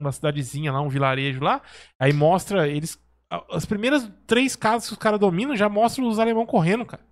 uma 0.00 0.12
cidadezinha 0.12 0.72
lá, 0.72 0.80
um 0.80 0.88
vilarejo 0.88 1.40
lá. 1.42 1.60
Aí 2.00 2.12
mostra 2.12 2.68
eles. 2.68 2.98
As 3.50 3.64
primeiras 3.64 4.10
três 4.26 4.54
casas 4.54 4.86
que 4.88 4.92
os 4.92 4.98
caras 4.98 5.18
dominam 5.18 5.56
já 5.56 5.68
mostram 5.68 6.06
os 6.06 6.18
alemão 6.18 6.46
correndo, 6.46 6.84
cara. 6.84 7.02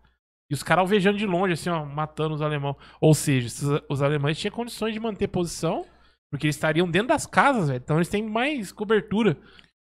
E 0.51 0.55
os 0.55 0.63
caras 0.63 0.83
alvejando 0.83 1.17
de 1.19 1.27
longe, 1.27 1.55
assim, 1.55 1.71
ó, 1.71 1.85
matando 1.85 2.35
os 2.35 2.43
alemão. 2.43 2.77
Ou 3.01 3.15
seja, 3.15 3.49
os 3.89 4.03
alemães 4.03 4.39
tinham 4.39 4.55
condições 4.55 4.93
de 4.93 5.01
manter 5.01 5.27
posição, 5.29 5.87
porque 6.31 6.47
eles 6.47 6.57
estariam 6.57 6.89
dentro 6.91 7.09
das 7.09 7.27
casas, 7.27 7.69
velho. 7.69 7.81
Então 7.83 7.97
eles 7.97 8.09
têm 8.09 8.23
mais 8.23 8.71
cobertura. 8.71 9.37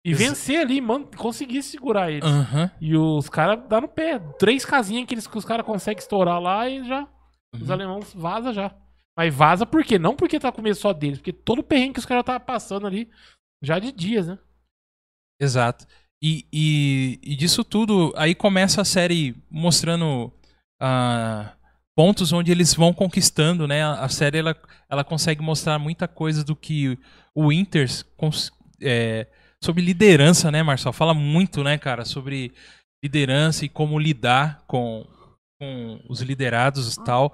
E 0.06 0.12
Ex- 0.12 0.20
vencer 0.20 0.60
ali, 0.60 0.80
man, 0.80 1.04
conseguir 1.04 1.62
segurar 1.64 2.12
eles. 2.12 2.24
Aham. 2.30 2.72
E 2.80 2.96
os 2.96 3.28
caras 3.30 3.60
dão 3.68 3.82
no 3.82 3.88
pé. 3.88 4.20
Três 4.40 4.64
casinhas 4.66 5.06
que, 5.08 5.14
eles, 5.16 5.28
que 5.28 5.38
os 5.38 5.46
caras 5.46 5.66
conseguem 5.66 6.00
estourar 6.00 6.40
lá 6.40 6.70
e 6.70 6.84
já. 6.88 7.08
Os 7.54 7.68
Uhum. 7.68 7.74
alemães 7.74 8.14
vaza 8.14 8.54
já. 8.54 8.72
Mas 9.18 9.34
vaza 9.34 9.66
por 9.66 9.84
quê? 9.84 10.00
Não 10.00 10.16
porque 10.16 10.40
tá 10.40 10.52
com 10.52 10.62
medo 10.62 10.76
só 10.76 10.94
deles, 10.94 11.20
porque 11.20 11.34
todo 11.34 11.60
o 11.60 11.64
perrengue 11.64 11.94
que 11.94 12.00
os 12.00 12.06
caras 12.06 12.22
estavam 12.22 12.46
passando 12.46 12.88
ali 12.88 13.10
já 13.62 13.78
de 13.78 13.92
dias, 13.92 14.28
né? 14.28 14.40
Exato. 15.40 15.86
E, 16.24 16.46
e, 16.54 17.20
e 17.24 17.36
disso 17.36 17.64
tudo, 17.64 18.14
aí 18.16 18.36
começa 18.36 18.82
a 18.82 18.86
série 18.86 19.36
mostrando 19.50 20.32
ah, 20.80 21.56
pontos 21.96 22.32
onde 22.32 22.52
eles 22.52 22.74
vão 22.74 22.94
conquistando, 22.94 23.68
né? 23.68 23.84
A, 23.84 24.06
a 24.06 24.10
série 24.10 24.38
ela, 24.38 24.56
ela 24.90 25.04
consegue 25.04 25.42
mostrar 25.42 25.80
muita 25.80 26.08
coisa 26.08 26.44
do 26.44 26.56
que 26.56 26.98
o 27.36 27.52
Inters 27.52 28.06
é, 28.82 29.28
sobre 29.64 29.84
liderança, 29.84 30.52
né, 30.52 30.64
Marcel? 30.64 30.94
Fala 30.94 31.14
muito, 31.14 31.64
né, 31.64 31.78
cara, 31.78 32.06
sobre 32.06 32.54
liderança 33.04 33.66
e 33.66 33.70
como 33.70 34.00
lidar 34.00 34.64
com, 34.68 35.06
com 35.60 36.00
os 36.08 36.22
liderados 36.22 36.96
e 36.96 37.04
tal. 37.04 37.34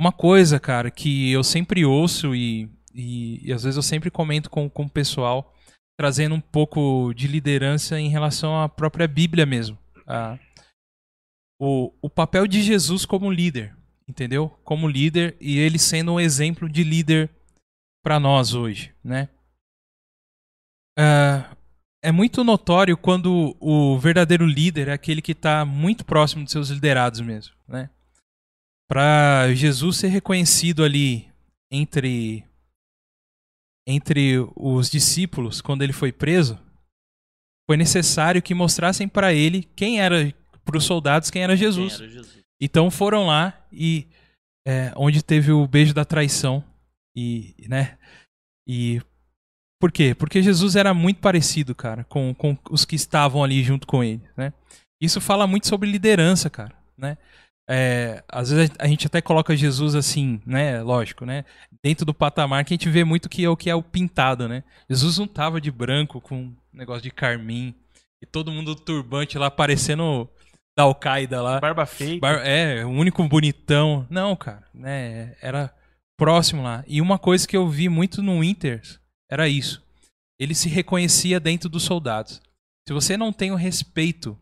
Uma 0.00 0.12
coisa, 0.12 0.58
cara, 0.58 0.90
que 0.90 1.30
eu 1.30 1.44
sempre 1.44 1.84
ouço 1.84 2.34
e, 2.34 2.70
e, 2.94 3.46
e 3.46 3.52
às 3.52 3.64
vezes 3.64 3.76
eu 3.76 3.82
sempre 3.82 4.10
comento 4.10 4.48
com, 4.48 4.68
com 4.70 4.84
o 4.84 4.90
pessoal 4.90 5.54
trazendo 5.98 6.34
um 6.34 6.40
pouco 6.40 7.12
de 7.12 7.26
liderança 7.28 8.00
em 8.00 8.08
relação 8.08 8.58
à 8.58 8.66
própria 8.66 9.06
Bíblia 9.06 9.44
mesmo. 9.44 9.76
a- 10.06 10.38
o, 11.60 11.92
o 12.00 12.08
papel 12.08 12.46
de 12.46 12.62
Jesus 12.62 13.04
como 13.04 13.30
líder, 13.30 13.76
entendeu? 14.08 14.48
Como 14.64 14.88
líder 14.88 15.36
e 15.38 15.58
ele 15.58 15.78
sendo 15.78 16.12
um 16.14 16.18
exemplo 16.20 16.66
de 16.70 16.82
líder 16.82 17.28
para 18.02 18.18
nós 18.18 18.54
hoje, 18.54 18.94
né? 19.04 19.28
Ah, 20.98 21.54
é 22.02 22.10
muito 22.10 22.42
notório 22.42 22.96
quando 22.96 23.54
o 23.60 23.98
verdadeiro 23.98 24.46
líder 24.46 24.88
é 24.88 24.92
aquele 24.92 25.20
que 25.20 25.32
está 25.32 25.66
muito 25.66 26.02
próximo 26.06 26.42
dos 26.44 26.52
seus 26.52 26.70
liderados 26.70 27.20
mesmo, 27.20 27.54
né? 27.68 27.90
Para 28.90 29.54
Jesus 29.54 29.98
ser 29.98 30.08
reconhecido 30.08 30.82
ali 30.82 31.28
entre 31.70 32.44
entre 33.86 34.38
os 34.56 34.90
discípulos 34.90 35.60
quando 35.60 35.82
ele 35.82 35.92
foi 35.92 36.10
preso, 36.10 36.58
foi 37.68 37.76
necessário 37.76 38.42
que 38.42 38.52
mostrassem 38.52 39.06
para 39.06 39.32
ele 39.32 39.62
quem 39.76 40.00
era 40.00 40.34
para 40.64 40.76
os 40.76 40.82
soldados 40.82 41.30
quem 41.30 41.44
era 41.44 41.56
Jesus. 41.56 41.98
Quem 41.98 42.06
era 42.06 42.14
Jesus? 42.14 42.44
Então 42.60 42.90
foram 42.90 43.26
lá 43.26 43.64
e 43.72 44.08
é, 44.66 44.92
onde 44.96 45.22
teve 45.22 45.52
o 45.52 45.68
beijo 45.68 45.94
da 45.94 46.04
traição 46.04 46.64
e 47.14 47.54
né 47.68 47.96
E 48.66 49.00
por 49.80 49.92
quê? 49.92 50.16
Porque 50.16 50.42
Jesus 50.42 50.74
era 50.74 50.92
muito 50.92 51.20
parecido, 51.20 51.76
cara, 51.76 52.02
com, 52.02 52.34
com 52.34 52.58
os 52.68 52.84
que 52.84 52.96
estavam 52.96 53.44
ali 53.44 53.62
junto 53.62 53.86
com 53.86 54.02
ele, 54.02 54.28
né? 54.36 54.52
Isso 55.00 55.20
fala 55.20 55.46
muito 55.46 55.68
sobre 55.68 55.88
liderança, 55.88 56.50
cara, 56.50 56.74
né? 56.98 57.16
É, 57.72 58.24
às 58.28 58.50
vezes 58.50 58.74
a 58.80 58.88
gente 58.88 59.06
até 59.06 59.20
coloca 59.22 59.56
Jesus 59.56 59.94
assim, 59.94 60.40
né? 60.44 60.82
Lógico, 60.82 61.24
né? 61.24 61.44
Dentro 61.84 62.04
do 62.04 62.12
patamar 62.12 62.64
que 62.64 62.74
a 62.74 62.76
gente 62.76 62.88
vê 62.90 63.04
muito 63.04 63.28
que 63.28 63.44
é 63.44 63.48
o 63.48 63.56
que 63.56 63.70
é 63.70 63.74
o 63.74 63.82
pintado, 63.82 64.48
né? 64.48 64.64
Jesus 64.88 65.18
não 65.18 65.28
tava 65.28 65.60
de 65.60 65.70
branco 65.70 66.20
com 66.20 66.36
um 66.36 66.56
negócio 66.72 67.02
de 67.02 67.12
carmim 67.12 67.72
e 68.20 68.26
todo 68.26 68.50
mundo 68.50 68.74
turbante 68.74 69.38
lá 69.38 69.50
parecendo 69.50 70.28
da 70.76 70.82
Al-Qaeda 70.82 71.40
lá. 71.40 71.60
Barba 71.60 71.86
feita. 71.86 72.20
Bar- 72.20 72.42
é, 72.44 72.84
o 72.84 72.88
único 72.88 73.22
bonitão. 73.28 74.04
Não, 74.10 74.34
cara, 74.34 74.64
né? 74.74 75.36
Era 75.40 75.72
próximo 76.18 76.62
lá. 76.62 76.82
E 76.88 77.00
uma 77.00 77.18
coisa 77.20 77.46
que 77.46 77.56
eu 77.56 77.68
vi 77.68 77.88
muito 77.88 78.20
no 78.20 78.42
Inter 78.42 78.82
era 79.30 79.48
isso. 79.48 79.80
Ele 80.40 80.56
se 80.56 80.68
reconhecia 80.68 81.38
dentro 81.38 81.68
dos 81.68 81.84
soldados. 81.84 82.42
Se 82.88 82.92
você 82.92 83.16
não 83.16 83.32
tem 83.32 83.52
o 83.52 83.56
respeito, 83.56 84.36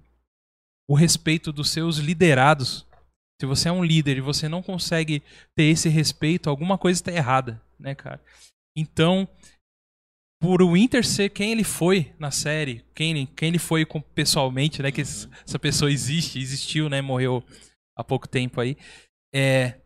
o 0.89 0.95
respeito 0.95 1.53
dos 1.53 1.69
seus 1.69 1.99
liderados, 1.99 2.87
se 3.41 3.47
você 3.47 3.69
é 3.69 3.73
um 3.73 3.85
líder 3.85 4.19
e 4.19 4.23
você 4.23 4.49
não 4.49 4.63
consegue 4.63 5.23
ter 5.55 5.65
esse 5.65 5.89
respeito, 5.89 6.51
alguma 6.51 6.77
coisa 6.77 6.99
está 6.99 7.13
errada, 7.13 7.63
né, 7.79 7.95
cara? 7.95 8.21
Então, 8.77 9.29
por 10.41 10.63
o 10.63 10.77
Inter 10.77 11.05
ser 11.05 11.31
quem 11.31 11.53
ele 11.53 11.65
foi 11.65 12.13
na 12.19 12.31
série, 12.31 12.85
quem, 12.95 13.27
quem 13.27 13.49
ele 13.49 13.59
foi 13.59 13.87
pessoalmente, 14.15 14.83
né? 14.83 14.91
Que 14.91 15.03
essa 15.03 15.59
pessoa 15.59 15.91
existe, 15.91 16.39
existiu, 16.39 16.89
né? 16.89 17.01
Morreu 17.01 17.43
há 17.97 18.05
pouco 18.05 18.29
tempo 18.29 18.61
aí. 18.61 18.77
É, 19.35 19.81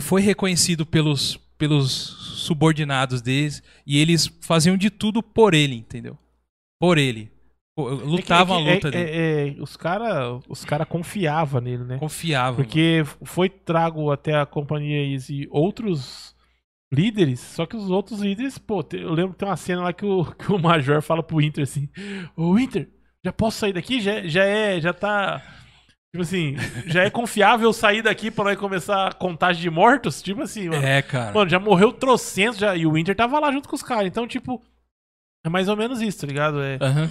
foi 0.00 0.20
reconhecido 0.20 0.84
pelos, 0.86 1.36
pelos 1.58 1.92
subordinados 2.46 3.22
deles 3.22 3.62
e 3.86 3.98
eles 3.98 4.26
faziam 4.40 4.76
de 4.76 4.90
tudo 4.90 5.22
por 5.22 5.54
ele, 5.54 5.76
entendeu? 5.76 6.18
Por 6.80 6.98
ele. 6.98 7.30
Lutavam 7.78 8.58
É 8.58 8.62
que- 8.62 8.68
a 8.68 8.70
é 8.70 8.74
luta 8.74 8.90
que- 8.90 8.96
dele. 8.98 9.10
é- 9.10 9.48
é, 9.58 9.62
os 9.62 9.76
caras 9.76 10.42
os 10.48 10.64
cara 10.64 10.84
confiavam 10.84 11.60
nele, 11.60 11.84
né? 11.84 11.98
Confiavam. 11.98 12.56
Porque 12.56 13.02
foi 13.24 13.48
trago 13.48 14.10
até 14.10 14.34
a 14.38 14.44
companhia 14.46 15.10
Easy 15.12 15.48
outros 15.50 16.34
líderes, 16.92 17.40
só 17.40 17.64
que 17.64 17.74
os 17.76 17.88
outros 17.90 18.20
líderes, 18.20 18.58
pô, 18.58 18.84
eu 18.92 19.12
lembro 19.14 19.32
que 19.32 19.38
tem 19.38 19.48
uma 19.48 19.56
cena 19.56 19.82
lá 19.82 19.92
que 19.92 20.04
o, 20.04 20.24
que 20.36 20.52
o 20.52 20.58
Major 20.58 21.00
fala 21.00 21.22
pro 21.22 21.40
Inter 21.40 21.64
assim: 21.64 21.88
Ô 22.36 22.58
Inter, 22.58 22.90
já 23.24 23.32
posso 23.32 23.58
sair 23.58 23.72
daqui? 23.72 24.00
Já, 24.00 24.20
já 24.22 24.44
é, 24.44 24.80
já 24.80 24.92
tá. 24.92 25.40
Tipo 26.14 26.22
assim, 26.24 26.56
já 26.88 27.04
é 27.04 27.08
confiável 27.08 27.72
sair 27.72 28.02
daqui 28.02 28.30
pra 28.30 28.44
nós 28.44 28.58
começar 28.58 29.06
a 29.08 29.12
contagem 29.14 29.62
de 29.62 29.70
mortos? 29.70 30.20
Tipo 30.20 30.42
assim, 30.42 30.68
mano. 30.68 30.84
É, 30.84 31.00
cara. 31.00 31.32
Mano, 31.32 31.48
já 31.48 31.58
morreu 31.58 31.90
trocentos 31.90 32.58
já, 32.58 32.76
e 32.76 32.84
o 32.84 32.98
Inter 32.98 33.16
tava 33.16 33.38
lá 33.40 33.50
junto 33.50 33.66
com 33.66 33.74
os 33.74 33.82
caras. 33.82 34.08
Então, 34.08 34.26
tipo, 34.28 34.62
é 35.44 35.48
mais 35.48 35.68
ou 35.68 35.76
menos 35.76 36.00
isso, 36.00 36.20
tá 36.20 36.26
ligado? 36.26 36.62
É, 36.62 36.78
Aham. 36.80 37.10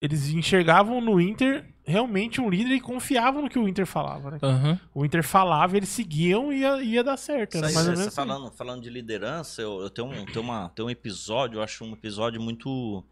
eles 0.00 0.28
enxergavam 0.30 1.00
no 1.00 1.20
Inter 1.20 1.64
realmente 1.84 2.40
um 2.40 2.50
líder 2.50 2.74
e 2.74 2.80
confiavam 2.80 3.42
no 3.42 3.48
que 3.48 3.58
o 3.58 3.68
Inter 3.68 3.86
falava, 3.86 4.32
né? 4.32 4.38
Aham. 4.42 4.80
O 4.92 5.04
Inter 5.04 5.22
falava, 5.22 5.76
eles 5.76 5.88
seguiam 5.88 6.52
e 6.52 6.60
ia, 6.60 6.82
ia 6.82 7.04
dar 7.04 7.16
certo. 7.16 7.56
Era 7.56 7.66
mais 7.66 7.76
ou 7.76 7.82
você 7.82 7.90
menos 7.90 8.06
assim. 8.08 8.16
falando, 8.16 8.50
falando 8.50 8.82
de 8.82 8.90
liderança, 8.90 9.62
eu, 9.62 9.80
eu 9.80 9.90
tenho, 9.90 10.08
um, 10.08 10.26
tenho, 10.26 10.40
uma, 10.40 10.68
tenho 10.70 10.88
um 10.88 10.90
episódio, 10.90 11.58
eu 11.58 11.62
acho 11.62 11.84
um 11.84 11.92
episódio 11.92 12.40
muito. 12.40 13.04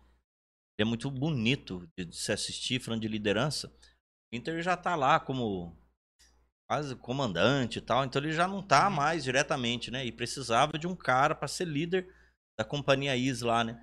É 0.79 0.85
muito 0.85 1.11
bonito 1.11 1.89
de, 1.97 2.05
de 2.05 2.17
se 2.17 2.33
assistir, 2.33 2.81
falando 2.81 3.01
de 3.01 3.09
liderança. 3.09 3.73
O 4.33 4.37
Inter 4.37 4.61
já 4.63 4.77
tá 4.77 4.95
lá 4.97 5.19
como 5.21 5.75
quase 6.69 6.97
comandante 6.97 7.79
e 7.79 7.81
tal, 7.81 8.05
então 8.05 8.21
ele 8.21 8.33
já 8.33 8.49
não 8.49 8.61
tá 8.61 8.91
mais 8.91 9.23
diretamente, 9.23 9.91
né? 9.91 10.05
E 10.05 10.11
precisava 10.11 10.77
de 10.77 10.87
um 10.87 10.97
cara 10.97 11.35
para 11.35 11.47
ser 11.47 11.67
líder 11.67 12.13
da 12.59 12.65
companhia 12.65 13.17
Is 13.17 13.41
lá, 13.43 13.63
né? 13.63 13.81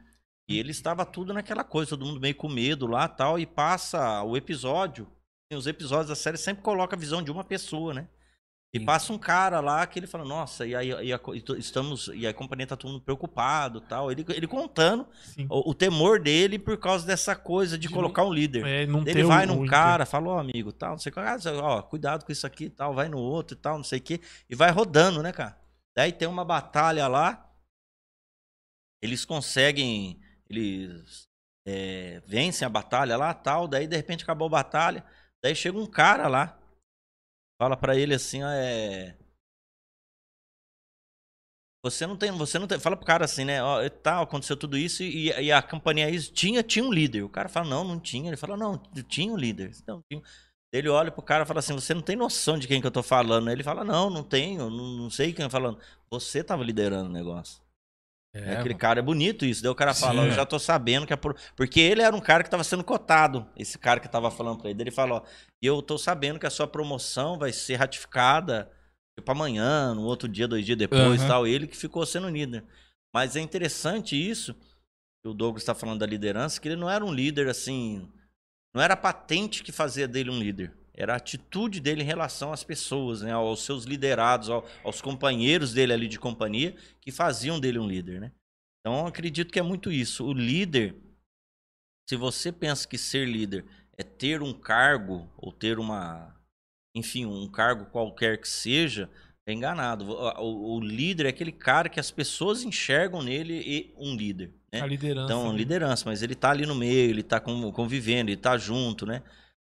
E 0.48 0.60
ele 0.60 0.72
estava 0.72 1.06
tudo 1.06 1.34
naquela 1.34 1.64
coisa, 1.64 1.92
todo 1.92 2.06
mundo 2.06 2.20
meio 2.20 2.36
com 2.36 2.50
medo 2.50 2.86
lá 2.86 3.08
tal, 3.08 3.40
e 3.40 3.46
passa 3.46 4.22
o 4.24 4.36
episódio. 4.36 5.08
Os 5.52 5.68
episódios 5.68 6.10
da 6.10 6.16
série 6.16 6.38
sempre 6.38 6.64
colocam 6.64 6.98
a 6.98 7.00
visão 7.00 7.22
de 7.22 7.32
uma 7.32 7.44
pessoa, 7.44 7.94
né? 7.94 8.08
E 8.74 8.80
Sim. 8.80 8.86
passa 8.86 9.14
um 9.14 9.20
cara 9.20 9.60
lá 9.60 9.86
que 9.86 10.00
ele 10.00 10.08
fala, 10.08 10.26
nossa, 10.26 10.66
e 10.66 10.76
aí 10.76 10.90
e 10.90 11.14
a 11.14 11.20
e 11.32 11.60
estamos. 11.60 12.08
E 12.08 12.26
a 12.26 12.34
companhia 12.34 12.66
tá 12.66 12.76
todo 12.76 12.92
mundo 12.92 13.04
preocupado 13.04 13.80
tal. 13.80 14.12
Ele, 14.12 14.26
ele 14.30 14.48
contando 14.48 15.06
o, 15.48 15.70
o 15.70 15.74
temor 15.76 16.20
dele 16.20 16.58
por 16.58 16.76
causa 16.78 17.06
dessa 17.06 17.36
coisa 17.36 17.78
de 17.78 17.88
De 17.88 17.94
colocar 17.94 18.26
um 18.26 18.34
líder. 18.34 18.66
É, 18.66 18.88
não 18.88 19.04
Ele 19.06 19.24
vai 19.24 19.46
num 19.46 19.68
cara, 19.68 20.08
fala, 20.08 20.30
ó, 20.30 20.40
amigo, 20.40 20.72
tal, 20.72 20.92
não 20.92 20.98
sei 20.98 21.12
o 21.12 21.14
que, 21.14 21.20
ah, 21.20 21.38
ó, 21.62 21.82
cuidado 21.84 22.26
com 22.26 22.32
isso 22.32 22.48
aqui 22.48 22.66
e 22.66 22.70
tal, 22.72 22.96
vai 22.96 23.08
no 23.08 23.20
outro 23.20 23.56
e 23.56 23.60
tal, 23.60 23.78
não 23.78 23.84
sei 23.84 24.00
o 24.00 24.02
que, 24.02 24.20
e 24.50 24.56
vai 24.56 24.72
rodando, 24.72 25.22
né, 25.22 25.32
cara? 25.32 25.56
Daí 25.96 26.12
tem 26.12 26.28
uma 26.28 26.44
batalha 26.44 27.08
lá, 27.08 27.48
eles 29.04 29.24
conseguem, 29.24 30.20
eles 30.54 31.28
é, 31.66 32.22
vencem 32.26 32.66
a 32.66 32.70
batalha 32.70 33.18
lá 33.18 33.34
tal, 33.34 33.68
daí 33.68 33.88
de 33.88 33.96
repente 33.96 34.24
acabou 34.24 34.48
a 34.48 34.52
batalha, 34.52 35.06
daí 35.42 35.56
chega 35.56 35.78
um 35.78 35.86
cara 35.86 36.28
lá, 36.28 36.60
fala 37.62 37.78
pra 37.78 37.96
ele 37.96 38.14
assim, 38.14 38.44
ó, 38.44 38.50
é. 38.50 39.18
Você 41.86 42.08
não 42.08 42.16
tem, 42.16 42.32
você 42.32 42.58
não 42.58 42.66
tem, 42.66 42.80
fala 42.80 42.96
pro 42.96 43.06
cara 43.06 43.26
assim, 43.26 43.44
né? 43.44 43.62
Ó, 43.62 43.90
tal, 43.90 44.24
aconteceu 44.24 44.56
tudo 44.56 44.78
isso 44.78 45.04
e, 45.04 45.28
e 45.28 45.52
a 45.52 45.62
companhia 45.62 46.10
isso 46.10 46.32
tinha, 46.32 46.64
tinha 46.64 46.84
um 46.86 46.94
líder. 46.94 47.24
O 47.24 47.30
cara 47.30 47.50
fala, 47.50 47.68
não, 47.70 47.84
não 47.84 48.00
tinha. 48.00 48.30
Ele 48.30 48.38
fala, 48.38 48.56
não, 48.56 48.78
tinha 49.10 49.34
um 49.34 49.36
líder. 49.36 49.72
Não, 49.86 50.02
tinha. 50.10 50.22
Ele 50.72 50.90
olha 50.90 51.12
pro 51.12 51.22
cara 51.22 51.44
e 51.44 51.46
fala 51.46 51.60
assim, 51.60 51.74
você 51.74 51.94
não 51.94 52.02
tem 52.02 52.16
noção 52.16 52.58
de 52.58 52.68
quem 52.68 52.82
que 52.82 52.88
eu 52.88 52.92
tô 52.92 53.04
falando. 53.04 53.50
Ele 53.52 53.64
fala, 53.64 53.84
não, 53.84 54.10
não 54.10 54.24
tenho, 54.24 54.70
não, 54.70 54.88
não 54.98 55.10
sei 55.10 55.34
quem 55.34 55.44
eu 55.44 55.50
tô 55.50 55.52
falando. 55.52 55.80
Você 56.10 56.44
tava 56.44 56.64
liderando 56.64 57.10
o 57.10 57.14
negócio. 57.14 57.63
É, 58.36 58.58
Aquele 58.58 58.74
cara 58.74 59.00
é 59.00 59.04
bonito 59.04 59.46
isso. 59.46 59.62
Daí 59.62 59.72
o 59.72 59.76
cara 59.76 59.94
fala, 59.94 60.24
Sim. 60.24 60.30
eu 60.30 60.34
já 60.34 60.46
tô 60.46 60.58
sabendo 60.58 61.06
que 61.06 61.14
é 61.14 61.16
por... 61.16 61.36
Porque 61.56 61.80
ele 61.80 62.02
era 62.02 62.16
um 62.16 62.20
cara 62.20 62.44
que 62.44 62.50
tava 62.50 62.64
sendo 62.64 62.84
cotado. 62.84 63.48
Esse 63.56 63.78
cara 63.78 64.00
que 64.00 64.10
tava 64.10 64.32
falando 64.32 64.60
pra 64.60 64.72
ele. 64.72 64.82
Ele 64.82 64.92
falou, 64.92 65.20
ó, 65.20 65.24
eu 65.62 65.82
tô 65.82 65.98
sabendo 65.98 66.40
que 66.40 66.48
a 66.48 66.50
sua 66.50 66.68
promoção 66.68 67.38
vai 67.38 67.54
ser 67.54 67.76
ratificada 67.76 68.72
tipo 69.16 69.32
amanhã, 69.32 69.94
no 69.94 70.02
outro 70.04 70.28
dia, 70.28 70.48
dois 70.48 70.66
dias 70.66 70.78
depois 70.78 71.22
Aham. 71.22 71.28
tal. 71.28 71.48
Ele 71.48 71.68
que 71.68 71.78
ficou 71.78 72.06
sendo 72.06 72.28
líder. 72.30 72.66
Mas 73.14 73.36
é 73.36 73.40
interessante 73.40 74.16
isso, 74.16 74.56
que 75.22 75.30
o 75.30 75.34
Douglas 75.34 75.62
está 75.62 75.76
falando 75.76 76.00
da 76.00 76.06
liderança, 76.06 76.60
que 76.60 76.68
ele 76.68 76.76
não 76.76 76.90
era 76.90 77.06
um 77.06 77.14
líder 77.14 77.48
assim. 77.48 78.12
Não 78.74 78.82
era 78.82 78.98
patente 78.98 79.62
que 79.62 79.72
fazia 79.72 80.08
dele 80.08 80.32
um 80.32 80.40
líder. 80.40 80.76
Era 80.96 81.14
a 81.14 81.18
atitude 81.18 81.80
dele 81.80 82.02
em 82.04 82.06
relação 82.06 82.54
às 82.54 82.64
pessoas, 82.64 83.22
né? 83.22 83.32
aos 83.32 83.64
seus 83.66 83.84
liderados, 83.86 84.50
ao- 84.50 84.66
aos 84.84 85.02
companheiros 85.02 85.74
dele 85.74 85.92
ali 85.94 86.08
de 86.08 86.20
companhia, 86.20 86.76
que 87.02 87.12
faziam 87.12 87.60
dele 87.60 87.80
um 87.80 87.88
líder. 87.88 88.22
Né? 88.22 88.32
Então, 88.80 89.08
acredito 89.08 89.52
que 89.52 89.60
é 89.60 89.64
muito 89.64 89.92
isso. 89.92 90.24
O 90.26 90.34
líder, 90.34 90.96
se 92.10 92.16
você 92.16 92.52
pensa 92.52 92.88
que 92.88 92.98
ser 92.98 93.28
líder 93.28 93.66
é 93.98 94.04
ter 94.04 94.42
um 94.42 94.54
cargo 94.54 95.28
ou 95.38 95.52
ter 95.52 95.80
uma, 95.80 96.36
enfim, 96.96 97.26
um 97.26 97.48
cargo 97.50 97.86
qualquer 97.86 98.40
que 98.40 98.48
seja, 98.48 99.10
é 99.48 99.54
enganado. 99.54 100.06
O, 100.10 100.42
o- 100.42 100.76
o 100.78 100.80
líder 100.80 101.26
é 101.26 101.30
aquele 101.30 101.52
cara 101.52 101.90
que 101.90 102.00
as 102.00 102.12
pessoas 102.12 102.64
enxergam 102.64 103.22
nele 103.22 103.54
e 103.66 103.94
um 103.98 104.16
líder. 104.16 104.52
Né? 104.72 104.82
A 104.82 104.86
liderança. 104.86 105.26
Então, 105.26 105.52
né? 105.52 105.58
liderança, 105.58 106.04
mas 106.06 106.22
ele 106.22 106.36
tá 106.36 106.52
ali 106.52 106.66
no 106.66 106.76
meio, 106.76 107.10
ele 107.10 107.24
tá 107.24 107.40
com- 107.40 107.72
convivendo, 107.72 108.30
ele 108.30 108.38
tá 108.38 108.58
junto, 108.58 109.06
né? 109.06 109.24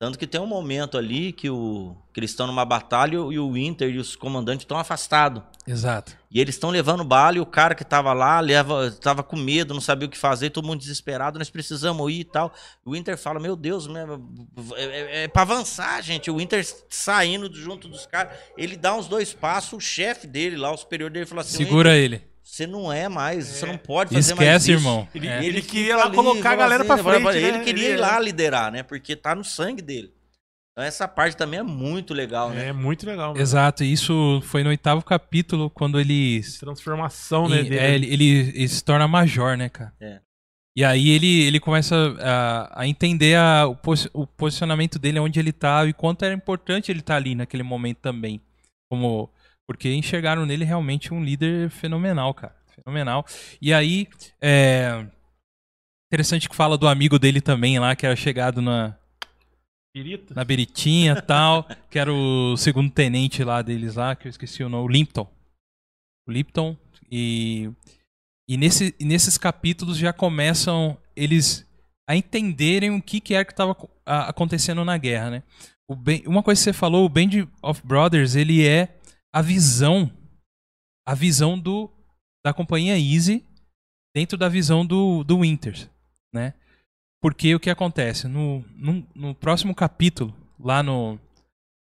Tanto 0.05 0.19
que 0.19 0.27
tem 0.27 0.39
um 0.39 0.47
momento 0.47 0.99
ali 0.99 1.33
que, 1.33 1.49
o, 1.49 1.97
que 2.13 2.21
eles 2.21 2.29
estão 2.29 2.47
numa 2.47 2.63
batalha 2.63 3.15
e 3.15 3.39
o 3.39 3.53
Winter 3.53 3.89
e 3.89 3.97
os 3.97 4.15
comandantes 4.15 4.65
estão 4.65 4.79
afastados. 4.79 5.43
Exato. 5.67 6.15
E 6.31 6.39
eles 6.39 6.57
estão 6.57 6.69
levando 6.69 7.03
bala 7.03 7.39
e 7.39 7.41
o 7.41 7.47
cara 7.47 7.75
que 7.75 7.83
tava 7.83 8.13
lá 8.13 8.39
leva, 8.39 8.91
tava 9.01 9.23
com 9.23 9.35
medo, 9.35 9.73
não 9.73 9.81
sabia 9.81 10.07
o 10.07 10.11
que 10.11 10.19
fazer, 10.19 10.51
todo 10.51 10.67
mundo 10.67 10.81
desesperado, 10.81 11.39
nós 11.39 11.49
precisamos 11.49 12.13
ir 12.13 12.21
e 12.21 12.25
tal. 12.25 12.53
O 12.85 12.93
Winter 12.93 13.17
fala, 13.17 13.41
meu 13.41 13.57
Deus, 13.57 13.87
né, 13.87 14.05
é, 14.77 14.85
é, 14.85 15.25
é 15.25 15.29
pra 15.29 15.41
avançar, 15.41 16.03
gente. 16.03 16.31
O 16.31 16.37
Winter 16.37 16.63
saindo 16.91 17.51
junto 17.55 17.89
dos 17.89 18.05
caras, 18.05 18.37
ele 18.59 18.77
dá 18.77 18.95
uns 18.95 19.09
dois 19.09 19.33
passos, 19.33 19.73
o 19.73 19.81
chefe 19.81 20.27
dele 20.27 20.59
lá, 20.59 20.71
o 20.71 20.77
superior 20.77 21.11
dele, 21.11 21.25
fala 21.25 21.41
assim, 21.41 21.57
Segura 21.57 21.93
"Winter, 21.93 22.05
ele. 22.05 22.34
Você 22.45 22.67
não 22.67 22.93
é 22.93 23.09
mais, 23.09 23.47
você 23.47 23.65
não 23.67 23.79
pode 23.79 24.15
fazer 24.15 24.35
mais 24.35 24.47
Esquece, 24.49 24.73
isso. 24.73 24.81
irmão. 24.81 25.09
Ele, 25.15 25.27
É. 25.27 25.45
ele 25.45 25.63
fica 25.63 25.73
queria 25.73 25.97
lá 25.97 26.05
ali, 26.05 26.15
colocar 26.15 26.51
a 26.51 26.57
galera 26.57 26.85
pra 26.85 26.95
assim, 26.97 27.03
frente. 27.05 27.29
Ele 27.39 27.53
né? 27.59 27.65
queria 27.65 27.85
ir 27.89 27.93
Ele- 27.93 27.97
lá 28.01 28.21
liderar, 28.21 28.71
né? 28.71 28.83
Porque 28.83 29.17
tá 29.17 29.35
no 29.35 29.43
sangue 29.43 29.81
dele. 29.83 30.13
Então 30.73 30.85
essa 30.85 31.07
parte 31.09 31.37
também 31.37 31.61
é 31.61 31.63
muito 31.63 32.13
legal, 32.13 32.51
né? 32.51 32.69
É 32.69 32.73
muito 32.73 33.07
legal. 33.07 33.29
mano. 33.29 33.41
Exato. 33.41 33.83
E 33.83 33.93
isso 33.93 34.41
foi 34.45 34.63
no 34.63 34.69
oitavo 34.71 35.03
capítulo, 35.03 35.71
quando 35.71 35.99
ele 35.99 36.43
Transformação, 36.61 37.49
né? 37.49 37.61
E, 37.61 37.63
dele. 37.65 37.79
é, 37.79 37.95
ele, 37.95 38.07
ele- 38.13 38.53
ele 38.55 38.69
se 38.69 38.85
torna 38.85 39.09
major, 39.09 39.57
né, 39.57 39.69
cara? 39.69 39.93
É. 40.01 40.21
E 40.77 40.85
aí 40.85 41.11
ele, 41.11 41.43
ele 41.45 41.61
começa 41.61 41.95
a, 42.21 42.83
a 42.83 42.87
entender 42.89 43.37
a- 43.37 43.67
o, 43.69 43.77
posi- 43.77 44.11
o 44.13 44.27
posicionamento 44.27 44.99
dele, 44.99 45.21
onde 45.21 45.39
ele 45.39 45.53
tá 45.53 45.87
e 45.87 45.93
quanto 45.93 46.25
era 46.25 46.35
importante 46.35 46.91
ele 46.91 46.99
estar 47.01 47.15
ali 47.17 47.35
naquele 47.37 47.63
momento 47.63 47.99
também. 47.99 48.41
Como, 48.91 49.31
porque 49.67 49.93
enxergaram 49.93 50.45
nele 50.47 50.65
realmente 50.65 51.13
um 51.13 51.23
líder 51.23 51.71
fenomenal, 51.71 52.33
cara. 52.35 52.55
Fenomenal. 52.75 53.25
E 53.61 53.73
aí, 53.73 54.09
é, 54.41 55.07
interessante 56.13 56.49
que 56.49 56.57
fala 56.57 56.77
do 56.77 56.89
amigo 56.89 57.19
dele 57.19 57.41
também 57.41 57.79
lá, 57.79 57.95
que 57.95 58.05
era 58.05 58.17
chegado 58.17 58.61
na, 58.61 58.97
Pirita. 59.95 60.35
na 60.35 60.45
Beritinha 60.45 61.13
e 61.13 61.23
tal, 61.23 61.69
que 61.89 61.99
era 61.99 62.13
o 62.13 62.57
segundo 62.57 62.91
tenente 62.91 63.45
lá 63.45 63.63
deles 63.63 63.95
lá, 63.95 64.17
que 64.17 64.27
eu 64.27 64.31
esqueci 64.31 64.63
o 64.65 64.69
nome, 64.69 64.85
o 64.85 64.93
Limpton. 64.93 65.29
O 66.27 66.33
Lipton. 66.33 66.77
E 67.11 67.71
E 68.49 68.57
nesse, 68.57 68.95
e 68.99 69.05
nesses 69.05 69.39
capítulos 69.39 69.97
já 69.97 70.13
começam 70.13 70.99
eles 71.15 71.65
a 72.09 72.17
entenderem 72.17 72.91
o 72.91 73.01
que, 73.01 73.21
que 73.21 73.35
é 73.35 73.45
que 73.45 73.53
estava 73.53 73.77
acontecendo 74.05 74.85
na 74.85 74.99
guerra, 74.99 75.31
né? 75.31 75.43
O 75.89 75.95
ben, 75.95 76.23
uma 76.27 76.43
coisa 76.43 76.61
que 76.61 76.65
você 76.65 76.73
falou, 76.73 77.05
o 77.05 77.09
Band 77.09 77.47
of 77.63 77.81
Brothers, 77.85 78.35
ele 78.35 78.67
é 78.67 78.89
a 79.35 79.43
visão 79.43 80.09
a 81.05 81.13
visão 81.13 81.59
do 81.59 81.91
da 82.45 82.55
companhia 82.55 82.97
Easy 82.97 83.45
dentro 84.15 84.39
da 84.39 84.49
visão 84.49 84.87
do, 84.87 85.25
do 85.25 85.39
Winters, 85.39 85.91
né? 86.33 86.55
Porque 87.21 87.55
o 87.55 87.59
que 87.59 87.71
acontece? 87.71 88.29
No, 88.29 88.65
no, 88.77 89.05
no 89.15 89.35
próximo 89.35 89.75
capítulo, 89.75 90.33
lá 90.61 90.83
no, 90.83 91.19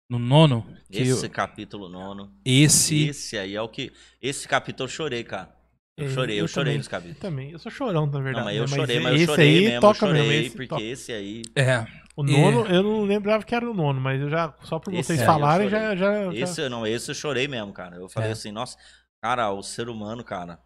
no 0.09 0.19
nono. 0.19 0.67
Esse 0.91 1.27
eu, 1.27 1.31
capítulo 1.31 1.89
nono. 1.89 2.31
Esse. 2.45 3.09
Esse 3.09 3.39
aí 3.39 3.57
é 3.57 3.63
o 3.63 3.69
que. 3.69 3.91
Esse 4.21 4.47
capítulo 4.47 4.85
eu 4.85 4.93
chorei, 4.93 5.25
cara. 5.25 5.57
Eu 5.97 6.07
é, 6.07 6.11
chorei, 6.11 6.37
eu, 6.37 6.45
eu 6.45 6.49
chorei 6.49 6.73
também, 6.73 6.79
nos 6.79 6.89
capítulos. 6.89 7.17
Eu 7.17 7.21
também. 7.23 7.51
Eu 7.51 7.59
sou 7.59 7.73
chorão, 7.73 8.07
na 8.07 8.21
verdade. 8.21 8.37
Não, 8.37 8.45
mas 8.45 8.57
eu 8.57 8.63
né? 8.63 8.77
chorei, 8.77 9.01
mas 9.01 9.21
eu 9.21 9.27
chorei 9.27 9.49
aí 9.49 9.65
mesmo. 9.65 9.81
Toca 9.81 10.07
eu 10.07 10.09
chorei, 10.09 10.29
mesmo, 10.29 10.47
esse 10.47 10.57
porque 10.57 10.69
toca. 10.69 10.83
esse 10.83 11.13
aí. 11.13 11.43
É. 11.57 11.87
O 12.21 12.23
nono, 12.23 12.67
é. 12.67 12.77
eu 12.77 12.83
não 12.83 13.03
lembrava 13.03 13.43
que 13.43 13.55
era 13.55 13.69
o 13.69 13.73
nono, 13.73 13.99
mas 13.99 14.21
eu 14.21 14.29
já, 14.29 14.55
só 14.63 14.79
por 14.79 14.93
vocês 14.93 15.19
esse 15.19 15.25
falarem, 15.25 15.71
já, 15.71 15.97
já, 15.97 16.31
já. 16.31 16.35
Esse 16.35 16.69
não, 16.69 16.87
esse 16.87 17.11
eu 17.11 17.15
chorei 17.15 17.49
mesmo, 17.49 17.73
cara. 17.73 17.97
Eu 17.97 18.11
falei 18.11 18.29
é. 18.29 18.33
assim, 18.33 18.53
nossa, 18.53 18.77
cara, 19.23 19.51
o 19.51 19.63
ser 19.63 19.89
humano, 19.89 20.23
cara, 20.23 20.63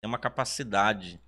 tem 0.00 0.08
uma 0.08 0.18
capacidade 0.18 1.20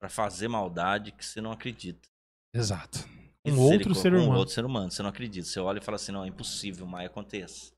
para 0.00 0.08
fazer 0.08 0.46
maldade 0.46 1.10
que 1.10 1.26
você 1.26 1.40
não 1.40 1.50
acredita. 1.50 2.08
Exato. 2.54 3.00
Um 3.44 3.58
outro 3.58 3.92
ser 3.92 4.14
humano. 4.14 4.30
Um 4.30 4.36
outro 4.36 4.54
ser 4.54 4.64
humano, 4.64 4.90
você 4.90 5.02
não 5.02 5.10
acredita. 5.10 5.48
Você 5.48 5.58
olha 5.58 5.78
e 5.78 5.84
fala 5.84 5.96
assim, 5.96 6.12
não, 6.12 6.24
é 6.24 6.28
impossível, 6.28 6.86
mas 6.86 7.06
acontece. 7.06 7.72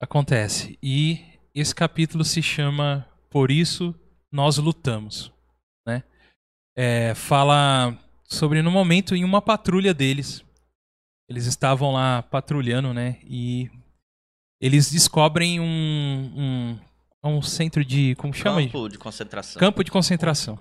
Acontece. 0.00 0.78
E 0.80 1.18
esse 1.52 1.74
capítulo 1.74 2.24
se 2.24 2.40
chama 2.40 3.08
Por 3.28 3.50
isso 3.50 3.92
nós 4.30 4.56
lutamos, 4.56 5.32
né? 5.86 6.04
É, 6.76 7.12
fala 7.14 7.98
sobre 8.32 8.62
no 8.62 8.70
momento 8.70 9.14
em 9.14 9.24
uma 9.24 9.42
patrulha 9.42 9.92
deles. 9.92 10.42
Eles 11.28 11.46
estavam 11.46 11.92
lá 11.92 12.22
patrulhando, 12.22 12.92
né? 12.92 13.18
E 13.24 13.70
eles 14.60 14.90
descobrem 14.90 15.60
um, 15.60 16.78
um, 17.24 17.30
um 17.36 17.42
centro 17.42 17.84
de. 17.84 18.14
Como 18.16 18.32
chama? 18.32 18.62
Campo 18.62 18.88
de 18.88 18.98
concentração. 18.98 19.60
Campo 19.60 19.84
de 19.84 19.90
concentração. 19.90 20.58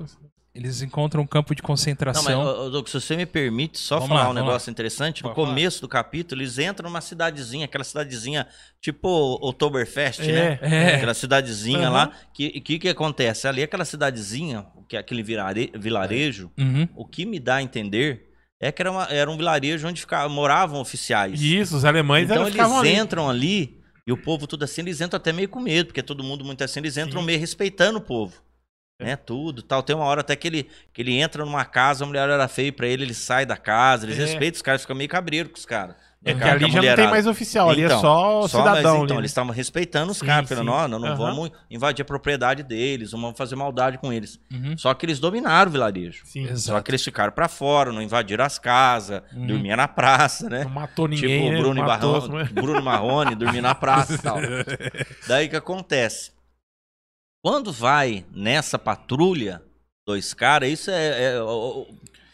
Eles 0.53 0.82
encontram 0.82 1.23
um 1.23 1.28
campo 1.28 1.56
de 1.56 1.61
concentração. 1.61 2.23
Não, 2.23 2.44
mas, 2.44 2.72
Douglas, 2.72 2.91
se 2.91 2.99
você 2.99 3.15
me 3.15 3.26
permite 3.26 3.80
só 3.80 3.95
vamos 3.95 4.10
falar 4.10 4.23
lá, 4.23 4.30
um 4.32 4.34
negócio 4.34 4.69
lá. 4.69 4.72
interessante, 4.72 5.23
no 5.23 5.34
começo 5.34 5.80
falar. 5.80 5.88
do 5.88 5.90
capítulo, 5.90 6.41
eles 6.41 6.60
entram 6.60 6.90
numa 6.90 6.99
cidadezinha, 6.99 7.64
aquela 7.64 7.86
cidadezinha 7.86 8.45
tipo 8.82 9.07
Oktoberfest, 9.41 10.19
é, 10.19 10.28
né? 10.28 10.60
É. 10.61 10.95
Aquela 10.95 11.14
cidadezinha 11.14 11.88
uhum. 11.88 11.94
lá. 11.94 12.11
O 12.30 12.34
que, 12.34 12.60
que 12.60 12.80
que 12.80 12.90
acontece? 12.90 13.48
Ali, 13.48 13.64
aquela 13.64 13.86
cidadezinha, 13.86 14.65
que 14.90 14.98
é 14.98 14.99
aquele 14.99 15.23
vilare, 15.23 15.72
vilarejo, 15.73 16.52
uhum. 16.60 16.86
o 16.98 17.06
que 17.06 17.26
me 17.26 17.40
dá 17.40 17.56
a 17.56 17.64
entender 17.64 18.30
é 18.60 18.73
que 18.73 18.82
era, 18.82 18.91
uma, 18.91 19.06
era 19.06 19.32
um 19.32 19.38
vilarejo 19.38 19.88
onde 19.88 20.02
ficava, 20.02 20.28
moravam 20.28 20.82
oficiais. 20.82 21.41
Isso, 21.41 21.78
os 21.78 21.86
alemães 21.86 22.26
Então 22.26 22.45
eles 22.45 22.56
entram 22.99 23.30
ali. 23.30 23.48
ali. 23.48 23.82
e 24.06 24.11
o 24.11 24.18
povo 24.18 24.45
tudo 24.45 24.65
assim, 24.65 24.82
eles 24.82 24.99
entram 24.99 25.18
até 25.18 25.32
meio 25.32 25.48
com 25.48 25.61
medo, 25.61 25.88
porque 25.88 26.03
todo 26.03 26.22
mundo 26.22 26.44
muito 26.44 26.61
assim, 26.61 26.82
eles 26.82 26.98
entram 26.98 27.22
Sim. 27.22 27.26
meio 27.26 27.40
respeitando 27.40 27.99
o 27.99 28.02
povo 28.02 28.34
né? 29.03 29.15
Tudo, 29.15 29.61
tal. 29.61 29.84
Tem 29.84 29.95
uma 29.95 30.06
hora 30.06 30.22
até 30.22 30.36
que 30.36 30.48
ele, 30.48 30.69
que 30.94 31.02
ele 31.02 31.19
entra 31.19 31.44
numa 31.44 31.65
casa, 31.65 32.03
a 32.03 32.07
mulher 32.07 32.30
era 32.30 32.48
feia 32.48 32.72
para 32.72 32.88
ele, 32.88 33.03
ele 33.03 33.14
sai 33.14 33.45
da 33.45 33.57
casa, 33.57 34.06
eles 34.06 34.18
é. 34.18 34.26
respeitam 34.26 34.57
os 34.57 34.61
caras, 34.61 34.82
ficam 34.82 34.95
meio 34.95 35.10
cabreiro 35.10 35.49
com 35.49 35.57
os 35.57 35.65
caras. 35.65 35.95
É 36.23 36.36
que 36.36 36.44
ali 36.44 36.69
já 36.72 36.82
não 36.84 36.95
tem 36.95 37.07
mais 37.10 37.26
oficial, 37.26 37.72
ali 37.72 37.82
é 37.82 37.86
então, 37.86 37.98
é 37.98 38.02
só, 38.02 38.41
só 38.48 38.60
cidadão. 38.60 38.72
Mas, 38.72 38.80
então, 38.80 39.02
ali. 39.02 39.14
Né? 39.14 39.18
eles 39.18 39.32
estavam 39.32 39.52
respeitando 39.52 40.11
os 40.11 40.19
sim, 40.19 40.26
caras, 40.28 40.48
falando, 40.48 40.68
não, 40.68 40.88
não, 40.88 40.99
não 40.99 41.10
uhum. 41.10 41.18
vamos 41.18 41.52
invadir 41.69 42.03
a 42.03 42.06
propriedade 42.06 42.61
deles, 42.61 43.11
não 43.11 43.19
vamos 43.19 43.38
fazer 43.38 43.56
maldade 43.56 43.98
com 43.98 44.14
eles. 44.14 44.40
Uhum. 44.52 44.78
Só 44.78 44.94
que 44.94 45.03
eles 45.03 45.19
dominaram 45.19 45.69
o 45.69 45.72
vilarejo. 45.72 46.23
Sim, 46.26 46.56
só 46.56 46.80
que 46.80 46.91
eles 46.91 47.03
ficaram 47.03 47.34
para 47.34 47.48
fora, 47.48 47.91
não 47.91 48.03
invadiram 48.03 48.45
as 48.45 48.60
casas, 48.60 49.23
uhum. 49.34 49.48
dormiam 49.48 49.76
na 49.76 49.88
praça, 49.88 50.48
né? 50.48 50.64
Não 50.64 50.69
matou 50.69 51.07
ninguém, 51.07 51.41
Tipo, 51.41 51.53
né? 51.53 51.60
Bruno, 51.60 51.84
Marrone, 51.84 52.44
Bruno 52.53 52.82
Marrone, 52.84 53.36
dormir 53.36 53.61
na 53.61 53.73
praça 53.73 54.14
e 54.14 54.18
tal. 54.19 54.38
Daí 55.28 55.49
que 55.49 55.56
acontece? 55.56 56.32
Quando 57.43 57.72
vai 57.72 58.26
nessa 58.31 58.77
patrulha, 58.77 59.61
dois 60.05 60.34
caras, 60.34 60.69
isso 60.69 60.91
é, 60.91 61.35
é, 61.35 61.39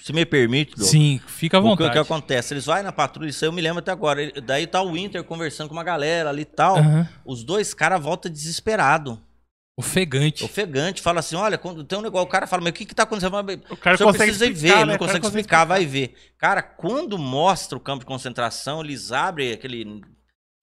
se 0.07 0.13
me 0.13 0.25
permite, 0.25 0.75
Dô, 0.75 0.85
Sim, 0.85 1.19
fica 1.27 1.57
à 1.57 1.59
vontade. 1.59 1.89
O 1.89 1.91
que, 1.91 1.93
que, 1.93 1.99
acontece? 1.99 2.53
Eles 2.53 2.65
vão 2.65 2.81
na 2.81 2.91
patrulha, 2.91 3.29
isso 3.29 3.43
eu 3.43 3.51
me 3.51 3.61
lembro 3.61 3.79
até 3.79 3.91
agora. 3.91 4.31
Daí 4.41 4.65
tá 4.65 4.81
o 4.81 4.93
Winter 4.93 5.23
conversando 5.23 5.67
com 5.67 5.73
uma 5.73 5.83
galera 5.83 6.29
ali 6.29 6.43
e 6.43 6.45
tal. 6.45 6.77
Uhum. 6.77 7.05
Os 7.25 7.43
dois 7.43 7.73
caras 7.73 8.01
voltam 8.01 8.31
desesperado. 8.31 9.21
Ofegante. 9.79 10.43
Ofegante, 10.43 11.01
fala 11.01 11.19
assim: 11.19 11.35
olha, 11.35 11.57
quando 11.57 11.83
tem 11.83 11.99
um 11.99 12.01
negócio, 12.01 12.25
o 12.25 12.29
cara 12.31 12.47
fala, 12.47 12.63
mas 12.63 12.71
o 12.71 12.73
que 12.73 12.85
que 12.85 12.95
tá 12.95 13.03
acontecendo? 13.03 13.35
O 13.69 13.77
cara 13.77 13.95
o 13.95 13.99
consegue 13.99 14.31
precisa 14.31 14.51
ver, 14.51 14.77
né? 14.77 14.85
não 14.85 14.97
consegue 14.97 15.25
explicar, 15.25 15.27
explicar, 15.27 15.65
vai 15.65 15.85
ver. 15.85 16.15
Cara, 16.37 16.63
quando 16.63 17.17
mostra 17.17 17.77
o 17.77 17.81
campo 17.81 17.99
de 17.99 18.05
concentração, 18.05 18.81
eles 18.81 19.11
abrem 19.11 19.51
aquele. 19.51 20.01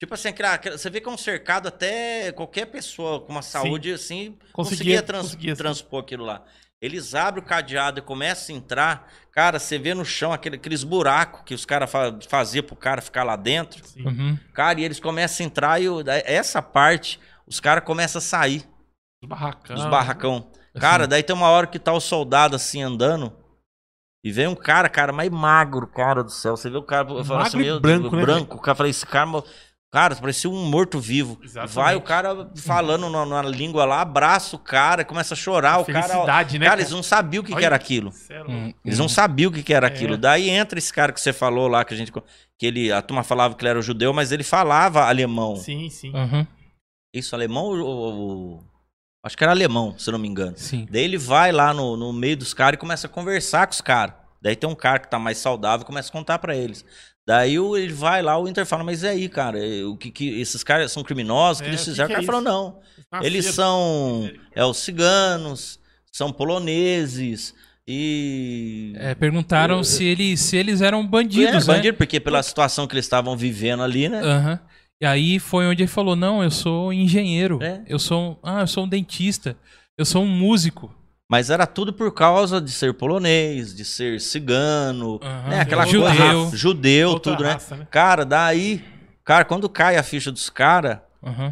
Tipo 0.05 0.13
assim, 0.13 0.27
aquela, 0.27 0.59
você 0.77 0.87
vê 0.87 1.01
que 1.01 1.09
é 1.09 1.11
um 1.11 1.17
cercado 1.17 1.67
até 1.67 2.31
qualquer 2.31 2.67
pessoa 2.67 3.19
com 3.21 3.31
uma 3.31 3.41
saúde 3.41 3.89
Sim. 3.89 3.93
assim 3.95 4.37
conseguia, 4.53 4.53
conseguia, 4.53 5.01
trans, 5.01 5.21
conseguia 5.23 5.55
transpor 5.55 6.01
aquilo 6.01 6.23
lá. 6.23 6.43
Eles 6.79 7.15
abrem 7.15 7.43
o 7.43 7.47
cadeado 7.47 7.97
e 7.97 8.03
começam 8.03 8.53
a 8.53 8.59
entrar. 8.59 9.11
Cara, 9.31 9.57
você 9.57 9.79
vê 9.79 9.95
no 9.95 10.05
chão 10.05 10.31
aquele, 10.31 10.57
aqueles 10.57 10.83
buracos 10.83 11.41
que 11.43 11.55
os 11.55 11.65
caras 11.65 11.89
fa 11.89 12.15
faziam 12.29 12.63
pro 12.63 12.75
cara 12.75 13.01
ficar 13.01 13.23
lá 13.23 13.35
dentro. 13.35 13.81
Uhum. 13.97 14.37
Cara, 14.53 14.79
e 14.79 14.83
eles 14.83 14.99
começam 14.99 15.43
a 15.43 15.47
entrar 15.47 15.81
e 15.81 15.87
essa 16.23 16.61
parte, 16.61 17.19
os 17.47 17.59
caras 17.59 17.83
começam 17.83 18.19
a 18.19 18.21
sair. 18.21 18.63
Os 19.23 19.27
barracão. 19.27 19.75
Os 19.75 19.85
barracão. 19.85 20.51
Cara, 20.79 21.07
daí 21.07 21.23
tem 21.23 21.35
uma 21.35 21.49
hora 21.49 21.65
que 21.65 21.79
tá 21.79 21.93
o 21.93 21.99
soldado 21.99 22.55
assim 22.55 22.83
andando. 22.83 23.35
E 24.25 24.31
vem 24.31 24.47
um 24.47 24.55
cara, 24.55 24.89
cara, 24.89 25.13
mais 25.13 25.29
magro, 25.29 25.85
cara 25.85 26.23
do 26.23 26.31
céu. 26.31 26.57
Você 26.57 26.67
vê 26.67 26.77
o 26.77 26.81
cara, 26.81 27.03
magro 27.03 27.35
assim, 27.35 27.57
meu, 27.57 27.79
branco, 27.79 28.15
né? 28.15 28.21
branco. 28.23 28.57
O 28.57 28.59
cara 28.59 28.75
fala, 28.75 28.89
esse 28.89 29.05
cara 29.05 29.43
Cara, 29.95 30.13
parecia 30.17 30.49
um 30.49 30.65
morto-vivo. 30.65 31.39
Vai 31.69 31.95
o 31.95 32.01
cara 32.01 32.51
falando 32.57 33.09
na, 33.09 33.25
na, 33.25 33.41
língua 33.43 33.85
lá, 33.85 34.01
abraça 34.01 34.53
o 34.57 34.59
cara, 34.59 35.05
começa 35.05 35.33
a 35.33 35.37
chorar. 35.37 35.75
A 35.75 35.79
o 35.79 35.85
cara, 35.85 36.01
né, 36.01 36.25
cara, 36.25 36.59
cara, 36.59 36.81
eles 36.81 36.91
não 36.91 37.01
sabiam 37.01 37.41
o 37.41 37.45
que, 37.45 37.55
que 37.55 37.63
era 37.63 37.77
aquilo. 37.77 38.11
Hum, 38.45 38.73
eles 38.83 38.99
não 38.99 39.07
sabiam 39.07 39.49
o 39.49 39.53
que, 39.53 39.63
que 39.63 39.73
era 39.73 39.87
é. 39.87 39.89
aquilo. 39.89 40.17
Daí 40.17 40.49
entra 40.49 40.77
esse 40.77 40.91
cara 40.91 41.13
que 41.13 41.21
você 41.21 41.31
falou 41.31 41.69
lá, 41.69 41.85
que 41.85 41.93
a 41.93 41.97
gente. 41.97 42.11
Que 42.11 42.65
ele, 42.65 42.91
a 42.91 43.01
turma 43.01 43.23
falava 43.23 43.55
que 43.55 43.63
ele 43.63 43.69
era 43.69 43.81
judeu, 43.81 44.11
mas 44.11 44.33
ele 44.33 44.43
falava 44.43 45.07
alemão. 45.07 45.55
Sim, 45.55 45.89
sim. 45.89 46.11
Uhum. 46.13 46.45
Isso, 47.13 47.33
alemão 47.33 47.63
ou, 47.63 47.85
ou, 47.85 48.63
Acho 49.23 49.37
que 49.37 49.45
era 49.45 49.53
alemão, 49.53 49.97
se 49.97 50.11
não 50.11 50.19
me 50.19 50.27
engano. 50.27 50.57
Sim. 50.57 50.85
Daí 50.91 51.05
ele 51.05 51.17
vai 51.17 51.53
lá 51.53 51.73
no, 51.73 51.95
no 51.95 52.11
meio 52.11 52.35
dos 52.35 52.53
caras 52.53 52.75
e 52.75 52.81
começa 52.81 53.07
a 53.07 53.09
conversar 53.09 53.65
com 53.65 53.71
os 53.71 53.79
caras. 53.79 54.13
Daí 54.41 54.57
tem 54.57 54.69
um 54.69 54.75
cara 54.75 54.99
que 54.99 55.09
tá 55.09 55.17
mais 55.17 55.37
saudável 55.37 55.85
e 55.85 55.87
começa 55.87 56.09
a 56.09 56.11
contar 56.11 56.37
para 56.37 56.53
eles. 56.53 56.83
Daí 57.27 57.55
ele 57.55 57.93
vai 57.93 58.21
lá, 58.21 58.37
o 58.37 58.47
Inter 58.47 58.65
fala, 58.65 58.83
mas 58.83 59.01
e 59.01 59.07
aí, 59.07 59.27
cara? 59.27 59.59
O 59.87 59.97
que, 59.97 60.11
que 60.11 60.39
esses 60.39 60.63
caras 60.63 60.91
são 60.91 61.03
criminosos? 61.03 61.59
O 61.59 61.63
que 61.63 61.69
é, 61.69 61.71
eles 61.71 61.83
fizeram? 61.83 62.07
Que 62.07 62.13
o 62.13 62.15
cara 62.15 62.23
é 62.23 62.25
falou, 62.25 62.41
não. 62.41 62.79
Eles 63.23 63.45
são 63.47 64.29
é, 64.53 64.63
os 64.63 64.77
ciganos, 64.77 65.79
são 66.11 66.31
poloneses 66.31 67.55
e. 67.87 68.93
É, 68.97 69.15
perguntaram 69.15 69.77
eu, 69.77 69.83
se, 69.83 70.03
eles, 70.03 70.39
se 70.39 70.55
eles 70.55 70.81
eram 70.81 71.05
bandidos, 71.05 71.67
é, 71.67 71.71
né? 71.71 71.75
Bandido, 71.77 71.97
porque 71.97 72.19
pela 72.19 72.43
situação 72.43 72.85
que 72.85 72.93
eles 72.93 73.05
estavam 73.05 73.35
vivendo 73.35 73.81
ali, 73.81 74.07
né? 74.07 74.21
Uhum. 74.21 74.59
E 75.01 75.05
aí 75.05 75.39
foi 75.39 75.65
onde 75.65 75.83
ele 75.83 75.87
falou: 75.87 76.15
não, 76.15 76.43
eu 76.43 76.51
sou 76.51 76.93
engenheiro. 76.93 77.61
É. 77.61 77.81
Eu 77.87 77.99
sou. 77.99 78.39
Ah, 78.43 78.61
eu 78.61 78.67
sou 78.67 78.85
um 78.85 78.87
dentista. 78.87 79.57
Eu 79.97 80.05
sou 80.05 80.23
um 80.23 80.27
músico. 80.27 80.93
Mas 81.29 81.49
era 81.49 81.65
tudo 81.65 81.91
por 81.91 82.13
causa 82.13 82.61
de 82.61 82.69
ser 82.71 82.93
polonês, 82.93 83.73
de 83.73 83.83
ser 83.83 84.21
cigano, 84.21 85.13
uhum, 85.13 85.49
né? 85.49 85.61
Aquela 85.61 85.85
judeu, 85.85 86.41
coisa, 86.41 86.57
judeu, 86.57 87.19
tudo, 87.19 87.43
né? 87.43 87.53
raça, 87.53 87.75
né? 87.75 87.87
Cara, 87.89 88.23
daí, 88.23 88.83
cara, 89.23 89.43
quando 89.43 89.67
cai 89.67 89.97
a 89.97 90.03
ficha 90.03 90.31
dos 90.31 90.51
caras, 90.51 90.99
uhum. 91.23 91.51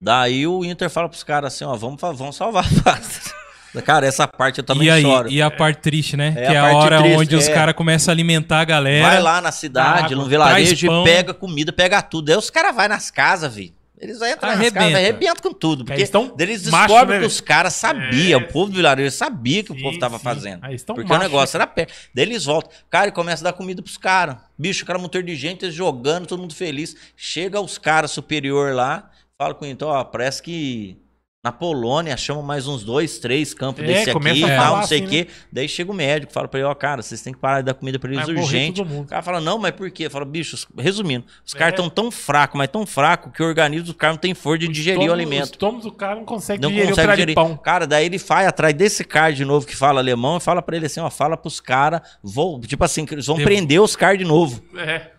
daí 0.00 0.46
o 0.46 0.64
Inter 0.64 0.88
fala 0.88 1.08
pros 1.08 1.24
caras 1.24 1.52
assim, 1.52 1.64
ó, 1.64 1.74
vamos, 1.74 2.00
vamos 2.00 2.36
salvar 2.36 2.64
a 2.64 2.82
paz. 2.82 3.34
Cara, 3.84 4.06
essa 4.06 4.26
parte 4.26 4.60
eu 4.60 4.64
também 4.64 4.86
e 4.86 4.90
aí, 4.90 5.02
choro. 5.02 5.30
E 5.30 5.42
a 5.42 5.50
parte 5.50 5.80
triste, 5.80 6.16
né? 6.16 6.32
É 6.34 6.46
que 6.46 6.54
é 6.54 6.56
a, 6.56 6.70
a 6.70 6.76
hora 6.76 6.98
triste, 6.98 7.18
onde 7.18 7.34
é. 7.34 7.38
os 7.38 7.46
caras 7.46 7.74
começam 7.74 8.10
a 8.10 8.14
alimentar 8.14 8.60
a 8.60 8.64
galera. 8.64 9.06
Vai 9.06 9.20
lá 9.20 9.38
na 9.42 9.52
cidade, 9.52 10.14
no 10.14 10.24
vilarejo 10.24 10.86
e 10.86 11.04
pega 11.04 11.34
comida, 11.34 11.70
pega 11.74 12.00
tudo. 12.00 12.30
Aí 12.30 12.36
os 12.36 12.48
caras 12.48 12.74
vão 12.74 12.88
nas 12.88 13.10
casas, 13.10 13.54
vi. 13.54 13.75
Eles 13.98 14.16
entram 14.16 14.56
nas 14.56 14.70
casas, 14.70 14.94
arrebentam 14.94 15.42
com 15.42 15.52
tudo. 15.52 15.84
Porque 15.84 16.00
eles, 16.00 16.10
tão 16.10 16.34
eles 16.38 16.62
descobrem 16.64 17.18
né? 17.18 17.20
que 17.20 17.26
os 17.26 17.40
caras 17.40 17.74
sabiam, 17.74 18.40
é. 18.40 18.42
o 18.42 18.48
povo 18.48 18.70
do 18.70 18.76
vilarejo 18.76 19.14
sabia 19.14 19.62
que 19.62 19.72
sim, 19.72 19.78
o 19.78 19.82
povo 19.82 19.98
tava 19.98 20.18
sim. 20.18 20.24
fazendo. 20.24 20.60
porque 20.60 21.04
macho, 21.04 21.14
o 21.14 21.18
negócio 21.18 21.58
né? 21.58 21.62
era 21.62 21.66
perto. 21.66 21.94
Daí 22.14 22.24
eles 22.24 22.44
voltam. 22.44 22.70
Cara, 22.90 23.08
e 23.08 23.12
começa 23.12 23.42
a 23.42 23.50
dar 23.50 23.52
comida 23.56 23.82
pros 23.82 23.96
caras. 23.96 24.36
Bicho, 24.58 24.84
o 24.84 24.86
cara 24.86 24.98
motor 24.98 25.22
de 25.22 25.34
gente, 25.34 25.64
eles 25.64 25.74
jogando, 25.74 26.26
todo 26.26 26.40
mundo 26.40 26.54
feliz. 26.54 26.94
Chega 27.16 27.60
os 27.60 27.78
caras 27.78 28.10
superior 28.10 28.74
lá, 28.74 29.10
fala 29.38 29.54
com 29.54 29.64
ele, 29.64 29.72
então, 29.72 29.88
ó, 29.88 30.04
parece 30.04 30.42
que 30.42 30.98
Na 31.46 31.52
Polônia, 31.52 32.12
achamos 32.14 32.44
mais 32.44 32.66
uns 32.66 32.82
dois, 32.82 33.20
três 33.20 33.54
campos 33.54 33.84
É, 33.84 33.86
desse 33.86 34.10
aqui 34.10 34.28
a 34.28 34.34
e 34.34 34.56
tal, 34.56 34.76
não 34.78 34.82
sei 34.82 34.98
o 35.00 35.04
assim, 35.04 35.10
quê. 35.10 35.28
Daí 35.52 35.68
chega 35.68 35.92
o 35.92 35.94
médico, 35.94 36.32
fala 36.32 36.48
pra 36.48 36.58
ele, 36.58 36.68
ó, 36.68 36.74
cara, 36.74 37.02
vocês 37.02 37.22
têm 37.22 37.32
que 37.32 37.38
parar 37.38 37.60
de 37.60 37.66
dar 37.66 37.74
comida 37.74 38.00
pra 38.00 38.10
eles 38.12 38.26
Vai 38.26 38.34
urgente. 38.34 38.82
todo 38.82 38.88
mundo. 38.88 39.04
O 39.04 39.08
cara 39.08 39.22
fala, 39.22 39.40
não, 39.40 39.56
mas 39.56 39.70
por 39.70 39.88
quê? 39.92 40.10
Fala, 40.10 40.24
bicho, 40.24 40.66
resumindo, 40.76 41.24
os 41.44 41.54
É. 41.54 41.58
caras 41.58 41.74
estão 41.74 41.88
tão 41.88 42.10
fracos, 42.10 42.58
mas 42.58 42.66
tão 42.68 42.84
fracos 42.84 43.30
que 43.32 43.40
o 43.40 43.46
organismo 43.46 43.86
dos 43.86 43.94
caras 43.94 44.16
não 44.16 44.20
tem 44.20 44.34
força 44.34 44.58
de 44.58 44.66
digerir 44.66 44.98
o 44.98 45.02
estômago- 45.04 45.20
alimento. 45.22 45.44
Os 45.44 45.50
estômagos 45.52 45.84
do 45.84 45.92
cara 45.92 46.16
não 46.16 46.24
consegue 46.24 46.60
Não 46.60 46.68
digerir 46.68 46.88
consegue 46.90 47.08
o 47.08 47.14
digerir. 47.14 47.34
pão. 47.36 47.56
Cara, 47.56 47.86
daí 47.86 48.06
ele 48.06 48.18
vai 48.18 48.44
atrás 48.44 48.74
desse 48.74 49.04
cara 49.04 49.32
de 49.32 49.44
novo 49.44 49.64
que 49.64 49.76
fala 49.76 50.00
alemão 50.00 50.38
e 50.38 50.40
fala 50.40 50.60
pra 50.60 50.74
ele 50.76 50.86
assim, 50.86 50.98
ó, 50.98 51.08
fala 51.08 51.36
pros 51.36 51.60
caras, 51.60 52.00
vou, 52.24 52.60
tipo 52.60 52.82
assim, 52.82 53.06
que 53.06 53.14
eles 53.14 53.26
vão 53.28 53.36
prender 53.36 53.80
os 53.80 53.94
caras 53.94 54.18
de 54.18 54.24
novo. 54.24 54.60
É. 54.76 55.12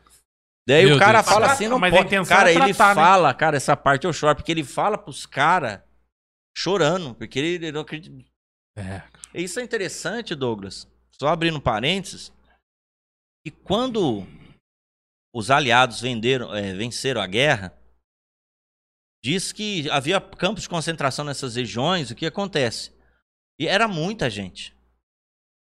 Daí 0.67 0.85
Meu 0.85 0.97
o 0.97 0.99
cara 0.99 1.21
Deus. 1.21 1.33
fala 1.33 1.45
assim, 1.45 1.69
não 1.69 1.79
mas 1.79 1.91
pode. 1.93 2.07
intenção 2.07 2.35
Cara, 2.35 2.49
é 2.51 2.55
ele 2.55 2.73
tratar, 2.73 2.93
né? 2.93 3.01
fala, 3.01 3.33
cara, 3.33 3.55
essa 3.55 3.73
parte 3.77 4.03
eu 4.05 4.11
choro, 4.11 4.35
porque 4.35 4.51
ele 4.51 4.65
fala 4.65 4.97
pros 4.97 5.25
caras 5.25 5.79
chorando, 6.57 7.13
porque 7.13 7.37
ele, 7.37 7.65
ele 7.65 7.71
não 7.71 7.81
acredita. 7.81 8.25
É. 8.75 9.03
Isso 9.31 9.59
é 9.59 9.63
interessante, 9.63 10.33
Douglas. 10.33 10.87
Só 11.11 11.27
abrindo 11.27 11.61
parênteses. 11.61 12.33
E 13.45 13.51
quando 13.51 14.25
os 15.31 15.51
aliados 15.51 16.01
venderam, 16.01 16.53
é, 16.53 16.73
venceram 16.73 17.21
a 17.21 17.27
guerra, 17.27 17.77
diz 19.23 19.51
que 19.51 19.87
havia 19.91 20.19
campos 20.19 20.63
de 20.63 20.69
concentração 20.69 21.23
nessas 21.23 21.55
regiões. 21.55 22.09
O 22.09 22.15
que 22.15 22.25
acontece? 22.25 22.91
E 23.59 23.67
era 23.67 23.87
muita 23.87 24.27
gente. 24.27 24.75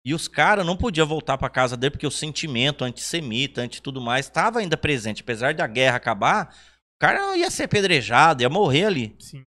E 0.03 0.15
os 0.15 0.27
caras 0.27 0.65
não 0.65 0.75
podiam 0.75 1.05
voltar 1.05 1.37
para 1.37 1.47
casa 1.47 1.77
dele 1.77 1.91
porque 1.91 2.07
o 2.07 2.11
sentimento 2.11 2.83
antissemita, 2.83 3.61
anti 3.61 3.83
tudo 3.83 4.01
mais, 4.01 4.25
estava 4.25 4.59
ainda 4.59 4.75
presente. 4.75 5.21
Apesar 5.21 5.53
da 5.53 5.67
guerra 5.67 5.97
acabar, 5.97 6.55
o 6.95 6.99
cara 6.99 7.37
ia 7.37 7.51
ser 7.51 7.65
apedrejado, 7.65 8.41
ia 8.41 8.49
morrer 8.49 8.85
ali. 8.85 9.15
Sim. 9.19 9.45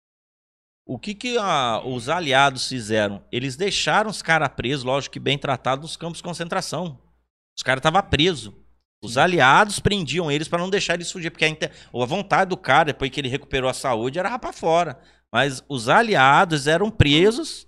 O 0.85 0.99
que, 0.99 1.15
que 1.15 1.37
ah, 1.39 1.81
os 1.85 2.09
aliados 2.09 2.69
fizeram? 2.69 3.25
Eles 3.31 3.57
deixaram 3.57 4.11
os 4.11 4.21
caras 4.21 4.49
presos, 4.49 4.85
lógico 4.85 5.13
que 5.13 5.21
bem 5.21 5.39
tratados, 5.39 5.83
nos 5.83 5.97
campos 5.97 6.19
de 6.19 6.25
concentração. 6.25 6.99
Os 7.57 7.63
caras 7.63 7.79
estavam 7.81 8.03
presos. 8.03 8.53
Os 9.05 9.17
aliados 9.17 9.81
prendiam 9.81 10.31
eles 10.31 10.49
para 10.49 10.61
não 10.61 10.71
deixar 10.71 10.95
eles 10.95 11.11
fugir, 11.11 11.31
porque 11.31 11.45
a, 11.45 11.49
inte- 11.49 11.67
a 11.71 12.05
vontade 12.07 12.51
do 12.51 12.57
cara, 12.57 12.87
depois 12.87 13.11
que 13.11 13.21
ele 13.21 13.29
recuperou 13.29 13.69
a 13.69 13.75
saúde, 13.75 14.19
era 14.19 14.29
rapar 14.29 14.53
fora. 14.53 15.01
Mas 15.33 15.65
os 15.69 15.89
aliados 15.89 16.67
eram 16.67 16.91
presos, 16.91 17.67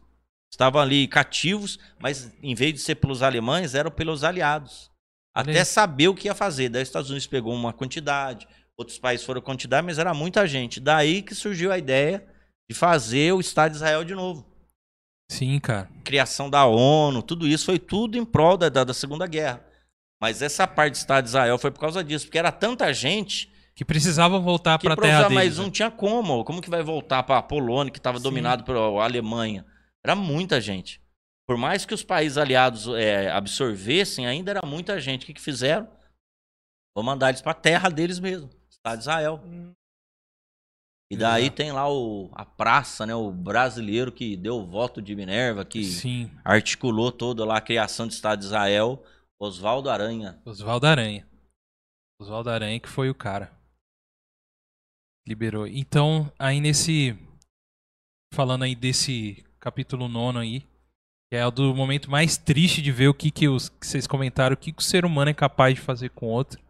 estavam 0.53 0.81
ali 0.81 1.09
cativos, 1.09 1.79
mas 2.01 2.33
em 2.43 2.55
vez 2.55 2.75
de 2.75 2.81
ser 2.81 2.97
pelos 2.97 3.23
alemães, 3.23 3.75
eram 3.75 3.91
pelos 3.91 4.23
aliados. 4.23 4.91
Até 5.35 5.59
aí. 5.61 5.65
saber 5.65 6.09
o 6.09 6.15
que 6.15 6.29
ia 6.29 6.35
fazer. 6.35 6.69
Daí 6.69 6.83
os 6.83 6.89
Estados 6.89 7.11
Unidos 7.11 7.27
pegou 7.27 7.53
uma 7.53 7.73
quantidade, 7.73 8.47
outros 8.77 8.99
países 8.99 9.27
foram 9.27 9.41
quantidade, 9.41 9.85
mas 9.85 9.99
era 9.99 10.15
muita 10.15 10.47
gente. 10.47 10.79
Daí 10.79 11.23
que 11.23 11.35
surgiu 11.35 11.73
a 11.73 11.79
ideia 11.79 12.25
de 12.69 12.75
fazer 12.75 13.33
o 13.33 13.41
Estado 13.41 13.73
de 13.73 13.77
Israel 13.77 14.05
de 14.05 14.15
novo. 14.15 14.47
Sim, 15.31 15.59
cara. 15.59 15.91
Criação 16.05 16.51
da 16.51 16.67
ONU, 16.67 17.23
tudo 17.23 17.47
isso 17.47 17.65
foi 17.65 17.79
tudo 17.79 18.17
em 18.17 18.25
prol 18.25 18.57
da, 18.57 18.69
da, 18.69 18.85
da 18.85 18.95
Segunda 18.95 19.27
Guerra. 19.27 19.65
Mas 20.21 20.43
essa 20.43 20.67
parte 20.67 20.93
do 20.93 20.97
Estado 20.97 21.25
de 21.25 21.31
Israel 21.31 21.59
foi 21.59 21.71
por 21.71 21.81
causa 21.81 22.03
disso, 22.05 22.27
porque 22.27 22.39
era 22.39 22.53
tanta 22.53 22.93
gente 22.93 23.51
Que 23.75 23.85
precisava 23.85 24.39
voltar 24.39 24.79
pra 24.79 24.95
pra 24.95 25.03
terra 25.03 25.23
deles. 25.23 25.35
mais 25.35 25.59
né? 25.59 25.65
um 25.65 25.71
tinha 25.71 25.91
como. 25.91 26.45
Como 26.45 26.63
que 26.63 26.71
vai 26.71 26.83
voltar 26.83 27.23
para 27.23 27.39
a 27.39 27.43
Polônia, 27.43 27.91
que 27.93 27.99
estava 27.99 28.21
dominado 28.21 28.65
pela 28.65 29.03
Alemanha? 29.03 29.67
Era 30.05 30.15
muita 30.15 30.61
gente. 30.61 31.03
Por 31.47 31.59
mais 31.59 31.85
que 31.85 31.93
os 31.93 32.03
países 32.03 32.39
aliados 32.39 32.87
é, 32.89 33.31
absorvessem, 33.31 34.27
ainda 34.27 34.51
era 34.53 34.67
muita 34.67 34.99
gente. 35.01 35.25
O 35.25 35.27
que, 35.27 35.35
que 35.35 35.41
fizeram? 35.41 35.89
Vou 36.95 37.05
mandar 37.05 37.31
eles 37.31 37.43
para 37.43 37.53
a 37.53 37.57
terra 37.57 37.91
deles 37.91 38.19
mesmo, 38.21 38.49
Estado 38.71 38.97
de 38.97 39.03
Israel. 39.03 39.43
E 41.15 41.17
daí 41.17 41.43
Exato. 41.45 41.57
tem 41.57 41.71
lá 41.71 41.89
o, 41.89 42.29
a 42.33 42.45
praça, 42.45 43.07
né? 43.07 43.15
O 43.15 43.31
brasileiro 43.31 44.11
que 44.11 44.37
deu 44.37 44.57
o 44.57 44.67
voto 44.67 45.01
de 45.01 45.15
Minerva, 45.15 45.65
que 45.65 45.85
Sim, 45.85 46.29
articulou 46.45 47.13
toda 47.13 47.45
lá 47.45 47.59
a 47.59 47.61
criação 47.61 48.09
do 48.09 48.11
Estado 48.11 48.41
de 48.41 48.47
Israel, 48.47 49.01
Oswaldo 49.39 49.89
Aranha. 49.89 50.41
Oswaldo 50.45 50.87
Aranha. 50.89 51.25
Oswaldo 52.21 52.51
Aranha 52.51 52.81
que 52.81 52.89
foi 52.89 53.09
o 53.09 53.15
cara. 53.15 53.53
Liberou. 55.27 55.69
Então, 55.69 56.31
aí 56.37 56.61
nesse. 56.61 57.17
Falando 58.35 58.65
aí 58.65 58.75
desse 58.75 59.45
capítulo 59.61 60.09
nono 60.09 60.41
aí, 60.41 60.67
que 61.31 61.37
é 61.37 61.47
o 61.47 61.51
do 61.53 61.73
momento 61.77 62.11
mais 62.11 62.37
triste 62.37 62.83
de 62.83 62.91
ver 62.91 63.07
o 63.07 63.15
que, 63.15 63.31
que, 63.31 63.49
os, 63.49 63.69
que 63.69 63.87
vocês 63.87 64.09
comentaram, 64.09 64.55
o 64.55 64.57
que, 64.57 64.73
que 64.73 64.83
o 64.83 64.85
ser 64.85 65.05
humano 65.05 65.31
é 65.31 65.35
capaz 65.35 65.77
de 65.77 65.81
fazer 65.81 66.11
com 66.11 66.27
o 66.27 66.31
outro, 66.31 66.61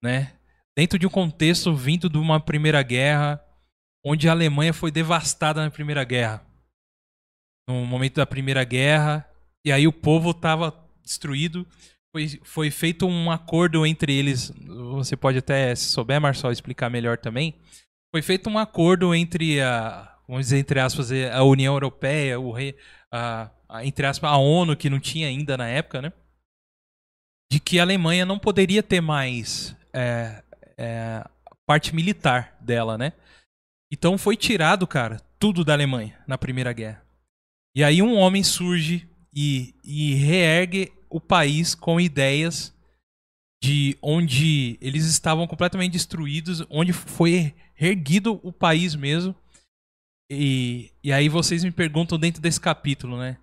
né? 0.00 0.32
Dentro 0.76 0.96
de 0.96 1.06
um 1.06 1.10
contexto 1.10 1.74
vindo 1.74 2.08
de 2.08 2.16
uma 2.16 2.38
primeira 2.38 2.80
guerra, 2.82 3.43
onde 4.04 4.28
a 4.28 4.32
Alemanha 4.32 4.72
foi 4.72 4.90
devastada 4.90 5.62
na 5.62 5.70
primeira 5.70 6.04
guerra. 6.04 6.44
No 7.68 7.84
momento 7.86 8.16
da 8.16 8.26
primeira 8.26 8.62
guerra, 8.64 9.26
e 9.64 9.72
aí 9.72 9.86
o 9.88 9.92
povo 9.92 10.30
estava 10.32 10.74
destruído. 11.02 11.66
Foi, 12.14 12.28
foi 12.44 12.70
feito 12.70 13.06
um 13.06 13.30
acordo 13.30 13.84
entre 13.86 14.12
eles. 14.14 14.52
Você 14.92 15.16
pode 15.16 15.38
até, 15.38 15.74
se 15.74 15.86
souber, 15.86 16.20
Marçal, 16.20 16.52
explicar 16.52 16.90
melhor 16.90 17.18
também. 17.18 17.54
Foi 18.14 18.22
feito 18.22 18.48
um 18.48 18.58
acordo 18.58 19.14
entre 19.14 19.60
a, 19.60 20.14
vamos 20.28 20.46
dizer, 20.46 20.58
entre 20.58 20.78
aspas, 20.78 21.10
a 21.10 21.42
União 21.42 21.74
Europeia, 21.74 22.38
o 22.38 22.52
rei, 22.52 22.76
a, 23.10 23.50
a- 23.68 23.84
entre 23.84 24.06
aspas, 24.06 24.30
a 24.30 24.36
ONU, 24.36 24.76
que 24.76 24.88
não 24.90 25.00
tinha 25.00 25.26
ainda 25.26 25.56
na 25.56 25.66
época, 25.66 26.00
né? 26.02 26.12
De 27.50 27.58
que 27.58 27.78
a 27.78 27.82
Alemanha 27.82 28.24
não 28.24 28.38
poderia 28.38 28.82
ter 28.82 29.00
mais 29.00 29.74
é, 29.92 30.42
é, 30.78 31.24
parte 31.66 31.94
militar 31.94 32.56
dela, 32.60 32.96
né? 32.98 33.12
Então 33.92 34.18
foi 34.18 34.36
tirado, 34.36 34.86
cara, 34.86 35.20
tudo 35.38 35.64
da 35.64 35.72
Alemanha 35.72 36.18
na 36.26 36.38
Primeira 36.38 36.72
Guerra. 36.72 37.04
E 37.76 37.82
aí 37.82 38.00
um 38.00 38.16
homem 38.16 38.42
surge 38.42 39.08
e, 39.34 39.74
e 39.84 40.14
reergue 40.14 40.92
o 41.10 41.20
país 41.20 41.74
com 41.74 42.00
ideias 42.00 42.74
de 43.62 43.96
onde 44.02 44.78
eles 44.80 45.06
estavam 45.06 45.46
completamente 45.46 45.92
destruídos, 45.92 46.64
onde 46.68 46.92
foi 46.92 47.54
reerguido 47.74 48.38
o 48.42 48.52
país 48.52 48.94
mesmo. 48.94 49.34
E, 50.30 50.90
e 51.02 51.12
aí 51.12 51.28
vocês 51.28 51.64
me 51.64 51.70
perguntam 51.70 52.18
dentro 52.18 52.42
desse 52.42 52.60
capítulo, 52.60 53.16
né? 53.16 53.38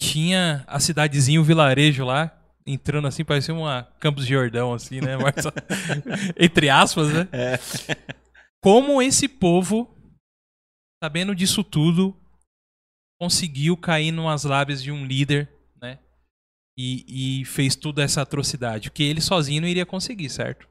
Tinha 0.00 0.64
a 0.66 0.80
cidadezinha, 0.80 1.40
o 1.40 1.44
vilarejo 1.44 2.04
lá, 2.04 2.36
entrando 2.66 3.06
assim, 3.06 3.24
parecia 3.24 3.54
uma 3.54 3.88
Campos 4.00 4.26
de 4.26 4.32
Jordão, 4.32 4.72
assim, 4.72 5.00
né? 5.00 5.16
Entre 6.38 6.68
aspas, 6.68 7.12
né? 7.12 7.28
Como 8.64 9.02
esse 9.02 9.28
povo, 9.28 9.94
sabendo 11.02 11.34
disso 11.34 11.62
tudo, 11.62 12.18
conseguiu 13.20 13.76
cair 13.76 14.10
nas 14.10 14.44
lábias 14.44 14.82
de 14.82 14.90
um 14.90 15.04
líder, 15.04 15.52
né? 15.76 15.98
E, 16.78 17.40
e 17.40 17.44
fez 17.44 17.76
toda 17.76 18.02
essa 18.02 18.22
atrocidade. 18.22 18.88
Porque 18.88 19.02
ele 19.02 19.20
sozinho 19.20 19.60
não 19.60 19.68
iria 19.68 19.84
conseguir, 19.84 20.30
certo? 20.30 20.66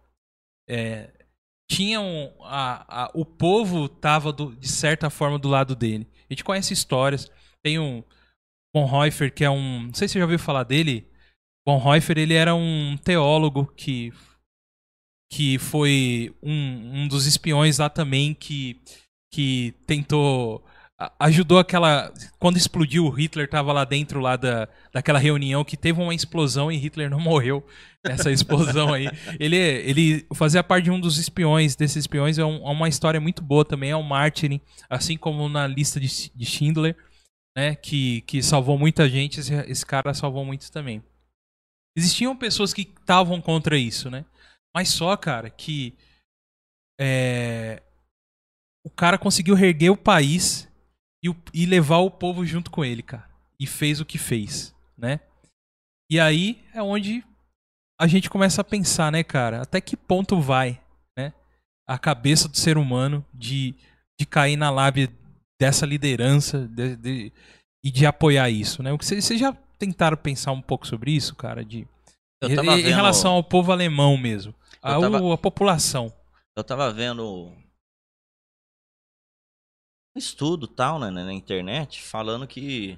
É, 0.67 1.13
a, 2.41 3.03
a- 3.03 3.11
o 3.13 3.23
povo 3.23 3.85
estava 3.85 4.33
de 4.33 4.67
certa 4.67 5.11
forma 5.11 5.37
do 5.37 5.47
lado 5.47 5.75
dele. 5.75 6.07
A 6.27 6.33
gente 6.33 6.43
conhece 6.43 6.73
histórias. 6.73 7.31
Tem 7.63 7.77
um 7.77 8.03
Bonhoeffer 8.75 9.31
que 9.31 9.43
é 9.43 9.49
um, 9.51 9.83
não 9.83 9.93
sei 9.93 10.07
se 10.07 10.13
você 10.13 10.19
já 10.19 10.25
ouviu 10.25 10.39
falar 10.39 10.63
dele. 10.63 11.07
Bonhoeffer 11.63 12.17
ele 12.17 12.33
era 12.33 12.55
um 12.55 12.97
teólogo 12.97 13.67
que 13.67 14.11
que 15.33 15.57
foi 15.57 16.31
um, 16.43 17.01
um 17.03 17.07
dos 17.07 17.25
espiões 17.25 17.79
lá 17.79 17.89
também 17.89 18.35
que 18.35 18.79
que 19.33 19.73
tentou 19.87 20.63
ajudou 21.19 21.57
aquela 21.57 22.13
quando 22.37 22.55
explodiu 22.55 23.05
o 23.05 23.09
Hitler 23.09 23.49
tava 23.49 23.73
lá 23.73 23.83
dentro 23.83 24.19
lá 24.19 24.35
da, 24.35 24.69
daquela 24.93 25.17
reunião 25.17 25.65
que 25.65 25.75
teve 25.75 25.99
uma 25.99 26.13
explosão 26.13 26.71
e 26.71 26.77
Hitler 26.77 27.09
não 27.09 27.19
morreu. 27.31 27.65
Nessa 28.05 28.29
explosão 28.31 28.93
aí. 28.93 29.07
Ele 29.39 29.57
ele 29.57 30.25
fazia 30.35 30.63
parte 30.63 30.83
de 30.83 30.91
um 30.91 30.99
dos 30.99 31.17
espiões 31.17 31.75
desses 31.75 31.97
espiões. 31.97 32.37
É, 32.37 32.45
um- 32.45 32.67
é 32.67 32.71
uma 32.71 32.87
história 32.87 33.19
muito 33.19 33.41
boa 33.41 33.65
também 33.65 33.89
é 33.89 33.97
um 33.97 34.03
mártir 34.03 34.61
assim 34.87 35.17
como 35.17 35.49
na 35.49 35.65
lista 35.65 35.99
de, 35.99 36.07
de 36.35 36.45
Schindler 36.45 36.95
né 37.57 37.73
que 37.75 38.21
que 38.27 38.43
salvou 38.43 38.77
muita 38.77 39.09
gente. 39.09 39.39
Esse, 39.39 39.55
esse 39.55 39.83
cara 39.85 40.13
salvou 40.13 40.45
muitos 40.45 40.69
também. 40.69 41.01
Existiam 41.97 42.35
pessoas 42.35 42.71
que 42.71 42.83
estavam 42.83 43.41
contra 43.41 43.75
isso 43.75 44.11
né 44.11 44.23
mas 44.75 44.89
só 44.89 45.15
cara 45.17 45.49
que 45.49 45.93
é, 46.99 47.81
o 48.85 48.89
cara 48.89 49.17
conseguiu 49.17 49.55
reerguer 49.55 49.91
o 49.91 49.97
país 49.97 50.67
e, 51.23 51.33
e 51.53 51.65
levar 51.65 51.97
o 51.99 52.11
povo 52.11 52.45
junto 52.45 52.69
com 52.69 52.83
ele, 52.83 53.01
cara. 53.01 53.29
E 53.59 53.65
fez 53.65 53.99
o 53.99 54.05
que 54.05 54.17
fez, 54.17 54.75
né? 54.97 55.19
E 56.11 56.19
aí 56.19 56.61
é 56.73 56.81
onde 56.81 57.23
a 57.99 58.07
gente 58.07 58.29
começa 58.29 58.61
a 58.61 58.65
pensar, 58.65 59.11
né, 59.11 59.23
cara? 59.23 59.61
Até 59.61 59.79
que 59.79 59.95
ponto 59.95 60.39
vai, 60.41 60.81
né? 61.17 61.33
A 61.87 61.97
cabeça 61.97 62.47
do 62.47 62.57
ser 62.57 62.77
humano 62.77 63.25
de, 63.33 63.73
de 64.19 64.25
cair 64.25 64.57
na 64.57 64.69
lábia 64.69 65.09
dessa 65.59 65.85
liderança 65.85 66.67
de- 66.67 66.95
de- 66.97 67.33
e 67.85 67.91
de 67.91 68.05
apoiar 68.05 68.49
isso, 68.49 68.81
né? 68.83 68.91
Vocês 68.91 69.39
já 69.39 69.53
tentaram 69.77 70.17
pensar 70.17 70.51
um 70.51 70.61
pouco 70.61 70.87
sobre 70.87 71.11
isso, 71.11 71.35
cara? 71.35 71.63
De, 71.63 71.87
Eu 72.45 72.49
em, 72.51 72.55
tava 72.55 72.71
em 72.79 72.83
vendo- 72.83 72.95
relação 72.95 73.33
ao 73.33 73.43
povo 73.43 73.71
alemão 73.71 74.17
mesmo. 74.17 74.53
A, 74.81 74.99
tava- 74.99 75.21
o- 75.21 75.31
a 75.31 75.37
população. 75.37 76.13
Eu 76.55 76.63
tava 76.63 76.91
vendo 76.91 77.47
um 80.15 80.19
estudo 80.19 80.67
tal, 80.67 80.99
né, 80.99 81.09
na 81.09 81.33
internet, 81.33 82.01
falando 82.01 82.47
que. 82.47 82.97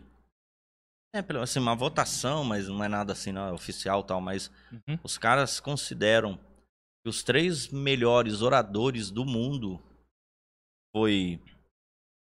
É, 1.15 1.19
assim, 1.41 1.59
uma 1.59 1.75
votação, 1.75 2.43
mas 2.43 2.67
não 2.67 2.83
é 2.83 2.89
nada 2.89 3.13
assim, 3.13 3.31
não 3.31 3.47
é 3.47 3.51
oficial 3.53 4.03
tal, 4.03 4.19
mas 4.19 4.51
Uhum. 4.71 4.99
os 5.01 5.17
caras 5.17 5.61
consideram 5.61 6.37
que 7.01 7.07
os 7.09 7.23
três 7.23 7.69
melhores 7.69 8.41
oradores 8.41 9.09
do 9.09 9.23
mundo 9.23 9.81
foi 10.93 11.39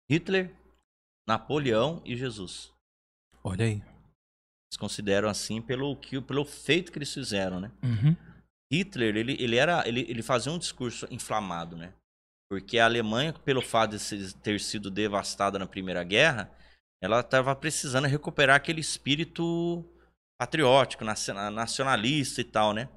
Hitler, 0.08 0.54
Napoleão 1.26 2.00
e 2.04 2.16
Jesus. 2.16 2.72
Olha 3.42 3.64
aí. 3.64 3.82
Eles 4.70 4.78
consideram 4.78 5.28
assim 5.28 5.62
pelo, 5.62 5.96
que, 5.96 6.20
pelo 6.20 6.44
feito 6.44 6.92
que 6.92 6.98
eles 6.98 7.12
fizeram, 7.12 7.60
né? 7.60 7.70
Uhum. 7.82 8.16
Hitler, 8.70 9.16
ele, 9.16 9.36
ele, 9.40 9.56
era, 9.56 9.86
ele, 9.88 10.00
ele 10.08 10.22
fazia 10.22 10.52
um 10.52 10.58
discurso 10.58 11.06
inflamado, 11.10 11.76
né? 11.76 11.94
Porque 12.50 12.78
a 12.78 12.84
Alemanha, 12.84 13.32
pelo 13.32 13.62
fato 13.62 13.96
de 13.96 14.34
ter 14.34 14.60
sido 14.60 14.90
devastada 14.90 15.58
na 15.58 15.66
Primeira 15.66 16.04
Guerra, 16.04 16.50
ela 17.02 17.20
estava 17.20 17.54
precisando 17.54 18.06
recuperar 18.06 18.56
aquele 18.56 18.80
espírito 18.80 19.84
patriótico, 20.38 21.04
naciona- 21.04 21.50
nacionalista 21.50 22.40
e 22.40 22.44
tal, 22.44 22.72
né? 22.72 22.88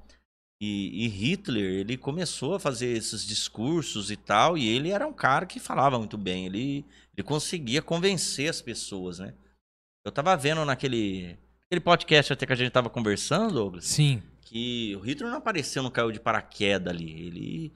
E, 0.60 1.04
e 1.04 1.08
Hitler, 1.08 1.80
ele 1.80 1.96
começou 1.96 2.54
a 2.54 2.60
fazer 2.60 2.96
esses 2.96 3.26
discursos 3.26 4.10
e 4.10 4.16
tal, 4.16 4.56
e 4.56 4.68
ele 4.68 4.90
era 4.90 5.06
um 5.06 5.12
cara 5.12 5.44
que 5.44 5.58
falava 5.58 5.98
muito 5.98 6.16
bem, 6.16 6.46
ele, 6.46 6.84
ele 7.16 7.26
conseguia 7.26 7.82
convencer 7.82 8.48
as 8.48 8.62
pessoas, 8.62 9.18
né? 9.18 9.34
Eu 10.06 10.12
tava 10.12 10.36
vendo 10.36 10.64
naquele 10.64 11.36
aquele 11.72 11.80
podcast 11.80 12.32
até 12.34 12.44
que 12.44 12.52
a 12.52 12.56
gente 12.56 12.70
tava 12.70 12.90
conversando, 12.90 13.54
Douglas, 13.54 13.86
Sim. 13.86 14.22
que 14.42 14.94
o 14.96 15.00
Hitler 15.00 15.30
não 15.30 15.38
apareceu, 15.38 15.82
não 15.82 15.90
caiu 15.90 16.12
de 16.12 16.20
paraquedas 16.20 16.92
ali. 16.92 17.10
Ele 17.26 17.72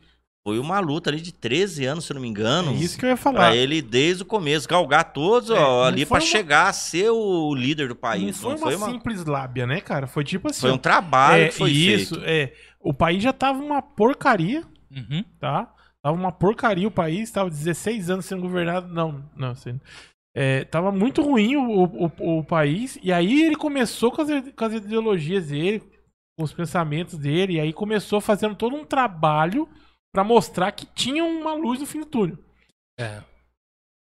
foi 0.46 0.58
uma 0.58 0.78
luta 0.80 1.08
ali 1.08 1.18
de 1.18 1.32
13 1.32 1.86
anos, 1.86 2.04
se 2.04 2.12
eu 2.12 2.16
não 2.16 2.20
me 2.20 2.28
engano. 2.28 2.72
É 2.72 2.74
isso 2.74 2.98
que 2.98 3.06
eu 3.06 3.08
ia 3.08 3.16
Pra 3.16 3.22
falar. 3.32 3.56
ele 3.56 3.80
desde 3.80 4.22
o 4.22 4.26
começo, 4.26 4.68
galgar 4.68 5.12
todos 5.14 5.48
É, 5.48 5.54
ó, 5.54 5.80
não 5.80 5.82
ali 5.84 6.04
foi 6.04 6.18
pra 6.18 6.24
uma- 6.24 6.30
chegar 6.30 6.68
a 6.68 6.72
ser 6.74 7.08
o 7.10 7.54
líder 7.54 7.88
do 7.88 7.94
não 7.94 8.00
país. 8.00 8.36
foi, 8.38 8.54
uma 8.54 8.90
simples 8.90 9.24
lábia, 9.24 9.66
né, 9.66 9.80
cara? 9.80 10.06
Foi 10.06 10.22
tipo 10.22 10.50
assim. 10.50 10.60
Foi 10.60 10.72
um 10.72 10.78
trabalho 10.78 11.44
é, 11.44 11.48
que 11.48 11.54
foi 11.54 11.70
isso, 11.70 12.16
feito. 12.16 12.28
é. 12.28 12.52
O 12.80 12.92
país 12.92 13.22
já 13.22 13.32
tava 13.32 13.58
uma 13.58 13.80
porcaria, 13.80 14.62
Uhum. 14.90 15.24
tá? 15.40 15.72
Tava 16.02 16.16
uma 16.16 16.30
porcaria 16.30 16.86
o 16.86 16.90
país, 16.90 17.30
tava 17.30 17.48
16 17.50 18.10
anos 18.10 18.26
sendo 18.26 18.42
governado. 18.42 18.92
Não, 18.94 19.24
não, 19.34 19.48
assim. 19.52 19.80
É, 20.38 20.64
tava 20.64 20.92
muito 20.92 21.22
ruim 21.22 21.56
o, 21.56 21.84
o, 21.84 22.38
o 22.40 22.44
país, 22.44 22.98
e 23.02 23.10
aí 23.10 23.42
ele 23.42 23.56
começou 23.56 24.12
com 24.12 24.20
as, 24.20 24.28
com 24.52 24.64
as 24.66 24.74
ideologias 24.74 25.46
dele, 25.46 25.80
com 26.38 26.44
os 26.44 26.52
pensamentos 26.52 27.16
dele, 27.16 27.54
e 27.54 27.60
aí 27.60 27.72
começou 27.72 28.20
fazendo 28.20 28.54
todo 28.54 28.76
um 28.76 28.84
trabalho 28.84 29.66
pra 30.14 30.22
mostrar 30.22 30.72
que 30.72 30.84
tinha 30.84 31.24
uma 31.24 31.54
luz 31.54 31.80
no 31.80 31.86
fim 31.86 32.00
do 32.00 32.06
túnel. 32.06 32.38
É. 33.00 33.24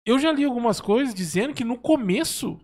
Eu 0.07 0.19
já 0.19 0.31
li 0.31 0.45
algumas 0.45 0.83
coisas 0.83 1.15
dizendo 1.15 1.55
que 1.55 1.65
no 1.65 1.79
começo, 1.79 2.61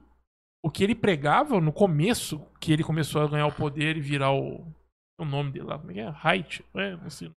o 0.62 0.70
que 0.70 0.84
ele 0.84 0.94
pregava, 0.94 1.58
no 1.58 1.72
começo, 1.72 2.46
que 2.60 2.70
ele 2.70 2.84
começou 2.84 3.22
a 3.22 3.28
ganhar 3.28 3.46
o 3.46 3.54
poder 3.54 3.96
e 3.96 4.00
virar 4.00 4.32
o. 4.32 4.66
O 5.16 5.24
nome 5.24 5.52
dele 5.52 5.66
lá, 5.66 5.78
como 5.78 5.92
é 5.92 5.94
que 5.94 6.00
é? 6.00 6.10
Reit? 6.10 6.64
É, 6.74 6.96
não 6.96 7.08
sei. 7.08 7.30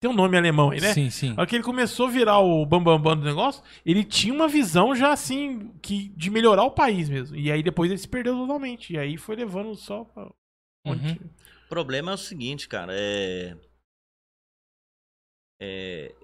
Tem 0.00 0.10
um 0.10 0.14
nome 0.14 0.36
alemão 0.38 0.70
aí, 0.70 0.80
né? 0.80 0.94
Sim, 0.94 1.10
sim. 1.10 1.28
Na 1.34 1.42
hora 1.42 1.46
que 1.46 1.54
ele 1.54 1.62
começou 1.62 2.06
a 2.06 2.10
virar 2.10 2.38
o 2.38 2.64
bambambam 2.64 2.98
bam, 3.02 3.16
bam 3.16 3.20
do 3.20 3.26
negócio, 3.26 3.62
ele 3.84 4.02
tinha 4.02 4.32
uma 4.32 4.48
visão 4.48 4.94
já 4.96 5.12
assim, 5.12 5.72
que, 5.82 6.08
de 6.16 6.30
melhorar 6.30 6.64
o 6.64 6.70
país 6.70 7.08
mesmo. 7.08 7.36
E 7.36 7.52
aí 7.52 7.62
depois 7.62 7.90
ele 7.90 7.98
se 7.98 8.08
perdeu 8.08 8.34
totalmente. 8.34 8.94
E 8.94 8.98
aí 8.98 9.18
foi 9.18 9.36
levando 9.36 9.74
só 9.76 10.04
pra. 10.04 10.30
onde- 10.86 11.06
Uhum. 11.06 11.30
O 11.66 11.68
problema 11.68 12.12
é 12.12 12.14
o 12.14 12.18
seguinte, 12.18 12.66
cara, 12.66 12.92
é. 12.94 13.54
é 15.60 16.14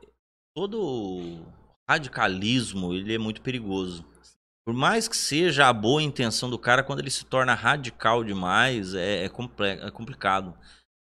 todo 0.57 1.45
radicalismo 1.89 2.95
ele 2.95 3.15
é 3.15 3.19
muito 3.19 3.43
perigoso. 3.43 4.05
Por 4.67 4.75
mais 4.75 5.07
que 5.07 5.17
seja 5.17 5.69
a 5.69 5.73
boa 5.73 6.03
intenção 6.03 6.51
do 6.51 6.59
cara, 6.59 6.83
quando 6.83 6.99
ele 7.01 7.11
se 7.11 7.25
torna 7.27 7.55
radical 7.55 8.25
demais, 8.25 8.95
é, 8.95 9.25
é, 9.25 9.29
comple- 9.29 9.67
é 9.69 9.91
complicado. 9.93 10.59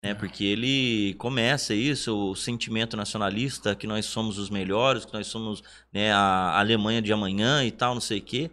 Né? 0.03 0.13
Porque 0.13 0.45
ele 0.45 1.13
começa 1.15 1.73
isso, 1.73 2.31
o 2.31 2.35
sentimento 2.35 2.95
nacionalista, 2.95 3.75
que 3.75 3.85
nós 3.85 4.05
somos 4.05 4.37
os 4.37 4.49
melhores, 4.49 5.05
que 5.05 5.13
nós 5.13 5.27
somos 5.27 5.61
né, 5.91 6.11
a 6.13 6.57
Alemanha 6.59 7.01
de 7.01 7.11
amanhã 7.11 7.63
e 7.65 7.71
tal, 7.71 7.93
não 7.93 8.01
sei 8.01 8.19
o 8.19 8.23
quê. 8.23 8.49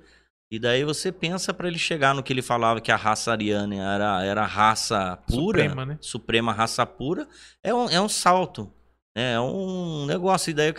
E 0.51 0.59
daí 0.60 0.85
você 0.85 1.10
pensa 1.10 1.52
para 1.52 1.66
ele 1.68 1.78
chegar 1.78 2.14
no 2.14 2.23
que 2.23 2.32
ele 2.32 2.43
falava 2.43 2.81
que 2.81 2.93
a 2.93 2.97
raça 2.97 3.32
ariana 3.32 3.74
era, 3.74 4.24
era 4.24 4.44
raça 4.47 5.16
pura, 5.28 5.60
Suprema, 5.62 5.86
né? 5.86 5.98
suprema 6.01 6.52
raça 6.52 6.86
pura, 6.86 7.28
é 7.62 7.74
um, 7.74 7.89
é 7.90 8.01
um 8.01 8.09
salto. 8.09 8.73
né? 9.16 9.32
É 9.32 9.40
um 9.40 10.06
negócio. 10.06 10.51
E 10.51 10.55
daí, 10.55 10.73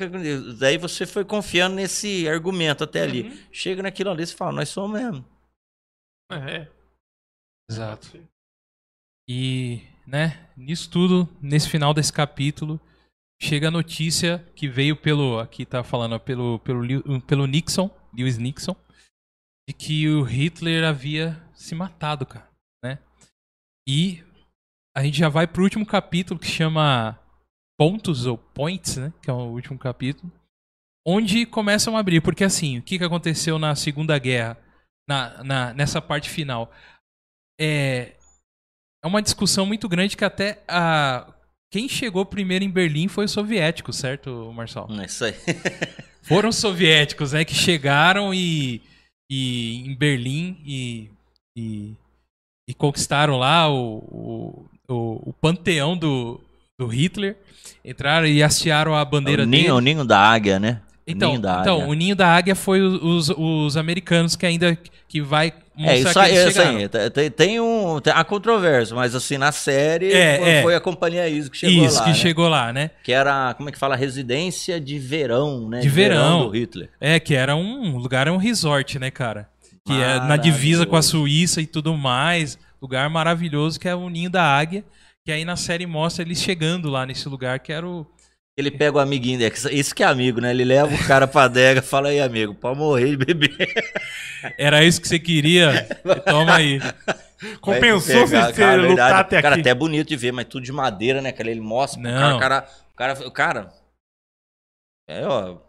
daí 0.57 0.77
você 0.77 1.05
foi 1.05 1.25
confiando 1.25 1.75
nesse 1.75 2.27
argumento 2.29 2.83
até 2.85 3.01
ali. 3.01 3.23
Uhum. 3.23 3.37
Chega 3.51 3.83
naquilo 3.83 4.09
ali 4.09 4.23
e 4.23 4.27
fala, 4.27 4.53
nós 4.53 4.69
somos 4.69 4.97
mesmo. 4.99 5.25
É. 6.31 6.67
Exato. 7.69 8.07
E, 9.29 9.81
né, 10.07 10.47
nisso 10.55 10.89
tudo, 10.89 11.27
nesse 11.41 11.69
final 11.69 11.93
desse 11.93 12.13
capítulo, 12.13 12.79
chega 13.41 13.67
a 13.67 13.71
notícia 13.71 14.39
que 14.55 14.67
veio 14.69 14.95
pelo, 14.95 15.39
aqui 15.39 15.65
tá 15.65 15.83
falando, 15.83 16.17
pelo, 16.19 16.59
pelo, 16.59 17.21
pelo 17.21 17.45
Nixon, 17.45 17.91
Lewis 18.17 18.37
Nixon, 18.37 18.75
de 19.67 19.73
que 19.73 20.07
o 20.07 20.23
Hitler 20.23 20.85
havia 20.85 21.43
se 21.53 21.75
matado, 21.75 22.25
cara, 22.25 22.49
né? 22.83 22.99
E 23.87 24.23
a 24.95 25.03
gente 25.03 25.17
já 25.17 25.27
vai 25.27 25.45
pro 25.45 25.63
último 25.63 25.85
capítulo 25.85 26.39
que 26.39 26.47
chama 26.47 27.19
Pontos 27.77 28.25
ou 28.25 28.37
Points, 28.37 28.95
né? 28.97 29.13
Que 29.21 29.29
é 29.29 29.33
o 29.33 29.51
último 29.51 29.77
capítulo. 29.77 30.31
Onde 31.05 31.45
começam 31.45 31.95
a 31.95 31.99
abrir, 31.99 32.21
porque 32.21 32.43
assim, 32.43 32.79
o 32.79 32.81
que, 32.81 32.97
que 32.97 33.03
aconteceu 33.03 33.59
na 33.59 33.75
Segunda 33.75 34.17
Guerra, 34.17 34.57
na, 35.07 35.43
na, 35.43 35.73
nessa 35.73 36.01
parte 36.01 36.29
final? 36.29 36.71
É, 37.59 38.16
é 39.03 39.07
uma 39.07 39.21
discussão 39.21 39.65
muito 39.65 39.87
grande 39.87 40.17
que 40.17 40.25
até 40.25 40.61
a, 40.67 41.27
quem 41.71 41.87
chegou 41.89 42.25
primeiro 42.25 42.63
em 42.65 42.69
Berlim 42.69 43.07
foi 43.07 43.25
os 43.25 43.31
soviéticos, 43.31 43.97
certo, 43.97 44.51
Marçal? 44.55 44.87
É 45.01 45.05
isso 45.05 45.25
aí. 45.25 45.33
Foram 46.23 46.49
os 46.49 46.57
soviéticos, 46.57 47.31
né, 47.31 47.45
que 47.45 47.53
chegaram 47.55 48.33
e, 48.33 48.81
e 49.31 49.85
em 49.85 49.95
Berlim 49.95 50.57
e, 50.65 51.09
e, 51.57 51.93
e 52.69 52.73
conquistaram 52.73 53.37
lá 53.37 53.69
o, 53.69 53.97
o, 53.97 54.65
o, 54.93 55.29
o 55.29 55.33
panteão 55.33 55.97
do, 55.97 56.39
do 56.79 56.87
Hitler. 56.87 57.37
Entraram 57.83 58.27
e 58.27 58.43
hastearam 58.43 58.93
a 58.95 59.05
bandeira 59.05 59.43
o, 59.43 59.45
dele. 59.45 59.63
ninho, 59.63 59.75
o 59.75 59.79
ninho 59.79 60.03
da 60.05 60.19
águia, 60.19 60.59
né? 60.59 60.81
O 61.07 61.11
Então, 61.11 61.29
ninho 61.29 61.41
da 61.41 61.61
então 61.61 61.75
águia. 61.77 61.87
o 61.87 61.93
ninho 61.93 62.15
da 62.15 62.27
águia 62.35 62.55
foi 62.55 62.81
os, 62.81 63.29
os, 63.29 63.37
os 63.37 63.77
americanos 63.77 64.35
que 64.35 64.45
ainda 64.45 64.77
que 65.07 65.21
vai 65.21 65.53
É, 65.79 65.97
isso 65.99 66.19
aí, 66.19 66.47
isso 66.47 66.61
aí. 66.61 66.89
Tem- 67.09 67.29
Tem, 67.31 67.59
um, 67.59 67.99
tem 67.99 68.13
a 68.13 68.23
controvérsia, 68.23 68.95
mas 68.95 69.13
assim, 69.13 69.37
na 69.37 69.51
série 69.51 70.11
É, 70.11 70.61
foi, 70.63 70.73
é. 70.73 70.75
a 70.77 70.79
companhia 70.81 71.27
ISO 71.29 71.51
que 71.51 71.57
chegou 71.57 71.85
Isso, 71.85 71.97
lá. 71.97 72.03
que 72.03 72.09
né? 72.09 72.15
chegou 72.15 72.47
lá, 72.49 72.73
né? 72.73 72.91
Que 73.03 73.11
era, 73.11 73.53
como 73.55 73.69
é 73.69 73.71
que 73.71 73.77
fala? 73.77 73.95
Residência 73.95 74.79
de 74.79 74.97
verão, 74.99 75.69
né? 75.69 75.79
De 75.79 75.89
verão. 75.89 76.47
do 76.49 76.57
Hitler. 76.57 76.89
É, 76.99 77.19
que 77.19 77.35
era 77.35 77.55
um 77.55 77.97
lugar, 77.97 78.27
é 78.27 78.31
um 78.31 78.37
resort, 78.37 78.97
né, 78.99 79.11
cara? 79.11 79.49
Que 79.85 79.93
é 79.93 80.19
na 80.19 80.35
divisa 80.35 80.85
com 80.85 80.95
a. 80.97 81.01
Suíça 81.01 81.61
e 81.61 81.65
tudo 81.65 81.95
mais. 81.95 82.57
Lugar 82.81 83.09
maravilhoso 83.09 83.79
que 83.79 83.87
é 83.87 83.95
o 83.95 84.09
Ninho 84.09 84.29
da 84.29 84.43
Águia. 84.43 84.83
Que 85.25 85.31
aí 85.31 85.45
na 85.45 85.55
série 85.55 85.85
mostra 85.85 86.23
eles 86.23 86.41
chegando 86.41 86.89
lá 86.89 87.05
nesse 87.05 87.27
lugar 87.29 87.59
que 87.59 87.71
era 87.71 87.87
o. 87.87 88.05
Ele 88.57 88.71
pega 88.71 88.97
o 88.97 88.99
amiguinho 88.99 89.37
dele, 89.37 89.51
que 89.51 89.69
isso 89.71 89.93
que 89.93 90.01
é 90.01 90.07
amigo, 90.07 90.41
né? 90.41 90.49
Ele 90.49 90.65
leva 90.65 90.91
o 90.91 91.07
cara 91.07 91.27
pra 91.27 91.43
adega 91.43 91.79
fala 91.79 92.09
aí, 92.09 92.19
amigo, 92.19 92.55
pode 92.55 92.79
morrer 92.79 93.15
de 93.15 93.17
beber. 93.17 93.55
Era 94.57 94.83
isso 94.83 94.99
que 94.99 95.07
você 95.07 95.19
queria? 95.19 95.87
Toma 96.25 96.55
aí. 96.55 96.79
Compensou 97.61 98.27
você 98.27 98.35
pegar, 98.35 98.53
cara, 98.53 98.81
lutar 98.81 98.87
verdade. 98.87 99.13
até 99.21 99.41
Cara, 99.43 99.53
aqui. 99.55 99.61
até 99.61 99.69
é 99.69 99.75
bonito 99.75 100.07
de 100.07 100.15
ver, 100.15 100.31
mas 100.31 100.45
tudo 100.45 100.63
de 100.63 100.71
madeira, 100.71 101.21
né? 101.21 101.31
Cara, 101.31 101.51
ele 101.51 101.61
mostra 101.61 102.01
pro 102.01 102.09
Não. 102.09 102.39
cara, 102.39 102.67
o 102.91 102.95
cara, 102.95 103.15
cara, 103.15 103.31
cara. 103.31 103.73
É, 105.07 105.23
ó. 105.23 105.59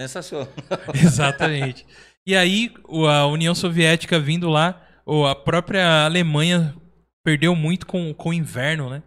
Sensacional. 0.00 0.48
Exatamente. 0.94 1.86
E 2.26 2.34
aí, 2.34 2.72
a 3.10 3.26
União 3.26 3.54
Soviética 3.54 4.18
vindo 4.18 4.48
lá, 4.48 4.80
ou 5.04 5.26
a 5.26 5.34
própria 5.34 6.06
Alemanha 6.06 6.74
perdeu 7.22 7.54
muito 7.54 7.86
com, 7.86 8.14
com 8.14 8.30
o 8.30 8.34
inverno, 8.34 8.88
né? 8.88 9.02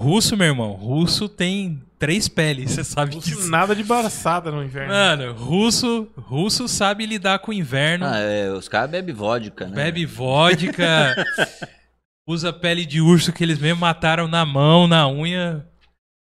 Russo, 0.00 0.36
meu 0.36 0.48
irmão, 0.48 0.72
russo 0.72 1.28
tem 1.28 1.80
três 1.98 2.26
peles, 2.26 2.72
você 2.72 2.82
sabe 2.82 3.16
disso. 3.16 3.48
Nada 3.48 3.74
de 3.76 3.84
braçada 3.84 4.50
no 4.50 4.62
inverno. 4.64 4.92
Mano, 4.92 5.32
russo, 5.34 6.10
russo 6.16 6.66
sabe 6.66 7.06
lidar 7.06 7.38
com 7.38 7.52
o 7.52 7.54
inverno, 7.54 8.06
Ah, 8.06 8.18
é, 8.18 8.50
os 8.50 8.68
caras 8.68 8.90
bebem 8.90 9.14
vodka, 9.14 9.66
né? 9.68 9.74
bebe 9.76 10.04
vodka, 10.04 11.14
usa 12.26 12.52
pele 12.52 12.84
de 12.84 13.00
urso 13.00 13.32
que 13.32 13.44
eles 13.44 13.58
mesmo 13.60 13.80
mataram 13.80 14.26
na 14.26 14.44
mão, 14.44 14.88
na 14.88 15.08
unha, 15.08 15.64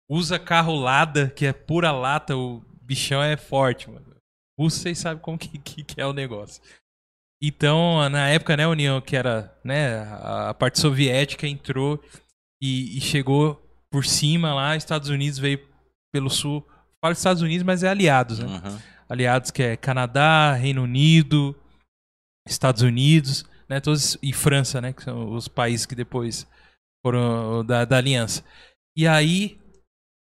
usa 0.09 0.37
carro 0.37 0.75
lada, 0.75 1.29
que 1.29 1.45
é 1.45 1.53
pura 1.53 1.91
lata, 1.91 2.35
o 2.35 2.61
bichão 2.81 3.23
é 3.23 3.37
forte, 3.37 3.89
mano. 3.89 4.05
Russo, 4.59 4.79
vocês 4.79 4.97
sabem 4.99 5.21
como 5.21 5.37
que, 5.37 5.57
que, 5.57 5.83
que 5.85 6.01
é 6.01 6.05
o 6.05 6.11
negócio. 6.11 6.61
Então, 7.41 8.09
na 8.09 8.27
época, 8.27 8.57
né, 8.57 8.65
a 8.65 8.69
União, 8.69 8.99
que 8.99 9.15
era, 9.15 9.57
né, 9.63 9.99
a 10.21 10.53
parte 10.53 10.77
soviética 10.81 11.47
entrou 11.47 12.03
e, 12.61 12.97
e 12.97 13.01
chegou 13.01 13.61
por 13.91 14.05
cima 14.05 14.53
lá, 14.53 14.75
Estados 14.75 15.09
Unidos 15.09 15.39
veio 15.39 15.67
pelo 16.11 16.29
sul 16.29 16.65
falo 17.01 17.13
Estados 17.13 17.41
Unidos, 17.41 17.63
mas 17.63 17.83
é 17.83 17.89
aliados, 17.89 18.39
né? 18.39 18.45
Uhum. 18.45 18.79
Aliados 19.07 19.51
que 19.51 19.63
é 19.63 19.77
Canadá, 19.77 20.53
Reino 20.53 20.83
Unido, 20.83 21.55
Estados 22.47 22.81
Unidos, 22.81 23.45
né? 23.67 23.79
Todos, 23.79 24.17
e 24.21 24.33
França, 24.33 24.81
né? 24.81 24.93
Que 24.93 25.03
são 25.03 25.33
os 25.33 25.47
países 25.47 25.85
que 25.85 25.95
depois 25.95 26.47
foram 27.03 27.65
da, 27.65 27.85
da 27.85 27.97
aliança. 27.97 28.43
E 28.95 29.07
aí 29.07 29.59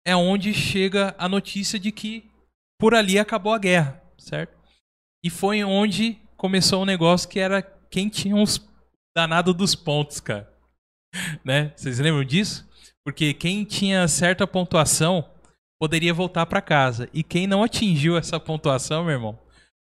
é 0.07 0.15
onde 0.15 0.53
chega 0.55 1.15
a 1.19 1.29
notícia 1.29 1.79
de 1.79 1.91
que 1.91 2.31
por 2.79 2.95
ali 2.95 3.19
acabou 3.19 3.53
a 3.53 3.59
guerra, 3.59 4.03
certo? 4.19 4.57
E 5.25 5.31
foi 5.31 5.65
onde 5.65 6.21
começou 6.37 6.83
um 6.83 6.87
negócio 6.87 7.29
que 7.29 7.41
era 7.41 7.63
quem 7.63 8.09
tinha 8.09 8.37
os 8.37 8.61
danado 9.17 9.53
dos 9.53 9.75
pontos, 9.75 10.21
cara. 10.21 10.53
Né? 11.45 11.73
Vocês 11.77 11.99
lembram 11.99 12.25
disso? 12.25 12.69
Porque 13.05 13.33
quem 13.33 13.65
tinha 13.65 14.07
certa 14.09 14.47
pontuação 14.47 15.25
poderia 15.81 16.13
voltar 16.13 16.47
para 16.47 16.61
casa. 16.61 17.09
E 17.13 17.23
quem 17.23 17.47
não 17.47 17.63
atingiu 17.63 18.19
essa 18.19 18.39
pontuação, 18.39 19.05
meu 19.05 19.15
irmão, 19.15 19.39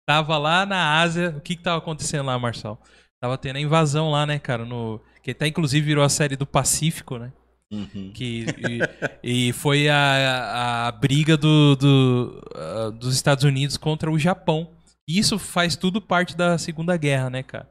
tava 0.07 0.37
lá 0.37 0.67
na 0.67 1.01
Ásia. 1.01 1.35
O 1.37 1.41
que 1.41 1.57
que 1.57 1.63
tava 1.63 1.79
acontecendo 1.79 2.27
lá, 2.27 2.39
Marcel? 2.39 2.79
Tava 3.21 3.39
tendo 3.39 3.57
a 3.57 3.61
invasão 3.61 4.11
lá, 4.11 4.27
né, 4.27 4.39
cara? 4.39 4.65
No... 4.65 5.01
Que 5.23 5.31
até 5.31 5.47
inclusive 5.47 5.87
virou 5.87 6.05
a 6.05 6.09
série 6.09 6.37
do 6.37 6.47
Pacífico, 6.47 7.17
né? 7.17 7.33
Uhum. 7.73 8.13
Que, 8.13 8.45
e, 9.25 9.49
e 9.49 9.53
foi 9.53 9.89
a, 9.89 10.87
a 10.87 10.93
briga 10.93 11.37
do, 11.37 11.75
do, 11.77 12.43
ah, 12.55 12.91
dos 12.91 13.15
Estados 13.15 13.43
Unidos 13.45 13.77
contra 13.77 14.11
o 14.11 14.19
Japão. 14.19 14.71
Isso 15.09 15.39
faz 15.39 15.77
tudo 15.77 16.01
parte 16.01 16.37
da 16.37 16.59
Segunda 16.59 16.97
Guerra, 16.97 17.31
né, 17.31 17.43
cara? 17.43 17.69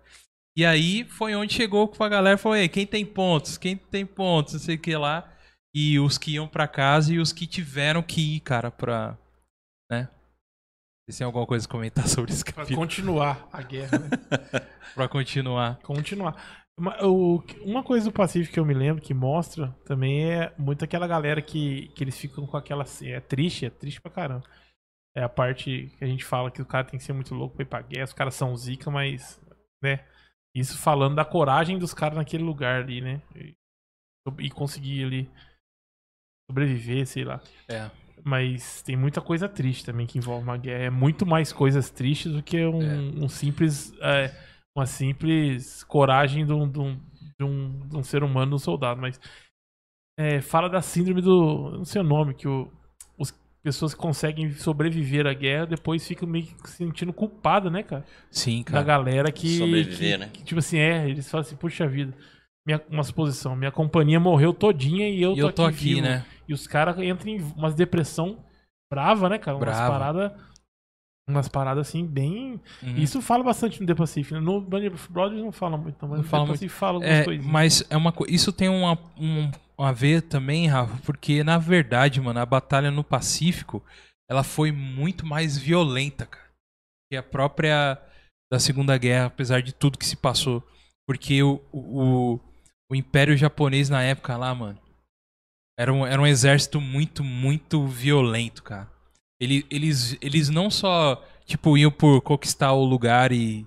E 0.56 0.66
aí 0.66 1.04
foi 1.06 1.36
onde 1.36 1.54
chegou 1.54 1.88
com 1.88 2.04
a 2.04 2.10
galera 2.10 2.36
e 2.36 2.42
falou: 2.42 2.56
Ei, 2.58 2.70
quem 2.70 2.86
tem 2.86 3.06
pontos? 3.06 3.58
Quem 3.58 3.76
tem 3.76 4.06
pontos? 4.06 4.54
Não 4.54 4.60
sei 4.60 4.76
o 4.76 4.80
que 4.82 4.96
lá. 4.96 5.30
E 5.76 6.00
os 6.00 6.18
que 6.20 6.34
iam 6.36 6.48
pra 6.48 6.68
casa 6.68 7.12
e 7.14 7.20
os 7.20 7.34
que 7.34 7.48
tiveram 7.48 8.04
que 8.04 8.36
ir, 8.36 8.40
cara, 8.42 8.70
pra. 8.70 9.18
Né? 9.92 10.08
Vocês 11.06 11.18
têm 11.18 11.26
alguma 11.26 11.48
coisa 11.48 11.66
a 11.68 11.70
comentar 11.72 12.06
sobre 12.08 12.32
esse 12.32 12.44
Pra 12.46 12.66
continuar 12.68 13.48
a 13.52 13.62
guerra, 13.62 13.98
né? 14.00 14.10
Pra 14.94 15.08
continuar. 15.08 15.80
continuar. 15.80 16.64
Uma, 16.78 17.04
o- 17.06 17.44
uma 17.62 17.84
coisa 17.84 18.06
do 18.06 18.12
Pacífico 18.12 18.54
que 18.54 18.60
eu 18.60 18.66
me 18.66 18.74
lembro 18.76 19.02
que 19.02 19.14
mostra 19.14 19.76
também 19.86 20.32
é 20.32 20.54
muito 20.58 20.84
aquela 20.86 21.08
galera 21.08 21.42
que, 21.42 21.88
que 21.96 22.04
eles 22.04 22.18
ficam 22.18 22.46
com 22.46 22.56
aquela. 22.58 22.86
É 23.02 23.20
triste, 23.20 23.66
é 23.66 23.70
triste 23.72 24.00
pra 24.00 24.12
caramba. 24.12 24.44
É 25.16 25.24
a 25.24 25.30
parte 25.30 25.92
que 25.98 26.04
a 26.04 26.08
gente 26.08 26.24
fala 26.24 26.50
que 26.52 26.62
o 26.62 26.66
cara 26.66 26.86
tem 26.86 26.98
que 27.00 27.04
ser 27.06 27.14
muito 27.14 27.34
louco 27.34 27.56
pra 27.56 27.64
ir 27.64 27.68
pra 27.68 27.82
guerra, 27.82 28.06
os 28.06 28.14
caras 28.14 28.36
são 28.36 28.56
zica, 28.56 28.92
mas. 28.92 29.42
né? 29.82 30.06
Isso 30.56 30.78
falando 30.78 31.16
da 31.16 31.26
coragem 31.26 31.80
dos 31.80 31.94
caras 31.94 32.18
naquele 32.18 32.44
lugar 32.44 32.84
ali, 32.84 33.02
né? 33.02 33.22
E, 33.36 33.56
e 34.40 34.50
conseguir 34.50 35.04
ali 35.04 35.32
sobreviver, 36.50 37.08
sei 37.08 37.24
lá. 37.24 37.42
É. 37.68 37.90
Mas 38.24 38.82
tem 38.84 38.96
muita 38.96 39.20
coisa 39.22 39.50
triste 39.50 39.86
também 39.86 40.06
que 40.06 40.18
envolve 40.18 40.44
uma 40.44 40.58
guerra. 40.58 40.84
É 40.86 40.90
muito 40.90 41.26
mais 41.26 41.52
coisas 41.52 41.90
tristes 41.90 42.32
do 42.32 42.44
que 42.44 42.64
um, 42.66 42.82
É. 42.82 42.96
um 43.26 43.28
simples. 43.28 43.92
é, 44.00 44.32
uma 44.76 44.86
simples 44.86 45.84
coragem 45.84 46.46
de 46.46 46.54
um, 46.54 46.68
de 46.70 46.80
um, 46.80 46.96
de 47.40 47.44
um, 47.44 47.88
de 47.88 47.98
um 47.98 48.04
ser 48.04 48.24
humano, 48.24 48.56
um 48.56 48.60
soldado. 48.60 49.02
Mas 49.02 49.20
é, 50.18 50.42
fala 50.42 50.70
da 50.70 50.82
síndrome 50.82 51.22
do. 51.22 51.72
Não 51.78 51.86
sei 51.86 52.02
o 52.02 52.06
nome, 52.06 52.34
que 52.34 52.48
o, 52.48 52.72
pessoas 53.64 53.94
que 53.94 53.99
conseguem 53.99 54.52
sobreviver 54.53 55.26
à 55.26 55.34
guerra 55.34 55.65
depois 55.68 56.06
ficam 56.07 56.27
meio 56.27 56.45
que 56.45 56.69
se 56.69 56.77
sentindo 56.77 57.14
culpadas, 57.14 57.72
né, 57.72 57.81
cara? 57.84 58.06
Sim, 58.30 58.60
Da 58.64 58.72
cara. 58.72 58.84
galera 58.84 59.31
que. 59.31 59.57
Sobreviver, 59.57 59.98
que- 60.11 60.18
né? 60.18 60.30
que, 60.34 60.44
tipo 60.44 60.60
assim, 60.60 60.77
é, 60.77 61.10
eles 61.10 61.30
falam 61.30 61.41
assim, 61.45 61.56
puxa 61.56 61.88
vida. 61.88 62.14
Minha, 62.65 62.81
uma 62.90 63.03
suposição, 63.03 63.56
minha 63.56 63.72
companhia 63.72 64.19
morreu 64.19 64.53
todinha 64.53 65.10
e 65.10 65.22
eu 65.22 65.34
E 65.34 65.35
tô, 65.40 65.48
eu 65.48 65.52
tô 65.53 65.65
aqui, 65.65 65.95
vivo. 65.95 66.02
né? 66.03 66.26
E 66.48 66.53
os 66.53 66.65
caras 66.68 66.98
entram 66.99 67.30
em 67.31 67.41
umas 67.57 67.73
depressão 67.76 68.38
brava, 68.91 69.27
né, 69.30 69.38
cara? 69.38 69.57
Umas 69.57 69.65
Brava. 69.65 69.91
paradas. 69.91 70.31
Umas 71.27 71.48
paradas 71.48 71.88
assim, 71.88 72.06
bem. 72.06 72.60
Uhum. 72.81 72.95
Isso 72.98 73.22
fala 73.22 73.44
bastante 73.45 73.80
no 73.80 73.88
The 73.88 73.95
Pacific. 73.95 74.34
né? 74.34 74.41
No 74.41 74.60
Band 74.60 74.88
of 74.88 75.10
Brothers 75.11 75.41
não 75.41 75.53
fala 75.53 75.77
muito, 75.77 75.95
não, 76.02 76.10
mas 76.10 76.18
Não 76.18 76.23
no 76.23 76.30
fala 76.30 76.44
The 76.44 76.49
muito. 76.49 76.69
Fala 76.69 76.94
algumas 76.98 77.27
É, 77.27 77.38
mas 77.49 77.85
é 77.90 77.95
uma 77.95 78.11
co- 78.11 78.26
isso 78.27 78.52
tem 78.52 78.68
uma, 78.68 78.98
um, 79.18 79.49
a 79.85 79.91
ver 79.91 80.22
também, 80.23 80.68
Rafa, 80.68 80.97
porque 81.05 81.43
na 81.43 81.57
verdade, 81.57 82.22
mano, 82.22 82.39
a 82.39 82.45
batalha 82.45 82.91
no 82.91 83.03
Pacífico, 83.03 83.84
ela 84.30 84.43
foi 84.43 84.72
muito 84.72 85.26
mais 85.26 85.57
violenta, 85.57 86.26
cara, 86.26 86.49
que 87.10 87.18
a 87.18 87.23
própria 87.23 88.01
da 88.51 88.60
Segunda 88.60 88.97
Guerra, 88.97 89.26
apesar 89.26 89.61
de 89.61 89.73
tudo 89.73 89.97
que 89.97 90.05
se 90.05 90.15
passou, 90.15 90.64
porque 91.07 91.41
o, 91.41 91.61
o, 91.72 92.39
o 92.89 92.95
Império 92.95 93.35
Japonês 93.35 93.89
na 93.89 94.03
época 94.03 94.38
lá, 94.38 94.53
mano, 94.53 94.80
era 95.77 95.91
um, 95.91 96.05
era 96.05 96.22
um 96.22 96.27
exército 96.27 96.80
muito, 96.80 97.23
muito 97.23 97.85
violento, 97.88 98.64
cara. 98.64 98.91
Ele, 99.39 99.65
eles, 99.69 100.18
eles 100.22 100.49
não 100.49 100.69
só, 100.69 101.15
tipo, 101.45 101.77
iam 101.77 101.91
por 101.91 102.22
conquistar 102.22 102.73
o 102.73 102.85
lugar 102.85 103.31
e 103.31 103.65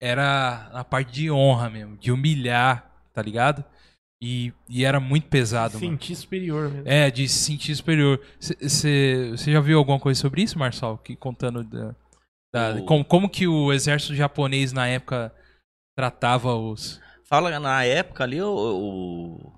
era 0.00 0.70
na 0.72 0.84
parte 0.84 1.12
de 1.12 1.30
honra 1.30 1.68
mesmo, 1.68 1.96
de 1.98 2.10
humilhar, 2.10 2.90
tá 3.12 3.20
ligado? 3.20 3.64
E, 4.22 4.52
e 4.68 4.84
era 4.84 5.00
muito 5.00 5.28
pesado, 5.28 5.74
mano. 5.80 5.92
Sentir 5.92 6.14
superior 6.14 6.70
mesmo. 6.70 6.86
É, 6.88 7.10
de 7.10 7.26
se 7.26 7.38
sentir 7.38 7.74
superior. 7.74 8.20
Você 8.38 9.32
já 9.38 9.60
viu 9.60 9.78
alguma 9.78 9.98
coisa 9.98 10.20
sobre 10.20 10.42
isso, 10.42 10.58
Marçal? 10.58 10.98
Que 10.98 11.16
contando 11.16 11.64
da, 11.64 11.94
da- 12.52 12.74
O- 12.80 12.84
como, 12.84 13.04
como 13.04 13.30
que 13.30 13.46
o 13.46 13.72
exército 13.72 14.14
japonês 14.14 14.72
na 14.72 14.86
época 14.86 15.34
tratava 15.96 16.54
os. 16.54 17.00
Fala 17.24 17.58
na 17.58 17.82
época 17.84 18.24
ali, 18.24 18.42
o, 18.42 18.52
o, 18.52 19.52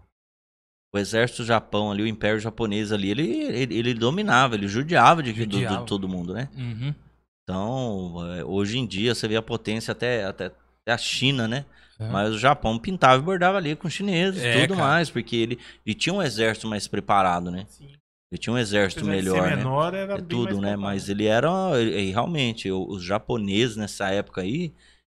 o 0.94 0.98
exército 0.98 1.43
do 1.43 1.47
Japão 1.47 1.90
ali, 1.90 2.02
o 2.02 2.06
Império 2.06 2.39
Japonês 2.39 2.93
ali, 2.93 3.10
ele, 3.10 3.22
ele, 3.32 3.74
ele 3.78 3.94
dominava, 3.94 4.55
ele 4.55 4.68
judiava 4.68 5.22
de, 5.24 5.32
do- 5.32 5.47
do- 5.47 5.52
Judiava. 5.55 5.78
de 5.80 5.86
todo 5.86 6.09
mundo, 6.09 6.34
né? 6.34 6.48
Uhum. 6.56 6.94
Então, 7.43 8.32
é, 8.36 8.44
hoje 8.44 8.78
em 8.78 8.86
dia, 8.86 9.12
você 9.14 9.26
vê 9.26 9.34
a 9.36 9.43
potência 9.43 9.90
até, 9.90 10.24
até, 10.24 10.47
até 10.47 10.93
a 10.93 10.98
China, 10.98 11.48
né? 11.48 11.64
É. 12.03 12.11
Mas 12.11 12.35
o 12.35 12.39
Japão 12.39 12.79
pintava 12.79 13.20
e 13.20 13.24
bordava 13.24 13.59
ali 13.59 13.77
com 13.77 13.87
os 13.89 13.93
chineses 13.95 14.43
e 14.43 14.47
É, 14.47 14.61
tudo 14.62 14.74
cara. 14.77 14.89
mais, 14.89 15.11
porque 15.11 15.37
ele, 15.37 15.59
ele 15.87 15.95
tinha 15.95 16.12
um 16.15 16.23
exército 16.23 16.66
mais 16.69 16.87
preparado, 16.89 17.51
né? 17.51 17.65
Sim. 17.69 17.91
Ele 18.31 18.39
tinha 18.39 18.53
um 18.55 18.59
exército 18.59 19.05
melhor, 19.05 19.51
né? 19.51 19.57
menor, 19.57 19.93
era 19.95 20.15
É 20.15 20.20
tudo, 20.20 20.55
né? 20.55 20.61
preparado. 20.70 20.81
Mas 20.81 21.09
ele 21.09 21.27
era. 21.27 21.51
ele- 21.79 22.11
realmente, 22.11 22.70
os 22.73 23.05
japoneses 23.05 23.77
nessa 23.77 24.09
época 24.11 24.41
aí, 24.41 24.73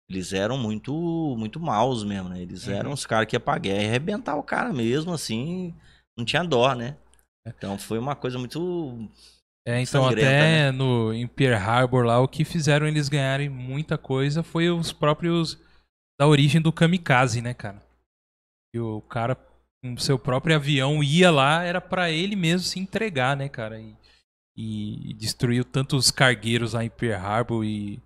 eles 0.09 0.33
eram 0.33 0.57
muito 0.57 1.35
muito 1.37 1.59
maus 1.59 2.03
mesmo, 2.03 2.29
né? 2.29 2.41
Eles 2.41 2.67
Uhum. 2.67 2.73
eram 2.73 2.91
os 2.91 3.05
caras 3.05 3.27
que 3.27 3.35
iam 3.35 3.41
pra 3.41 3.57
guerra 3.57 3.81
e 3.83 3.87
arrebentar 3.87 4.35
o 4.35 4.43
cara 4.43 4.71
mesmo, 4.71 5.11
assim, 5.13 5.73
não 6.17 6.23
tinha 6.23 6.43
dó, 6.43 6.73
né? 6.75 6.95
Então 7.47 7.77
foi 7.77 7.97
uma 7.97 8.15
coisa 8.15 8.37
muito. 8.37 9.09
É, 9.67 9.81
então 9.81 10.07
até 10.07 10.71
no 10.71 11.11
em 11.13 11.27
Pearl 11.27 11.55
Harbor 11.61 12.05
lá, 12.05 12.19
o 12.21 12.27
que 12.27 12.45
fizeram 12.45 12.87
eles 12.87 13.09
ganharem 13.09 13.49
muita 13.49 13.97
coisa 13.97 14.41
foi 14.43 14.69
os 14.69 14.93
próprios 14.93 15.57
da 16.19 16.27
origem 16.27 16.61
do 16.61 16.71
kamikaze, 16.71 17.41
né, 17.41 17.53
cara? 17.53 17.81
E 18.73 18.79
o 18.79 19.01
cara 19.01 19.35
com 19.81 19.97
seu 19.97 20.17
próprio 20.17 20.55
avião 20.55 21.03
ia 21.03 21.29
lá, 21.31 21.63
era 21.63 21.79
pra 21.79 22.09
ele 22.11 22.35
mesmo 22.35 22.67
se 22.67 22.79
entregar, 22.79 23.37
né, 23.37 23.47
cara? 23.47 23.79
E, 23.79 23.95
e 24.55 25.13
destruiu 25.13 25.63
tantos 25.63 26.09
cargueiros 26.09 26.73
lá 26.73 26.83
em 26.83 26.89
Pearl 26.89 27.23
Harbor 27.23 27.63
e, 27.63 28.01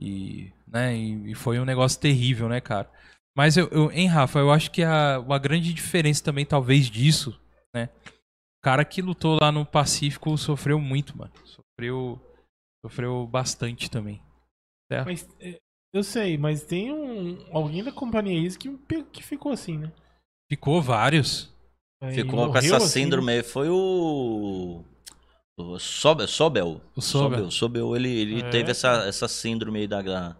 e 0.00 0.52
né, 0.66 0.96
e, 0.96 1.32
e 1.32 1.34
foi 1.34 1.58
um 1.58 1.64
negócio 1.64 2.00
terrível, 2.00 2.48
né, 2.48 2.60
cara? 2.60 2.90
Mas 3.36 3.56
eu, 3.56 3.68
eu 3.68 3.90
hein, 3.92 4.08
Rafa, 4.08 4.38
eu 4.38 4.50
acho 4.50 4.70
que 4.70 4.82
a, 4.82 5.18
grande 5.38 5.72
diferença 5.72 6.24
também, 6.24 6.44
talvez, 6.44 6.86
disso, 6.86 7.40
né? 7.74 7.88
O 8.06 8.60
cara 8.64 8.84
que 8.84 9.00
lutou 9.00 9.38
lá 9.40 9.52
no 9.52 9.64
Pacífico 9.64 10.36
sofreu 10.36 10.80
muito, 10.80 11.16
mano. 11.16 11.32
Sofreu, 11.44 12.20
sofreu 12.84 13.26
bastante 13.28 13.88
também. 13.88 14.20
Mas 15.04 15.28
é, 15.38 15.60
eu 15.92 16.02
sei, 16.02 16.36
mas 16.38 16.62
tem 16.64 16.92
um 16.92 17.38
alguém 17.52 17.82
da 17.82 17.92
companhia 17.92 18.38
isso 18.46 18.58
que, 18.58 18.70
que 19.12 19.22
ficou 19.22 19.52
assim, 19.52 19.78
né? 19.78 19.92
Ficou 20.50 20.80
vários. 20.82 21.52
Aí 22.02 22.14
Ficou 22.14 22.50
com 22.50 22.56
essa 22.58 22.76
assim, 22.76 23.02
síndrome 23.02 23.32
aí. 23.32 23.42
Foi 23.42 23.68
o. 23.68 24.84
O 25.58 25.78
Sobel. 25.78 26.28
Sobel. 26.28 26.80
O 26.94 27.00
Sobel. 27.02 27.30
Sobel, 27.38 27.50
Sobel, 27.50 27.96
ele, 27.96 28.08
ele 28.08 28.40
É, 28.42 28.50
teve 28.50 28.70
essa, 28.70 29.04
essa 29.06 29.26
síndrome 29.28 29.80
aí 29.80 29.86
da. 29.88 30.00
da- 30.02 30.36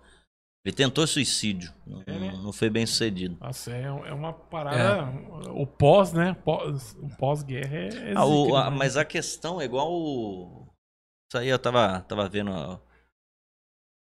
Ele 0.65 0.75
tentou 0.75 1.07
suicídio. 1.07 1.73
Não, 1.87 2.03
É, 2.07 2.13
né? 2.19 2.33
não 2.43 2.53
foi 2.53 2.71
bem 2.71 2.87
sucedido. 2.87 3.37
Nossa, 3.41 3.73
é, 3.73 3.83
é 3.85 4.13
uma 4.13 4.33
parada. 4.33 5.11
O 5.53 5.67
pós, 5.67 6.13
né? 6.13 6.35
Pós, 6.45 6.97
o 7.01 7.09
pós-guerra 7.17 7.77
é. 7.77 7.89
é 8.11 8.13
Ah, 8.15 8.25
o- 8.25 8.55
a- 8.57 8.63
demais. 8.65 8.79
mas 8.79 8.97
a 8.97 9.05
questão 9.05 9.61
é 9.61 9.65
igual. 9.65 9.91
o- 9.93 10.69
Isso 11.31 11.39
aí 11.39 11.49
eu 11.49 11.59
tava, 11.59 12.01
tava 12.03 12.29
vendo 12.29 12.51
ó, 12.53 12.79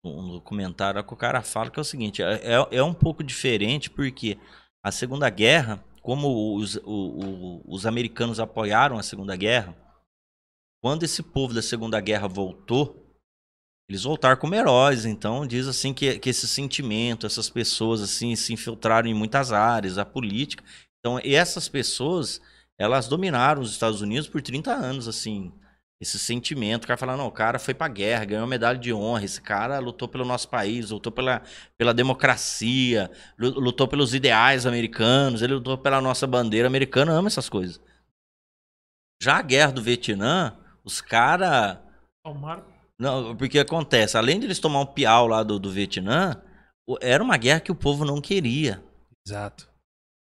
um 0.04 0.32
documentário 0.34 1.04
que 1.04 1.14
o 1.14 1.18
cara 1.18 1.42
fala 1.42 1.70
que 1.70 1.80
é 1.80 1.82
o 1.82 1.86
seguinte: 1.86 2.22
é, 2.22 2.34
é- 2.56 2.78
é 2.78 2.84
um 2.84 2.94
pouco 2.94 3.24
diferente 3.24 3.90
porque 3.90 4.38
a 4.84 4.92
Segunda 4.92 5.30
Guerra, 5.30 5.84
como 6.02 6.56
os, 6.56 6.76
o- 6.78 6.82
o- 6.86 7.64
os 7.68 7.86
americanos 7.86 8.40
apoiaram 8.40 8.98
a 8.98 9.04
Segunda 9.04 9.36
Guerra, 9.36 9.76
quando 10.84 11.04
esse 11.04 11.22
povo 11.22 11.54
da 11.54 11.62
Segunda 11.62 12.00
Guerra 12.02 12.28
voltou, 12.28 12.98
eles 13.90 14.04
voltaram 14.04 14.38
como 14.40 14.56
heróis. 14.56 15.06
Então 15.06 15.46
diz 15.46 15.68
assim 15.68 15.94
que, 15.94 16.18
que 16.18 16.30
esse 16.30 16.48
sentimento, 16.48 17.26
essas 17.26 17.50
pessoas 17.50 18.02
assim 18.02 18.36
se 18.36 18.54
infiltraram 18.54 19.08
em 19.08 19.14
muitas 19.14 19.52
áreas, 19.52 19.98
a 19.98 20.06
política. 20.06 20.64
Então 21.00 21.20
essas 21.24 21.68
pessoas 21.70 22.42
elas 22.80 23.08
dominaram 23.08 23.62
os 23.62 23.72
Estados 23.72 24.02
Unidos 24.02 24.28
por 24.28 24.42
30 24.42 24.74
anos, 24.74 25.08
assim. 25.08 25.52
Esse 26.02 26.18
sentimento. 26.18 26.86
O 26.86 26.88
cara 26.88 26.98
fala, 26.98 27.16
não, 27.16 27.28
o 27.28 27.32
cara 27.32 27.60
foi 27.60 27.76
pra 27.76 27.88
guerra, 27.88 28.26
ganhou 28.26 28.48
medalha 28.48 28.80
de 28.80 28.92
honra, 28.92 29.24
esse 29.24 29.40
cara 29.40 29.78
lutou 29.78 30.08
pelo 30.08 30.26
nosso 30.26 30.50
país, 30.50 30.90
lutou 30.90 31.12
pela, 31.12 31.44
pela 31.78 31.94
democracia, 31.94 33.12
lutou 33.38 33.88
pelos 33.88 34.16
ideais 34.16 34.66
americanos, 34.66 35.44
ele 35.44 35.54
lutou 35.54 35.78
pela 35.78 36.02
nossa 36.02 36.26
bandeira 36.26 36.68
americana, 36.68 37.12
ama 37.12 37.28
essas 37.28 37.48
coisas. 37.48 37.80
Já 39.22 39.38
a 39.38 39.42
guerra 39.44 39.72
do 39.72 39.84
Vietnã, 39.84 40.58
os 40.84 41.00
caras. 41.00 41.78
Não, 43.00 43.36
porque 43.36 43.60
acontece, 43.60 44.18
além 44.18 44.40
de 44.40 44.48
eles 44.48 44.60
tomar 44.60 44.82
um 44.82 44.86
piau 44.88 45.28
lá 45.28 45.44
do, 45.44 45.60
do 45.60 45.70
Vietnã, 45.70 46.42
era 47.00 47.24
uma 47.24 47.38
guerra 47.38 47.60
que 47.60 47.72
o 47.72 47.76
povo 47.76 48.04
não 48.04 48.20
queria. 48.20 48.84
Exato. 49.26 49.71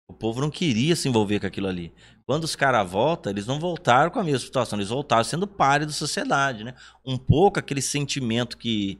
O 0.10 0.14
povo 0.14 0.42
não 0.42 0.50
queria 0.50 0.96
se 0.96 1.08
envolver 1.08 1.40
com 1.40 1.46
aquilo 1.46 1.68
ali. 1.68 1.94
Quando 2.26 2.44
os 2.44 2.56
caras 2.56 2.90
voltam, 2.90 3.32
eles 3.32 3.46
não 3.46 3.60
voltaram 3.60 4.10
com 4.10 4.20
a 4.20 4.24
mesma 4.24 4.40
situação, 4.40 4.78
eles 4.78 4.90
voltaram 4.90 5.24
sendo 5.24 5.46
pare 5.48 5.86
da 5.86 5.92
sociedade, 5.92 6.64
né? 6.64 6.74
Um 7.06 7.16
pouco 7.16 7.60
aquele 7.60 7.82
sentimento 7.82 8.58
que, 8.58 9.00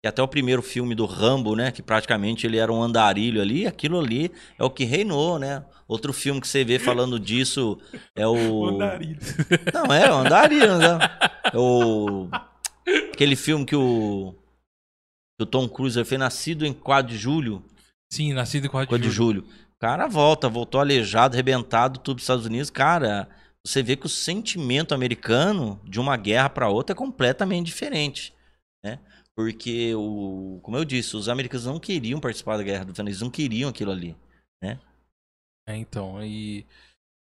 que 0.00 0.08
até 0.08 0.22
o 0.22 0.28
primeiro 0.28 0.62
filme 0.62 0.94
do 0.94 1.04
Rambo, 1.04 1.56
né? 1.56 1.72
Que 1.72 1.82
praticamente 1.82 2.46
ele 2.46 2.58
era 2.58 2.72
um 2.72 2.80
andarilho 2.80 3.42
ali, 3.42 3.66
aquilo 3.66 3.98
ali 3.98 4.30
é 4.56 4.62
o 4.62 4.70
que 4.70 4.84
reinou, 4.84 5.36
né? 5.36 5.64
Outro 5.88 6.12
filme 6.12 6.40
que 6.40 6.46
você 6.46 6.64
vê 6.64 6.78
falando 6.78 7.18
disso 7.18 7.76
é 8.14 8.26
o. 8.26 8.68
Andarilho. 8.70 9.18
Não, 9.74 9.92
é, 9.92 10.10
o 10.10 10.14
andarilho, 10.14 10.78
né? 10.78 10.98
É 11.52 11.58
o. 11.58 12.28
Aquele 13.12 13.34
filme 13.34 13.64
que 13.66 13.74
o. 13.74 14.32
Que 15.38 15.42
o 15.42 15.46
Tom 15.46 15.68
Cruise 15.68 16.02
fez 16.04 16.18
Nascido 16.18 16.64
em 16.64 16.72
4 16.72 17.12
de 17.12 17.18
Julho. 17.18 17.64
Sim, 18.12 18.32
Nascido 18.32 18.66
em 18.66 18.70
4 18.70 18.86
de, 18.86 18.90
4 18.90 19.08
de 19.08 19.14
julho. 19.14 19.40
julho. 19.42 19.65
O 19.76 19.80
cara 19.80 20.06
volta, 20.06 20.48
voltou 20.48 20.80
aleijado, 20.80 21.34
arrebentado, 21.34 22.00
tudo 22.00 22.16
dos 22.16 22.24
Estados 22.24 22.46
Unidos. 22.46 22.70
Cara, 22.70 23.28
você 23.64 23.82
vê 23.82 23.96
que 23.96 24.06
o 24.06 24.08
sentimento 24.08 24.94
americano 24.94 25.80
de 25.84 26.00
uma 26.00 26.16
guerra 26.16 26.48
para 26.48 26.68
outra 26.68 26.94
é 26.94 26.96
completamente 26.96 27.66
diferente, 27.66 28.34
né? 28.84 28.98
Porque, 29.36 29.94
o, 29.94 30.60
como 30.62 30.78
eu 30.78 30.84
disse, 30.84 31.14
os 31.14 31.28
americanos 31.28 31.66
não 31.66 31.78
queriam 31.78 32.18
participar 32.18 32.56
da 32.56 32.62
guerra 32.62 32.84
do 32.84 32.86
Vietnã, 32.86 33.08
eles 33.08 33.20
não 33.20 33.30
queriam 33.30 33.68
aquilo 33.68 33.90
ali, 33.90 34.16
né? 34.62 34.80
É, 35.68 35.76
então, 35.76 36.24
e 36.24 36.64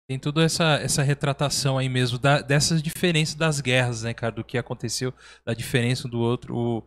tem 0.09 0.17
toda 0.17 0.43
essa, 0.43 0.75
essa 0.75 1.03
retratação 1.03 1.77
aí 1.77 1.89
mesmo 1.89 2.17
da, 2.17 2.41
dessas 2.41 2.81
diferenças 2.81 3.35
das 3.35 3.59
guerras, 3.59 4.03
né, 4.03 4.13
cara, 4.13 4.31
do 4.31 4.43
que 4.43 4.57
aconteceu, 4.57 5.13
da 5.45 5.53
diferença 5.53 6.07
do 6.07 6.19
outro. 6.19 6.55
O 6.55 6.83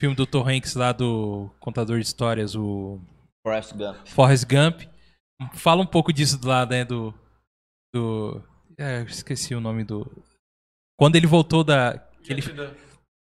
filme 0.00 0.14
do 0.14 0.26
Tom 0.26 0.46
Hanks 0.48 0.74
lá 0.74 0.92
do 0.92 1.50
Contador 1.58 1.98
de 1.98 2.06
Histórias, 2.06 2.54
o 2.54 3.00
Forrest 3.46 3.72
Gump. 3.72 4.06
Forrest 4.06 4.44
Gump. 4.44 4.89
Fala 5.54 5.82
um 5.82 5.86
pouco 5.86 6.12
disso 6.12 6.38
lá, 6.44 6.66
né, 6.66 6.84
do... 6.84 7.14
do 7.94 8.42
é, 8.78 9.02
esqueci 9.02 9.54
o 9.54 9.60
nome 9.60 9.84
do... 9.84 10.10
Quando 10.98 11.16
ele 11.16 11.26
voltou 11.26 11.64
da... 11.64 11.98
Que 12.22 12.32
ele, 12.32 12.42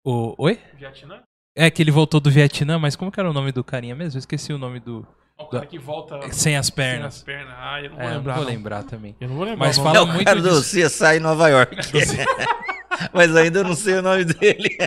o, 0.05 0.35
oi? 0.39 0.61
Vietnã? 0.75 1.23
É, 1.55 1.71
que 1.71 1.83
ele 1.83 1.91
voltou 1.91 2.21
do 2.21 2.31
Vietnã, 2.31 2.79
mas 2.79 2.97
como 2.97 3.11
que 3.11 3.21
era 3.21 3.31
o 3.31 3.35
nome 3.35 3.53
do 3.53 3.65
carinha 3.65 3.95
mesmo? 3.95 4.17
Eu 4.17 4.21
esqueci 4.21 4.53
o 4.53 4.59
nome 4.59 4.81
do... 4.81 5.07
O 5.39 5.47
cara 5.47 5.67
que 5.67 5.79
volta 5.79 6.33
sem 6.33 6.57
as 6.57 6.71
pernas. 6.71 7.17
Sem 7.17 7.35
as 7.35 7.45
pernas. 7.45 7.55
Ah, 7.59 7.83
eu 7.83 7.91
não 7.91 7.97
vou 7.97 8.07
é, 8.07 8.11
lembrar. 8.11 8.33
Não 8.33 8.35
vou 8.35 8.45
não. 8.45 8.51
lembrar 8.51 8.83
também. 8.85 9.17
Eu 9.21 9.29
não 9.29 9.37
vou 9.37 9.45
lembrar. 9.45 9.67
Mas 9.67 9.77
não. 9.77 9.85
fala 9.85 9.99
é 9.99 10.01
o 10.01 10.07
muito 10.07 10.25
cara 10.25 10.41
do 10.41 10.49
disso. 10.49 10.89
CSI 10.89 11.17
em 11.17 11.21
Nova 11.21 11.49
York. 11.49 11.77
Mas 13.13 13.37
ainda 13.37 13.63
não 13.63 13.75
sei 13.75 13.95
o 13.95 14.03
nome 14.03 14.25
dele. 14.25 14.79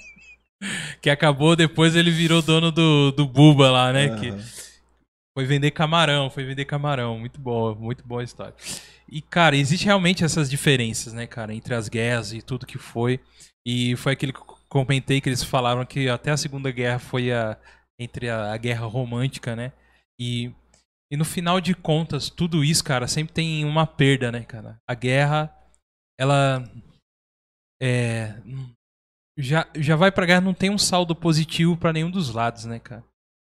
que 1.00 1.10
acabou, 1.10 1.54
depois 1.54 1.94
ele 1.94 2.10
virou 2.10 2.40
dono 2.40 2.70
do, 2.70 3.12
do 3.12 3.26
Buba 3.26 3.70
lá, 3.70 3.92
né? 3.92 4.06
Uhum. 4.06 4.18
Que 4.18 4.34
foi 5.36 5.46
vender 5.46 5.70
camarão, 5.70 6.30
foi 6.30 6.44
vender 6.44 6.64
camarão. 6.64 7.18
Muito 7.18 7.40
boa, 7.40 7.74
muito 7.74 8.06
boa 8.06 8.20
a 8.20 8.24
história. 8.24 8.54
E, 9.08 9.20
cara, 9.20 9.56
existe 9.56 9.84
realmente 9.84 10.24
essas 10.24 10.50
diferenças, 10.50 11.12
né, 11.12 11.26
cara, 11.26 11.54
entre 11.54 11.74
as 11.74 11.88
guerras 11.88 12.32
e 12.32 12.42
tudo 12.42 12.66
que 12.66 12.78
foi. 12.78 13.20
E 13.66 13.96
foi 13.96 14.12
aquele 14.12 14.32
que 14.32 14.40
eu 14.40 14.58
comentei 14.68 15.20
que 15.20 15.28
eles 15.28 15.42
falaram 15.42 15.84
que 15.84 16.08
até 16.08 16.30
a 16.30 16.36
Segunda 16.36 16.70
Guerra 16.70 16.98
foi 16.98 17.32
a 17.32 17.58
entre 17.98 18.30
a, 18.30 18.54
a 18.54 18.56
guerra 18.56 18.86
romântica, 18.86 19.54
né? 19.54 19.72
E, 20.18 20.50
e 21.12 21.16
no 21.18 21.24
final 21.24 21.60
de 21.60 21.74
contas, 21.74 22.30
tudo 22.30 22.64
isso, 22.64 22.82
cara, 22.82 23.06
sempre 23.06 23.34
tem 23.34 23.64
uma 23.64 23.86
perda, 23.86 24.32
né, 24.32 24.42
cara? 24.42 24.78
A 24.88 24.94
guerra, 24.94 25.54
ela 26.18 26.64
é, 27.82 28.34
já, 29.38 29.68
já 29.76 29.96
vai 29.96 30.10
pra 30.10 30.24
guerra, 30.24 30.40
não 30.40 30.54
tem 30.54 30.70
um 30.70 30.78
saldo 30.78 31.14
positivo 31.14 31.76
para 31.76 31.92
nenhum 31.92 32.10
dos 32.10 32.32
lados, 32.32 32.64
né, 32.64 32.78
cara? 32.78 33.04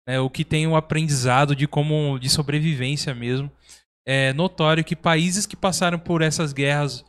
É, 0.09 0.19
o 0.19 0.27
que 0.27 0.43
tem 0.43 0.65
o 0.65 0.71
um 0.71 0.75
aprendizado 0.75 1.55
de 1.55 1.67
como 1.67 2.17
de 2.17 2.29
sobrevivência 2.29 3.13
mesmo. 3.13 3.51
É 4.07 4.33
notório 4.33 4.83
que 4.83 4.95
países 4.95 5.45
que 5.45 5.55
passaram 5.55 5.99
por 5.99 6.23
essas 6.23 6.51
guerras 6.51 7.05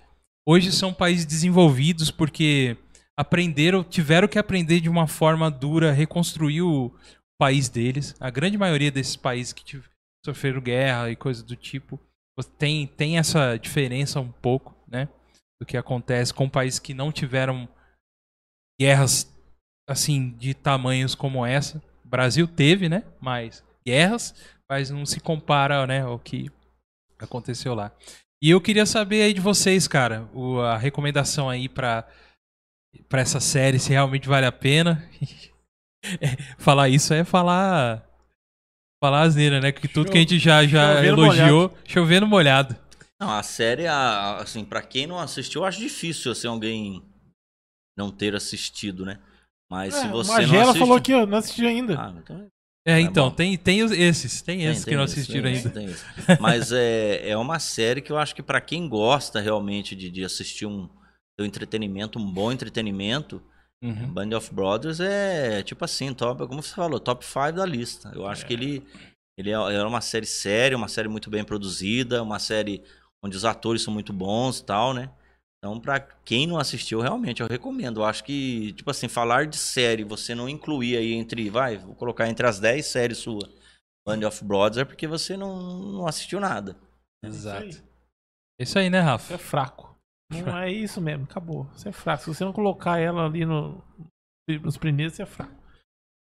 hoje 0.46 0.70
são 0.70 0.92
países 0.92 1.24
desenvolvidos 1.24 2.10
porque 2.10 2.76
aprenderam, 3.16 3.82
tiveram 3.82 4.28
que 4.28 4.38
aprender 4.38 4.80
de 4.80 4.90
uma 4.90 5.06
forma 5.06 5.50
dura, 5.50 5.92
reconstruir 5.92 6.60
o 6.60 6.94
país 7.40 7.70
deles. 7.70 8.14
A 8.20 8.28
grande 8.28 8.58
maioria 8.58 8.90
desses 8.90 9.16
países 9.16 9.54
que 9.54 9.80
sofreram 10.22 10.60
guerra 10.60 11.10
e 11.10 11.16
coisas 11.16 11.42
do 11.42 11.56
tipo 11.56 11.98
tem, 12.58 12.86
tem 12.86 13.16
essa 13.16 13.56
diferença 13.56 14.20
um 14.20 14.30
pouco, 14.30 14.76
né? 14.86 15.08
Do 15.58 15.66
que 15.66 15.78
acontece 15.78 16.34
com 16.34 16.50
países 16.50 16.78
que 16.78 16.92
não 16.92 17.10
tiveram 17.10 17.66
guerras 18.78 19.26
assim 19.88 20.32
de 20.36 20.52
tamanhos 20.52 21.14
como 21.14 21.46
essa. 21.46 21.82
O 22.10 22.16
Brasil 22.16 22.48
teve, 22.48 22.88
né? 22.88 23.04
Mas 23.20 23.62
guerras, 23.86 24.34
mas 24.68 24.90
não 24.90 25.06
se 25.06 25.20
compara, 25.20 25.86
né, 25.86 26.00
ao 26.00 26.18
que 26.18 26.50
aconteceu 27.20 27.72
lá. 27.72 27.92
E 28.42 28.50
eu 28.50 28.60
queria 28.60 28.84
saber 28.84 29.22
aí 29.22 29.32
de 29.32 29.40
vocês, 29.40 29.86
cara, 29.86 30.28
o, 30.34 30.58
a 30.60 30.76
recomendação 30.76 31.48
aí 31.48 31.68
para 31.68 32.04
para 33.08 33.20
essa 33.20 33.38
série 33.38 33.78
se 33.78 33.90
realmente 33.90 34.26
vale 34.26 34.44
a 34.44 34.50
pena. 34.50 35.08
É, 36.20 36.36
falar 36.58 36.88
isso 36.88 37.14
é 37.14 37.22
falar 37.22 38.04
falar 39.00 39.22
asneira, 39.22 39.60
né? 39.60 39.70
Que 39.70 39.86
tudo 39.86 40.06
Show. 40.06 40.12
que 40.12 40.18
a 40.18 40.20
gente 40.20 40.38
já 40.40 40.66
já 40.66 40.96
chovendo 40.96 41.22
elogiou, 41.22 41.68
molhado. 41.68 41.88
chovendo 41.88 42.26
molhado. 42.26 42.76
Não, 43.20 43.30
a 43.30 43.44
série 43.44 43.86
assim, 43.86 44.64
para 44.64 44.82
quem 44.82 45.06
não 45.06 45.20
assistiu, 45.20 45.60
eu 45.60 45.66
acho 45.66 45.78
difícil 45.78 46.32
assim 46.32 46.48
alguém 46.48 47.04
não 47.96 48.10
ter 48.10 48.34
assistido, 48.34 49.04
né? 49.04 49.20
Mas 49.70 49.94
é, 49.94 50.00
se 50.02 50.08
você 50.08 50.32
Magela 50.32 50.52
não 50.52 50.70
assiste... 50.70 50.78
falou 50.78 51.00
que 51.00 51.12
eu 51.12 51.26
não 51.26 51.38
assisti 51.38 51.66
ainda. 51.66 51.96
Ah, 51.98 52.14
então... 52.16 52.50
É, 52.86 52.98
então, 52.98 53.28
é 53.28 53.30
tem, 53.30 53.58
tem 53.58 53.80
esses, 53.80 54.40
tem 54.40 54.64
esses 54.64 54.84
tem, 54.84 54.92
que 54.92 54.96
não 54.96 55.04
assistiram 55.04 55.50
esse, 55.50 55.68
ainda. 55.68 55.84
Esse, 55.84 56.04
Mas 56.40 56.72
é, 56.72 57.28
é 57.28 57.36
uma 57.36 57.58
série 57.58 58.00
que 58.00 58.10
eu 58.10 58.16
acho 58.16 58.34
que 58.34 58.42
para 58.42 58.60
quem 58.60 58.88
gosta 58.88 59.38
realmente 59.38 59.94
de, 59.94 60.10
de 60.10 60.24
assistir 60.24 60.64
um, 60.64 60.88
um 61.38 61.44
entretenimento, 61.44 62.18
um 62.18 62.32
bom 62.32 62.50
entretenimento, 62.50 63.42
Uhum. 63.82 64.12
Band 64.12 64.36
of 64.36 64.54
Brothers 64.54 65.00
é 65.00 65.62
tipo 65.62 65.84
assim, 65.84 66.12
top, 66.12 66.46
como 66.46 66.62
você 66.62 66.74
falou, 66.74 67.00
top 67.00 67.24
5 67.24 67.52
da 67.52 67.64
lista. 67.64 68.12
Eu 68.14 68.26
acho 68.26 68.44
é. 68.44 68.46
que 68.46 68.52
ele, 68.52 68.86
ele 69.38 69.50
é, 69.50 69.54
é 69.54 69.82
uma 69.82 70.02
série 70.02 70.26
séria, 70.26 70.76
uma 70.76 70.88
série 70.88 71.08
muito 71.08 71.30
bem 71.30 71.42
produzida, 71.42 72.22
uma 72.22 72.38
série 72.38 72.82
onde 73.22 73.36
os 73.36 73.44
atores 73.44 73.82
são 73.82 73.92
muito 73.92 74.12
bons 74.12 74.58
e 74.58 74.64
tal, 74.64 74.92
né? 74.92 75.10
Então, 75.62 75.78
pra 75.78 76.00
quem 76.00 76.46
não 76.46 76.58
assistiu, 76.58 77.00
realmente 77.00 77.42
eu 77.42 77.46
recomendo. 77.46 78.00
Eu 78.00 78.04
acho 78.04 78.24
que, 78.24 78.72
tipo 78.72 78.90
assim, 78.90 79.08
falar 79.08 79.46
de 79.46 79.58
série, 79.58 80.04
você 80.04 80.34
não 80.34 80.48
incluir 80.48 80.96
aí 80.96 81.12
entre, 81.12 81.50
vai, 81.50 81.76
vou 81.76 81.94
colocar 81.94 82.28
entre 82.28 82.46
as 82.46 82.58
10 82.58 82.86
séries 82.86 83.18
sua, 83.18 83.46
Band 84.06 84.26
of 84.26 84.42
Brothers, 84.42 84.78
é 84.78 84.84
porque 84.86 85.06
você 85.06 85.36
não, 85.36 85.92
não 85.92 86.06
assistiu 86.06 86.40
nada. 86.40 86.76
Exato. 87.22 87.66
Isso 87.66 87.78
aí, 87.78 87.84
isso 88.58 88.78
aí 88.78 88.90
né, 88.90 89.00
Rafa? 89.00 89.34
É 89.34 89.38
fraco. 89.38 89.90
Não 90.32 90.58
é 90.58 90.72
isso 90.72 91.00
mesmo, 91.00 91.24
acabou. 91.24 91.64
Você 91.74 91.90
é 91.90 91.92
fraco. 91.92 92.22
Se 92.22 92.34
você 92.34 92.44
não 92.44 92.52
colocar 92.52 92.98
ela 92.98 93.26
ali 93.26 93.44
no, 93.44 93.82
nos 94.62 94.78
primeiros, 94.78 95.14
você 95.14 95.24
é 95.24 95.26
fraco. 95.26 95.60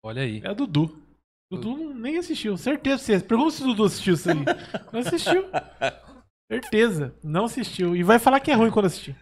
Olha 0.02 0.22
aí. 0.22 0.40
É 0.42 0.54
Dudu. 0.54 1.02
Dudu 1.50 1.92
nem 1.94 2.18
assistiu. 2.18 2.56
Certeza. 2.56 3.02
Você... 3.02 3.20
Pergunta 3.20 3.50
se 3.50 3.62
o 3.62 3.66
Dudu 3.66 3.84
assistiu 3.84 4.14
isso 4.14 4.30
aí. 4.30 4.36
Não 4.92 5.00
assistiu. 5.00 5.44
Certeza. 6.50 7.14
Não 7.22 7.44
assistiu. 7.44 7.94
E 7.94 8.02
vai 8.02 8.18
falar 8.18 8.40
que 8.40 8.50
é 8.50 8.54
ruim 8.54 8.70
quando 8.70 8.86
assistir. 8.86 9.14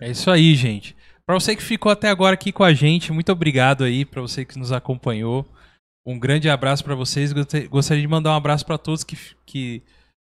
É 0.00 0.10
isso 0.10 0.30
aí, 0.30 0.54
gente. 0.54 0.94
Pra 1.26 1.38
você 1.38 1.56
que 1.56 1.62
ficou 1.62 1.90
até 1.90 2.08
agora 2.08 2.34
aqui 2.34 2.52
com 2.52 2.62
a 2.62 2.74
gente, 2.74 3.12
muito 3.12 3.32
obrigado 3.32 3.84
aí. 3.84 4.04
Pra 4.04 4.20
você 4.20 4.44
que 4.44 4.58
nos 4.58 4.72
acompanhou. 4.72 5.46
Um 6.06 6.18
grande 6.18 6.50
abraço 6.50 6.84
para 6.84 6.94
vocês. 6.94 7.32
Gostaria 7.70 8.02
de 8.02 8.08
mandar 8.08 8.32
um 8.32 8.36
abraço 8.36 8.66
para 8.66 8.76
todos 8.76 9.02
que, 9.02 9.16
que 9.46 9.82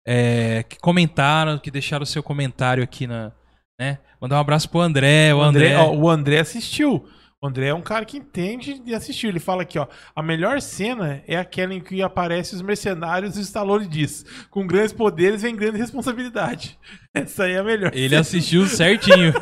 é, 0.06 0.62
que 0.62 0.78
comentaram, 0.78 1.58
que 1.58 1.70
deixaram 1.70 2.02
o 2.02 2.06
seu 2.06 2.22
comentário 2.22 2.82
aqui 2.82 3.06
na. 3.06 3.30
Né? 3.78 3.98
Mandar 4.18 4.36
um 4.36 4.40
abraço 4.40 4.70
pro 4.70 4.80
André. 4.80 5.34
O, 5.34 5.42
André, 5.42 5.74
André... 5.74 5.76
Ó, 5.76 5.94
o 5.94 6.08
André 6.08 6.38
assistiu. 6.38 7.06
O 7.40 7.46
André 7.46 7.66
é 7.68 7.74
um 7.74 7.80
cara 7.80 8.04
que 8.04 8.16
entende 8.16 8.80
de 8.80 8.92
assistir. 8.94 9.28
Ele 9.28 9.38
fala 9.38 9.62
aqui, 9.62 9.78
ó. 9.78 9.86
A 10.14 10.20
melhor 10.20 10.60
cena 10.60 11.22
é 11.26 11.36
aquela 11.36 11.72
em 11.72 11.80
que 11.80 12.02
aparecem 12.02 12.56
os 12.56 12.62
mercenários 12.62 13.36
e 13.36 13.38
o 13.38 13.42
Stallone 13.42 13.86
diz: 13.86 14.24
com 14.50 14.66
grandes 14.66 14.92
poderes 14.92 15.42
vem 15.42 15.54
grande 15.54 15.78
responsabilidade. 15.78 16.76
Essa 17.14 17.44
aí 17.44 17.52
é 17.52 17.58
a 17.58 17.62
melhor. 17.64 17.92
Ele 17.94 18.08
cena. 18.08 18.20
assistiu 18.20 18.66
certinho. 18.66 19.32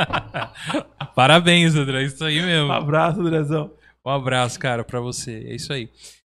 Parabéns, 1.14 1.74
André. 1.74 2.02
Isso 2.04 2.24
aí 2.24 2.42
mesmo. 2.42 2.68
Um 2.68 2.72
abraço, 2.72 3.20
Andrezão. 3.20 3.72
Um 4.04 4.10
abraço, 4.10 4.58
cara, 4.58 4.82
para 4.82 5.00
você. 5.00 5.44
É 5.46 5.54
isso 5.54 5.72
aí. 5.72 5.88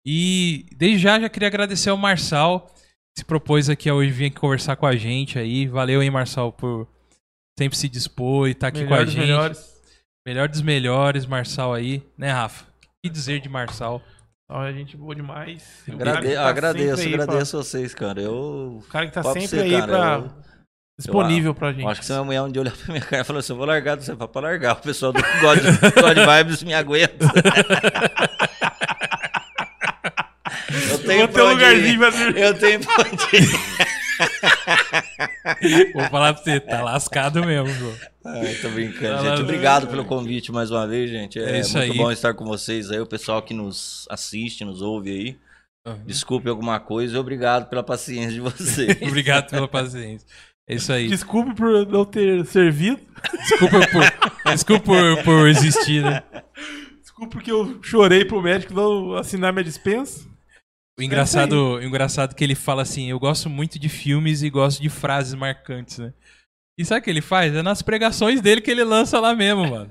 E 0.04 0.66
desde 0.76 0.98
já 0.98 1.18
já 1.20 1.28
queria 1.28 1.48
agradecer 1.48 1.88
ao 1.90 1.96
Marçal 1.96 2.68
se 3.16 3.24
propôs 3.24 3.68
aqui 3.70 3.90
hoje 3.90 4.10
vir 4.10 4.26
aqui 4.26 4.36
conversar 4.36 4.76
com 4.76 4.86
a 4.86 4.96
gente 4.96 5.38
aí. 5.38 5.66
Valeu, 5.66 6.02
hein, 6.02 6.10
Marçal, 6.10 6.52
por 6.52 6.88
sempre 7.58 7.78
se 7.78 7.88
dispor 7.88 8.48
e 8.48 8.54
tá 8.54 8.66
aqui 8.68 8.80
Melhor 8.82 8.96
com 8.96 9.02
a 9.02 9.06
gente. 9.06 9.18
melhores. 9.18 9.71
Melhor 10.26 10.48
dos 10.48 10.62
melhores, 10.62 11.26
Marçal 11.26 11.74
aí, 11.74 12.02
né, 12.16 12.30
Rafa? 12.30 12.64
O 12.64 12.66
que 13.04 13.10
dizer 13.10 13.40
de 13.40 13.48
Marçal? 13.48 14.00
É 14.50 14.72
gente 14.72 14.96
boa 14.96 15.14
demais. 15.14 15.82
Agrade- 15.90 16.34
tá 16.34 16.46
agradeço, 16.48 17.02
aí 17.02 17.12
pra- 17.14 17.22
agradeço 17.24 17.56
vocês, 17.56 17.94
cara. 17.94 18.20
Eu 18.20 18.80
O 18.80 18.84
cara 18.90 19.06
que 19.06 19.12
tá 19.12 19.22
pra 19.22 19.32
sempre 19.32 19.48
você, 19.48 19.60
aí 19.60 19.70
cara, 19.72 19.86
pra... 19.86 20.14
eu- 20.16 20.30
disponível 21.00 21.54
pra 21.54 21.72
gente. 21.72 21.86
acho 21.86 22.00
que 22.00 22.06
se 22.06 22.12
minha 22.12 22.24
mulher 22.24 22.42
um 22.42 22.52
dia 22.52 22.60
olhar 22.62 22.72
pra 22.76 22.86
minha 22.94 23.00
cara 23.04 23.22
e 23.22 23.24
falou 23.24 23.40
assim: 23.40 23.52
eu 23.52 23.56
vou 23.56 23.64
largar, 23.66 23.96
você 23.96 24.14
fala 24.14 24.28
pra 24.28 24.42
largar. 24.42 24.72
O 24.74 24.80
pessoal 24.82 25.12
do 25.12 25.22
God, 25.40 25.58
God 25.58 26.18
Vibes 26.44 26.62
me 26.62 26.74
aguenta. 26.74 27.24
eu 30.90 30.98
tenho 31.06 31.26
Vou 31.26 31.28
ter 31.28 31.42
um 31.42 31.48
lugarzinho 31.48 31.98
pra. 31.98 32.10
Eu 32.38 32.58
tenho 32.58 32.80
pra. 32.80 32.94
Vou 35.94 36.04
falar 36.10 36.34
pra 36.34 36.42
você, 36.42 36.60
tá 36.60 36.82
lascado 36.82 37.44
mesmo, 37.44 37.68
João. 37.68 37.94
Ai, 38.24 38.54
tô 38.60 38.68
brincando, 38.70 39.16
Fala, 39.22 39.36
gente. 39.36 39.42
Obrigado 39.42 39.86
pelo 39.88 40.04
convite 40.04 40.52
mais 40.52 40.70
uma 40.70 40.86
vez, 40.86 41.10
gente. 41.10 41.38
É, 41.38 41.56
É 41.56 41.60
isso 41.60 41.76
muito 41.76 41.92
aí. 41.92 41.98
bom 41.98 42.10
estar 42.12 42.34
com 42.34 42.44
vocês 42.44 42.90
aí, 42.90 43.00
o 43.00 43.06
pessoal 43.06 43.42
que 43.42 43.52
nos 43.54 44.06
assiste, 44.10 44.64
nos 44.64 44.80
ouve 44.82 45.10
aí. 45.10 45.36
Desculpe 46.06 46.48
alguma 46.48 46.78
coisa 46.78 47.16
e 47.16 47.18
obrigado 47.18 47.68
pela 47.68 47.82
paciência 47.82 48.30
de 48.30 48.40
vocês. 48.40 48.96
Obrigado 49.02 49.50
pela 49.50 49.66
paciência. 49.66 50.24
É 50.68 50.76
isso 50.76 50.92
aí. 50.92 51.08
Desculpe 51.08 51.56
por 51.56 51.84
não 51.88 52.04
ter 52.04 52.46
servido. 52.46 53.00
Desculpa 53.32 53.80
por, 53.88 54.52
desculpa 54.52 54.84
por, 54.84 55.24
por 55.24 55.48
existir, 55.48 56.04
né? 56.04 56.22
Desculpe 57.00 57.32
porque 57.32 57.50
eu 57.50 57.80
chorei 57.82 58.24
pro 58.24 58.40
médico 58.40 58.72
não 58.72 59.16
assinar 59.16 59.52
minha 59.52 59.64
dispensa. 59.64 60.24
O 60.98 61.02
engraçado, 61.02 61.74
o 61.76 61.82
engraçado 61.82 62.32
é 62.32 62.34
que 62.34 62.44
ele 62.44 62.54
fala 62.54 62.82
assim: 62.82 63.08
eu 63.08 63.18
gosto 63.18 63.48
muito 63.48 63.78
de 63.78 63.88
filmes 63.88 64.42
e 64.42 64.50
gosto 64.50 64.80
de 64.82 64.88
frases 64.88 65.34
marcantes, 65.34 65.98
né? 65.98 66.12
E 66.78 66.84
sabe 66.84 67.00
o 67.00 67.04
que 67.04 67.10
ele 67.10 67.20
faz? 67.20 67.54
É 67.54 67.62
nas 67.62 67.82
pregações 67.82 68.40
dele 68.40 68.60
que 68.60 68.70
ele 68.70 68.84
lança 68.84 69.18
lá 69.20 69.34
mesmo, 69.34 69.68
mano. 69.68 69.90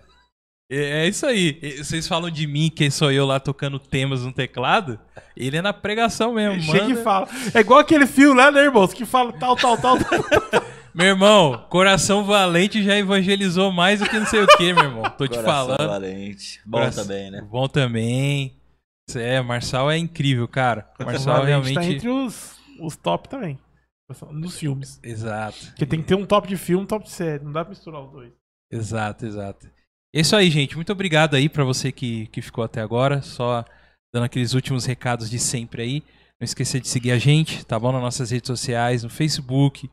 É 0.71 1.03
é 1.03 1.07
isso 1.07 1.25
aí. 1.25 1.59
Vocês 1.77 2.07
falam 2.07 2.29
de 2.29 2.47
mim, 2.47 2.69
que 2.73 2.89
sou 2.89 3.11
eu 3.11 3.25
lá 3.25 3.39
tocando 3.39 3.77
temas 3.79 4.23
no 4.23 4.31
teclado. 4.31 4.99
Ele 5.35 5.57
é 5.57 5.61
na 5.61 5.73
pregação 5.73 6.33
mesmo, 6.33 6.61
Chega 6.61 6.85
e 6.85 6.89
mano. 6.89 7.03
fala. 7.03 7.27
É 7.53 7.59
igual 7.59 7.79
aquele 7.79 8.05
filme 8.07 8.35
lá, 8.37 8.51
né, 8.51 8.61
irmãos? 8.63 8.93
Que 8.93 9.05
fala 9.05 9.33
tal, 9.33 9.55
tal, 9.55 9.77
tal. 9.77 9.97
tal. 9.97 10.19
Meu 10.93 11.07
irmão, 11.07 11.65
coração 11.69 12.25
valente 12.25 12.83
já 12.83 12.97
evangelizou 12.97 13.71
mais 13.71 13.99
do 14.01 14.09
que 14.09 14.19
não 14.19 14.25
sei 14.25 14.41
o 14.43 14.47
que, 14.57 14.73
meu 14.73 14.83
irmão. 14.83 15.03
Tô 15.17 15.25
te 15.25 15.37
Coração 15.37 15.45
falando. 15.77 15.87
valente. 15.89 16.59
Bom 16.65 16.79
Coração- 16.79 17.03
também, 17.07 17.31
né? 17.31 17.41
Bom 17.49 17.67
também. 17.69 18.60
É, 19.15 19.41
Marçal 19.41 19.89
é 19.89 19.97
incrível, 19.97 20.47
cara. 20.47 20.89
Marçal 20.99 21.35
Valente 21.35 21.47
realmente. 21.49 21.75
Tá 21.75 21.85
entre 21.85 22.09
os, 22.09 22.55
os 22.79 22.95
top 22.95 23.29
também. 23.29 23.59
Nos 24.31 24.57
filmes. 24.57 24.99
Exato. 25.01 25.67
Porque 25.67 25.85
tem 25.85 26.01
que 26.01 26.07
ter 26.07 26.15
um 26.15 26.25
top 26.25 26.47
de 26.47 26.57
filme 26.57 26.81
e 26.81 26.83
um 26.83 26.87
top 26.87 27.05
de 27.05 27.11
série. 27.11 27.43
Não 27.43 27.51
dá 27.51 27.63
pra 27.63 27.69
misturar 27.69 28.01
os 28.01 28.11
dois. 28.11 28.33
Exato, 28.69 29.25
exato. 29.25 29.67
É 30.13 30.19
isso 30.19 30.35
aí, 30.35 30.49
gente. 30.49 30.75
Muito 30.75 30.91
obrigado 30.91 31.35
aí 31.35 31.47
pra 31.47 31.63
você 31.63 31.91
que, 31.91 32.27
que 32.27 32.41
ficou 32.41 32.63
até 32.63 32.81
agora. 32.81 33.21
Só 33.21 33.63
dando 34.13 34.25
aqueles 34.25 34.53
últimos 34.53 34.85
recados 34.85 35.29
de 35.29 35.39
sempre 35.39 35.81
aí. 35.81 36.03
Não 36.39 36.45
esqueça 36.45 36.79
de 36.79 36.87
seguir 36.87 37.11
a 37.11 37.17
gente, 37.17 37.65
tá 37.65 37.79
bom? 37.79 37.91
Nas 37.91 38.01
nossas 38.01 38.31
redes 38.31 38.47
sociais, 38.47 39.03
no 39.03 39.09
Facebook, 39.09 39.89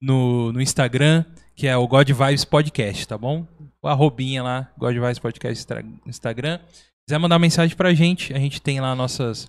no, 0.00 0.52
no 0.52 0.60
Instagram, 0.60 1.24
que 1.54 1.68
é 1.68 1.76
o 1.76 1.86
God 1.86 2.08
Vibes 2.08 2.44
Podcast, 2.44 3.06
tá 3.06 3.16
bom? 3.16 3.46
O 3.80 3.86
arrobinha 3.86 4.42
lá, 4.42 4.72
God 4.76 4.94
Vibes 4.94 5.18
Podcast 5.18 5.66
Instagram. 6.06 6.60
Se 7.12 7.14
quiser 7.14 7.20
mandar 7.20 7.38
mensagem 7.38 7.76
pra 7.76 7.92
gente, 7.92 8.32
a 8.32 8.38
gente 8.38 8.62
tem 8.62 8.80
lá 8.80 8.94
nossas, 8.94 9.46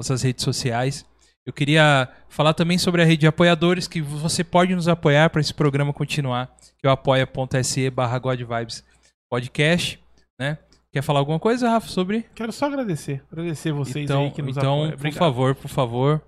nossas 0.00 0.22
redes 0.22 0.42
sociais. 0.42 1.04
Eu 1.44 1.52
queria 1.52 2.08
falar 2.26 2.54
também 2.54 2.78
sobre 2.78 3.02
a 3.02 3.04
rede 3.04 3.20
de 3.20 3.26
apoiadores, 3.26 3.86
que 3.86 4.00
você 4.00 4.42
pode 4.42 4.74
nos 4.74 4.88
apoiar 4.88 5.28
para 5.28 5.42
esse 5.42 5.52
programa 5.52 5.92
continuar, 5.92 6.56
que 6.78 6.86
é 6.86 6.88
o 6.88 6.92
apoia.se 6.92 7.90
barra 7.90 8.18
God 8.18 8.40
Vibes 8.40 8.82
Podcast, 9.30 10.00
né? 10.40 10.56
Quer 10.90 11.02
falar 11.02 11.18
alguma 11.18 11.38
coisa, 11.38 11.68
Rafa, 11.68 11.86
sobre? 11.86 12.24
Quero 12.34 12.50
só 12.50 12.64
agradecer. 12.64 13.22
Agradecer 13.30 13.72
vocês 13.72 14.04
então, 14.06 14.24
aí 14.24 14.30
que 14.30 14.40
nos 14.40 14.56
então 14.56 14.84
apoiam. 14.84 14.98
por 14.98 15.12
favor, 15.12 15.54
por 15.54 15.68
favor, 15.68 16.22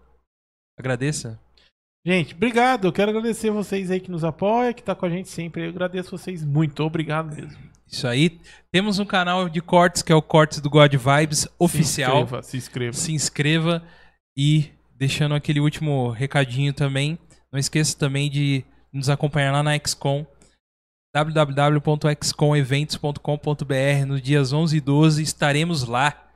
agradeça. 0.78 1.40
Gente, 2.06 2.35
obrigado. 2.35 2.89
Eu 2.89 2.93
quero 2.93 3.11
agradecer 3.11 3.51
vocês 3.51 3.90
aí 3.90 4.01
que 4.01 4.11
nos 4.11 4.23
apoiam, 4.23 4.74
que 4.74 4.82
tá 4.82 4.94
com 4.94 5.06
a 5.06 5.09
gente 5.11 5.31
sempre. 5.31 5.65
Eu 5.65 5.70
agradeço 5.70 6.11
vocês 6.11 6.44
muito. 6.44 6.82
Obrigado 6.82 7.35
mesmo. 7.35 7.74
Isso 7.95 8.09
aí. 8.09 8.41
Temos 8.73 8.99
um 8.99 9.05
canal 9.05 9.49
de 9.49 9.62
cortes, 9.62 10.03
que 10.03 10.11
é 10.11 10.15
o 10.15 10.21
Cortes 10.21 10.61
do 10.61 10.69
God 10.69 10.93
Vibes 10.93 11.47
Oficial. 11.59 12.11
Se 12.11 12.23
inscreva, 12.23 12.43
se 12.43 12.57
inscreva. 12.57 12.93
se 12.93 13.12
inscreva 13.12 13.83
e 14.37 14.71
deixando 14.97 15.33
aquele 15.35 15.61
último 15.61 16.11
recadinho 16.11 16.73
também, 16.73 17.16
não 17.53 17.59
esqueça 17.59 17.97
também 17.97 18.29
de 18.29 18.65
nos 18.93 19.09
acompanhar 19.09 19.53
lá 19.53 19.62
na 19.62 19.79
XCOM 19.79 20.27
www.xcomeventos.com.br 21.15 24.07
nos 24.07 24.21
dias 24.21 24.53
11 24.53 24.77
e 24.77 24.81
12 24.81 25.23
estaremos 25.23 25.85
lá 25.85 26.29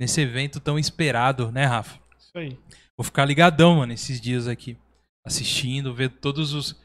nesse 0.00 0.22
evento 0.22 0.58
tão 0.60 0.78
esperado, 0.78 1.52
né, 1.52 1.66
Rafa? 1.66 2.00
Isso 2.18 2.30
aí. 2.36 2.58
Vou 2.96 3.04
ficar 3.04 3.26
ligadão, 3.26 3.76
mano, 3.76 3.92
esses 3.92 4.18
dias 4.18 4.48
aqui, 4.48 4.78
assistindo, 5.26 5.94
ver 5.94 6.08
todos 6.08 6.54
os 6.54 6.80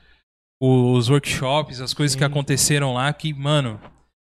os 0.59 1.09
workshops, 1.09 1.81
as 1.81 1.93
coisas 1.93 2.15
que 2.15 2.23
Sim. 2.23 2.25
aconteceram 2.25 2.93
lá 2.93 3.11
que, 3.13 3.33
mano, 3.33 3.79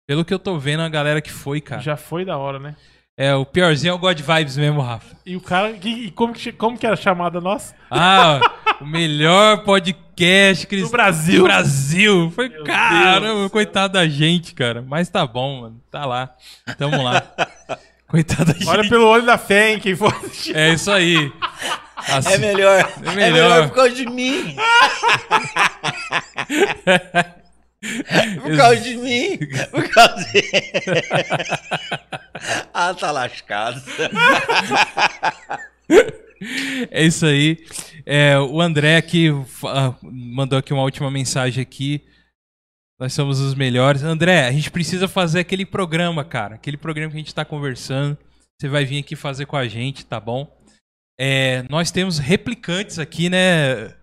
pelo 0.07 0.25
que 0.25 0.33
eu 0.33 0.39
tô 0.39 0.57
vendo 0.57 0.81
a 0.81 0.89
galera 0.89 1.21
que 1.21 1.31
foi, 1.31 1.61
cara. 1.61 1.81
Já 1.81 1.95
foi 1.97 2.25
da 2.25 2.37
hora, 2.37 2.57
né? 2.57 2.75
É, 3.19 3.33
o 3.35 3.43
piorzinho 3.45 3.91
é 3.91 3.93
o 3.93 3.97
God 3.97 4.19
Vibes 4.21 4.57
mesmo, 4.57 4.79
Rafa. 4.79 5.15
E 5.25 5.35
o 5.35 5.41
cara. 5.41 5.71
E 5.71 6.11
como, 6.11 6.33
que, 6.33 6.51
como 6.51 6.77
que 6.77 6.85
era 6.85 6.93
a 6.93 6.97
chamada 6.97 7.41
nossa? 7.41 7.73
Ah, 7.89 8.39
o 8.79 8.85
melhor 8.85 9.63
podcast 9.63 10.67
cristão 10.67 10.89
Do 10.89 10.93
Brasil. 10.93 11.39
do 11.39 11.43
Brasil. 11.45 12.31
Foi, 12.35 12.47
Meu 12.47 12.63
caramba, 12.63 13.39
Deus. 13.39 13.51
coitado 13.51 13.93
da 13.93 14.07
gente, 14.07 14.53
cara. 14.53 14.83
Mas 14.87 15.09
tá 15.09 15.25
bom, 15.25 15.61
mano. 15.61 15.81
Tá 15.91 16.05
lá. 16.05 16.29
Tamo 16.77 17.01
lá. 17.03 17.21
Coitado 18.07 18.53
da 18.53 18.71
Olha 18.71 18.83
gente. 18.83 18.89
pelo 18.91 19.05
olho 19.05 19.25
da 19.25 19.37
fé, 19.37 19.73
hein? 19.73 19.79
Quem 19.81 19.93
for. 19.93 20.15
É 20.53 20.69
isso 20.73 20.89
aí. 20.89 21.29
Assim- 21.97 22.35
É 22.35 22.37
melhor. 22.37 22.79
É 22.79 23.09
É 23.09 23.15
melhor. 23.15 23.49
melhor 23.49 23.67
por 23.67 23.75
causa 23.75 23.91
de 23.95 24.05
mim. 24.05 24.55
Por 28.41 28.57
causa 28.57 28.81
de 28.81 28.97
mim. 28.97 29.37
Por 29.71 29.89
causa 29.89 30.25
de... 30.31 30.43
ah, 32.73 32.93
tá 32.93 33.11
lascado. 33.11 33.81
É 36.91 37.05
isso 37.05 37.25
aí. 37.25 37.57
É, 38.05 38.37
o 38.39 38.61
André 38.61 38.97
aqui 38.97 39.29
fa- 39.45 39.95
mandou 40.03 40.57
aqui 40.57 40.73
uma 40.73 40.83
última 40.83 41.11
mensagem 41.11 41.61
aqui. 41.61 42.03
Nós 42.99 43.13
somos 43.13 43.39
os 43.39 43.53
melhores. 43.53 44.03
André, 44.03 44.47
a 44.47 44.51
gente 44.51 44.71
precisa 44.71 45.07
fazer 45.07 45.41
aquele 45.41 45.65
programa, 45.65 46.25
cara. 46.25 46.55
Aquele 46.55 46.77
programa 46.77 47.11
que 47.11 47.17
a 47.17 47.19
gente 47.19 47.35
tá 47.35 47.45
conversando. 47.45 48.17
Você 48.59 48.67
vai 48.67 48.85
vir 48.85 48.99
aqui 48.99 49.15
fazer 49.15 49.45
com 49.45 49.55
a 49.55 49.67
gente, 49.67 50.05
tá 50.05 50.19
bom? 50.19 50.51
É, 51.19 51.63
nós 51.69 51.91
temos 51.91 52.17
replicantes 52.17 52.97
aqui, 52.97 53.29
né? 53.29 53.93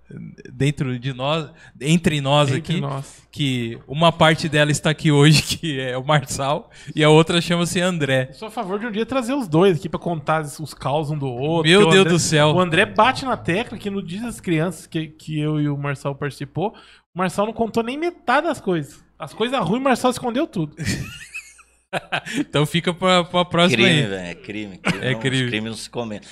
Dentro 0.52 0.98
de 0.98 1.12
nós, 1.14 1.48
entre 1.80 2.20
nós 2.20 2.48
Entre 2.50 2.58
aqui. 2.74 2.80
nós. 2.80 3.22
Que 3.32 3.78
uma 3.88 4.12
parte 4.12 4.48
dela 4.48 4.70
está 4.70 4.90
aqui 4.90 5.10
hoje, 5.10 5.42
que 5.58 5.80
é 5.80 5.96
o 5.96 6.04
Marçal, 6.04 6.70
e 6.94 7.02
a 7.02 7.08
outra 7.08 7.40
chama-se 7.40 7.80
André. 7.80 8.26
Eu 8.30 8.34
sou 8.34 8.48
a 8.48 8.50
favor 8.50 8.78
de 8.78 8.86
um 8.86 8.92
dia 8.92 9.06
trazer 9.06 9.32
os 9.34 9.48
dois 9.48 9.78
aqui 9.78 9.88
pra 9.88 9.98
contar 9.98 10.42
os 10.42 10.74
caos 10.74 11.10
um 11.10 11.18
do 11.18 11.26
outro. 11.26 11.68
Meu 11.70 11.88
Deus 11.88 12.00
André- 12.02 12.10
do 12.10 12.18
céu. 12.18 12.48
O 12.48 12.60
André 12.60 12.84
bate 12.86 13.24
na 13.24 13.36
tecla 13.36 13.78
que 13.78 13.88
no 13.90 14.02
Dia 14.02 14.20
das 14.22 14.40
Crianças 14.40 14.86
que, 14.86 15.06
que 15.08 15.40
eu 15.40 15.60
e 15.60 15.68
o 15.68 15.76
Marçal 15.76 16.14
participou, 16.14 16.74
o 17.14 17.18
Marçal 17.18 17.46
não 17.46 17.52
contou 17.54 17.82
nem 17.82 17.96
metade 17.98 18.46
das 18.46 18.60
coisas. 18.60 19.02
As 19.18 19.32
coisas 19.32 19.58
ruins, 19.60 19.80
o 19.80 19.84
Marçal 19.84 20.10
escondeu 20.10 20.46
tudo. 20.46 20.76
Então 22.38 22.66
fica 22.66 22.92
pra, 22.92 23.22
pra 23.22 23.44
próxima 23.44 23.84
Crime, 23.84 24.00
aí. 24.00 24.06
velho. 24.06 24.26
É 24.26 24.34
crime. 24.34 24.78
crime 24.78 25.04
É 25.06 25.12
não, 25.12 25.20
crime. 25.20 25.44
Os 25.44 25.48
crimes 25.50 25.70
não 25.70 25.76
se 25.78 25.88
comentam. 25.90 26.28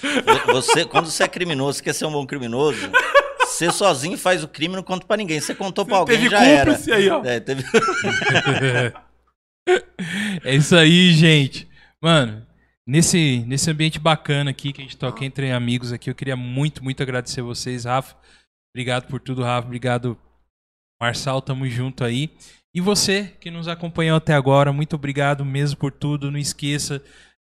Você, 0.48 0.84
quando 0.84 1.06
você 1.06 1.22
é 1.22 1.28
criminoso, 1.28 1.78
você 1.78 1.84
quer 1.84 1.92
ser 1.92 2.04
um 2.04 2.10
bom 2.10 2.26
criminoso, 2.26 2.80
você 3.46 3.70
sozinho 3.70 4.18
faz 4.18 4.42
o 4.42 4.48
crime 4.48 4.74
não 4.74 4.82
conta 4.82 5.06
pra 5.06 5.16
ninguém. 5.16 5.40
Você 5.40 5.54
contou 5.54 5.84
pra 5.84 5.98
alguém, 5.98 6.16
Teve 6.16 6.30
já 6.30 6.44
era. 6.44 6.78
aí, 6.94 7.10
ó. 7.10 7.24
É, 7.24 7.40
teve... 7.40 7.62
é 10.44 10.54
isso 10.54 10.76
aí, 10.76 11.12
gente. 11.12 11.68
Mano, 12.02 12.46
nesse, 12.86 13.44
nesse 13.46 13.70
ambiente 13.70 13.98
bacana 13.98 14.50
aqui 14.50 14.72
que 14.72 14.80
a 14.80 14.84
gente 14.84 14.96
toca 14.96 15.24
entre 15.24 15.52
amigos 15.52 15.92
aqui, 15.92 16.10
eu 16.10 16.14
queria 16.14 16.36
muito, 16.36 16.82
muito 16.82 17.02
agradecer 17.02 17.42
vocês, 17.42 17.84
Rafa. 17.84 18.16
Obrigado 18.74 19.06
por 19.06 19.20
tudo, 19.20 19.42
Rafa. 19.42 19.66
Obrigado, 19.66 20.18
Marçal. 21.00 21.42
Tamo 21.42 21.68
junto 21.68 22.04
aí. 22.04 22.30
E 22.74 22.80
você 22.80 23.34
que 23.38 23.50
nos 23.50 23.68
acompanhou 23.68 24.16
até 24.16 24.32
agora, 24.32 24.72
muito 24.72 24.96
obrigado 24.96 25.44
mesmo 25.44 25.78
por 25.78 25.92
tudo. 25.92 26.30
Não 26.30 26.38
esqueça 26.38 27.02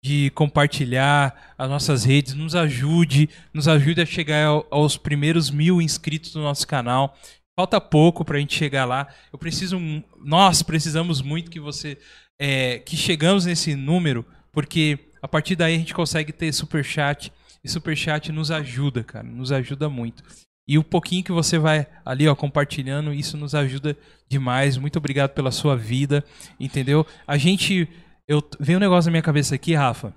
de 0.02 0.30
compartilhar 0.30 1.54
as 1.56 1.68
nossas 1.70 2.04
redes, 2.04 2.34
nos 2.34 2.54
ajude, 2.56 3.30
nos 3.54 3.68
ajude 3.68 4.00
a 4.00 4.06
chegar 4.06 4.46
ao- 4.46 4.66
aos 4.70 4.96
primeiros 4.96 5.48
mil 5.50 5.80
inscritos 5.80 6.34
no 6.34 6.42
nosso 6.42 6.66
canal. 6.66 7.16
Falta 7.56 7.80
pouco 7.80 8.24
pra 8.24 8.38
gente 8.38 8.56
chegar 8.56 8.84
lá. 8.84 9.06
Eu 9.32 9.38
preciso, 9.38 9.78
nós 10.24 10.62
precisamos 10.62 11.22
muito 11.22 11.50
que 11.50 11.60
você, 11.60 11.96
é, 12.40 12.78
que 12.80 12.96
chegamos 12.96 13.46
nesse 13.46 13.76
número, 13.76 14.26
porque 14.52 14.98
a 15.22 15.28
partir 15.28 15.54
daí 15.54 15.76
a 15.76 15.78
gente 15.78 15.94
consegue 15.94 16.32
ter 16.32 16.52
super 16.52 16.84
chat 16.84 17.32
e 17.62 17.68
super 17.68 17.96
chat 17.96 18.32
nos 18.32 18.50
ajuda, 18.50 19.04
cara, 19.04 19.24
nos 19.24 19.52
ajuda 19.52 19.88
muito. 19.88 20.24
E 20.66 20.78
o 20.78 20.82
pouquinho 20.84 21.22
que 21.24 21.32
você 21.32 21.58
vai 21.58 21.86
ali, 22.04 22.26
ó, 22.26 22.34
compartilhando, 22.34 23.12
isso 23.12 23.36
nos 23.36 23.54
ajuda 23.54 23.96
demais. 24.28 24.76
Muito 24.76 24.96
obrigado 24.96 25.30
pela 25.30 25.50
sua 25.50 25.76
vida, 25.76 26.24
entendeu? 26.58 27.06
A 27.26 27.36
gente. 27.36 27.88
Eu, 28.28 28.42
veio 28.60 28.78
um 28.78 28.80
negócio 28.80 29.08
na 29.08 29.12
minha 29.12 29.22
cabeça 29.22 29.54
aqui, 29.54 29.74
Rafa, 29.74 30.14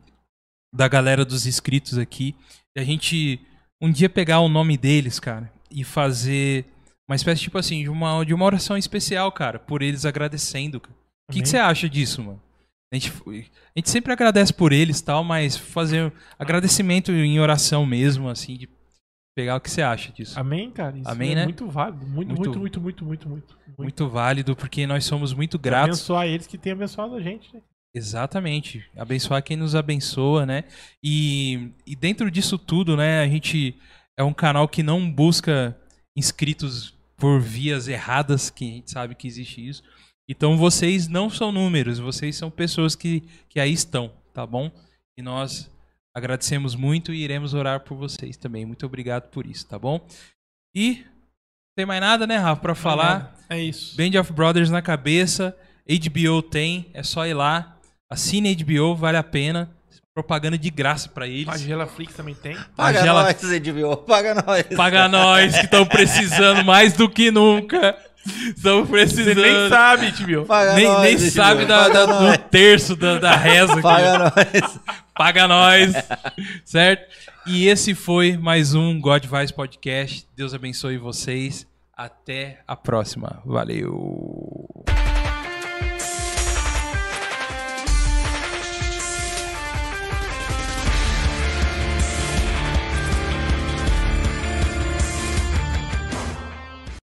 da 0.74 0.88
galera 0.88 1.26
dos 1.26 1.46
inscritos 1.46 1.98
aqui. 1.98 2.36
E 2.76 2.80
a 2.80 2.84
gente 2.84 3.40
um 3.82 3.92
dia 3.92 4.10
pegar 4.10 4.40
o 4.40 4.50
nome 4.50 4.78
deles, 4.78 5.20
cara, 5.20 5.52
e 5.70 5.84
fazer 5.84 6.66
uma 7.08 7.16
espécie, 7.16 7.42
tipo 7.42 7.58
assim, 7.58 7.84
de 7.84 7.90
uma, 7.90 8.24
de 8.24 8.34
uma 8.34 8.46
oração 8.46 8.78
especial, 8.78 9.32
cara, 9.32 9.60
por 9.60 9.82
eles 9.82 10.06
agradecendo. 10.06 10.82
O 11.30 11.34
que, 11.34 11.46
você 11.46 11.58
acha 11.58 11.90
disso, 11.90 12.24
mano? 12.24 12.42
A 12.92 12.98
gente, 12.98 13.12
a 13.12 13.80
gente 13.80 13.90
sempre 13.90 14.14
agradece 14.14 14.54
por 14.54 14.72
eles 14.72 15.02
tal, 15.02 15.24
mas 15.24 15.58
fazer 15.58 16.12
agradecimento 16.40 17.12
em 17.12 17.40
oração 17.40 17.86
mesmo, 17.86 18.30
assim, 18.30 18.56
de 18.56 18.70
pegar 19.36 19.58
o 19.58 19.62
que 19.62 19.70
você 19.70 19.82
acha 19.82 20.12
disso. 20.12 20.40
Amém, 20.40 20.72
cara? 20.72 20.98
Isso 20.98 21.10
Amém, 21.10 21.34
é 21.34 21.36
né? 21.36 21.44
muito 21.44 21.68
válido. 21.68 22.08
Muito, 22.08 22.30
Muito- 22.30 22.60
muito, 22.60 22.60
muito, 22.60 22.82
muito, 22.82 23.06
muito, 23.06 23.30
muito. 23.30 23.58
muito. 23.68 23.82
Muito 23.82 24.10
válido, 24.10 24.56
porque 24.56 24.88
nós 24.88 25.04
somos 25.04 25.34
muito 25.34 25.60
gratos. 25.60 26.00
Abençoar 26.00 26.28
eles 26.28 26.48
que 26.48 26.58
têm 26.58 26.72
abençoado 26.72 27.16
a 27.16 27.22
gente, 27.22 27.54
né? 27.54 27.62
Exatamente. 27.96 28.86
Abençoar 28.98 29.42
quem 29.42 29.56
nos 29.56 29.74
abençoa, 29.74 30.46
né? 30.46 30.66
E, 31.02 31.72
e 31.88 31.96
dentro 31.96 32.30
disso 32.30 32.58
tudo, 32.58 32.98
né, 32.98 33.22
a 33.22 33.28
gente 33.28 33.74
é 34.18 34.24
um 34.24 34.34
canal 34.34 34.68
que 34.68 34.84
não 34.84 35.10
busca 35.10 35.76
inscritos 36.16 36.94
por 37.18 37.40
vias 37.40 37.88
erradas, 37.88 38.50
que 38.50 38.66
a 38.66 38.74
gente 38.74 38.92
sabe 38.92 39.16
que 39.16 39.28
existe 39.28 39.66
isso. 39.66 39.82
Então 40.28 40.58
vocês 40.58 41.08
não 41.08 41.30
são 41.30 41.54
números, 41.54 41.98
vocês 41.98 42.36
são 42.36 42.52
pessoas 42.52 42.96
que, 42.96 43.24
que 43.48 43.60
aí 43.62 43.72
estão, 43.72 44.12
tá 44.34 44.46
bom? 44.46 44.70
E 45.18 45.22
nós 45.22 45.72
agradecemos 46.14 46.76
muito 46.76 47.14
e 47.14 47.24
iremos 47.24 47.54
orar 47.54 47.82
por 47.82 47.96
vocês 47.96 48.36
também. 48.36 48.66
Muito 48.66 48.86
obrigado 48.86 49.30
por 49.30 49.46
isso, 49.46 49.66
tá 49.68 49.80
bom? 49.80 50.06
E 50.76 51.06
tem 51.78 51.86
mais 51.86 52.02
nada, 52.02 52.28
né, 52.28 52.36
Rafa, 52.36 52.62
pra 52.62 52.76
falar? 52.76 53.38
É 53.50 53.62
isso. 53.62 53.96
Band 53.96 54.20
of 54.20 54.34
Brothers 54.34 54.70
na 54.70 54.82
cabeça. 54.82 55.56
HBO 55.88 56.42
tem, 56.42 56.90
é 56.94 57.04
só 57.04 57.26
ir 57.28 57.34
lá. 57.34 57.75
Assine 58.10 58.56
HBO, 58.56 58.96
vale 58.96 59.18
a 59.18 59.24
pena. 59.24 59.70
Propaganda 60.14 60.58
de 60.58 60.70
graça 60.70 61.10
pra 61.10 61.28
eles. 61.28 61.46
Magela 61.46 61.86
Flix 61.88 62.14
também 62.14 62.34
tem. 62.36 62.56
Paga 62.76 63.00
Magela- 63.00 63.24
nós, 63.24 63.52
Edvio, 63.52 63.98
paga 63.98 64.34
nós. 64.36 64.64
Paga 64.78 65.08
nós 65.10 65.54
que 65.58 65.66
estão 65.66 65.86
precisando 65.86 66.64
mais 66.64 66.94
do 66.94 67.10
que 67.10 67.32
nunca. 67.32 67.98
Estão 68.56 68.86
Você 68.86 68.92
precisando. 68.92 69.42
nem 69.42 69.70
sabe, 69.70 70.12
Tibio. 70.14 70.46
Paga 70.46 70.74
nem, 70.76 70.88
nós, 70.88 71.02
nem 71.02 71.14
Edvio, 71.14 71.32
sabe 71.32 71.66
da- 71.66 71.78
paga 71.84 71.94
da- 71.94 72.08
nós. 72.22 72.38
do 72.38 72.44
terço 72.46 72.96
da, 72.96 73.20
da 73.20 73.36
reza. 73.36 73.74
aqui. 73.74 73.82
Paga 73.82 74.18
nós. 74.20 74.80
Paga 75.14 75.48
nós. 75.50 75.94
certo? 76.64 77.06
E 77.46 77.68
esse 77.68 77.94
foi 77.94 78.38
mais 78.38 78.74
um 78.74 79.00
God 79.00 79.26
Vice 79.26 79.54
Podcast. 79.54 80.26
Deus 80.36 80.54
abençoe 80.54 80.98
vocês. 80.98 81.68
Até 81.96 82.62
a 82.68 82.76
próxima. 82.76 83.42
Valeu. 83.46 84.84